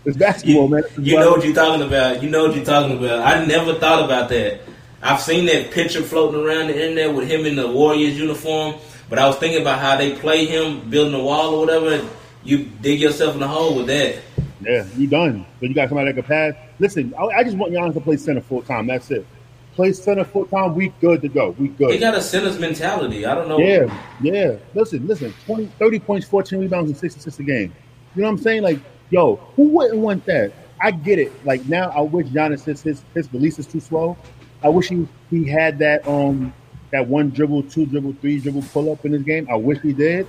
It's 0.03 0.17
basketball, 0.17 0.67
man. 0.67 0.81
This 0.81 0.91
is 0.97 1.07
you 1.07 1.17
know 1.17 1.31
what 1.31 1.45
you're 1.45 1.55
talking 1.55 1.85
about. 1.85 2.21
You 2.21 2.29
know 2.29 2.47
what 2.47 2.55
you're 2.55 2.65
talking 2.65 2.97
about. 2.97 3.19
I 3.19 3.45
never 3.45 3.75
thought 3.75 4.03
about 4.03 4.29
that. 4.29 4.59
I've 5.01 5.21
seen 5.21 5.45
that 5.45 5.71
picture 5.71 6.01
floating 6.01 6.43
around 6.43 6.67
the 6.67 6.73
internet 6.73 7.15
with 7.15 7.29
him 7.29 7.45
in 7.45 7.55
the 7.55 7.67
Warriors 7.71 8.19
uniform, 8.19 8.75
but 9.09 9.19
I 9.19 9.27
was 9.27 9.37
thinking 9.37 9.61
about 9.61 9.79
how 9.79 9.95
they 9.95 10.15
play 10.15 10.45
him 10.45 10.89
building 10.89 11.13
a 11.13 11.23
wall 11.23 11.55
or 11.55 11.59
whatever. 11.65 12.05
You 12.43 12.65
dig 12.81 12.99
yourself 12.99 13.35
in 13.35 13.39
the 13.39 13.47
hole 13.47 13.75
with 13.75 13.87
that. 13.87 14.17
Yeah, 14.63 14.85
you 14.97 15.07
done. 15.07 15.45
But 15.59 15.69
you 15.69 15.75
got 15.75 15.89
somebody 15.89 16.11
that 16.11 16.21
can 16.21 16.23
pass. 16.23 16.53
Listen, 16.79 17.13
I, 17.17 17.23
I 17.25 17.43
just 17.43 17.57
want 17.57 17.73
Giannis 17.73 17.93
to 17.93 18.01
play 18.01 18.17
center 18.17 18.41
full 18.41 18.61
time. 18.61 18.87
That's 18.87 19.09
it. 19.11 19.25
Play 19.73 19.93
center 19.93 20.23
full 20.23 20.45
time. 20.45 20.75
We 20.75 20.89
good 21.01 21.21
to 21.21 21.29
go. 21.29 21.51
We 21.51 21.67
He 21.67 21.73
good. 21.73 21.99
got 21.99 22.15
a 22.15 22.21
center's 22.21 22.59
mentality. 22.59 23.25
I 23.25 23.33
don't 23.35 23.47
know. 23.47 23.57
Yeah, 23.59 23.93
yeah. 24.21 24.57
Listen, 24.73 25.07
listen. 25.07 25.33
20, 25.45 25.67
30 25.79 25.99
points, 25.99 26.27
14 26.27 26.59
rebounds, 26.59 26.91
and 26.91 26.97
six 26.97 27.15
assists 27.15 27.39
a 27.39 27.43
game. 27.43 27.73
You 28.15 28.21
know 28.21 28.27
what 28.27 28.37
I'm 28.37 28.43
saying? 28.43 28.63
Like, 28.63 28.79
yo, 29.09 29.37
who 29.55 29.69
wouldn't 29.69 29.99
want 29.99 30.25
that? 30.25 30.51
I 30.81 30.91
get 30.91 31.19
it. 31.19 31.45
Like 31.45 31.65
now, 31.67 31.89
I 31.91 32.01
wish 32.01 32.27
Giannis 32.27 32.65
his 32.65 32.81
his, 32.81 33.03
his 33.13 33.31
release 33.33 33.59
is 33.59 33.67
too 33.67 33.79
slow. 33.79 34.17
I 34.63 34.69
wish 34.69 34.89
he 34.89 35.07
he 35.29 35.47
had 35.47 35.79
that 35.79 36.07
um 36.07 36.53
that 36.91 37.07
one 37.07 37.29
dribble, 37.29 37.63
two 37.63 37.85
dribble, 37.85 38.13
three 38.19 38.39
dribble 38.39 38.63
pull 38.73 38.91
up 38.91 39.05
in 39.05 39.13
his 39.13 39.23
game. 39.23 39.47
I 39.49 39.55
wish 39.55 39.79
he 39.81 39.93
did. 39.93 40.27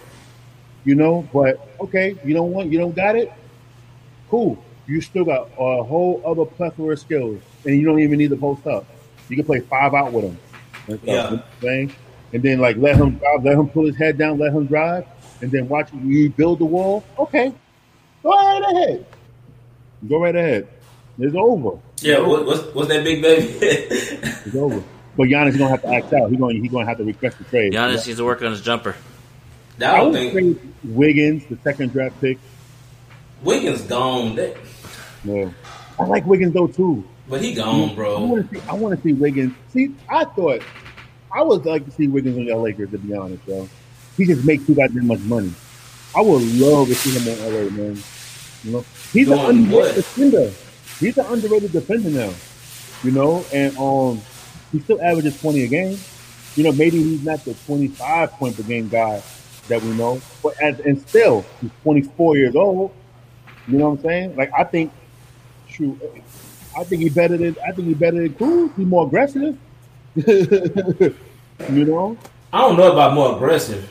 You 0.85 0.95
know, 0.95 1.28
but 1.33 1.68
okay, 1.80 2.16
you 2.24 2.35
don't 2.35 2.51
want, 2.53 2.70
you 2.70 2.78
don't 2.78 2.95
got 2.95 3.16
it. 3.16 3.33
Cool. 4.33 4.57
You 4.87 5.03
still 5.03 5.26
got 5.26 5.51
a 5.59 5.83
whole 5.83 6.22
other 6.24 6.47
plethora 6.47 6.95
of 6.95 6.99
skills, 6.99 7.39
and 7.66 7.78
you 7.78 7.85
don't 7.85 8.01
even 8.01 8.16
need 8.18 8.30
to 8.30 8.37
post 8.37 8.66
up. 8.66 8.87
You 9.28 9.37
can 9.37 9.45
play 9.45 9.61
five 9.61 9.93
out 9.93 10.11
with 10.11 10.24
him. 10.24 10.39
And 10.89 10.99
stuff, 11.01 11.07
Yeah. 11.07 11.30
you 11.30 11.37
know 11.37 11.43
what 11.61 11.70
I'm? 11.70 11.91
And 12.33 12.43
then 12.43 12.59
like 12.59 12.76
let 12.78 12.97
him 12.97 13.11
drive, 13.18 13.45
let 13.45 13.59
him 13.59 13.68
pull 13.68 13.85
his 13.85 13.97
head 13.97 14.16
down, 14.16 14.39
let 14.39 14.55
him 14.55 14.64
drive, 14.64 15.05
and 15.43 15.51
then 15.53 15.68
watch 15.68 15.91
you 15.93 16.30
build 16.30 16.61
the 16.61 16.64
wall. 16.64 17.05
Okay, 17.18 17.53
go 18.22 18.30
right 18.30 18.62
ahead. 18.74 19.05
Go 20.09 20.22
right 20.22 20.35
ahead. 20.35 20.66
It's 21.18 21.37
over. 21.37 21.78
Yeah, 22.01 22.20
what, 22.20 22.47
what's, 22.47 22.62
what's 22.74 22.89
that 22.89 23.05
big 23.05 23.20
baby? 23.20 23.47
It's 24.47 24.57
over. 24.57 24.83
But 25.14 25.28
Giannis 25.28 25.59
gonna 25.59 25.68
have 25.68 25.83
to 25.83 25.93
act 25.93 26.11
out. 26.14 26.30
He's 26.30 26.41
gonna 26.41 26.55
He's 26.55 26.70
gonna 26.72 26.87
have 26.87 26.97
to 26.97 27.05
request 27.05 27.37
the 27.37 27.45
trade. 27.45 27.74
Giannis 27.74 28.07
needs 28.07 28.16
to 28.18 28.24
work 28.24 28.41
on 28.41 28.51
his 28.51 28.62
jumper. 28.62 28.97
I 29.78 29.85
I 29.85 30.03
would 30.03 30.14
think 30.14 30.33
trade 30.33 30.59
Wiggins, 30.85 31.45
the 31.51 31.59
second 31.62 31.93
draft 31.93 32.18
pick. 32.22 32.39
Wiggins 33.43 33.82
gone, 33.82 34.36
That- 34.36 34.57
No, 35.24 35.53
I 35.99 36.05
like 36.07 36.26
Wiggins 36.26 36.55
though 36.55 36.66
too. 36.66 37.05
but 37.28 37.40
he 37.43 37.55
gone, 37.55 37.90
I 37.90 37.95
bro. 37.95 38.24
want 38.26 38.51
to 38.51 38.57
see. 38.61 38.68
I 38.68 38.74
want 38.74 38.97
to 38.97 39.03
see 39.03 39.12
Wiggins. 39.12 39.55
See, 39.72 39.95
I 40.09 40.24
thought 40.24 40.62
I 41.32 41.43
would 41.43 41.64
like 41.64 41.84
to 41.84 41.90
see 41.90 42.09
Wiggins 42.09 42.36
on 42.38 42.45
the 42.47 42.57
Lakers. 42.57 42.90
To 42.90 42.99
be 42.99 43.14
honest, 43.14 43.45
though, 43.47 43.68
he 44.16 44.24
just 44.26 44.45
makes 44.45 44.66
too 44.66 44.74
goddamn 44.74 45.07
much 45.07 45.20
money. 45.20 45.53
I 46.14 46.20
would 46.20 46.43
love 46.43 46.88
to 46.88 46.95
see 46.95 47.18
him 47.18 47.32
on 47.32 47.53
LA, 47.55 47.70
man. 47.70 48.03
You 48.64 48.70
know, 48.72 48.84
he's 49.12 49.28
an 49.28 49.38
underrated 49.38 49.72
what? 49.72 49.95
defender. 49.95 50.53
He's 51.01 51.18
an 51.18 51.26
underrated 51.26 51.72
defender 51.72 52.11
now. 52.11 52.32
You 53.03 53.11
know, 53.11 53.45
and 53.53 53.76
um, 53.78 54.20
he 54.70 54.78
still 54.80 55.01
averages 55.03 55.40
twenty 55.40 55.64
a 55.64 55.68
game. 55.68 55.99
You 56.55 56.64
know, 56.64 56.72
maybe 56.72 57.03
he's 57.03 57.24
not 57.24 57.45
the 57.45 57.55
twenty-five 57.66 58.32
point 58.32 58.57
per 58.57 58.62
game 58.62 58.88
guy 58.88 59.22
that 59.68 59.82
we 59.82 59.88
know, 59.95 60.20
but 60.43 60.61
as 60.61 60.78
and 60.80 61.01
still, 61.09 61.45
he's 61.61 61.70
twenty-four 61.82 62.36
years 62.36 62.55
old. 62.55 62.93
You 63.69 63.79
know 63.79 63.91
what 63.91 63.99
I'm 63.99 64.05
saying? 64.05 64.37
Like 64.37 64.53
I 64.57 64.65
think, 64.65 64.93
shoot, 65.69 65.99
I 66.77 66.85
think 66.85 67.03
he 67.03 67.09
better 67.09 67.37
than 67.37 67.57
I 67.67 67.73
think 67.73 67.89
he 67.89 67.95
better 67.95 68.17
than 68.19 68.35
Kuz. 68.35 68.77
He's 68.77 68.87
more 68.87 69.07
aggressive. 69.07 69.59
you 70.15 71.15
know? 71.85 72.17
I 72.53 72.61
don't 72.61 72.77
know 72.77 72.93
about 72.93 73.15
more 73.15 73.35
aggressive. 73.37 73.89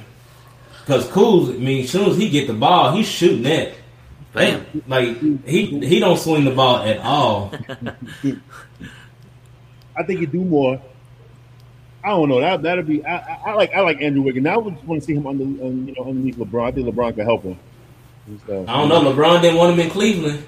Because 0.80 1.08
Kuz, 1.08 1.56
I 1.56 1.58
mean, 1.58 1.84
as 1.84 1.90
soon 1.90 2.10
as 2.10 2.18
he 2.18 2.30
get 2.30 2.48
the 2.48 2.54
ball, 2.54 2.96
he's 2.96 3.08
shooting 3.08 3.44
that. 3.44 3.74
Bam. 4.34 4.66
Like 4.88 5.18
he 5.46 5.80
he 5.80 6.00
don't 6.00 6.18
swing 6.18 6.46
the 6.46 6.52
ball 6.52 6.78
at 6.78 7.00
all. 7.00 7.54
I 9.98 10.04
think 10.04 10.22
he 10.22 10.26
do 10.26 10.44
more. 10.44 10.82
I 12.04 12.10
don't 12.10 12.30
know. 12.30 12.40
That 12.40 12.62
that'll 12.62 12.84
be. 12.84 13.06
I, 13.06 13.18
I, 13.18 13.42
I 13.48 13.54
like 13.54 13.74
I 13.74 13.82
like 13.82 14.02
Andrew 14.02 14.22
Wiggins. 14.24 14.46
Now 14.46 14.54
I 14.54 14.58
would 14.58 14.76
just 14.76 14.88
want 14.88 15.02
to 15.02 15.06
see 15.06 15.14
him 15.14 15.28
under, 15.28 15.44
um, 15.44 15.88
you 15.88 15.94
know, 15.96 16.06
underneath 16.06 16.38
LeBron. 16.38 16.68
I 16.68 16.72
think 16.72 16.88
LeBron 16.88 17.16
can 17.16 17.26
help 17.26 17.44
him. 17.44 17.60
So, 18.48 18.66
I 18.68 18.74
don't 18.78 18.90
know. 18.90 19.12
LeBron 19.12 19.42
didn't 19.42 19.58
want 19.58 19.74
him 19.74 19.80
in 19.80 19.90
Cleveland. 19.90 20.46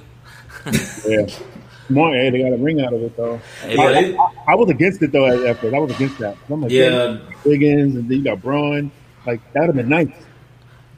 yeah, 1.05 1.25
smart. 1.87 2.15
Hey, 2.15 2.29
they 2.29 2.41
got 2.41 2.53
a 2.53 2.57
ring 2.57 2.81
out 2.81 2.93
of 2.93 3.01
it 3.01 3.17
though. 3.17 3.41
I, 3.63 3.75
I, 3.75 4.53
I, 4.53 4.55
was 4.55 4.69
against 4.69 5.01
it 5.01 5.11
though 5.11 5.25
at 5.25 5.59
first. 5.59 5.73
I 5.73 5.79
was 5.79 5.91
against 5.91 6.19
that. 6.19 6.37
I'm 6.49 6.61
like, 6.61 6.71
yeah, 6.71 7.17
Wiggins, 7.45 7.95
and 7.95 8.07
then 8.07 8.19
you 8.19 8.23
got 8.23 8.41
Bron. 8.41 8.91
Like 9.25 9.41
that 9.53 9.61
would 9.61 9.67
have 9.67 9.75
been 9.75 9.89
nice. 9.89 10.13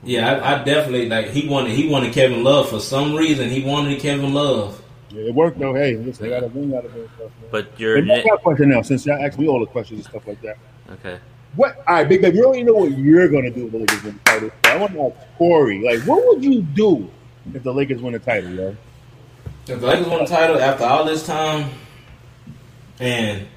Yeah, 0.03 0.33
I, 0.33 0.61
I, 0.61 0.63
definitely 0.63 1.09
like. 1.09 1.29
He 1.29 1.47
wanted 1.47 1.71
he 1.71 1.87
wanted 1.87 2.13
Kevin 2.13 2.43
Love 2.43 2.69
for 2.69 2.79
some 2.79 3.15
reason. 3.15 3.49
He 3.49 3.63
wanted 3.63 3.99
Kevin 3.99 4.33
Love. 4.33 4.83
Yeah, 5.09 5.23
it 5.23 5.33
worked 5.33 5.57
though. 5.57 5.73
Hey, 5.73 5.95
listen, 5.95 6.23
they 6.23 6.29
got 6.29 6.43
a 6.43 6.49
ring 6.49 6.75
out 6.75 6.85
of 6.85 6.95
it. 6.95 7.09
Stuff, 7.15 7.31
but 7.49 7.79
you're. 7.79 8.03
Hey, 8.03 8.23
got 8.23 8.39
a 8.39 8.41
question 8.41 8.69
now 8.69 8.83
since 8.83 9.05
y'all 9.05 9.23
asked 9.23 9.39
me 9.39 9.47
all 9.47 9.59
the 9.59 9.65
questions 9.65 10.01
and 10.01 10.09
stuff 10.09 10.27
like 10.27 10.41
that. 10.41 10.57
Okay. 10.91 11.19
What? 11.55 11.77
All 11.87 11.95
right, 11.95 12.07
Big 12.07 12.21
Baby. 12.21 12.37
You 12.37 12.45
already 12.45 12.63
know 12.63 12.73
what 12.73 12.91
you're 12.97 13.27
gonna 13.29 13.51
do 13.51 13.65
if 13.65 13.71
the 13.71 13.77
Lakers 13.79 14.03
win 14.03 14.19
the 14.23 14.31
title. 14.31 14.51
I 14.65 14.77
want 14.77 14.93
to 14.93 15.01
ask 15.01 15.37
Corey. 15.37 15.83
Like, 15.83 16.01
what 16.07 16.25
would 16.25 16.43
you 16.43 16.61
do 16.61 17.09
if 17.53 17.63
the 17.63 17.73
Lakers 17.73 18.01
win 18.01 18.13
the 18.13 18.19
title, 18.19 18.51
yo? 18.51 18.75
If 19.67 19.79
the 19.79 19.87
Lakers 19.87 20.07
won 20.07 20.19
the 20.19 20.25
title 20.25 20.59
after 20.59 20.83
all 20.83 21.05
this 21.05 21.25
time, 21.25 21.69
and 22.99 23.47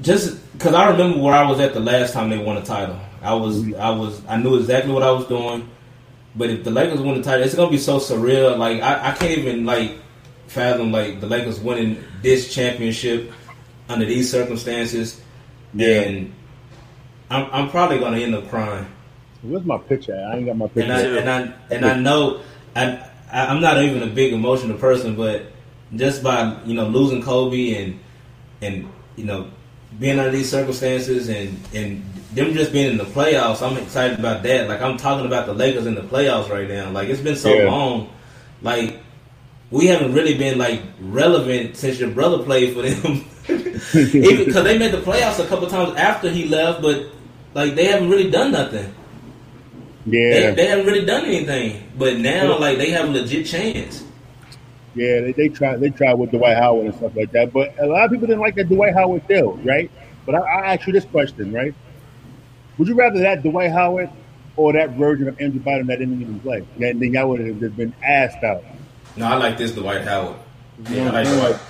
just 0.00 0.52
because 0.52 0.74
I 0.74 0.90
remember 0.90 1.18
where 1.18 1.34
I 1.34 1.48
was 1.48 1.60
at 1.60 1.74
the 1.74 1.80
last 1.80 2.12
time 2.12 2.30
they 2.30 2.38
won 2.38 2.56
a 2.56 2.64
title, 2.64 2.98
I 3.22 3.34
was 3.34 3.62
mm-hmm. 3.62 3.80
I 3.80 3.90
was 3.90 4.22
I 4.26 4.36
knew 4.36 4.56
exactly 4.56 4.92
what 4.92 5.02
I 5.02 5.10
was 5.10 5.26
doing. 5.26 5.68
But 6.36 6.50
if 6.50 6.62
the 6.62 6.70
Lakers 6.70 7.00
win 7.00 7.16
the 7.16 7.22
title, 7.22 7.44
it's 7.44 7.54
gonna 7.54 7.70
be 7.70 7.78
so 7.78 7.98
surreal. 7.98 8.56
Like 8.56 8.80
I, 8.80 9.10
I 9.10 9.14
can't 9.14 9.38
even 9.38 9.64
like 9.64 9.98
fathom 10.46 10.92
like 10.92 11.20
the 11.20 11.26
Lakers 11.26 11.58
winning 11.60 12.02
this 12.22 12.54
championship 12.54 13.32
under 13.88 14.06
these 14.06 14.30
circumstances. 14.30 15.20
Yeah. 15.74 16.00
And 16.00 16.34
I'm 17.30 17.48
I'm 17.52 17.70
probably 17.70 17.98
gonna 17.98 18.18
end 18.18 18.34
up 18.34 18.48
crying. 18.48 18.86
Where's 19.42 19.64
my 19.64 19.78
picture? 19.78 20.14
I 20.14 20.36
ain't 20.36 20.46
got 20.46 20.56
my 20.56 20.66
picture. 20.66 20.92
And 20.92 20.92
I 20.92 21.00
and 21.00 21.30
I, 21.30 21.74
and 21.74 21.84
I 21.84 21.98
know 21.98 22.42
I, 22.74 23.08
I 23.32 23.54
am 23.54 23.60
not 23.60 23.82
even 23.82 24.02
a 24.02 24.06
big 24.06 24.32
emotional 24.32 24.76
person, 24.78 25.14
but 25.16 25.46
just 25.94 26.22
by 26.22 26.56
you 26.64 26.74
know 26.74 26.86
losing 26.86 27.22
Kobe 27.22 27.74
and 27.74 28.00
and 28.60 28.88
you 29.16 29.24
know 29.24 29.50
being 29.98 30.18
under 30.18 30.30
these 30.30 30.50
circumstances 30.50 31.28
and 31.28 31.58
and 31.74 32.02
them 32.32 32.52
just 32.52 32.72
being 32.72 32.90
in 32.90 32.98
the 32.98 33.04
playoffs, 33.04 33.62
I'm 33.62 33.76
excited 33.78 34.18
about 34.18 34.42
that. 34.42 34.68
Like 34.68 34.80
I'm 34.80 34.96
talking 34.96 35.26
about 35.26 35.46
the 35.46 35.54
Lakers 35.54 35.86
in 35.86 35.94
the 35.94 36.02
playoffs 36.02 36.50
right 36.50 36.68
now. 36.68 36.90
Like 36.90 37.08
it's 37.08 37.20
been 37.20 37.36
so 37.36 37.54
yeah. 37.54 37.70
long. 37.70 38.12
Like 38.62 39.00
we 39.70 39.86
haven't 39.86 40.14
really 40.14 40.36
been 40.36 40.58
like 40.58 40.82
relevant 41.00 41.76
since 41.76 42.00
your 42.00 42.10
brother 42.10 42.42
played 42.42 42.74
for 42.74 42.82
them. 42.82 43.24
Even 43.94 44.44
because 44.44 44.64
they 44.64 44.78
made 44.78 44.92
the 44.92 45.00
playoffs 45.00 45.42
a 45.42 45.46
couple 45.46 45.66
times 45.68 45.96
after 45.96 46.30
he 46.30 46.46
left, 46.48 46.82
but 46.82 47.06
like 47.54 47.74
they 47.74 47.86
haven't 47.86 48.10
really 48.10 48.30
done 48.30 48.52
nothing. 48.52 48.94
Yeah, 50.06 50.30
they, 50.30 50.54
they 50.54 50.66
haven't 50.66 50.86
really 50.86 51.04
done 51.04 51.24
anything. 51.24 51.90
But 51.96 52.18
now, 52.18 52.58
like 52.58 52.78
they 52.78 52.90
have 52.90 53.08
a 53.08 53.12
legit 53.12 53.46
chance. 53.46 54.04
Yeah, 54.94 55.20
they, 55.20 55.32
they 55.32 55.48
tried. 55.48 55.80
They 55.80 55.90
tried 55.90 56.14
with 56.14 56.30
Dwight 56.30 56.56
Howard 56.56 56.86
and 56.86 56.94
stuff 56.94 57.14
like 57.14 57.30
that. 57.32 57.52
But 57.52 57.78
a 57.78 57.86
lot 57.86 58.04
of 58.04 58.10
people 58.10 58.26
didn't 58.26 58.40
like 58.40 58.54
that 58.56 58.68
Dwight 58.68 58.94
Howard 58.94 59.26
deal, 59.28 59.54
right? 59.58 59.90
But 60.24 60.34
I, 60.34 60.38
I 60.40 60.74
ask 60.74 60.86
you 60.86 60.92
this 60.92 61.04
question, 61.04 61.52
right? 61.52 61.74
Would 62.78 62.88
you 62.88 62.94
rather 62.94 63.20
that 63.20 63.42
Dwight 63.42 63.70
Howard 63.70 64.10
or 64.56 64.72
that 64.72 64.90
version 64.90 65.28
of 65.28 65.40
Andrew 65.40 65.60
Bynum 65.60 65.86
that 65.88 65.98
didn't 65.98 66.20
even 66.20 66.40
play? 66.40 66.66
That 66.78 66.98
then 66.98 67.12
y'all 67.12 67.28
would 67.28 67.40
have 67.40 67.60
just 67.60 67.76
been 67.76 67.94
asked 68.02 68.42
out. 68.42 68.64
No, 69.18 69.26
I 69.26 69.36
like 69.36 69.58
this 69.58 69.72
Dwight 69.72 70.02
Howard. 70.02 70.36
Yeah, 70.88 71.10
I 71.10 71.22
like 71.22 71.26
Dwight. 71.26 71.60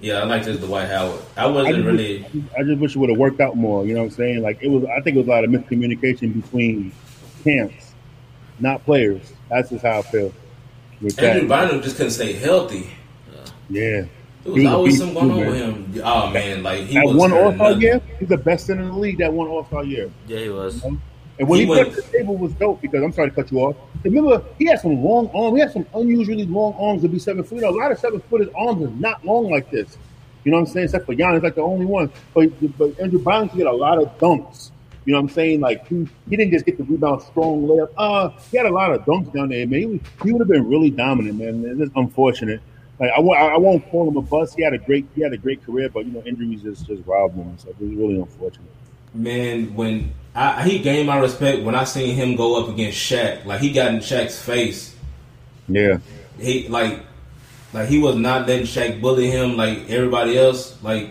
Yeah, 0.00 0.14
I 0.14 0.24
like 0.24 0.44
this 0.44 0.58
Dwight 0.58 0.88
Howard. 0.88 1.22
I 1.36 1.46
wasn't 1.46 1.76
I 1.76 1.78
really. 1.78 2.26
I 2.58 2.64
just 2.64 2.80
wish 2.80 2.96
it 2.96 2.98
would 2.98 3.08
have 3.08 3.18
worked 3.18 3.40
out 3.40 3.56
more. 3.56 3.86
You 3.86 3.94
know 3.94 4.00
what 4.00 4.06
I'm 4.06 4.16
saying? 4.16 4.42
Like 4.42 4.58
it 4.60 4.68
was. 4.68 4.84
I 4.84 5.00
think 5.00 5.16
it 5.16 5.20
was 5.20 5.28
a 5.28 5.30
lot 5.30 5.44
of 5.44 5.50
miscommunication 5.50 6.42
between 6.42 6.92
camps, 7.44 7.94
not 8.58 8.84
players. 8.84 9.32
That's 9.48 9.70
just 9.70 9.84
how 9.84 10.00
I 10.00 10.02
feel. 10.02 10.32
With 11.00 11.18
Andrew 11.20 11.46
that. 11.46 11.68
Bynum 11.68 11.82
just 11.82 11.96
couldn't 11.96 12.12
stay 12.12 12.32
healthy. 12.32 12.90
Yeah. 13.68 14.06
There 14.44 14.52
was, 14.52 14.62
was 14.64 14.72
always 14.72 14.98
something 14.98 15.14
going 15.14 15.30
on 15.30 15.46
with 15.46 15.56
him. 15.56 16.02
Oh 16.04 16.30
man, 16.30 16.64
like 16.64 16.86
he 16.86 16.94
that 16.94 17.06
was 17.06 17.14
one 17.16 17.32
All 17.32 17.54
Star 17.54 17.72
year, 17.72 18.00
he's 18.18 18.28
the 18.28 18.36
best 18.36 18.66
center 18.66 18.82
in 18.82 18.88
the 18.88 18.98
league. 18.98 19.18
That 19.18 19.32
one 19.32 19.46
off 19.46 19.54
All 19.54 19.64
Star 19.66 19.84
year. 19.84 20.10
Yeah, 20.26 20.38
he 20.40 20.48
was. 20.48 20.82
You 20.84 20.90
know? 20.90 20.98
And 21.38 21.48
when 21.48 21.60
he, 21.60 21.66
he 21.66 21.84
put 21.84 21.94
the 21.94 22.02
table 22.02 22.36
was 22.36 22.52
dope 22.54 22.80
because 22.80 23.02
I'm 23.02 23.12
sorry 23.12 23.30
to 23.30 23.34
cut 23.34 23.50
you 23.50 23.60
off. 23.60 23.76
Remember, 24.04 24.44
he 24.58 24.66
had 24.66 24.80
some 24.80 25.02
long 25.02 25.30
arms. 25.34 25.56
He 25.56 25.60
had 25.60 25.72
some 25.72 25.86
unusually 25.94 26.46
long 26.46 26.74
arms 26.74 27.02
to 27.02 27.08
be 27.08 27.18
seven 27.18 27.42
foot. 27.42 27.56
You 27.56 27.62
know, 27.62 27.70
a 27.70 27.78
lot 27.78 27.90
of 27.90 27.98
seven 27.98 28.20
footers 28.20 28.48
arms 28.56 28.82
are 28.82 28.90
not 28.90 29.24
long 29.24 29.50
like 29.50 29.70
this. 29.70 29.96
You 30.44 30.50
know 30.50 30.58
what 30.58 30.68
I'm 30.68 30.72
saying? 30.72 30.84
Except 30.86 31.06
for 31.06 31.14
Giannis, 31.14 31.42
like 31.42 31.54
the 31.54 31.62
only 31.62 31.86
one. 31.86 32.10
But 32.34 32.50
but 32.76 32.98
Andrew 33.00 33.18
Bynum 33.18 33.48
get 33.56 33.66
a 33.66 33.72
lot 33.72 33.98
of 33.98 34.18
dunks. 34.18 34.70
You 35.04 35.12
know 35.12 35.18
what 35.18 35.30
I'm 35.30 35.34
saying? 35.34 35.60
Like 35.60 35.86
he, 35.88 36.08
he 36.28 36.36
didn't 36.36 36.52
just 36.52 36.64
get 36.64 36.78
the 36.78 36.84
rebound, 36.84 37.22
strong 37.22 37.66
layup. 37.66 37.88
Uh, 37.96 38.30
he 38.50 38.56
had 38.56 38.66
a 38.66 38.72
lot 38.72 38.92
of 38.92 39.04
dunks 39.04 39.32
down 39.32 39.48
there, 39.48 39.66
man. 39.66 39.80
He, 39.80 40.00
he 40.24 40.32
would 40.32 40.40
have 40.40 40.48
been 40.48 40.68
really 40.68 40.90
dominant, 40.90 41.38
man. 41.38 41.80
It's 41.80 41.92
unfortunate. 41.96 42.60
Like 42.98 43.10
I, 43.10 43.20
I 43.20 43.56
won't 43.56 43.88
call 43.90 44.08
him 44.08 44.16
a 44.16 44.22
bust. 44.22 44.54
He 44.56 44.62
had 44.62 44.74
a 44.74 44.78
great 44.78 45.06
he 45.14 45.22
had 45.22 45.32
a 45.32 45.38
great 45.38 45.64
career, 45.64 45.88
but 45.88 46.06
you 46.06 46.12
know 46.12 46.22
injuries 46.22 46.62
just 46.62 46.86
just 46.86 47.04
robbed 47.06 47.34
him. 47.34 47.56
So 47.58 47.70
it 47.70 47.80
was 47.80 47.90
really 47.90 48.20
unfortunate. 48.20 48.70
Man, 49.14 49.74
when 49.74 50.14
I, 50.34 50.66
he 50.66 50.78
gained 50.78 51.06
my 51.06 51.18
respect 51.18 51.62
when 51.62 51.74
I 51.74 51.84
seen 51.84 52.14
him 52.14 52.36
go 52.36 52.62
up 52.62 52.70
against 52.70 52.98
Shaq, 52.98 53.44
like 53.44 53.60
he 53.60 53.70
got 53.70 53.92
in 53.92 54.00
Shaq's 54.00 54.40
face. 54.40 54.94
Yeah, 55.68 55.98
he 56.38 56.68
like 56.68 57.00
like 57.72 57.88
he 57.88 57.98
was 57.98 58.16
not 58.16 58.48
letting 58.48 58.66
Shaq 58.66 59.00
bully 59.00 59.30
him 59.30 59.56
like 59.56 59.90
everybody 59.90 60.38
else. 60.38 60.82
Like 60.82 61.10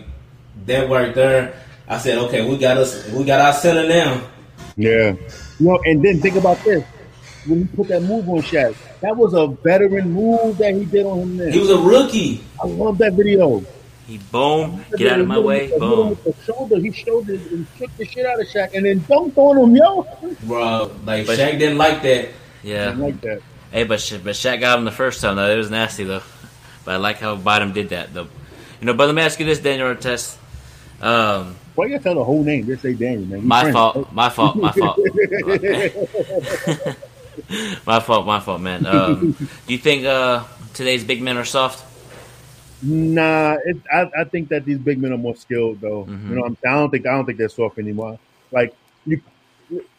that 0.66 0.90
right 0.90 1.14
there, 1.14 1.54
I 1.88 2.00
said, 2.00 2.18
okay, 2.18 2.48
we 2.48 2.58
got 2.58 2.78
us, 2.78 3.08
we 3.12 3.24
got 3.24 3.42
our 3.42 3.54
center 3.54 3.88
now. 3.88 4.28
Yeah, 4.76 5.16
you 5.60 5.68
know, 5.68 5.80
and 5.86 6.04
then 6.04 6.20
think 6.20 6.36
about 6.36 6.64
this: 6.64 6.84
when 7.46 7.60
he 7.60 7.66
put 7.76 7.90
that 7.90 8.02
move 8.02 8.28
on 8.28 8.42
Shaq, 8.42 8.76
that 9.02 9.16
was 9.16 9.36
a 9.36 9.48
veteran 9.48 10.12
move 10.12 10.58
that 10.58 10.74
he 10.74 10.86
did 10.86 11.06
on 11.06 11.20
him. 11.20 11.38
Then 11.38 11.52
he 11.52 11.60
was 11.60 11.70
a 11.70 11.78
rookie. 11.78 12.44
I 12.62 12.66
love 12.66 12.98
that 12.98 13.14
video. 13.14 13.64
He 14.12 14.18
boom, 14.18 14.84
get 14.98 15.14
out 15.14 15.22
of 15.22 15.28
my 15.28 15.40
way, 15.40 15.72
boom. 15.80 16.10
With 16.10 16.24
the 16.26 16.34
shoulder, 16.44 16.80
he 16.80 16.92
showed 16.92 17.30
and 17.30 17.66
kicked 17.78 17.98
the 17.98 18.06
shit 18.06 18.26
out 18.26 18.42
of 18.42 18.48
Shaq, 18.48 18.74
and 18.74 18.86
then 18.86 19.00
dunked 19.00 19.38
on 19.38 19.58
him, 19.58 19.74
yo. 19.74 20.06
Bro, 20.44 20.92
like 21.06 21.28
but, 21.28 21.40
Shaq 21.40 21.58
didn't 21.58 21.78
like 21.78 22.02
that. 22.02 22.28
Yeah, 22.62 22.88
didn't 22.88 23.00
like 23.00 23.22
that. 23.22 23.42
Hey, 23.72 23.86
but 23.86 24.20
but 24.22 24.36
Shaq 24.36 24.60
got 24.60 24.78
him 24.78 24.84
the 24.84 24.92
first 24.92 25.22
time 25.22 25.38
though. 25.38 25.50
It 25.50 25.56
was 25.56 25.72
nasty 25.72 26.04
though. 26.04 26.24
But 26.84 26.96
I 26.96 26.98
like 26.98 27.20
how 27.20 27.38
Bottom 27.38 27.72
did 27.72 27.88
that 27.90 28.14
though. 28.14 28.28
You 28.82 28.88
know, 28.88 28.94
but 28.94 29.06
let 29.06 29.16
me 29.16 29.22
ask 29.22 29.40
you 29.40 29.46
this, 29.46 29.60
Daniel 29.60 29.96
Artest. 29.96 30.36
Um, 31.00 31.56
Why 31.76 31.86
you 31.86 31.92
gotta 31.92 32.04
tell 32.04 32.16
the 32.16 32.26
whole 32.26 32.44
name? 32.44 32.66
Just 32.66 32.82
say 32.82 32.92
Daniel, 32.92 33.28
man. 33.28 33.48
my 33.48 33.72
fault. 33.72 34.12
My 34.12 34.28
fault. 34.28 34.58
My 34.58 34.74
fault. 34.74 35.00
my 37.88 38.02
fault. 38.02 38.26
My 38.26 38.42
fault, 38.42 38.60
man. 38.60 38.86
Um, 38.86 39.38
do 39.68 39.74
you 39.74 39.80
think 39.80 40.04
uh, 40.04 40.44
today's 40.74 41.06
big 41.06 41.22
men 41.22 41.38
are 41.38 41.46
soft? 41.46 41.86
Nah, 42.84 43.58
it, 43.66 43.78
I, 43.92 44.10
I, 44.20 44.24
think 44.24 44.50
that 44.50 44.66
these 44.66 44.80
big 44.80 45.00
men 45.00 45.14
are 45.14 45.18
more 45.18 45.36
skilled, 45.36 45.82
though. 45.82 46.06
Mm-hmm. 46.06 46.30
You 46.30 46.36
know, 46.36 46.46
I'm, 46.46 46.58
I 46.66 46.72
don't 46.72 46.90
think 46.90 47.06
I 47.06 47.12
don't 47.12 47.26
think 47.26 47.38
they're 47.38 47.50
soft 47.50 47.78
anymore. 47.78 48.18
Like 48.52 48.76
you, 49.06 49.22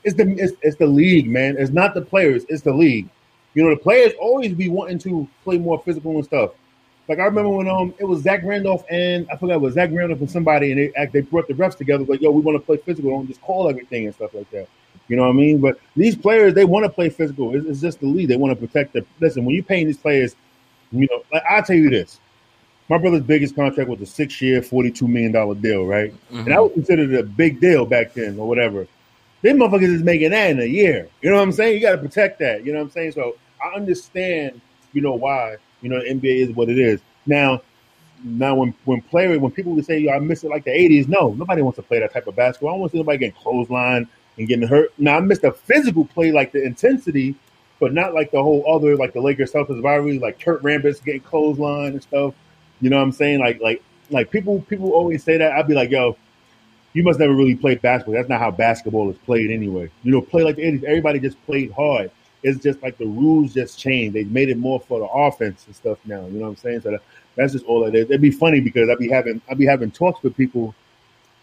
it's 0.05 0.17
the 0.17 0.29
it's, 0.39 0.55
it's 0.63 0.77
the 0.77 0.87
league, 0.87 1.31
man. 1.31 1.57
It's 1.59 1.71
not 1.71 1.95
the 1.95 2.03
players. 2.03 2.45
It's 2.49 2.63
the 2.63 2.73
league. 2.73 3.09
You 3.55 3.65
know, 3.65 3.71
the 3.71 3.77
players 3.77 4.13
always 4.21 4.53
be 4.55 4.69
wanting 4.69 4.99
to 5.01 5.29
play 5.45 5.59
more 5.59 5.81
physical 5.81 6.13
and 6.13 6.25
stuff. 6.25 6.53
Like 7.09 7.19
I 7.19 7.25
remember 7.25 7.51
when 7.51 7.69
um 7.69 7.95
it 7.99 8.05
was 8.05 8.23
Zach 8.23 8.43
Randolph 8.45 8.85
and 8.91 9.27
I 9.31 9.37
forgot 9.37 9.55
it 9.55 9.61
was 9.61 9.75
Zach 9.75 9.91
Randolph 9.93 10.21
and 10.21 10.31
somebody 10.31 10.73
and 10.73 10.81
they 10.81 11.07
they 11.13 11.21
brought 11.21 11.49
the 11.49 11.55
refs 11.55 11.77
together 11.77 12.05
like 12.05 12.21
yo 12.21 12.31
we 12.31 12.41
want 12.41 12.57
to 12.57 12.65
play 12.65 12.77
physical 12.77 13.11
don't 13.11 13.27
just 13.27 13.43
call 13.43 13.69
everything 13.69 14.07
and 14.07 14.15
stuff 14.15 14.35
like 14.35 14.51
that. 14.51 14.69
You 15.09 15.17
know 15.17 15.23
what 15.23 15.31
I 15.31 15.33
mean? 15.35 15.61
But 15.61 15.79
these 15.97 16.17
players 16.17 16.55
they 16.55 16.65
want 16.65 16.85
to 16.85 16.89
play 16.89 17.09
physical. 17.09 17.55
It's, 17.55 17.67
it's 17.67 17.81
just 17.81 18.01
the 18.01 18.07
league. 18.07 18.29
They 18.29 18.37
want 18.37 18.59
to 18.59 18.67
protect 18.67 18.93
the 18.93 19.05
listen. 19.21 19.45
When 19.45 19.55
you 19.55 19.63
paying 19.63 19.87
these 19.87 19.99
players, 19.99 20.37
you 20.93 21.09
know, 21.11 21.23
like, 21.33 21.43
I'll 21.49 21.63
tell 21.63 21.77
you 21.77 21.91
this. 21.91 22.21
My 22.89 22.99
brother's 22.99 23.23
biggest 23.23 23.55
contract 23.55 23.89
was 23.89 24.01
a 24.01 24.07
six-year, 24.07 24.63
forty-two 24.63 25.09
million 25.09 25.33
dollar 25.33 25.55
deal, 25.55 25.87
right? 25.87 26.13
Mm-hmm. 26.13 26.39
And 26.41 26.55
I 26.55 26.61
would 26.61 26.75
consider 26.75 27.03
it 27.03 27.19
a 27.19 27.23
big 27.23 27.61
deal 27.61 27.87
back 27.87 28.15
then, 28.15 28.39
or 28.39 28.49
whatever. 28.49 28.87
Them 29.43 29.59
motherfuckers 29.59 29.95
is 29.95 30.03
making 30.03 30.31
that 30.31 30.51
in 30.51 30.61
a 30.61 30.65
year. 30.65 31.09
You 31.21 31.31
know 31.31 31.37
what 31.37 31.43
I'm 31.43 31.53
saying? 31.53 31.75
You 31.75 31.81
got 31.81 31.93
to 31.93 31.99
protect 31.99 32.39
that. 32.41 32.65
You 32.65 32.73
know 32.73 32.79
what 32.79 32.87
I'm 32.87 32.91
saying? 32.91 33.13
So 33.13 33.37
I 33.63 33.75
understand, 33.75 34.61
you 34.93 35.01
know, 35.01 35.15
why 35.15 35.57
you 35.81 35.89
know 35.89 36.01
the 36.01 36.09
NBA 36.09 36.49
is 36.49 36.51
what 36.55 36.69
it 36.69 36.79
is. 36.79 37.01
Now, 37.27 37.63
now 38.25 38.55
when 38.55 38.75
when 38.85 39.03
players 39.03 39.39
when 39.39 39.53
people 39.53 39.73
would 39.73 39.85
say, 39.85 39.99
"Yo, 39.99 40.13
I 40.13 40.19
miss 40.19 40.45
it 40.45 40.51
like 40.51 40.65
the 40.65 40.71
'80s," 40.71 41.09
no, 41.09 41.33
nobody 41.33 41.63
wants 41.63 41.77
to 41.77 41.83
play 41.83 42.01
that 42.01 42.13
type 42.13 42.27
of 42.27 42.37
basketball. 42.37 42.71
I 42.71 42.73
don't 42.75 42.81
want 42.81 42.93
to 42.93 42.97
see 42.97 43.01
nobody 43.01 43.19
getting 43.19 43.41
clothesline 43.41 44.09
and 44.39 44.49
getting 44.49 44.67
hurt. 44.67 44.93
Now 44.99 45.17
I 45.17 45.21
miss 45.21 45.39
the 45.39 45.53
physical 45.53 46.05
play, 46.05 46.33
like 46.33 46.53
the 46.53 46.65
intensity, 46.65 47.35
but 47.81 47.93
not 47.93 48.15
like 48.15 48.31
the 48.31 48.43
whole 48.43 48.65
other 48.73 48.97
like 48.97 49.13
the 49.13 49.21
Lakers 49.21 49.53
Celtics 49.53 49.83
rivalry, 49.83 50.19
like 50.19 50.41
Kurt 50.41 50.63
Rambis 50.63 51.05
getting 51.05 51.21
clothesline 51.21 51.93
and 51.93 52.03
stuff. 52.03 52.35
You 52.83 52.91
know 52.91 52.97
what 52.97 53.05
I'm 53.05 53.13
saying? 53.13 53.39
Like 53.39 53.61
like 53.63 53.83
like 54.11 54.31
people 54.31 54.61
people 54.69 54.91
always 54.93 55.25
say 55.25 55.39
that. 55.39 55.53
I'd 55.53 55.69
be 55.69 55.75
like, 55.75 55.91
yo, 55.91 56.17
you 56.93 57.03
must 57.03 57.19
never 57.19 57.33
really 57.33 57.55
play 57.55 57.77
basketball. 57.77 58.15
That's 58.15 58.29
not 58.29 58.41
how 58.41 58.51
basketball 58.51 59.09
is 59.11 59.17
played 59.19 59.51
anyway. 59.51 59.91
You 60.03 60.13
know, 60.13 60.21
play 60.21 60.43
like 60.43 60.57
the 60.57 60.63
80s. 60.63 60.85
Everybody 60.85 61.21
just 61.21 61.43
played 61.47 61.73
hard. 61.73 62.11
It's 62.43 62.61
just 62.61 62.83
like 62.83 62.99
the 62.99 63.07
rules 63.07 63.55
just 63.55 63.79
changed. 63.79 64.17
They 64.17 64.25
made 64.25 64.49
it 64.49 64.59
more 64.59 64.81
for 64.81 64.99
the 64.99 65.07
offense 65.07 65.65
and 65.67 65.77
stuff 65.77 65.99
now. 66.05 66.27
You 66.27 66.33
know 66.33 66.43
what 66.43 66.49
I'm 66.49 66.57
saying? 66.57 66.81
So 66.81 66.91
the, 66.91 67.01
That's 67.37 67.53
just 67.53 67.65
all 67.67 67.85
it 67.85 67.95
is. 67.95 68.07
It'd 68.07 68.21
be 68.21 68.33
funny 68.33 68.61
because 68.61 68.91
I'd 68.91 68.99
be 68.99 69.09
having 69.09 69.41
I'd 69.49 69.59
be 69.59 69.67
having 69.67 69.91
talks 69.91 70.23
with 70.23 70.37
people 70.37 70.75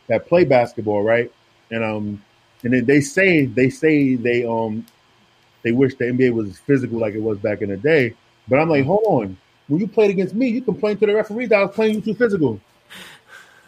that 0.08 0.28
play 0.28 0.44
basketball, 0.44 1.04
right? 1.04 1.32
And 1.72 1.84
um, 1.84 2.22
and 2.64 2.74
then 2.74 2.86
they 2.86 3.00
say 3.00 3.46
they 3.46 3.70
say 3.70 4.16
they 4.16 4.46
um 4.46 4.86
they 5.64 5.72
wish 5.72 5.96
the 5.96 6.06
NBA 6.06 6.34
was 6.34 6.60
physical 6.60 7.00
like 7.00 7.14
it 7.14 7.22
was 7.22 7.38
back 7.38 7.62
in 7.62 7.70
the 7.70 7.78
day. 7.78 8.14
But 8.48 8.60
I'm 8.60 8.70
like, 8.70 8.86
hold 8.86 9.04
on. 9.06 9.38
When 9.70 9.80
you 9.80 9.88
played 9.88 10.10
against 10.10 10.36
me, 10.36 10.48
you 10.50 10.62
complained 10.62 11.00
to 11.00 11.06
the 11.06 11.16
referee 11.16 11.46
that 11.46 11.60
I 11.60 11.66
was 11.66 11.76
playing 11.76 11.96
you 11.96 12.02
too 12.02 12.16
physical. 12.16 12.60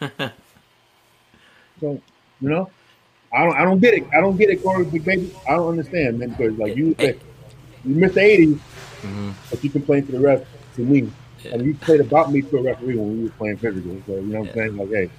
so, 0.00 0.30
you 1.80 2.00
know, 2.40 2.68
I 3.32 3.44
don't 3.44 3.56
I 3.56 3.64
don't 3.64 3.78
get 3.78 3.94
it. 3.94 4.04
I 4.12 4.20
don't 4.20 4.36
get 4.36 4.50
it, 4.50 4.62
Corey 4.62 4.84
Big 4.84 5.04
Baby. 5.04 5.34
I 5.48 5.52
don't 5.54 5.70
understand, 5.70 6.18
man, 6.18 6.30
because 6.30 6.58
like 6.58 6.76
you 6.76 6.94
you 6.98 7.94
missed 7.94 8.14
the 8.14 8.20
80s, 8.20 8.54
mm-hmm. 8.54 9.30
but 9.48 9.64
you 9.64 9.70
complained 9.70 10.06
to 10.06 10.12
the 10.12 10.20
ref 10.20 10.44
to 10.74 10.82
me. 10.82 11.10
Yeah. 11.42 11.54
And 11.54 11.66
you 11.66 11.74
played 11.74 12.00
about 12.00 12.30
me 12.30 12.42
to 12.42 12.58
a 12.58 12.62
referee 12.62 12.96
when 12.96 13.18
we 13.18 13.24
were 13.24 13.30
playing 13.30 13.56
physical. 13.56 14.00
So 14.06 14.16
you 14.16 14.22
know 14.22 14.40
what 14.40 14.54
yeah. 14.56 14.62
I'm 14.62 14.68
saying? 14.68 14.76
Like, 14.76 14.88
hey, 14.90 15.10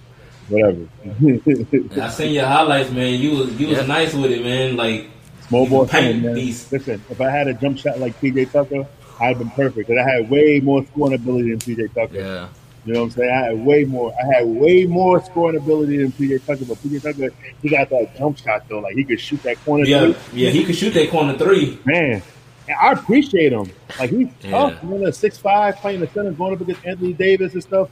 whatever. 0.49 2.01
I 2.01 2.09
seen 2.09 2.33
your 2.33 2.45
highlights, 2.45 2.91
man. 2.91 3.19
You 3.19 3.37
was 3.37 3.59
you 3.59 3.67
was 3.69 3.77
yeah. 3.77 3.85
nice 3.85 4.13
with 4.13 4.31
it, 4.31 4.43
man. 4.43 4.75
Like 4.75 5.09
small 5.47 5.67
ball 5.67 5.89
man. 5.91 6.35
Listen, 6.35 7.01
if 7.09 7.19
I 7.19 7.29
had 7.29 7.47
a 7.47 7.53
jump 7.53 7.77
shot 7.77 7.99
like 7.99 8.19
PJ 8.21 8.51
Tucker, 8.51 8.87
I'd 9.23 9.37
been 9.37 9.49
perfect. 9.51 9.87
Because 9.87 10.05
I 10.05 10.09
had 10.09 10.29
way 10.29 10.59
more 10.59 10.85
scoring 10.85 11.13
ability 11.13 11.51
than 11.51 11.59
PJ 11.59 11.93
Tucker. 11.93 12.15
Yeah. 12.15 12.47
You 12.85 12.93
know 12.93 12.99
what 12.99 13.05
I'm 13.05 13.11
saying? 13.11 13.31
I 13.31 13.45
had 13.45 13.65
way 13.65 13.85
more. 13.85 14.13
I 14.13 14.37
had 14.37 14.47
way 14.47 14.85
more 14.85 15.23
scoring 15.23 15.55
ability 15.55 15.97
than 15.97 16.11
PJ 16.11 16.45
Tucker, 16.45 16.65
but 16.65 16.77
PJ 16.79 17.01
Tucker, 17.01 17.33
he 17.61 17.69
got 17.69 17.89
that 17.89 18.17
jump 18.17 18.37
shot 18.37 18.67
though. 18.67 18.79
Like 18.79 18.95
he 18.95 19.05
could 19.05 19.21
shoot 19.21 19.41
that 19.43 19.63
corner. 19.63 19.85
Yeah, 19.85 20.11
three. 20.11 20.43
yeah, 20.43 20.49
he 20.49 20.65
could 20.65 20.75
shoot 20.75 20.93
that 20.93 21.09
corner 21.09 21.37
three. 21.37 21.79
Man, 21.85 22.21
and 22.67 22.77
I 22.77 22.91
appreciate 22.91 23.53
him. 23.53 23.71
Like 23.97 24.09
he's 24.09 24.27
yeah. 24.41 24.51
tough. 24.51 24.83
You 24.83 24.97
know, 24.97 25.11
six 25.11 25.37
five, 25.37 25.77
playing 25.77 26.01
the 26.01 26.07
center, 26.07 26.31
going 26.31 26.53
up 26.53 26.59
against 26.59 26.85
Anthony 26.85 27.13
Davis 27.13 27.53
and 27.53 27.63
stuff, 27.63 27.89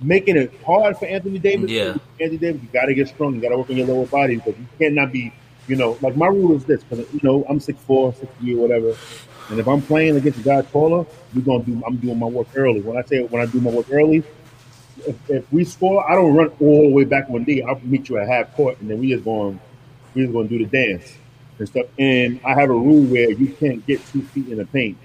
making 0.00 0.38
it 0.38 0.52
hard 0.64 0.96
for 0.96 1.04
Anthony 1.04 1.38
Davis. 1.38 1.70
Yeah, 1.70 1.96
Anthony 2.18 2.38
Davis, 2.38 2.62
you 2.62 2.68
got 2.72 2.86
to 2.86 2.94
get 2.94 3.08
strong. 3.08 3.34
You 3.34 3.42
got 3.42 3.50
to 3.50 3.58
work 3.58 3.68
on 3.68 3.76
your 3.76 3.86
lower 3.86 4.06
body 4.06 4.36
because 4.36 4.56
you 4.58 4.66
cannot 4.78 5.12
be. 5.12 5.32
You 5.68 5.76
know, 5.76 5.98
like 6.00 6.16
my 6.16 6.26
rule 6.26 6.56
is 6.56 6.64
this 6.64 6.82
because 6.82 7.12
you 7.12 7.20
know 7.22 7.44
I'm 7.48 7.60
six 7.60 7.78
four, 7.82 8.14
six 8.14 8.32
three, 8.40 8.54
or 8.54 8.62
whatever. 8.62 8.96
And 9.50 9.58
if 9.58 9.66
I'm 9.66 9.82
playing 9.82 10.16
against 10.16 10.38
a 10.38 10.42
guy 10.42 10.62
taller, 10.62 11.04
we're 11.34 11.42
gonna 11.42 11.64
do. 11.64 11.82
I'm 11.84 11.96
doing 11.96 12.18
my 12.18 12.26
work 12.26 12.46
early. 12.54 12.80
When 12.80 12.96
I 12.96 13.02
say 13.02 13.22
when 13.22 13.42
I 13.42 13.46
do 13.46 13.60
my 13.60 13.70
work 13.70 13.86
early, 13.90 14.22
if, 15.06 15.30
if 15.30 15.52
we 15.52 15.64
score, 15.64 16.08
I 16.08 16.14
don't 16.14 16.34
run 16.34 16.52
all 16.60 16.82
the 16.82 16.92
way 16.92 17.04
back 17.04 17.28
one 17.28 17.44
D. 17.44 17.62
I'll 17.62 17.80
meet 17.80 18.08
you 18.08 18.18
at 18.18 18.28
half 18.28 18.54
court, 18.54 18.80
and 18.80 18.88
then 18.88 19.00
we 19.00 19.10
just 19.10 19.24
going 19.24 19.60
we 20.14 20.22
just 20.22 20.32
going 20.32 20.48
to 20.48 20.58
do 20.58 20.64
the 20.64 20.70
dance 20.70 21.16
and 21.58 21.68
stuff. 21.68 21.86
And 21.98 22.40
I 22.44 22.54
have 22.54 22.70
a 22.70 22.74
rule 22.74 23.04
where 23.04 23.30
you 23.30 23.48
can't 23.48 23.84
get 23.86 24.04
two 24.06 24.22
feet 24.22 24.48
in 24.48 24.58
the 24.58 24.66
paint, 24.66 24.96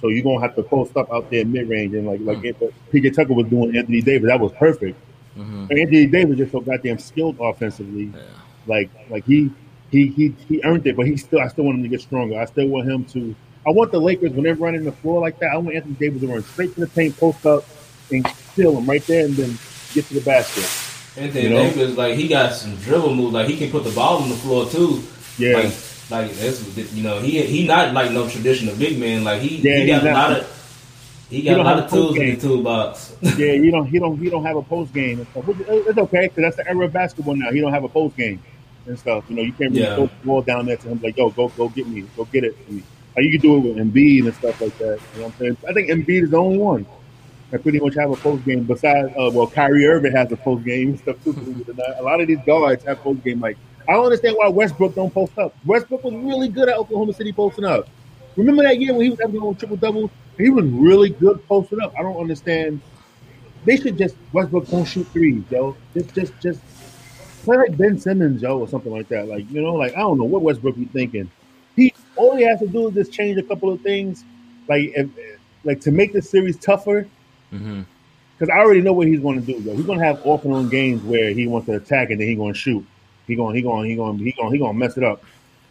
so 0.00 0.08
you're 0.08 0.24
gonna 0.24 0.40
have 0.40 0.56
to 0.56 0.62
post 0.62 0.96
up 0.96 1.12
out 1.12 1.30
there 1.30 1.44
mid 1.44 1.68
range 1.68 1.94
and 1.94 2.06
like 2.06 2.20
like 2.20 2.38
mm-hmm. 2.38 2.96
PJ 2.96 3.14
Tucker 3.14 3.34
was 3.34 3.48
doing 3.48 3.76
Anthony 3.76 4.00
Davis. 4.00 4.28
That 4.28 4.40
was 4.40 4.52
perfect. 4.52 4.98
Mm-hmm. 5.36 5.66
Anthony 5.70 6.06
Davis 6.06 6.38
just 6.38 6.52
so 6.52 6.60
goddamn 6.60 6.98
skilled 6.98 7.36
offensively. 7.38 8.12
Yeah. 8.14 8.22
Like 8.66 8.90
like 9.10 9.24
he 9.26 9.50
he 9.90 10.08
he 10.08 10.34
he 10.48 10.62
earned 10.64 10.86
it, 10.86 10.96
but 10.96 11.06
he 11.06 11.18
still 11.18 11.40
I 11.40 11.48
still 11.48 11.64
want 11.64 11.78
him 11.78 11.82
to 11.82 11.88
get 11.88 12.00
stronger. 12.00 12.40
I 12.40 12.46
still 12.46 12.66
want 12.66 12.88
him 12.88 13.04
to 13.06 13.34
I 13.66 13.70
want 13.70 13.92
the 13.92 14.00
Lakers 14.00 14.32
when 14.32 14.44
they're 14.44 14.54
running 14.54 14.84
the 14.84 14.92
floor 14.92 15.20
like 15.20 15.38
that. 15.40 15.50
I 15.52 15.56
want 15.58 15.76
Anthony 15.76 15.94
Davis 15.94 16.22
to 16.22 16.28
run 16.28 16.42
straight 16.42 16.74
to 16.74 16.80
the 16.80 16.86
paint, 16.86 17.16
post 17.18 17.44
up, 17.44 17.64
and 18.10 18.26
steal 18.52 18.78
him 18.78 18.86
right 18.86 19.04
there, 19.06 19.26
and 19.26 19.34
then 19.34 19.58
get 19.92 20.06
to 20.06 20.14
the 20.14 20.20
basket. 20.20 21.20
Anthony 21.20 21.44
you 21.44 21.50
know? 21.50 21.62
Davis, 21.62 21.96
like 21.96 22.14
he 22.14 22.28
got 22.28 22.54
some 22.54 22.76
dribble 22.76 23.14
moves. 23.14 23.34
Like 23.34 23.48
he 23.48 23.56
can 23.56 23.70
put 23.70 23.84
the 23.84 23.90
ball 23.90 24.22
on 24.22 24.28
the 24.28 24.36
floor 24.36 24.66
too. 24.66 25.02
Yeah. 25.36 25.56
Like, 25.56 25.74
like 26.10 26.32
that's 26.32 26.92
you 26.94 27.02
know 27.02 27.20
he 27.20 27.42
he 27.42 27.66
not 27.66 27.92
like 27.94 28.12
no 28.12 28.28
traditional 28.28 28.74
big 28.76 28.98
man. 28.98 29.24
Like 29.24 29.42
he 29.42 29.56
yeah, 29.56 29.76
he 29.76 29.86
got 29.86 30.04
a 30.04 30.12
lot 30.12 30.32
of. 30.32 30.56
He 31.28 31.42
got 31.42 31.60
a 31.60 31.62
lot 31.62 31.78
of 31.78 31.88
tools 31.88 32.16
game. 32.16 32.30
in 32.30 32.34
the 32.34 32.40
toolbox. 32.40 33.14
yeah, 33.22 33.52
you 33.52 33.70
don't. 33.70 33.86
He 33.86 34.00
don't. 34.00 34.18
He 34.18 34.28
don't 34.28 34.44
have 34.44 34.56
a 34.56 34.62
post 34.62 34.92
game 34.92 35.20
and 35.20 35.28
stuff. 35.28 35.44
It's 35.48 35.98
okay 35.98 36.26
because 36.26 36.42
that's 36.42 36.56
the 36.56 36.68
era 36.68 36.86
of 36.86 36.92
basketball 36.92 37.36
now. 37.36 37.52
He 37.52 37.60
don't 37.60 37.72
have 37.72 37.84
a 37.84 37.88
post 37.88 38.16
game 38.16 38.42
and 38.86 38.98
stuff. 38.98 39.24
You 39.28 39.36
know, 39.36 39.42
you 39.42 39.52
can't 39.52 39.70
really 39.70 39.82
yeah. 39.82 39.94
throw 39.94 40.06
the 40.06 40.26
ball 40.26 40.42
down 40.42 40.66
there 40.66 40.76
to 40.76 40.88
him 40.88 41.00
like, 41.00 41.16
"Yo, 41.16 41.30
go, 41.30 41.48
go 41.50 41.68
get 41.68 41.86
me, 41.86 42.04
go 42.16 42.24
get 42.24 42.42
it." 42.42 42.56
How 43.16 43.22
you 43.22 43.32
can 43.32 43.40
do 43.40 43.56
it 43.56 43.60
with 43.60 43.76
Embiid 43.76 44.26
and 44.26 44.34
stuff 44.34 44.60
like 44.60 44.76
that. 44.78 45.00
You 45.14 45.20
know 45.20 45.26
what 45.26 45.34
I'm 45.34 45.38
saying? 45.38 45.56
I 45.68 45.72
think 45.72 45.90
Embiid 45.90 46.24
is 46.24 46.30
the 46.30 46.36
only 46.36 46.58
one 46.58 46.86
that 47.50 47.62
pretty 47.62 47.80
much 47.80 47.94
have 47.94 48.10
a 48.10 48.16
post 48.16 48.44
game. 48.44 48.64
Besides, 48.64 49.12
uh, 49.18 49.30
well, 49.32 49.46
Kyrie 49.46 49.86
Irving 49.86 50.12
has 50.12 50.30
a 50.32 50.36
post 50.36 50.64
game 50.64 50.96
stuff 50.96 51.22
too. 51.24 51.64
a 51.98 52.02
lot 52.02 52.20
of 52.20 52.28
these 52.28 52.38
guards 52.46 52.84
have 52.84 52.98
post 53.00 53.22
game. 53.24 53.40
Like 53.40 53.56
I 53.88 53.92
don't 53.94 54.04
understand 54.04 54.36
why 54.38 54.48
Westbrook 54.48 54.94
don't 54.94 55.12
post 55.12 55.36
up. 55.38 55.54
Westbrook 55.66 56.04
was 56.04 56.14
really 56.14 56.48
good 56.48 56.68
at 56.68 56.76
Oklahoma 56.76 57.12
City 57.12 57.32
posting 57.32 57.64
up. 57.64 57.88
Remember 58.36 58.62
that 58.62 58.80
year 58.80 58.92
when 58.92 59.02
he 59.02 59.10
was 59.10 59.20
having 59.20 59.42
a 59.42 59.54
triple 59.54 59.76
double? 59.76 60.10
He 60.38 60.48
was 60.48 60.64
really 60.66 61.10
good 61.10 61.46
posting 61.48 61.80
up. 61.80 61.92
I 61.98 62.02
don't 62.02 62.16
understand. 62.16 62.80
They 63.64 63.76
should 63.76 63.98
just 63.98 64.16
Westbrook 64.32 64.68
don't 64.68 64.84
shoot 64.84 65.06
threes, 65.08 65.42
yo. 65.50 65.76
Just 65.92 66.14
just 66.14 66.32
just 66.40 66.60
play 67.42 67.56
like 67.56 67.76
Ben 67.76 67.98
Simmons, 67.98 68.42
yo, 68.42 68.58
or 68.58 68.68
something 68.68 68.92
like 68.92 69.08
that. 69.08 69.28
Like 69.28 69.50
you 69.50 69.60
know, 69.60 69.74
like 69.74 69.92
I 69.94 70.00
don't 70.00 70.18
know 70.18 70.24
what 70.24 70.42
Westbrook 70.42 70.76
be 70.76 70.84
thinking. 70.86 71.30
He 71.76 71.92
all 72.20 72.36
he 72.36 72.44
has 72.44 72.60
to 72.60 72.68
do 72.68 72.88
is 72.88 72.94
just 72.94 73.12
change 73.12 73.38
a 73.38 73.42
couple 73.42 73.72
of 73.72 73.80
things, 73.80 74.24
like 74.68 74.92
if, 74.94 75.08
like 75.64 75.80
to 75.82 75.90
make 75.90 76.12
the 76.12 76.22
series 76.22 76.58
tougher. 76.58 77.08
Because 77.50 77.64
mm-hmm. 77.64 78.50
I 78.50 78.58
already 78.58 78.82
know 78.82 78.92
what 78.92 79.06
he's 79.06 79.20
going 79.20 79.40
to 79.40 79.46
do. 79.46 79.60
Though. 79.60 79.74
He's 79.74 79.86
going 79.86 79.98
to 79.98 80.04
have 80.04 80.24
off 80.26 80.44
and 80.44 80.54
on 80.54 80.68
games 80.68 81.02
where 81.02 81.30
he 81.30 81.46
wants 81.46 81.66
to 81.66 81.76
attack 81.76 82.10
and 82.10 82.20
then 82.20 82.28
he's 82.28 82.36
going 82.36 82.52
to 82.52 82.58
shoot. 82.58 82.84
He 83.26 83.36
going, 83.36 83.54
he 83.54 83.62
going, 83.62 83.88
he 83.88 83.96
going, 83.96 84.18
he 84.18 84.32
going, 84.32 84.52
he 84.52 84.58
going 84.58 84.72
to 84.72 84.78
mess 84.78 84.96
it 84.96 85.04
up. 85.04 85.22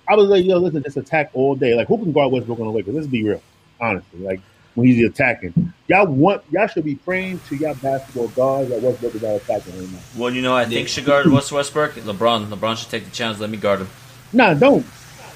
I 0.07 0.15
was 0.15 0.27
like, 0.27 0.43
yo, 0.43 0.57
listen, 0.57 0.81
just 0.81 0.97
attack 0.97 1.29
all 1.33 1.55
day. 1.55 1.75
Like, 1.75 1.87
who 1.87 1.97
can 1.97 2.11
guard 2.11 2.31
Westbrook 2.31 2.59
on 2.59 2.65
the 2.65 2.71
Lakers? 2.71 2.95
Let's 2.95 3.07
be 3.07 3.23
real, 3.23 3.41
honestly. 3.79 4.19
Like 4.19 4.41
when 4.73 4.87
he's 4.87 5.05
attacking, 5.05 5.73
y'all 5.87 6.07
want, 6.07 6.41
y'all 6.51 6.67
should 6.67 6.85
be 6.85 6.95
praying 6.95 7.39
to 7.49 7.55
y'all 7.55 7.75
basketball 7.75 8.29
guards 8.29 8.69
that 8.69 8.81
Westbrook 8.81 9.13
is 9.13 9.23
out 9.23 9.35
attacking 9.35 9.77
right 9.77 9.91
now. 9.91 9.99
Well, 10.17 10.33
you 10.33 10.41
know, 10.41 10.55
I 10.55 10.65
think 10.65 10.87
should 10.87 11.05
guard 11.05 11.27
Westbrook. 11.27 11.93
LeBron, 11.93 12.47
LeBron 12.47 12.77
should 12.77 12.89
take 12.89 13.05
the 13.05 13.11
chance. 13.11 13.39
Let 13.39 13.51
me 13.51 13.57
guard 13.57 13.81
him. 13.81 13.89
Nah, 14.33 14.55
don't. 14.55 14.85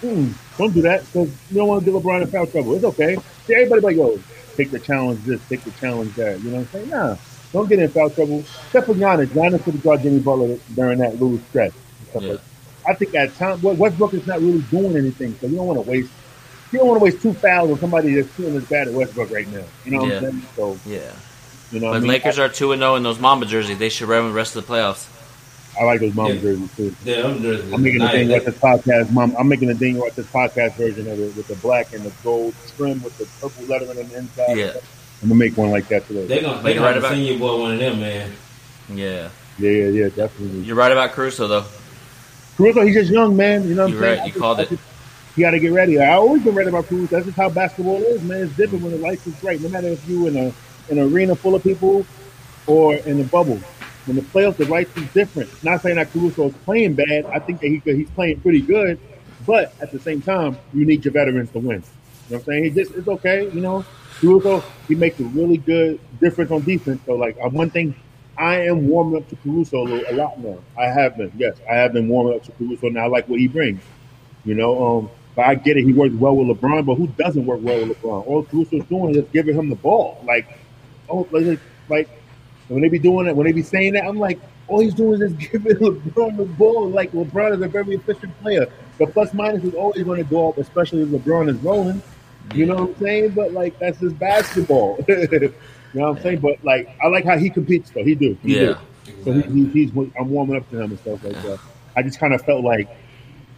Mm, 0.01 0.33
don't 0.57 0.73
do 0.73 0.81
that 0.83 1.05
because 1.05 1.29
you 1.49 1.57
don't 1.57 1.67
want 1.67 1.83
to 1.83 1.91
get 1.91 2.01
LeBron 2.01 2.21
in 2.21 2.27
foul 2.27 2.47
trouble. 2.47 2.75
It's 2.75 2.83
okay. 2.85 3.17
See, 3.45 3.53
everybody 3.55 3.81
like, 3.81 3.95
yo, 3.95 4.19
take 4.55 4.71
the 4.71 4.79
challenge 4.79 5.23
this, 5.23 5.41
take 5.49 5.63
the 5.63 5.71
challenge 5.71 6.15
that. 6.15 6.39
You 6.41 6.51
know 6.51 6.57
what 6.57 6.61
I'm 6.61 6.67
saying? 6.67 6.89
Nah, 6.89 7.17
don't 7.51 7.69
get 7.69 7.79
in 7.79 7.89
foul 7.89 8.09
trouble. 8.09 8.39
Except 8.39 8.85
for 8.85 8.93
Giannis. 8.93 9.27
Giannis 9.27 9.63
could 9.63 9.73
have 9.73 9.83
got 9.83 10.01
Jimmy 10.01 10.19
Butler 10.19 10.57
during 10.75 10.99
that 10.99 11.13
little 11.13 11.39
stretch. 11.49 11.73
Yeah. 12.13 12.31
Like 12.31 12.39
I 12.87 12.93
think 12.93 13.15
at 13.15 13.35
time, 13.35 13.61
Westbrook 13.61 14.13
is 14.13 14.27
not 14.27 14.41
really 14.41 14.61
doing 14.63 14.97
anything, 14.97 15.35
so 15.39 15.47
you 15.47 15.55
don't 15.55 15.67
want 15.67 15.83
to 15.83 15.89
waste. 15.89 16.11
You 16.71 16.79
don't 16.79 16.87
want 16.87 16.99
to 16.99 17.03
waste 17.03 17.21
two 17.21 17.33
fouls 17.33 17.71
on 17.71 17.79
somebody 17.79 18.15
that's 18.15 18.27
feeling 18.29 18.57
as 18.57 18.65
bad 18.65 18.87
as 18.87 18.95
Westbrook 18.95 19.31
right 19.31 19.47
now. 19.47 19.63
You 19.85 19.91
know 19.91 19.99
what 19.99 20.09
yeah. 20.09 20.15
I'm 20.15 20.21
saying? 20.21 20.41
So 20.55 20.77
yeah. 20.85 21.11
You 21.71 21.79
know, 21.79 21.91
but 21.91 21.97
I 21.97 21.99
mean? 21.99 22.09
Lakers 22.09 22.39
are 22.39 22.49
two 22.49 22.71
and 22.71 22.81
zero 22.81 22.93
oh 22.93 22.95
in 22.95 23.03
those 23.03 23.19
Mamba 23.19 23.45
jerseys. 23.45 23.77
They 23.77 23.89
should 23.89 24.07
wear 24.07 24.19
them 24.19 24.29
the 24.29 24.35
rest 24.35 24.55
of 24.55 24.65
the 24.65 24.73
playoffs. 24.73 25.07
I 25.79 25.83
like 25.85 25.99
those 25.99 26.13
mom 26.13 26.27
yeah. 26.27 26.41
jerseys 26.41 26.75
too. 26.75 26.95
Yeah, 27.03 27.25
I'm, 27.25 27.73
I'm 27.73 27.81
making 27.81 28.01
a 28.01 28.09
thing 28.09 28.29
with 28.29 28.45
this 28.45 28.55
podcast. 28.55 29.11
Mom, 29.11 29.35
I'm 29.37 29.47
making 29.47 29.69
a 29.71 29.75
thing 29.75 29.97
with 29.97 30.15
this 30.15 30.27
podcast 30.27 30.75
version 30.75 31.07
of 31.07 31.19
it 31.19 31.35
with 31.35 31.47
the 31.47 31.55
black 31.55 31.93
and 31.93 32.03
the 32.03 32.13
gold 32.23 32.53
trim 32.75 33.01
with 33.01 33.17
the 33.17 33.25
purple 33.41 33.65
lettering 33.65 33.89
on 33.89 33.95
the 33.95 34.17
inside. 34.17 34.57
Yeah, 34.57 34.73
I'm 35.21 35.29
gonna 35.29 35.35
make 35.35 35.57
one 35.57 35.71
like 35.71 35.87
that 35.87 36.07
today. 36.07 36.27
They're 36.27 36.41
gonna, 36.41 36.61
they 36.61 36.75
gonna 36.75 36.85
right 36.85 36.97
about 36.97 37.13
senior 37.13 37.39
boy 37.39 37.59
one 37.59 37.73
of 37.73 37.79
them, 37.79 37.99
man. 37.99 38.31
Yeah. 38.89 39.29
Yeah, 39.59 39.69
yeah, 39.69 39.87
yeah, 39.87 40.09
definitely. 40.09 40.61
You're 40.61 40.75
right 40.75 40.91
about 40.91 41.11
Caruso 41.11 41.47
though. 41.47 41.65
Caruso, 42.57 42.81
he's 42.81 42.95
just 42.95 43.11
young, 43.11 43.35
man. 43.35 43.67
You 43.67 43.75
know 43.75 43.83
what 43.83 43.93
I'm 43.93 43.99
saying? 43.99 44.19
Right. 44.19 44.33
You 44.33 44.39
called 44.39 44.59
it. 44.59 44.71
you 44.71 44.77
got 45.39 45.51
to 45.51 45.59
get 45.59 45.71
ready. 45.71 45.99
I 45.99 46.13
always 46.13 46.43
been 46.43 46.55
ready 46.55 46.69
about 46.69 46.87
Caruso. 46.87 47.15
That's 47.15 47.25
just 47.25 47.37
how 47.37 47.49
basketball 47.49 47.97
is, 47.97 48.21
man. 48.23 48.43
It's 48.43 48.55
different 48.55 48.83
when 48.83 48.93
the 48.93 48.99
lights 48.99 49.25
is 49.27 49.43
right. 49.43 49.59
No 49.61 49.69
matter 49.69 49.87
if 49.87 50.07
you 50.07 50.27
in 50.27 50.37
a 50.37 50.53
an 50.89 50.99
arena 50.99 51.35
full 51.35 51.55
of 51.55 51.63
people 51.63 52.05
or 52.67 52.95
in 52.95 53.19
a 53.19 53.23
bubble. 53.23 53.59
When 54.05 54.17
the 54.17 54.21
playoffs, 54.21 54.57
the 54.57 54.65
lights 54.65 54.95
is 54.97 55.11
different. 55.13 55.63
Not 55.63 55.81
saying 55.81 55.95
that 55.95 56.11
Caruso 56.11 56.49
is 56.49 56.55
playing 56.65 56.95
bad. 56.95 57.25
I 57.25 57.39
think 57.39 57.61
that 57.61 57.67
he, 57.67 57.81
he's 57.85 58.09
playing 58.11 58.41
pretty 58.41 58.61
good. 58.61 58.99
But 59.45 59.73
at 59.81 59.91
the 59.91 59.99
same 59.99 60.21
time, 60.21 60.57
you 60.73 60.85
need 60.85 61.05
your 61.05 61.13
veterans 61.13 61.51
to 61.51 61.59
win. 61.59 61.67
You 61.69 61.77
know 61.77 61.83
what 62.29 62.39
I'm 62.39 62.73
saying? 62.73 62.73
It's 62.75 63.07
okay, 63.07 63.49
you 63.49 63.61
know. 63.61 63.85
Caruso, 64.19 64.63
he 64.87 64.95
makes 64.95 65.19
a 65.19 65.23
really 65.25 65.57
good 65.57 65.99
difference 66.19 66.51
on 66.51 66.61
defense. 66.63 67.01
So 67.05 67.15
like 67.15 67.37
uh, 67.43 67.49
one 67.49 67.69
thing, 67.69 67.95
I 68.37 68.61
am 68.61 68.87
warming 68.87 69.21
up 69.21 69.29
to 69.29 69.35
Caruso 69.37 69.85
a, 69.85 70.13
lot 70.13 70.39
more. 70.39 70.59
I 70.77 70.85
have 70.85 71.17
been, 71.17 71.31
yes, 71.37 71.57
I 71.69 71.75
have 71.75 71.93
been 71.93 72.07
warming 72.07 72.35
up 72.35 72.43
to 72.45 72.51
Caruso. 72.53 72.89
Now 72.89 73.05
I 73.05 73.07
like 73.07 73.27
what 73.27 73.39
he 73.39 73.47
brings. 73.47 73.81
You 74.45 74.55
know, 74.55 74.99
um, 74.99 75.09
but 75.35 75.45
I 75.45 75.55
get 75.55 75.77
it. 75.77 75.83
He 75.83 75.93
works 75.93 76.13
well 76.15 76.35
with 76.35 76.57
LeBron, 76.57 76.85
but 76.85 76.95
who 76.95 77.07
doesn't 77.07 77.45
work 77.45 77.59
well 77.61 77.85
with 77.85 78.01
LeBron? 78.01 78.27
All 78.27 78.43
Caruso's 78.43 78.85
doing 78.85 79.15
is 79.15 79.25
giving 79.31 79.55
him 79.55 79.69
the 79.69 79.75
ball. 79.75 80.21
Like, 80.25 80.59
oh, 81.09 81.27
like, 81.31 81.59
like 81.89 82.09
when 82.67 82.81
they 82.81 82.89
be 82.89 82.99
doing 82.99 83.27
it, 83.27 83.35
when 83.35 83.45
they 83.45 83.51
be 83.51 83.61
saying 83.61 83.93
that, 83.93 84.05
I'm 84.05 84.19
like, 84.19 84.39
all 84.67 84.79
he's 84.79 84.93
doing 84.93 85.21
is 85.21 85.33
just 85.33 85.51
giving 85.51 85.75
LeBron 85.77 86.37
the 86.37 86.45
ball. 86.45 86.89
Like 86.89 87.11
LeBron 87.11 87.55
is 87.55 87.61
a 87.61 87.67
very 87.67 87.95
efficient 87.95 88.39
player. 88.41 88.67
The 88.97 89.07
plus 89.07 89.33
minus 89.33 89.63
is 89.63 89.73
always 89.73 90.03
going 90.03 90.23
to 90.23 90.29
go 90.29 90.49
up, 90.49 90.57
especially 90.57 91.01
if 91.01 91.09
LeBron 91.09 91.49
is 91.49 91.57
rolling. 91.57 92.01
You 92.53 92.65
know 92.65 92.75
what 92.75 92.89
I'm 92.89 92.99
saying? 92.99 93.31
But 93.31 93.53
like 93.53 93.77
that's 93.79 93.99
his 93.99 94.13
basketball. 94.13 95.03
you 95.07 95.53
know 95.93 96.09
what 96.09 96.17
I'm 96.17 96.23
saying? 96.23 96.39
But 96.39 96.63
like 96.63 96.89
I 97.01 97.07
like 97.07 97.25
how 97.25 97.37
he 97.37 97.49
competes 97.49 97.89
though. 97.91 98.03
He 98.03 98.15
do. 98.15 98.37
He 98.43 98.59
yeah. 98.59 98.79
Do. 99.05 99.23
So 99.23 99.33
he, 99.33 99.41
he, 99.41 99.65
he's 99.67 99.91
I'm 100.19 100.29
warming 100.29 100.57
up 100.57 100.69
to 100.69 100.81
him 100.81 100.91
and 100.91 100.99
stuff 100.99 101.23
like 101.23 101.41
that. 101.43 101.59
I 101.95 102.03
just 102.03 102.19
kind 102.19 102.33
of 102.33 102.41
felt 102.43 102.63
like 102.63 102.89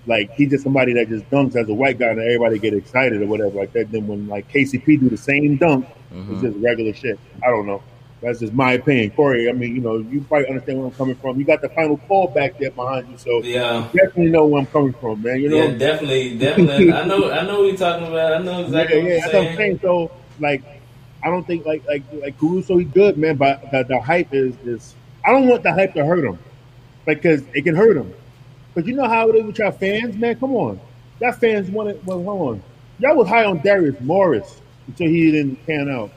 like 0.07 0.31
he's 0.33 0.49
just 0.51 0.63
somebody 0.63 0.93
that 0.93 1.09
just 1.09 1.29
dunks 1.29 1.55
as 1.55 1.67
a 1.67 1.73
white 1.73 1.97
guy 1.97 2.07
and 2.07 2.19
everybody 2.19 2.59
get 2.59 2.73
excited 2.73 3.21
or 3.21 3.27
whatever 3.27 3.57
like 3.57 3.73
that. 3.73 3.91
Then 3.91 4.07
when 4.07 4.27
like 4.27 4.51
KCP 4.51 4.99
do 4.99 5.09
the 5.09 5.17
same 5.17 5.57
dunk, 5.57 5.87
mm-hmm. 6.13 6.33
it's 6.33 6.41
just 6.41 6.57
regular 6.57 6.93
shit. 6.93 7.19
I 7.43 7.47
don't 7.47 7.65
know. 7.65 7.81
That's 8.25 8.39
just 8.39 8.53
my 8.53 8.73
opinion, 8.73 9.11
Corey. 9.11 9.47
I 9.47 9.51
mean, 9.53 9.75
you 9.75 9.81
know, 9.81 9.97
you 9.99 10.25
probably 10.27 10.47
understand 10.49 10.79
where 10.79 10.87
I'm 10.87 10.93
coming 10.95 11.15
from. 11.15 11.37
You 11.37 11.45
got 11.45 11.61
the 11.61 11.69
final 11.69 11.97
call 11.97 12.29
back 12.29 12.57
there 12.57 12.71
behind 12.71 13.07
you, 13.11 13.17
so 13.19 13.43
Yeah. 13.43 13.83
you 13.93 13.99
definitely 13.99 14.31
know 14.31 14.47
where 14.47 14.61
I'm 14.61 14.65
coming 14.67 14.93
from, 14.93 15.21
man. 15.21 15.39
You 15.41 15.49
know, 15.49 15.57
Yeah, 15.57 15.75
definitely, 15.77 16.35
definitely. 16.39 16.91
I 16.91 17.05
know, 17.05 17.31
I 17.31 17.45
know 17.45 17.59
what 17.59 17.67
you're 17.67 17.77
talking 17.77 18.07
about. 18.07 18.33
I 18.33 18.39
know 18.39 18.63
exactly 18.63 18.97
yeah, 18.97 19.03
what 19.03 19.09
yeah, 19.09 19.13
you're 19.13 19.21
that's 19.21 19.33
what 19.33 19.39
I'm 19.41 19.45
saying. 19.45 19.57
saying. 19.57 19.79
So, 19.83 20.11
like, 20.39 20.63
I 21.23 21.29
don't 21.29 21.45
think 21.45 21.65
like 21.67 21.83
like 21.87 22.03
like 22.11 22.37
Caruso, 22.39 22.77
he's 22.77 22.89
good, 22.89 23.17
man. 23.17 23.35
But 23.37 23.61
the, 23.71 23.83
the 23.83 23.99
hype 24.01 24.33
is 24.33 24.55
is 24.65 24.95
I 25.23 25.31
don't 25.31 25.47
want 25.47 25.61
the 25.63 25.71
hype 25.73 25.93
to 25.93 26.03
hurt 26.05 26.25
him, 26.25 26.39
because 27.05 27.43
it 27.53 27.63
can 27.63 27.75
hurt 27.75 27.95
him. 27.95 28.11
But 28.73 28.87
you 28.87 28.95
know 28.95 29.07
how 29.07 29.29
it 29.29 29.35
is 29.35 29.45
with 29.45 29.59
your 29.59 29.71
fans, 29.71 30.17
man. 30.17 30.35
Come 30.39 30.53
on, 30.55 30.79
that 31.19 31.39
fans 31.39 31.69
wanted. 31.69 32.03
Well, 32.05 32.23
hold 32.23 32.55
on, 32.55 32.63
y'all 32.99 33.15
was 33.15 33.27
high 33.27 33.45
on 33.45 33.59
Darius 33.61 33.99
Morris 34.01 34.61
until 34.87 35.07
he 35.09 35.31
didn't 35.31 35.65
pan 35.65 35.89
out. 35.89 36.11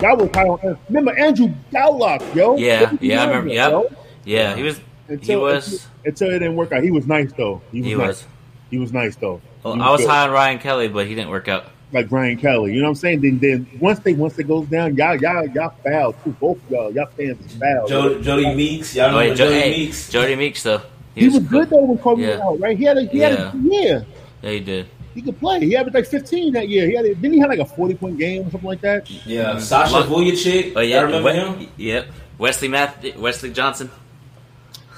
Y'all 0.00 0.16
was 0.16 0.30
high 0.34 0.44
on. 0.46 0.78
Remember 0.88 1.16
Andrew 1.18 1.52
Goudelock, 1.72 2.34
yo? 2.34 2.56
Yeah, 2.56 2.92
yeah, 3.00 3.22
I 3.22 3.26
remember. 3.26 3.50
Yep. 3.52 3.72
Yep. 3.72 4.06
Yeah, 4.24 4.56
he 4.56 4.62
was. 4.62 4.78
He 5.08 5.14
Until, 5.14 5.40
was. 5.42 5.86
until 6.04 6.28
it 6.30 6.38
didn't 6.38 6.54
work 6.56 6.72
out. 6.72 6.82
He 6.82 6.90
was 6.90 7.06
nice 7.06 7.32
though. 7.32 7.60
He 7.72 7.80
was. 7.80 7.88
He 7.90 7.94
nice. 7.96 8.06
was. 8.06 8.26
He 8.70 8.78
was 8.78 8.92
nice 8.92 9.16
though. 9.16 9.40
Well, 9.64 9.74
He 9.74 9.80
I 9.80 9.90
was 9.90 10.00
good. 10.02 10.08
high 10.10 10.22
on 10.26 10.30
Ryan 10.30 10.58
Kelly, 10.58 10.88
but 10.88 11.06
he 11.06 11.14
didn't 11.14 11.30
work 11.30 11.48
out. 11.48 11.66
like 11.92 12.08
Brian 12.08 12.36
Kelly. 12.38 12.72
You 12.72 12.78
know 12.80 12.84
what 12.84 12.90
I'm 12.90 12.94
saying? 12.94 13.20
Then 13.20 13.38
then 13.40 13.66
once 13.80 13.98
they 13.98 14.12
once 14.14 14.38
it 14.38 14.44
goes 14.44 14.68
down, 14.68 14.96
y'all 14.96 15.16
y'all 15.16 15.46
y'all 15.48 15.74
foul 15.84 16.12
too. 16.12 16.30
Both 16.40 16.58
of 16.64 16.70
y'all, 16.70 16.92
y'all 16.92 17.06
fans 17.16 17.38
is 17.44 17.56
foul. 17.56 17.88
Jo- 17.88 18.14
Jodie 18.20 18.54
Meeks, 18.56 18.94
y'all 18.94 19.06
Oh, 19.06 19.18
remember 19.18 19.28
yeah, 19.28 19.34
Jo- 19.34 19.50
Jodie 19.50 19.60
hey, 19.60 19.70
Meeks? 19.78 20.12
Jodie 20.12 20.38
Meeks 20.38 20.62
though. 20.62 20.82
he 21.16 21.26
was 21.28 21.38
good 21.40 21.68
though 21.70 21.84
when 21.84 21.98
Kobe 21.98 22.22
Yeah. 22.22 22.40
out, 22.44 22.60
right? 22.60 22.78
He 22.78 22.84
had 22.84 22.96
a 22.98 23.04
he 23.06 23.18
had 23.18 23.32
a 23.32 23.52
yeah. 23.60 24.02
Yeah, 24.42 24.50
he 24.50 24.60
did. 24.60 24.86
He 25.14 25.22
could 25.22 25.38
play. 25.40 25.60
He 25.60 25.76
averaged 25.76 25.94
like 25.94 26.06
15 26.06 26.52
that 26.52 26.68
year. 26.68 26.86
He 26.86 26.94
had 26.94 27.04
a, 27.04 27.14
didn't 27.14 27.32
he 27.32 27.38
have 27.40 27.50
like 27.50 27.58
a 27.58 27.64
40 27.64 27.94
point 27.94 28.18
game 28.18 28.42
or 28.46 28.50
something 28.50 28.68
like 28.68 28.80
that? 28.82 29.10
Yeah, 29.26 29.58
Sasha 29.58 29.98
Look- 29.98 30.06
Vujacic. 30.08 30.72
Oh 30.76 30.80
yeah, 30.80 30.96
y'all 30.96 31.06
remember 31.06 31.32
him? 31.32 31.68
Yep. 31.76 32.06
Wesley 32.38 32.68
Math, 32.68 33.16
Wesley 33.16 33.50
Johnson. 33.52 33.90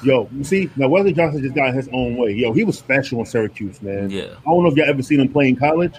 Yo, 0.03 0.29
you 0.37 0.43
see, 0.45 0.69
now 0.77 0.89
Wesley 0.89 1.13
Johnson 1.13 1.43
just 1.43 1.55
got 1.55 1.73
his 1.75 1.89
own 1.93 2.17
way. 2.17 2.33
Yo, 2.33 2.53
he 2.53 2.65
was 2.65 2.77
special 2.79 3.21
in 3.21 3.27
Syracuse, 3.27 3.81
man. 3.83 4.11
Yeah. 4.11 4.25
I 4.41 4.51
don't 4.51 4.65
know 4.65 4.69
if 4.71 4.77
y'all 4.77 4.89
ever 4.89 5.03
seen 5.03 5.21
him 5.21 5.29
play 5.33 5.49
in 5.49 5.57
college. 5.57 5.95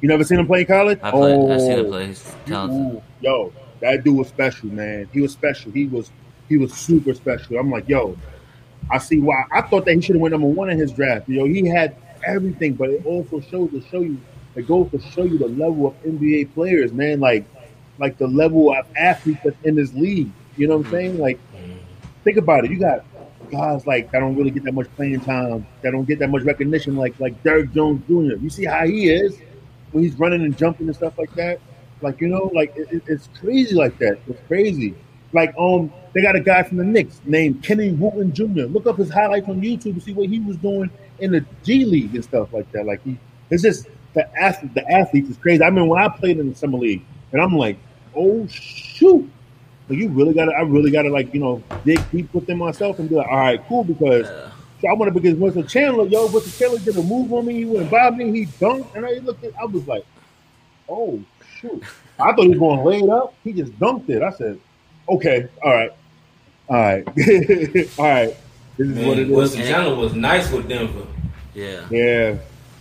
You 0.00 0.08
never 0.08 0.24
seen 0.24 0.38
him 0.38 0.46
play 0.46 0.60
in 0.62 0.66
college? 0.66 0.98
I 1.02 1.10
played. 1.10 1.50
I 1.50 1.58
seen 1.58 1.72
him 1.72 1.86
Oh. 1.86 1.88
play. 1.90 2.06
He's 2.06 2.34
talented. 2.46 3.02
Yo, 3.20 3.52
that 3.80 4.02
dude 4.02 4.16
was 4.16 4.28
special, 4.28 4.70
man. 4.70 5.06
He 5.12 5.20
was 5.20 5.32
special. 5.32 5.70
He 5.72 5.84
was 5.86 6.10
he 6.48 6.56
was 6.56 6.72
super 6.72 7.12
special. 7.12 7.58
I'm 7.58 7.70
like, 7.70 7.86
yo, 7.88 8.16
I 8.90 8.96
see 8.98 9.20
why. 9.20 9.44
I 9.52 9.60
thought 9.60 9.84
that 9.84 9.94
he 9.94 10.00
should 10.00 10.14
have 10.16 10.22
went 10.22 10.32
number 10.32 10.46
one 10.48 10.70
in 10.70 10.78
his 10.78 10.90
draft. 10.90 11.28
Yo, 11.28 11.44
he 11.44 11.68
had 11.68 11.94
everything, 12.24 12.74
but 12.74 12.90
it 12.90 13.04
also 13.06 13.40
shows 13.40 13.70
to 13.70 13.82
show 13.90 14.00
you. 14.00 14.20
It 14.56 14.66
goes 14.66 14.90
to 14.90 15.00
show 15.00 15.22
you 15.22 15.38
the 15.38 15.46
level 15.48 15.86
of 15.86 16.02
NBA 16.02 16.54
players, 16.54 16.92
man. 16.92 17.20
Like, 17.20 17.44
like 17.98 18.18
the 18.18 18.26
level 18.26 18.72
of 18.72 18.86
athletes 18.96 19.40
that's 19.44 19.56
in 19.64 19.76
this 19.76 19.92
league. 19.94 20.30
You 20.56 20.66
know 20.66 20.78
what 20.78 20.86
I'm 20.86 20.92
mm-hmm. 20.92 20.96
saying? 20.96 21.18
Like, 21.18 21.40
think 22.24 22.36
about 22.36 22.64
it. 22.64 22.70
You 22.70 22.78
got 22.78 23.04
guys 23.50 23.86
like 23.86 24.10
that 24.12 24.20
don't 24.20 24.36
really 24.36 24.50
get 24.50 24.64
that 24.64 24.72
much 24.72 24.88
playing 24.96 25.20
time, 25.20 25.66
that 25.82 25.90
don't 25.90 26.04
get 26.04 26.18
that 26.20 26.30
much 26.30 26.42
recognition, 26.42 26.96
like 26.96 27.18
like 27.20 27.40
Derrick 27.42 27.72
Jones 27.72 28.02
Jr. 28.06 28.42
You 28.42 28.50
see 28.50 28.64
how 28.64 28.86
he 28.86 29.10
is 29.10 29.38
when 29.92 30.04
he's 30.04 30.14
running 30.18 30.42
and 30.42 30.56
jumping 30.56 30.86
and 30.86 30.96
stuff 30.96 31.18
like 31.18 31.32
that. 31.34 31.60
Like 32.00 32.20
you 32.20 32.28
know, 32.28 32.50
like 32.54 32.74
it, 32.76 32.88
it- 32.90 33.04
it's 33.06 33.28
crazy 33.40 33.74
like 33.74 33.98
that. 33.98 34.18
It's 34.26 34.40
crazy. 34.46 34.94
Like 35.32 35.54
um, 35.58 35.92
they 36.12 36.22
got 36.22 36.36
a 36.36 36.40
guy 36.40 36.62
from 36.62 36.76
the 36.78 36.84
Knicks 36.84 37.20
named 37.24 37.62
Kenny 37.62 37.92
Wooten 37.92 38.32
Jr. 38.32 38.66
Look 38.66 38.86
up 38.86 38.96
his 38.96 39.10
highlights 39.10 39.48
on 39.48 39.60
YouTube 39.60 39.94
to 39.94 40.00
see 40.00 40.12
what 40.12 40.28
he 40.28 40.40
was 40.40 40.56
doing 40.56 40.90
in 41.20 41.32
the 41.32 41.44
G 41.62 41.84
League 41.84 42.14
and 42.14 42.24
stuff 42.24 42.52
like 42.52 42.70
that. 42.72 42.86
Like 42.86 43.02
he, 43.04 43.18
it's 43.50 43.62
just 43.62 43.86
the 44.14 44.28
athlete, 44.36 44.74
the 44.74 44.90
athletes 44.90 45.30
is 45.30 45.36
crazy. 45.36 45.62
I 45.62 45.70
mean, 45.70 45.86
when 45.88 46.02
I 46.02 46.08
played 46.08 46.38
in 46.38 46.48
the 46.48 46.54
summer 46.56 46.78
league, 46.78 47.02
and 47.32 47.40
I'm 47.40 47.56
like, 47.56 47.78
oh 48.16 48.46
shoot. 48.48 49.30
Like 49.88 49.98
you 49.98 50.08
really 50.08 50.34
gotta, 50.34 50.52
I 50.52 50.62
really 50.62 50.90
gotta 50.90 51.10
like 51.10 51.32
you 51.34 51.40
know 51.40 51.62
dig 51.84 52.00
deep 52.10 52.32
within 52.34 52.58
myself 52.58 52.98
and 52.98 53.08
be 53.08 53.16
like, 53.16 53.28
all 53.28 53.38
right, 53.38 53.60
cool, 53.68 53.84
because 53.84 54.26
so 54.80 54.88
I 54.88 54.94
want 54.94 55.12
to 55.12 55.20
because 55.20 55.36
Wilson 55.36 55.66
Chandler, 55.66 56.06
yo, 56.06 56.26
Wilson 56.26 56.52
Chandler 56.52 56.78
did 56.78 56.96
a 56.96 57.02
move 57.02 57.32
on 57.32 57.46
me, 57.46 57.54
he 57.54 57.64
went 57.66 57.90
by 57.90 58.10
me, 58.10 58.32
he 58.32 58.46
dunked, 58.46 58.94
and 58.94 59.04
I 59.04 59.14
looked 59.18 59.44
at, 59.44 59.52
I 59.60 59.64
was 59.66 59.86
like, 59.86 60.06
oh 60.88 61.22
shoot, 61.56 61.82
I 62.18 62.32
thought 62.32 62.42
he 62.42 62.48
was 62.50 62.58
going 62.58 62.84
laid 62.84 63.08
up, 63.08 63.34
he 63.44 63.52
just 63.52 63.78
dunked 63.78 64.08
it. 64.08 64.22
I 64.22 64.30
said, 64.30 64.58
okay, 65.10 65.48
all 65.62 65.72
right, 65.72 65.92
all 66.68 66.76
right, 66.76 67.04
all 67.98 68.04
right, 68.04 68.36
this 68.76 68.88
is 68.88 69.06
what 69.06 69.18
it 69.18 69.28
Man, 69.28 69.40
is. 69.40 69.96
Was 69.96 70.14
nice 70.14 70.50
with 70.50 70.68
Denver. 70.68 71.06
Yeah. 71.54 71.86
Yeah, 71.90 72.36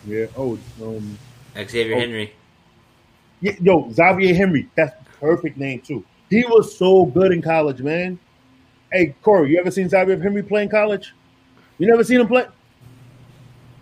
yeah. 0.05 0.25
Oh, 0.37 0.57
um, 0.81 1.17
Xavier 1.57 1.95
Oh. 1.95 1.99
Henry. 1.99 2.33
yeah, 3.41 3.53
yo, 3.61 3.91
Xavier 3.91 4.33
Henry, 4.35 4.69
that's 4.75 4.93
the 5.03 5.09
perfect 5.19 5.57
name 5.57 5.81
too. 5.81 6.03
He 6.29 6.43
was 6.45 6.77
so 6.77 7.05
good 7.05 7.31
in 7.31 7.41
college, 7.41 7.81
man. 7.81 8.19
Hey, 8.91 9.15
Corey, 9.23 9.51
you 9.51 9.59
ever 9.59 9.71
seen 9.71 9.89
Xavier 9.89 10.19
Henry 10.21 10.43
play 10.43 10.63
in 10.63 10.69
college? 10.69 11.13
You 11.79 11.87
never 11.87 12.03
seen 12.03 12.21
him 12.21 12.27
play? 12.27 12.45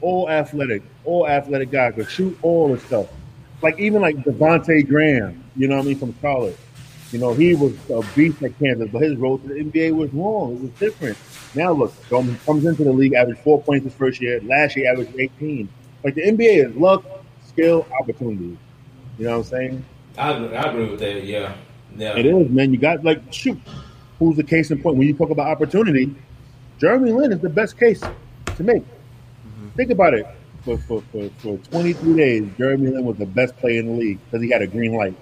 All 0.01 0.29
athletic, 0.29 0.83
all 1.03 1.27
athletic 1.27 1.71
guy 1.71 1.91
could 1.91 2.09
shoot 2.09 2.37
all 2.41 2.69
the 2.73 2.79
stuff. 2.79 3.07
Like 3.61 3.79
even 3.79 4.01
like 4.01 4.15
Devontae 4.17 4.87
Graham, 4.87 5.43
you 5.55 5.67
know 5.67 5.75
what 5.77 5.85
I 5.85 5.87
mean, 5.87 5.97
from 5.97 6.13
college. 6.21 6.55
You 7.11 7.19
know, 7.19 7.33
he 7.33 7.55
was 7.55 7.73
a 7.89 8.03
beast 8.15 8.43
at 8.43 8.57
Kansas, 8.59 8.89
but 8.91 9.01
his 9.01 9.15
road 9.15 9.41
to 9.43 9.49
the 9.49 9.55
NBA 9.55 9.95
was 9.95 10.13
wrong. 10.13 10.55
It 10.57 10.61
was 10.61 10.71
different. 10.71 11.17
Now 11.55 11.71
look, 11.71 11.93
comes 12.09 12.37
comes 12.43 12.65
into 12.65 12.83
the 12.83 12.91
league, 12.91 13.13
averaged 13.13 13.39
four 13.41 13.61
points 13.61 13.85
his 13.85 13.93
first 13.93 14.21
year. 14.21 14.41
Last 14.41 14.75
year, 14.75 14.91
averaged 14.91 15.17
18. 15.17 15.69
Like 16.03 16.15
the 16.15 16.23
NBA 16.23 16.69
is 16.69 16.75
luck, 16.75 17.05
skill, 17.45 17.87
opportunity. 17.99 18.57
You 19.17 19.25
know 19.25 19.31
what 19.31 19.37
I'm 19.37 19.43
saying? 19.43 19.85
I, 20.17 20.31
I 20.31 20.69
agree 20.69 20.89
with 20.89 20.99
that. 20.99 21.23
Yeah, 21.23 21.55
yeah. 21.95 22.17
It 22.17 22.25
is, 22.25 22.49
man. 22.49 22.73
You 22.73 22.79
got 22.79 23.03
like 23.03 23.21
shoot. 23.31 23.59
Who's 24.19 24.35
the 24.35 24.43
case 24.43 24.71
in 24.71 24.81
point? 24.81 24.97
When 24.97 25.07
you 25.07 25.13
talk 25.13 25.29
about 25.29 25.47
opportunity, 25.47 26.13
Jeremy 26.79 27.11
Lin 27.13 27.31
is 27.31 27.39
the 27.39 27.49
best 27.49 27.79
case 27.79 28.01
to 28.01 28.63
make. 28.63 28.83
Mm-hmm. 28.83 29.69
Think 29.75 29.91
about 29.91 30.13
it. 30.13 30.27
For, 30.63 30.77
for, 30.79 31.01
for, 31.13 31.29
for 31.37 31.57
23 31.69 32.17
days, 32.17 32.49
Jeremy 32.57 32.89
Lin 32.89 33.05
was 33.05 33.17
the 33.17 33.25
best 33.25 33.55
player 33.57 33.79
in 33.79 33.85
the 33.85 33.93
league 33.93 34.19
because 34.25 34.43
he 34.43 34.49
had 34.49 34.61
a 34.61 34.67
green 34.67 34.93
light. 34.93 35.15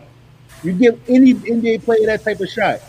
You 0.65 0.73
give 0.73 0.99
any 1.07 1.33
NBA 1.35 1.83
player 1.83 2.07
that 2.07 2.23
type 2.23 2.39
of 2.39 2.49
shot, 2.49 2.81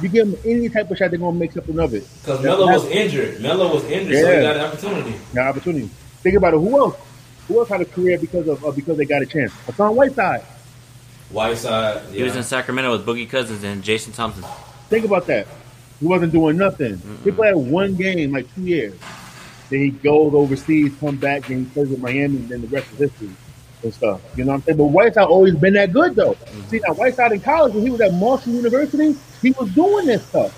you 0.00 0.08
give 0.08 0.30
them 0.30 0.40
any 0.44 0.68
type 0.68 0.88
of 0.90 0.96
shot, 0.96 1.10
they're 1.10 1.18
gonna 1.18 1.36
make 1.36 1.50
something 1.50 1.76
of 1.78 1.92
it. 1.92 2.06
Because 2.22 2.40
Melo 2.40 2.66
was 2.68 2.84
injured. 2.86 3.40
Melo 3.40 3.74
was 3.74 3.84
injured, 3.84 4.14
so 4.22 4.30
Yeah. 4.30 4.36
he 4.36 4.42
got 4.42 4.56
an 4.56 4.62
opportunity. 4.62 5.14
Now 5.34 5.48
opportunity. 5.48 5.90
Think 6.22 6.36
about 6.36 6.54
it. 6.54 6.58
Who 6.60 6.78
else? 6.78 6.96
Who 7.48 7.58
else 7.58 7.68
had 7.68 7.80
a 7.80 7.84
career 7.84 8.16
because 8.16 8.46
of 8.46 8.64
uh, 8.64 8.70
because 8.70 8.96
they 8.96 9.06
got 9.06 9.22
a 9.22 9.26
chance? 9.26 9.52
Hassan 9.66 9.96
Whiteside. 9.96 10.42
Whiteside. 11.30 12.02
He 12.12 12.22
was 12.22 12.36
in 12.36 12.44
Sacramento 12.44 12.92
with 12.92 13.04
Boogie 13.04 13.28
Cousins 13.28 13.64
and 13.64 13.82
Jason 13.82 14.12
Thompson. 14.12 14.44
Think 14.88 15.04
about 15.04 15.26
that. 15.26 15.48
He 15.98 16.06
wasn't 16.06 16.32
doing 16.32 16.56
nothing. 16.56 17.02
He 17.24 17.32
played 17.32 17.56
one 17.56 17.96
game 17.96 18.32
like 18.32 18.54
two 18.54 18.62
years. 18.62 18.94
Then 19.68 19.80
he 19.80 19.90
goes 19.90 20.32
overseas, 20.32 20.92
come 21.00 21.16
back, 21.16 21.48
and 21.50 21.66
he 21.66 21.72
plays 21.72 21.88
with 21.88 22.00
Miami, 22.00 22.36
and 22.36 22.48
then 22.48 22.60
the 22.62 22.68
rest 22.68 22.86
is 22.92 22.98
history 23.10 23.30
and 23.82 23.92
stuff. 23.94 24.20
You 24.36 24.44
know 24.44 24.52
what 24.52 24.56
I'm 24.58 24.62
saying? 24.62 24.78
But 24.78 24.84
Whiteside 24.86 25.26
always 25.26 25.54
been 25.54 25.74
that 25.74 25.92
good 25.92 26.14
though. 26.14 26.36
See 26.68 26.80
now 26.86 26.94
Whiteside 26.94 27.32
in 27.32 27.40
college 27.40 27.74
when 27.74 27.82
he 27.84 27.90
was 27.90 28.00
at 28.00 28.12
Marshall 28.14 28.52
University, 28.52 29.16
he 29.42 29.50
was 29.52 29.70
doing 29.70 30.06
this 30.06 30.24
stuff. 30.26 30.52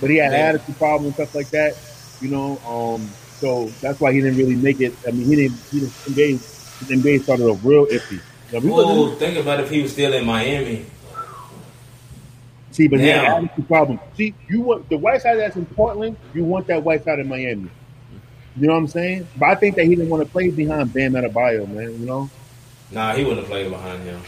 But 0.00 0.10
he 0.10 0.16
had 0.16 0.32
Yeah. 0.32 0.38
attitude 0.48 0.76
problems 0.78 1.06
and 1.06 1.14
stuff 1.14 1.34
like 1.34 1.50
that. 1.50 1.76
You 2.20 2.28
know, 2.28 2.58
um, 2.66 3.08
so 3.38 3.66
that's 3.80 4.00
why 4.00 4.12
he 4.12 4.20
didn't 4.20 4.36
really 4.38 4.56
make 4.56 4.80
it. 4.80 4.92
I 5.06 5.10
mean, 5.10 5.26
he 5.26 5.36
didn't. 5.36 5.58
He 5.70 5.80
didn't. 6.14 6.42
The 6.86 6.94
NBA 6.94 7.22
started 7.22 7.44
off 7.46 7.60
real 7.62 7.86
iffy. 7.86 8.20
Now, 8.52 8.58
we 8.60 8.70
Well, 8.70 9.14
think 9.16 9.36
about 9.38 9.60
if 9.60 9.70
he 9.70 9.82
was 9.82 9.92
still 9.92 10.12
in 10.14 10.24
Miami. 10.24 10.86
See, 12.72 12.88
but 12.88 13.00
he 13.00 13.06
had 13.08 13.22
Now- 13.22 13.36
attitude 13.38 13.68
problem. 13.68 14.00
See, 14.16 14.34
you 14.48 14.60
want 14.62 14.88
the 14.88 14.96
Whiteside 14.96 15.38
that's 15.38 15.56
in 15.56 15.66
Portland, 15.66 16.16
you 16.34 16.44
want 16.44 16.66
that 16.68 16.82
Whiteside 16.84 17.18
in 17.18 17.28
Miami. 17.28 17.68
You 18.56 18.66
know 18.66 18.72
what 18.74 18.78
I'm 18.80 18.88
saying? 18.88 19.28
But 19.36 19.48
I 19.50 19.54
think 19.54 19.76
that 19.76 19.84
he 19.84 19.90
didn't 19.94 20.10
want 20.10 20.24
to 20.24 20.30
play 20.30 20.50
behind 20.50 20.92
Bam 20.92 21.12
Adebayo, 21.12 21.68
man. 21.68 21.92
You 22.00 22.06
know, 22.06 22.30
Nah, 22.90 23.14
he 23.14 23.22
wouldn't 23.22 23.40
have 23.42 23.48
played 23.48 23.70
behind 23.70 24.02
him. 24.02 24.20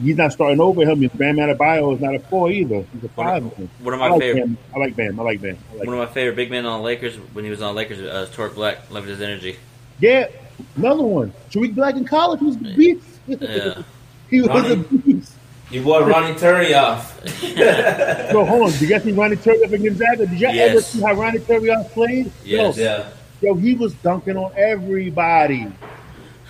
he's 0.00 0.16
not 0.16 0.32
starting 0.32 0.60
over 0.60 0.82
him. 0.82 1.02
If 1.02 1.16
Bam 1.18 1.36
Adebayo 1.36 1.94
is 1.94 2.00
not 2.00 2.14
a 2.14 2.20
four 2.20 2.50
either. 2.50 2.84
He's 2.92 3.02
a 3.04 3.08
One 3.08 3.26
five. 3.26 3.44
of- 3.44 3.84
one 3.84 3.94
of 3.94 4.00
I 4.00 4.08
my 4.08 4.14
like 4.14 4.20
favorite- 4.22 4.44
Bam. 4.46 4.58
I 4.74 4.78
like 4.78 4.96
Bam. 4.96 5.20
I 5.20 5.22
like 5.24 5.40
Bam. 5.42 5.56
I 5.72 5.76
like 5.78 5.86
One 5.88 5.98
of 5.98 6.08
my 6.08 6.14
favorite 6.14 6.36
big 6.36 6.50
men 6.50 6.64
on 6.66 6.78
the 6.80 6.84
Lakers 6.84 7.16
when 7.32 7.44
he 7.44 7.50
was 7.50 7.60
on 7.62 7.74
the 7.74 7.78
Lakers 7.78 7.98
uh, 8.00 8.26
was 8.28 8.30
Tarik 8.30 8.54
Black. 8.54 8.90
Loved 8.90 9.08
his 9.08 9.20
energy. 9.20 9.56
yeah, 9.98 10.28
another 10.76 11.02
one. 11.02 11.32
Tarik 11.50 11.74
Black 11.74 11.96
in 11.96 12.04
college 12.04 12.38
He 12.44 12.46
was 12.46 12.56
a 12.56 12.60
beast. 12.60 13.06
Yeah. 13.26 13.82
he 14.30 14.40
was 14.42 14.48
Ronnie- 14.50 14.72
a 14.72 14.76
beast. 14.76 15.32
Your 15.72 15.82
boy 15.82 16.04
Ronny 16.06 16.34
Turiaf. 16.34 18.30
So 18.30 18.44
hold 18.44 18.62
on. 18.62 18.70
Did 18.70 18.80
you 18.82 18.88
guys 18.88 19.02
see 19.02 19.10
Ronny 19.12 19.34
Turiaf 19.36 19.72
against 19.72 19.98
Gonzaga? 19.98 20.26
Did 20.26 20.40
you 20.40 20.46
ever 20.48 20.80
see 20.80 21.00
how 21.00 21.14
Ronny 21.14 21.38
Turiaf 21.40 21.90
played? 21.90 22.30
Yes. 22.44 22.76
Yo, 22.76 22.84
Yeah. 22.84 23.08
Yo, 23.42 23.54
he 23.54 23.74
was 23.74 23.92
dunking 23.94 24.36
on 24.36 24.52
everybody. 24.56 25.66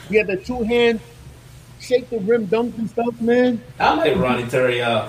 He 0.08 0.16
had 0.16 0.26
the 0.28 0.36
two 0.36 0.62
hand 0.62 1.00
shake 1.80 2.08
the 2.10 2.18
rim 2.20 2.46
dunk 2.46 2.76
and 2.78 2.88
stuff, 2.88 3.20
man. 3.20 3.60
I 3.78 3.94
like 3.94 4.16
Ronny 4.16 4.44
Turiaf. 4.44 5.08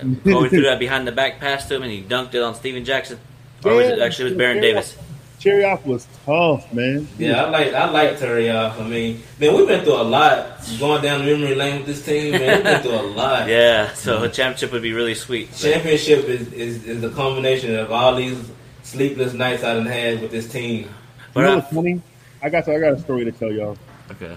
Uh, 0.00 0.04
going 0.24 0.50
through 0.50 0.62
that 0.62 0.78
behind 0.78 1.06
the 1.06 1.12
back 1.12 1.38
pass 1.40 1.66
to 1.68 1.76
him 1.76 1.82
and 1.82 1.90
he 1.92 2.02
dunked 2.02 2.34
it 2.34 2.42
on 2.42 2.54
Stephen 2.54 2.84
Jackson. 2.84 3.18
Or 3.64 3.74
was 3.74 3.86
it 3.86 3.98
actually 4.00 4.26
it 4.26 4.30
was 4.30 4.38
Baron 4.38 4.56
Yeah. 4.56 4.62
Davis? 4.62 4.96
Turiaf 5.40 5.84
was 5.84 6.06
tough, 6.24 6.72
man. 6.72 7.06
Yeah, 7.18 7.44
I 7.44 7.50
like 7.50 7.74
I 7.74 7.90
like 7.90 8.18
Turiaf. 8.18 8.80
I 8.80 8.86
mean, 8.88 9.22
man, 9.38 9.54
we've 9.56 9.66
been 9.66 9.84
through 9.84 10.00
a 10.00 10.02
lot 10.02 10.60
going 10.78 11.02
down 11.02 11.24
memory 11.26 11.54
lane 11.54 11.78
with 11.78 11.86
this 11.86 12.04
team. 12.04 12.32
Man, 12.32 12.56
we've 12.56 12.64
been 12.64 12.82
through 12.82 12.92
a 13.00 13.02
lot. 13.14 13.48
Yeah, 13.48 13.92
so 13.94 14.22
a 14.22 14.28
championship 14.28 14.72
would 14.72 14.82
be 14.82 14.92
really 14.92 15.14
sweet. 15.14 15.54
Championship 15.54 16.24
is, 16.26 16.52
is, 16.52 16.84
is 16.84 17.00
the 17.02 17.10
combination 17.10 17.74
of 17.76 17.90
all 17.92 18.14
these 18.14 18.38
sleepless 18.84 19.32
nights 19.34 19.62
I've 19.64 19.84
had 19.86 20.22
with 20.22 20.30
this 20.30 20.50
team. 20.50 20.88
You 21.36 21.42
know 21.42 21.52
I- 21.52 21.56
what's 21.56 21.72
funny? 21.74 22.00
I 22.42 22.48
got 22.50 22.68
I 22.68 22.78
got 22.78 22.92
a 22.92 22.98
story 22.98 23.24
to 23.24 23.32
tell 23.32 23.50
y'all. 23.50 23.76
okay. 24.10 24.36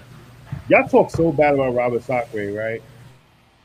Y'all 0.68 0.88
talk 0.88 1.10
so 1.10 1.30
bad 1.32 1.54
about 1.54 1.74
Robert 1.74 2.02
Sacre, 2.02 2.52
right? 2.52 2.82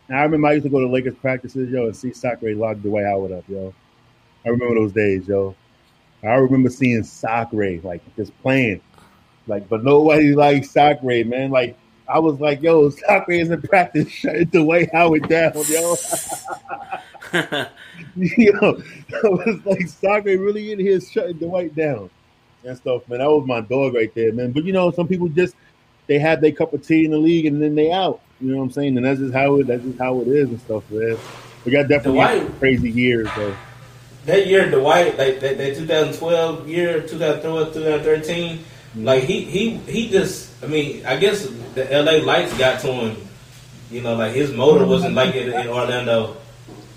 And 0.10 0.18
I 0.18 0.23
remember 0.23 0.47
I 0.47 0.53
used 0.53 0.65
to 0.65 0.69
go 0.69 0.80
to 0.81 0.88
Lakers 0.88 1.15
practices, 1.15 1.69
yo, 1.69 1.85
and 1.85 1.95
see 1.95 2.14
Sacre 2.14 2.53
lock 2.55 2.77
Dwight 2.81 3.05
Howard 3.05 3.31
up, 3.31 3.43
yo. 3.47 3.73
I 4.45 4.49
remember 4.49 4.76
those 4.76 4.91
days, 4.91 5.27
yo. 5.27 5.55
I 6.23 6.34
remember 6.35 6.69
seeing 6.69 7.03
Sacre 7.03 7.80
like 7.84 8.01
just 8.18 8.38
playing, 8.41 8.81
like, 9.47 9.68
but 9.69 9.84
nobody 9.84 10.35
likes 10.35 10.72
Sacre, 10.72 11.23
man. 11.26 11.51
Like, 11.51 11.77
I 12.07 12.19
was 12.19 12.39
like, 12.41 12.61
yo, 12.61 12.89
Sacre 12.89 13.31
is 13.31 13.49
in 13.49 13.61
practice 13.61 14.10
shutting 14.11 14.45
Dwight 14.45 14.89
Howard 14.93 15.27
down, 15.30 15.53
yo. 15.69 15.95
yo, 18.15 18.53
I 18.61 19.27
was 19.30 19.60
like, 19.65 19.88
Sacre 19.88 20.38
really 20.38 20.73
in 20.73 20.80
here 20.80 20.99
shutting 20.99 21.38
Dwight 21.38 21.73
down 21.76 22.10
and 22.65 22.77
stuff, 22.77 23.07
man. 23.10 23.19
That 23.19 23.30
was 23.30 23.45
my 23.48 23.61
dog 23.61 23.94
right 23.94 24.14
there, 24.14 24.31
man. 24.34 24.52
But 24.52 24.64
you 24.64 24.73
know, 24.73 24.91
some 24.91 25.07
people 25.07 25.27
just 25.30 25.56
they 26.07 26.19
have 26.19 26.41
their 26.41 26.52
cup 26.52 26.73
of 26.73 26.85
tea 26.85 27.06
in 27.06 27.11
the 27.11 27.18
league 27.18 27.45
and 27.45 27.61
then 27.61 27.76
they 27.76 27.91
out. 27.91 28.22
You 28.41 28.52
know 28.52 28.57
what 28.57 28.64
I'm 28.65 28.72
saying? 28.72 28.98
And 28.98 29.06
that's 29.06 29.19
just 29.19 29.34
how 29.34 29.56
it 29.60 29.68
that's 29.68 29.84
just 29.84 29.98
how 29.99 30.19
it 30.22 30.27
is 30.27 30.49
and 30.49 30.60
stuff, 30.61 30.90
man. 30.91 31.18
We 31.65 31.72
got 31.72 31.88
definitely 31.88 32.19
Dwight- 32.19 32.60
crazy 32.60 32.91
years 32.91 33.27
though. 33.35 33.56
That 34.26 34.48
year, 34.48 34.69
Dwight, 34.72 35.18
like 35.18 35.41
that, 35.41 35.57
that 35.57 35.76
2012 35.76 36.69
year, 36.69 37.02
2012, 37.02 37.73
2013, 37.73 38.57
mm-hmm. 38.57 39.03
like 39.03 39.23
he 39.23 39.41
he 39.44 39.77
he 39.80 40.10
just. 40.10 40.52
I 40.64 40.68
mean, 40.68 41.06
I 41.06 41.18
guess 41.18 41.45
the 41.76 41.84
LA 41.91 42.23
lights 42.23 42.57
got 42.57 42.80
to 42.81 42.88
him. 42.88 43.18
You 43.91 44.02
know, 44.02 44.15
like 44.15 44.34
his 44.34 44.53
motor 44.53 44.81
mm-hmm. 44.81 44.90
wasn't 44.90 45.15
like 45.15 45.35
it 45.35 45.49
in 45.49 45.68
Orlando. 45.68 46.38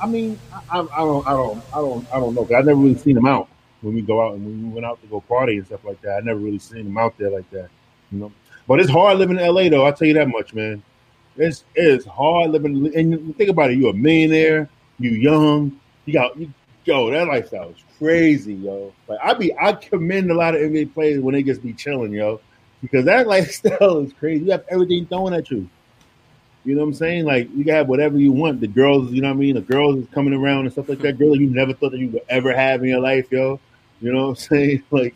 I 0.01 0.07
mean, 0.07 0.39
I, 0.53 0.79
I, 0.79 0.81
I 0.81 0.99
don't, 0.99 1.27
I 1.27 1.31
don't, 1.31 1.65
I 1.75 1.77
don't, 1.81 2.15
I 2.15 2.21
don't 2.21 2.35
know. 2.35 2.45
'cause 2.45 2.53
I've 2.53 2.67
never 2.67 2.79
really 2.79 2.99
seen 2.99 3.17
him 3.17 3.27
out 3.27 3.49
when 3.83 3.95
we 3.95 4.03
go 4.03 4.25
out 4.25 4.35
and 4.35 4.45
when 4.45 4.69
we 4.69 4.75
went 4.75 4.87
out 4.87 5.01
to 5.03 5.07
go 5.09 5.21
party 5.21 5.59
and 5.59 5.67
stuff 5.67 5.85
like 5.85 6.01
that. 6.03 6.17
I 6.17 6.21
never 6.21 6.41
really 6.41 6.59
seen 6.59 6.87
him 6.87 6.99
out 6.99 7.17
there 7.19 7.31
like 7.31 7.49
that, 7.51 7.69
you 8.11 8.19
know. 8.19 8.33
But 8.67 8.81
it's 8.81 8.91
hard 8.91 9.19
living 9.19 9.39
in 9.39 9.47
LA, 9.47 9.69
though. 9.69 9.85
I'll 9.85 9.93
tell 9.93 10.09
you 10.09 10.15
that 10.15 10.29
much, 10.29 10.55
man. 10.55 10.83
It's 11.37 11.65
it's 11.75 12.05
hard 12.05 12.51
living. 12.51 12.95
And 12.97 13.37
think 13.37 13.51
about 13.51 13.71
it, 13.71 13.79
you're 13.79 13.91
a 13.91 13.95
millionaire, 13.95 14.69
you 14.99 15.11
young, 15.11 15.79
you 16.05 16.13
got 16.13 16.39
you, 16.39 16.53
yo. 16.85 17.11
That 17.11 17.29
lifestyle 17.29 17.71
is 17.71 17.77
crazy, 17.99 18.55
yo. 18.55 18.93
Like 19.09 19.19
I 19.23 19.35
be, 19.35 19.55
I 19.59 19.73
commend 19.73 20.31
a 20.31 20.35
lot 20.35 20.55
of 20.55 20.63
NBA 20.63 20.95
players 20.95 21.21
when 21.21 21.35
they 21.35 21.43
just 21.43 21.63
be 21.63 21.73
chilling, 21.73 22.13
yo, 22.13 22.41
because 22.81 23.05
that 23.05 23.27
lifestyle 23.29 23.99
is 23.99 24.13
crazy. 24.15 24.45
You 24.45 24.53
have 24.53 24.65
everything 24.69 25.07
thrown 25.07 25.35
at 25.35 25.51
you. 25.51 25.69
You 26.67 26.75
know 26.75 26.81
what 26.83 26.89
I'm 26.89 26.95
saying? 26.95 27.25
Like 27.25 27.49
you 27.57 27.65
can 27.65 27.75
have 27.75 27.89
whatever 27.89 28.19
you 28.19 28.33
want. 28.33 28.61
The 28.61 28.67
girls, 28.67 29.13
you 29.13 29.23
know 29.23 29.29
what 29.29 29.35
I 29.35 29.39
mean? 29.39 29.55
The 29.55 29.61
girls 29.63 29.97
is 29.99 30.07
coming 30.13 30.35
around 30.35 30.65
and 30.65 30.73
stuff 30.73 30.89
like 30.89 30.99
that. 30.99 31.17
Girls 31.19 31.39
you 31.39 31.49
never 31.49 31.73
thought 31.73 31.93
that 31.93 31.99
you 31.99 32.09
would 32.09 32.23
ever 32.29 32.53
have 32.55 32.83
in 32.83 32.89
your 32.91 33.01
life, 33.01 33.31
yo. 33.31 33.61
You 34.03 34.13
know 34.13 34.23
what 34.25 34.29
I'm 34.31 34.35
saying? 34.51 34.83
Like 34.91 35.15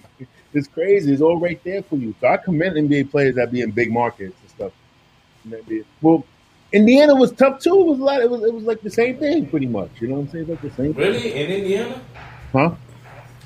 it's 0.55 0.69
crazy. 0.69 1.13
It's 1.13 1.21
all 1.21 1.39
right 1.39 1.63
there 1.65 1.83
for 1.83 1.97
you. 1.97 2.15
So 2.21 2.29
I 2.29 2.37
commend 2.37 2.77
NBA 2.77 3.11
players 3.11 3.35
that 3.35 3.51
be 3.53 3.61
in 3.63 3.73
big 3.73 3.93
markets 3.93 4.35
and 4.41 4.51
stuff. 4.51 4.73
And 5.45 5.53
that 5.53 5.69
be- 5.69 5.83
Well, 6.01 6.25
Indiana 6.73 7.17
was 7.17 7.33
tough 7.33 7.59
too. 7.61 7.81
It 7.81 7.85
was 7.87 7.99
a 7.99 8.05
lot. 8.05 8.21
It 8.23 8.31
was 8.31 8.43
it 8.45 8.55
was 8.55 8.63
like 8.65 8.81
the 8.81 8.91
same 8.91 9.17
thing, 9.19 9.47
pretty 9.47 9.67
much. 9.67 9.91
You 10.01 10.07
know 10.09 10.15
what 10.15 10.21
I'm 10.21 10.29
saying? 10.31 10.47
Like 10.47 10.63
the 10.63 10.71
same. 10.71 10.95
thing. 10.95 11.03
Really, 11.03 11.35
in 11.35 11.51
Indiana, 11.51 12.01
Huh? 12.53 12.75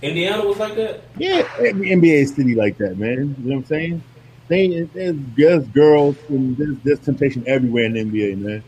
Indiana 0.03 0.45
was 0.45 0.59
like 0.59 0.75
that. 0.77 1.05
Yeah, 1.17 1.43
NBA 1.59 2.35
city 2.35 2.55
like 2.55 2.77
that, 2.77 2.99
man. 2.99 3.35
You 3.39 3.49
know 3.49 3.57
what 3.57 3.63
I'm 3.63 3.65
saying? 3.65 4.03
They, 4.49 4.83
there's, 4.93 5.17
there's 5.37 5.67
girls 5.69 6.17
and 6.29 6.57
there's, 6.57 6.77
there's 6.85 6.99
temptation 7.01 7.45
everywhere 7.47 7.85
in 7.85 7.95
the 7.95 8.05
NBA, 8.05 8.39
man. 8.39 8.65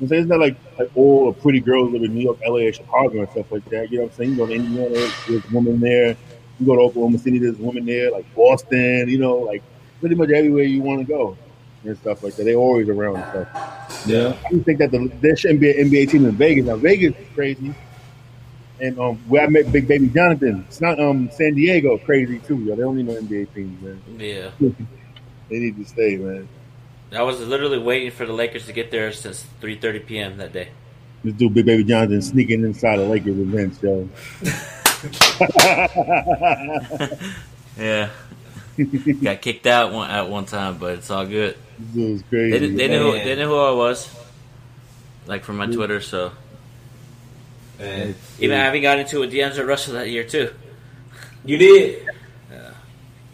I'm? 0.00 0.12
It's 0.12 0.28
not 0.28 0.40
like, 0.40 0.56
like 0.78 0.90
all 0.94 1.32
the 1.32 1.40
pretty 1.40 1.60
girls 1.60 1.92
live 1.92 2.02
in 2.02 2.14
New 2.14 2.22
York, 2.22 2.38
LA, 2.46 2.60
or 2.60 2.72
Chicago 2.72 3.20
and 3.20 3.30
stuff 3.30 3.50
like 3.50 3.64
that. 3.66 3.90
You 3.90 3.98
know 3.98 4.04
what 4.04 4.12
I'm 4.12 4.16
saying? 4.16 4.30
You 4.30 4.36
go 4.36 4.46
to 4.46 4.52
Indiana, 4.54 5.10
there's 5.28 5.44
a 5.44 5.52
woman 5.52 5.80
there. 5.80 6.16
You 6.60 6.66
go 6.66 6.76
to 6.76 6.82
Oklahoma 6.82 7.18
City, 7.18 7.38
there's 7.38 7.58
a 7.58 7.62
woman 7.62 7.84
there. 7.84 8.10
Like 8.10 8.32
Boston, 8.34 9.08
you 9.08 9.18
know, 9.18 9.36
like 9.36 9.62
pretty 10.00 10.14
much 10.14 10.30
everywhere 10.30 10.64
you 10.64 10.82
want 10.82 11.00
to 11.00 11.04
go 11.04 11.36
and 11.84 11.96
stuff 11.98 12.22
like 12.22 12.34
that. 12.36 12.44
They're 12.44 12.56
always 12.56 12.88
around 12.88 13.16
and 13.16 13.30
stuff. 13.30 14.06
Yeah. 14.06 14.36
I 14.46 14.50
just 14.50 14.64
think 14.64 14.78
that 14.78 14.90
the, 14.90 15.10
there 15.20 15.36
shouldn't 15.36 15.60
be 15.60 15.70
an 15.70 15.90
NBA 15.90 16.10
team 16.10 16.26
in 16.26 16.32
Vegas. 16.36 16.66
Now 16.66 16.76
Vegas 16.76 17.16
is 17.16 17.26
crazy, 17.34 17.74
and 18.80 18.98
um, 18.98 19.16
where 19.28 19.44
I 19.44 19.48
met 19.48 19.70
Big 19.72 19.88
Baby 19.88 20.08
Jonathan, 20.08 20.64
it's 20.68 20.80
not 20.80 20.98
um 21.00 21.30
San 21.32 21.54
Diego 21.54 21.98
crazy 21.98 22.38
too. 22.40 22.58
Yo, 22.58 22.74
they 22.74 22.82
don't 22.82 22.96
need 22.96 23.06
no 23.06 23.14
NBA 23.14 23.54
teams, 23.54 23.82
man. 23.82 24.00
Yeah. 24.18 24.50
They 25.48 25.58
need 25.58 25.76
to 25.76 25.84
stay, 25.84 26.16
man. 26.16 26.48
I 27.12 27.22
was 27.22 27.40
literally 27.40 27.78
waiting 27.78 28.10
for 28.10 28.26
the 28.26 28.32
Lakers 28.34 28.66
to 28.66 28.72
get 28.72 28.90
there 28.90 29.12
since 29.12 29.44
3:30 29.62 30.06
p.m. 30.06 30.36
that 30.38 30.52
day. 30.52 30.68
This 31.24 31.34
dude, 31.34 31.54
Big 31.54 31.66
Baby 31.66 31.84
Johnson, 31.84 32.20
sneaking 32.22 32.62
inside 32.64 32.98
the 32.98 33.04
Lakers 33.04 33.38
events, 33.38 33.82
yo. 33.82 34.08
Yeah. 37.78 38.10
Got 39.22 39.40
kicked 39.40 39.66
out 39.66 39.92
one, 39.92 40.10
at 40.10 40.28
one 40.28 40.46
time, 40.46 40.78
but 40.78 40.94
it's 40.94 41.10
all 41.10 41.26
good. 41.26 41.56
This 41.78 41.94
dude's 41.94 42.22
crazy. 42.28 42.58
They, 42.58 42.74
they 42.74 42.88
knew 42.88 42.98
who, 42.98 43.12
they 43.12 43.36
knew 43.36 43.46
who 43.46 43.56
I 43.56 43.70
was, 43.70 44.12
like 45.26 45.44
from 45.44 45.58
my 45.58 45.66
Twitter. 45.66 46.00
So 46.00 46.32
And 47.78 48.16
even 48.40 48.58
having 48.58 48.82
got 48.82 48.98
into 48.98 49.16
it 49.16 49.20
with 49.20 49.32
D'Angelo 49.32 49.66
Russell 49.66 49.94
that 49.94 50.10
year 50.10 50.24
too. 50.24 50.52
you 51.44 51.56
did. 51.56 52.07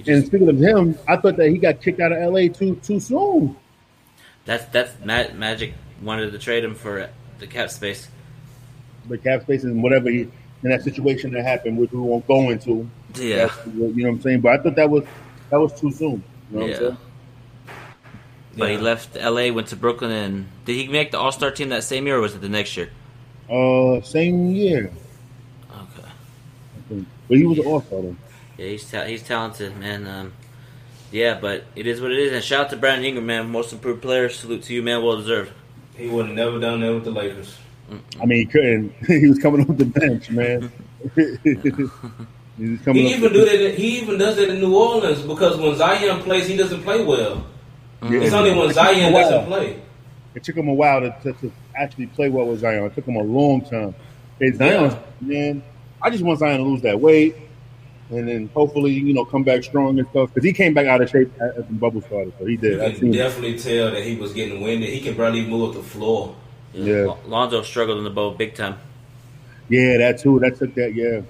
And 0.07 0.27
speaking 0.27 0.49
of 0.49 0.59
him, 0.59 0.99
I 1.09 1.17
thought 1.17 1.37
that 1.37 1.49
he 1.49 1.59
got 1.59 1.81
kicked 1.81 2.01
out 2.01 2.13
of 2.13 2.33
LA 2.33 2.49
too 2.49 2.77
too 2.77 3.01
soon. 3.01 3.57
that's 4.45 4.65
that's 4.67 4.93
Ma- 5.05 5.33
Magic 5.35 5.75
wanted 6.03 6.33
to 6.33 6.39
trade 6.39 6.65
him 6.65 6.75
for 6.75 7.09
the 7.39 7.47
cap 7.47 7.71
space. 7.71 8.09
The 9.09 9.19
cap 9.19 9.43
space 9.43 9.65
and 9.65 9.83
whatever 9.83 10.11
he 10.11 10.21
in 10.63 10.71
that 10.71 10.83
situation 10.83 11.33
that 11.33 11.45
happened, 11.45 11.79
which 11.79 11.93
we 11.93 11.99
won't 11.99 12.27
go 12.27 12.51
into. 12.51 12.89
Yeah. 13.17 13.51
You 13.67 13.93
know 13.95 14.03
what 14.05 14.09
I'm 14.17 14.21
saying? 14.23 14.41
But 14.41 14.53
I 14.61 14.63
thought 14.63 14.77
that 14.77 14.91
was 14.91 15.05
that 15.51 15.61
was 15.61 15.79
too 15.79 15.91
soon. 15.93 16.23
You 16.51 16.59
know 16.59 16.61
what 16.61 16.69
Yeah. 16.71 16.75
I'm 16.77 16.81
saying? 16.83 16.97
But 18.57 18.71
he 18.71 18.77
left 18.77 19.17
LA, 19.17 19.51
went 19.53 19.69
to 19.69 19.77
Brooklyn, 19.77 20.11
and 20.13 20.47
did 20.65 20.77
he 20.77 20.87
make 20.89 21.11
the 21.11 21.19
All 21.19 21.33
Star 21.33 21.51
team 21.51 21.71
that 21.71 21.83
same 21.85 22.07
year, 22.07 22.17
or 22.19 22.21
was 22.21 22.35
it 22.35 22.41
the 22.41 22.49
next 22.49 22.77
year? 22.77 22.89
Uh, 23.51 24.01
same 24.03 24.51
year. 24.51 24.91
Okay. 25.73 27.05
But 27.29 27.37
he 27.39 27.45
was 27.45 27.59
an 27.59 27.67
all-star 27.67 28.03
though. 28.03 28.17
Yeah, 28.57 28.67
he's 28.67 28.91
ta- 28.91 29.05
he's 29.05 29.23
talented, 29.23 29.77
man. 29.79 30.07
Um, 30.07 30.33
yeah, 31.11 31.39
but 31.41 31.65
it 31.77 31.87
is 31.87 32.01
what 32.01 32.11
it 32.11 32.19
is. 32.19 32.33
And 32.33 32.43
shout 32.43 32.67
out 32.67 32.71
to 32.71 32.77
Brandon 32.77 33.05
Ingram, 33.05 33.27
man, 33.27 33.51
most 33.51 33.73
improved 33.73 34.03
player. 34.03 34.29
Salute 34.29 34.63
to 34.65 34.75
you, 34.75 34.83
man. 34.83 35.03
Well 35.03 35.17
deserved. 35.17 35.53
He 35.97 36.09
would 36.09 36.27
have 36.27 36.35
never 36.35 36.59
done 36.59 36.81
that 36.81 36.93
with 36.93 37.05
the 37.05 37.11
Lakers. 37.11 37.57
I 38.21 38.27
mean, 38.27 38.39
he 38.39 38.47
couldn't. 38.47 38.95
he 39.07 39.29
was 39.29 39.39
coming 39.39 39.69
off 39.69 39.77
the 39.77 39.85
bench, 39.85 40.31
man. 40.31 40.73
he. 41.15 41.89
He 42.57 42.65
even 42.65 43.23
the 43.23 43.29
do 43.31 43.45
that. 43.45 43.75
He 43.75 43.99
even 43.99 44.17
does 44.17 44.37
that 44.37 44.49
in 44.49 44.61
New 44.61 44.77
Orleans 44.77 45.23
because 45.23 45.57
when 45.57 45.77
Zion 45.77 46.21
plays, 46.23 46.47
he 46.47 46.57
doesn't 46.57 46.83
play 46.83 47.05
well. 47.05 47.45
Yeah. 48.03 48.21
It's 48.21 48.33
only 48.33 48.55
when 48.55 48.73
Zion 48.73 49.13
doesn't 49.13 49.47
play. 49.47 49.83
It 50.35 50.45
took 50.45 50.57
him 50.57 50.69
a 50.69 50.75
while 50.75 51.01
to, 51.01 51.11
to, 51.23 51.33
to 51.33 51.53
actually 51.77 52.07
play 52.07 52.29
well 52.29 52.47
with 52.47 52.61
Zion. 52.61 52.85
It 52.85 52.95
took 52.95 53.07
him 53.07 53.17
a 53.17 53.23
long 53.23 53.63
time. 53.63 53.95
Hey, 54.39 54.53
Zion, 54.53 54.97
man, 55.21 55.63
I 56.01 56.11
just 56.11 56.23
want 56.23 56.39
Zion 56.39 56.59
to 56.59 56.65
lose 56.65 56.83
that 56.83 57.01
weight, 57.01 57.37
and 58.11 58.29
then 58.29 58.51
hopefully, 58.55 58.93
you 58.93 59.13
know, 59.15 59.25
come 59.25 59.43
back 59.45 59.65
strong 59.65 59.99
and 59.99 60.07
stuff. 60.09 60.29
Because 60.33 60.45
he 60.47 60.53
came 60.53 60.75
back 60.75 60.87
out 60.87 61.01
of 61.01 61.09
shape 61.11 61.31
as 61.41 61.57
the 61.57 61.73
bubble 61.73 62.01
started. 62.03 62.33
So 62.39 62.45
he 62.47 62.53
You 62.53 62.59
did. 62.59 62.81
I 62.81 62.91
can 62.91 63.01
seen. 63.01 63.13
definitely 63.13 63.59
tell 63.59 63.91
that 63.93 64.03
he 64.03 64.17
was 64.17 64.33
getting 64.33 64.61
winded. 64.61 64.91
He 64.91 65.01
can 65.01 65.15
barely 65.17 65.45
move 65.47 65.71
up 65.71 65.75
the 65.77 65.83
floor. 65.83 66.35
Yeah. 66.73 67.05
Lon- 67.07 67.19
Lonzo 67.27 67.63
struggled 67.63 67.99
in 67.99 68.05
the 68.05 68.11
bowl 68.11 68.33
big 68.33 68.55
time. 68.55 68.77
Yeah, 69.69 69.97
that 69.99 70.19
too. 70.19 70.39
That 70.41 70.57
took 70.59 70.75
that. 70.75 70.95
Yeah. 70.95 71.23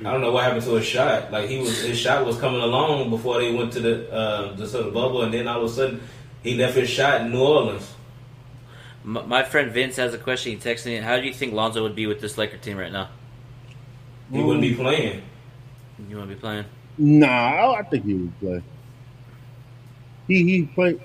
I 0.00 0.12
don't 0.12 0.20
know 0.20 0.32
what 0.32 0.44
happened 0.44 0.62
to 0.64 0.74
his 0.74 0.84
shot. 0.84 1.30
Like 1.32 1.48
he 1.48 1.58
was, 1.58 1.80
his 1.82 1.98
shot 1.98 2.26
was 2.26 2.36
coming 2.38 2.60
along 2.60 3.08
before 3.08 3.38
they 3.40 3.52
went 3.54 3.72
to 3.74 3.80
the 3.80 4.12
uh, 4.12 4.54
the 4.54 4.66
sort 4.66 4.86
of 4.86 4.92
bubble, 4.92 5.22
and 5.22 5.32
then 5.32 5.46
all 5.48 5.64
of 5.64 5.70
a 5.70 5.74
sudden 5.74 6.00
he 6.42 6.54
left 6.54 6.76
his 6.76 6.90
shot 6.90 7.22
in 7.22 7.30
New 7.30 7.40
Orleans. 7.40 7.94
M- 9.04 9.26
my 9.26 9.42
friend 9.42 9.70
Vince 9.70 9.96
has 9.96 10.12
a 10.12 10.18
question. 10.18 10.52
He 10.52 10.58
texted 10.58 10.86
me. 10.86 10.96
How 10.96 11.18
do 11.18 11.26
you 11.26 11.32
think 11.32 11.54
Lonzo 11.54 11.82
would 11.82 11.94
be 11.94 12.06
with 12.06 12.20
this 12.20 12.36
Laker 12.36 12.58
team 12.58 12.76
right 12.76 12.92
now? 12.92 13.08
He 14.30 14.42
wouldn't 14.42 14.60
be 14.62 14.74
playing. 14.74 15.22
You 16.08 16.16
want 16.16 16.30
to 16.30 16.34
be 16.34 16.40
playing? 16.40 16.64
Nah, 16.98 17.26
I, 17.28 17.78
I 17.80 17.82
think 17.82 18.04
he 18.04 18.14
would 18.14 18.40
play. 18.40 18.62
He 20.26 20.44
he 20.44 20.66
played. 20.66 21.00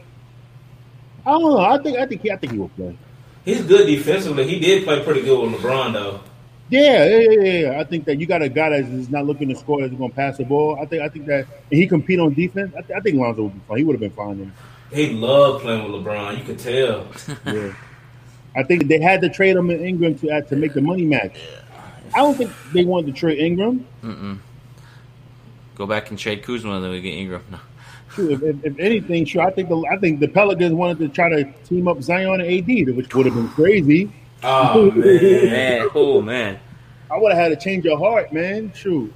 I 1.26 1.32
don't 1.32 1.42
know. 1.42 1.60
I 1.60 1.78
think 1.82 1.98
I 1.98 2.06
think 2.06 2.22
he 2.22 2.32
I 2.32 2.38
think 2.38 2.54
he 2.54 2.60
will 2.60 2.70
play. 2.70 2.98
He's 3.44 3.62
good 3.62 3.88
defensively. 3.88 4.48
He 4.48 4.60
did 4.60 4.84
play 4.84 5.04
pretty 5.04 5.22
good 5.22 5.40
with 5.52 5.62
LeBron 5.62 5.94
though. 5.94 6.20
Yeah, 6.70 7.06
yeah, 7.06 7.30
yeah, 7.30 7.42
yeah. 7.42 7.80
I 7.80 7.84
think 7.84 8.06
that 8.06 8.20
you 8.20 8.26
got 8.26 8.42
a 8.42 8.50
guy 8.50 8.70
that 8.70 8.80
is 8.86 9.10
not 9.10 9.26
looking 9.28 9.50
to 9.50 9.56
score, 9.56 9.82
that's 9.82 9.94
going 9.94 10.10
to 10.10 10.16
pass 10.16 10.38
the 10.38 10.46
ball. 10.46 10.80
I 10.82 10.86
think, 10.86 11.04
I 11.04 11.10
think 11.10 11.28
that 11.28 11.46
and 11.72 11.80
he 11.80 11.86
compete 11.86 12.20
on 12.20 12.34
defense. 12.34 12.74
I, 12.76 12.82
th- 12.82 12.98
I 12.98 13.02
think 13.02 13.18
Lonzo 13.18 13.44
would 13.44 13.54
be 13.54 13.60
fine. 13.68 13.78
He 13.78 13.84
would 13.84 13.94
have 13.94 14.00
been 14.00 14.10
fine. 14.10 14.40
Then. 14.40 14.54
He 14.92 15.12
loved 15.12 15.64
playing 15.64 15.92
with 15.92 16.04
LeBron. 16.04 16.40
You 16.40 16.44
could 16.44 16.60
tell. 16.60 17.08
Yeah. 17.46 17.74
I 18.58 18.64
think 18.64 18.88
they 18.88 19.02
had 19.02 19.20
to 19.22 19.30
trade 19.30 19.58
him 19.58 19.70
in 19.70 19.86
Ingram 19.86 20.18
to 20.20 20.30
uh, 20.32 20.42
to 20.44 20.56
make 20.56 20.74
the 20.74 20.82
money 20.82 21.04
match. 21.04 21.38
I 22.14 22.20
don't 22.20 22.36
think 22.36 22.52
they 22.72 22.86
wanted 22.86 23.08
to 23.08 23.20
trade 23.20 23.38
Ingram. 23.38 23.86
Mm-mm. 24.02 24.40
Go 25.76 25.86
back 25.86 26.10
and 26.10 26.18
trade 26.18 26.44
Kuzma, 26.44 26.76
and 26.76 26.84
then 26.84 26.92
we 26.92 27.02
get 27.02 27.14
Ingram. 27.14 27.44
No. 27.52 27.60
True. 28.12 28.32
If, 28.32 28.44
if, 28.44 28.66
if 28.66 28.80
anything, 28.80 29.26
sure. 29.26 29.42
I 29.44 29.52
think 29.52 29.68
the 29.70 29.78
I 29.92 29.98
think 29.98 30.20
the 30.22 30.28
Pelicans 30.28 30.74
wanted 30.74 31.00
to 31.00 31.10
try 31.10 31.30
to 31.30 31.44
team 31.68 31.88
up 31.88 32.02
Zion 32.02 32.40
and 32.40 32.50
AD, 32.70 32.96
which 32.96 33.14
would 33.14 33.26
have 33.26 33.36
been 33.36 33.50
crazy. 33.50 34.12
Oh 34.44 34.90
man. 34.92 35.46
Man, 35.46 35.90
oh 35.96 36.22
man. 36.22 36.60
I 37.12 37.18
would 37.18 37.34
have 37.34 37.52
had 37.52 37.60
to 37.60 37.64
change 37.64 37.86
your 37.86 37.98
heart, 37.98 38.32
man. 38.34 38.72
True. 38.72 39.14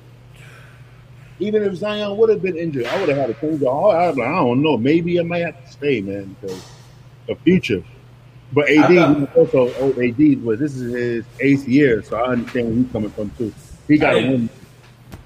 Even 1.40 1.64
if 1.64 1.76
Zion 1.76 2.18
would 2.18 2.30
have 2.30 2.41
been 2.41 2.57
injured, 2.57 2.86
I 2.86 2.99
would 2.99 3.07
have 3.10 3.18
had 3.18 3.27
to 3.27 3.34
change 3.36 3.61
your 3.61 3.72
heart. 3.73 3.95
I, 3.95 4.10
like, 4.10 4.27
I 4.27 4.36
don't 4.36 4.61
know. 4.61 4.77
Maybe 4.77 5.19
I 5.19 5.23
might 5.23 5.40
have 5.40 5.64
to 5.65 5.72
stay, 5.72 6.02
man, 6.02 6.36
because 6.41 6.61
the 7.27 7.36
future. 7.36 7.81
But 8.52 8.69
AD 8.69 8.91
I 8.98 9.14
thought- 9.14 9.36
also 9.38 9.73
oh, 9.80 10.02
AD 10.02 10.44
was 10.44 10.60
this 10.60 10.76
is 10.76 10.94
his 10.94 11.26
eighth 11.40 11.68
year, 11.68 12.03
so 12.03 12.18
I 12.18 12.31
understand 12.34 12.68
where 12.68 12.76
he's 12.76 12.91
coming 12.91 13.10
from 13.11 13.30
too. 13.38 13.53
He 13.88 13.98
got 13.98 14.11
to 14.11 14.18
win. 14.27 14.49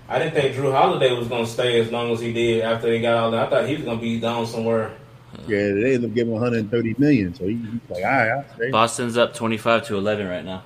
I 0.10 0.20
didn't 0.20 0.34
think 0.34 0.56
Jrue 0.56 0.72
Holiday 0.72 1.14
was 1.14 1.28
gonna 1.28 1.48
stay 1.48 1.80
as 1.80 1.92
long 1.92 2.12
as 2.12 2.20
he 2.20 2.34
did 2.34 2.62
after 2.62 2.88
they 2.88 3.02
got 3.02 3.16
all 3.16 3.32
that. 3.32 3.48
I 3.48 3.50
thought 3.50 3.68
he 3.68 3.76
was 3.76 3.86
gonna 3.86 4.02
be 4.02 4.20
down 4.20 4.46
somewhere. 4.46 4.92
Yeah, 5.48 5.74
they 5.74 5.96
ended 5.96 6.06
up 6.06 6.14
giving 6.14 6.34
him 6.34 6.42
130 6.42 6.96
million, 6.98 7.34
so 7.34 7.46
he, 7.46 7.56
he's 7.56 7.80
like, 7.90 8.04
all 8.04 8.12
right, 8.12 8.30
I'll 8.30 8.56
stay. 8.56 8.72
Boston's 8.72 9.18
up 9.18 9.34
25 9.34 9.88
to 9.88 9.98
11 9.98 10.28
right 10.28 10.46
now. 10.46 10.64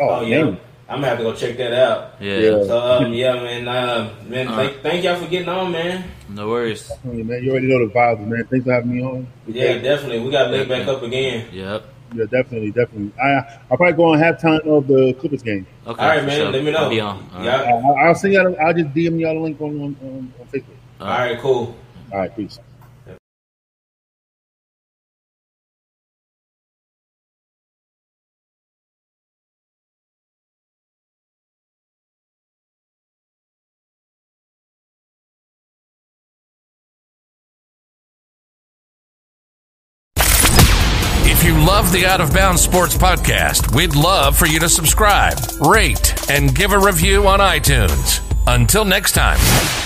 Oh, 0.00 0.22
yeah, 0.22 0.38
damn. 0.38 0.58
I'm 0.88 1.00
gonna 1.00 1.08
have 1.08 1.18
to 1.18 1.24
go 1.24 1.34
check 1.34 1.56
that 1.56 1.72
out. 1.72 2.14
Yeah. 2.20 2.38
Yeah. 2.38 2.64
So 2.64 2.78
um, 2.78 3.12
yeah, 3.12 3.34
man, 3.34 3.66
uh, 3.66 4.14
man, 4.24 4.48
All 4.48 4.56
thank, 4.56 4.82
thank 4.82 5.04
y'all 5.04 5.16
for 5.16 5.28
getting 5.28 5.48
on, 5.48 5.72
man. 5.72 6.04
No 6.28 6.48
worries. 6.48 6.88
Hey, 7.02 7.22
man, 7.22 7.42
you 7.42 7.50
already 7.50 7.66
know 7.66 7.86
the 7.86 7.92
vibes, 7.92 8.24
man. 8.24 8.46
Thanks 8.46 8.64
for 8.64 8.72
having 8.72 8.94
me 8.96 9.02
on. 9.02 9.26
Yeah, 9.48 9.78
definitely. 9.78 10.20
We 10.20 10.30
got 10.30 10.44
to 10.44 10.50
link 10.50 10.68
back 10.68 10.86
up 10.86 11.02
again. 11.02 11.48
Yep. 11.52 11.84
Yeah, 12.16 12.24
definitely, 12.24 12.70
definitely. 12.70 13.12
I 13.20 13.58
I'll 13.70 13.76
probably 13.76 13.92
go 13.92 14.12
on 14.12 14.18
halftime 14.18 14.60
of 14.66 14.86
the 14.86 15.14
Clippers 15.20 15.42
game. 15.42 15.66
Okay. 15.86 16.02
All 16.02 16.08
right, 16.08 16.24
man. 16.24 16.38
sure. 16.40 16.50
Let 16.50 16.64
me 16.64 16.72
know. 16.72 16.78
I'll 16.78 16.90
be 16.90 17.00
on. 17.00 17.28
All 17.34 17.44
Yeah. 17.44 17.60
right. 17.62 17.68
I'll, 17.84 17.96
I'll 18.08 18.14
send 18.14 18.34
y'all. 18.34 18.56
I'll 18.60 18.72
just 18.74 18.88
DM 18.94 19.18
y'all 19.20 19.34
the 19.34 19.40
link 19.40 19.60
on 19.60 19.70
on, 19.80 19.96
on, 20.02 20.32
on 20.40 20.46
Facebook. 20.52 20.64
All 21.00 21.06
right, 21.08 21.38
cool. 21.38 21.76
All 22.12 22.18
right, 22.18 22.34
peace. 22.36 22.58
Love 41.86 41.92
the 41.92 42.06
Out 42.06 42.20
of 42.20 42.32
Bounds 42.32 42.62
Sports 42.62 42.96
Podcast, 42.96 43.72
we'd 43.72 43.94
love 43.94 44.36
for 44.36 44.46
you 44.46 44.58
to 44.58 44.68
subscribe, 44.68 45.38
rate, 45.60 46.30
and 46.30 46.52
give 46.52 46.72
a 46.72 46.78
review 46.78 47.28
on 47.28 47.38
iTunes. 47.38 48.20
Until 48.48 48.84
next 48.84 49.12
time. 49.12 49.85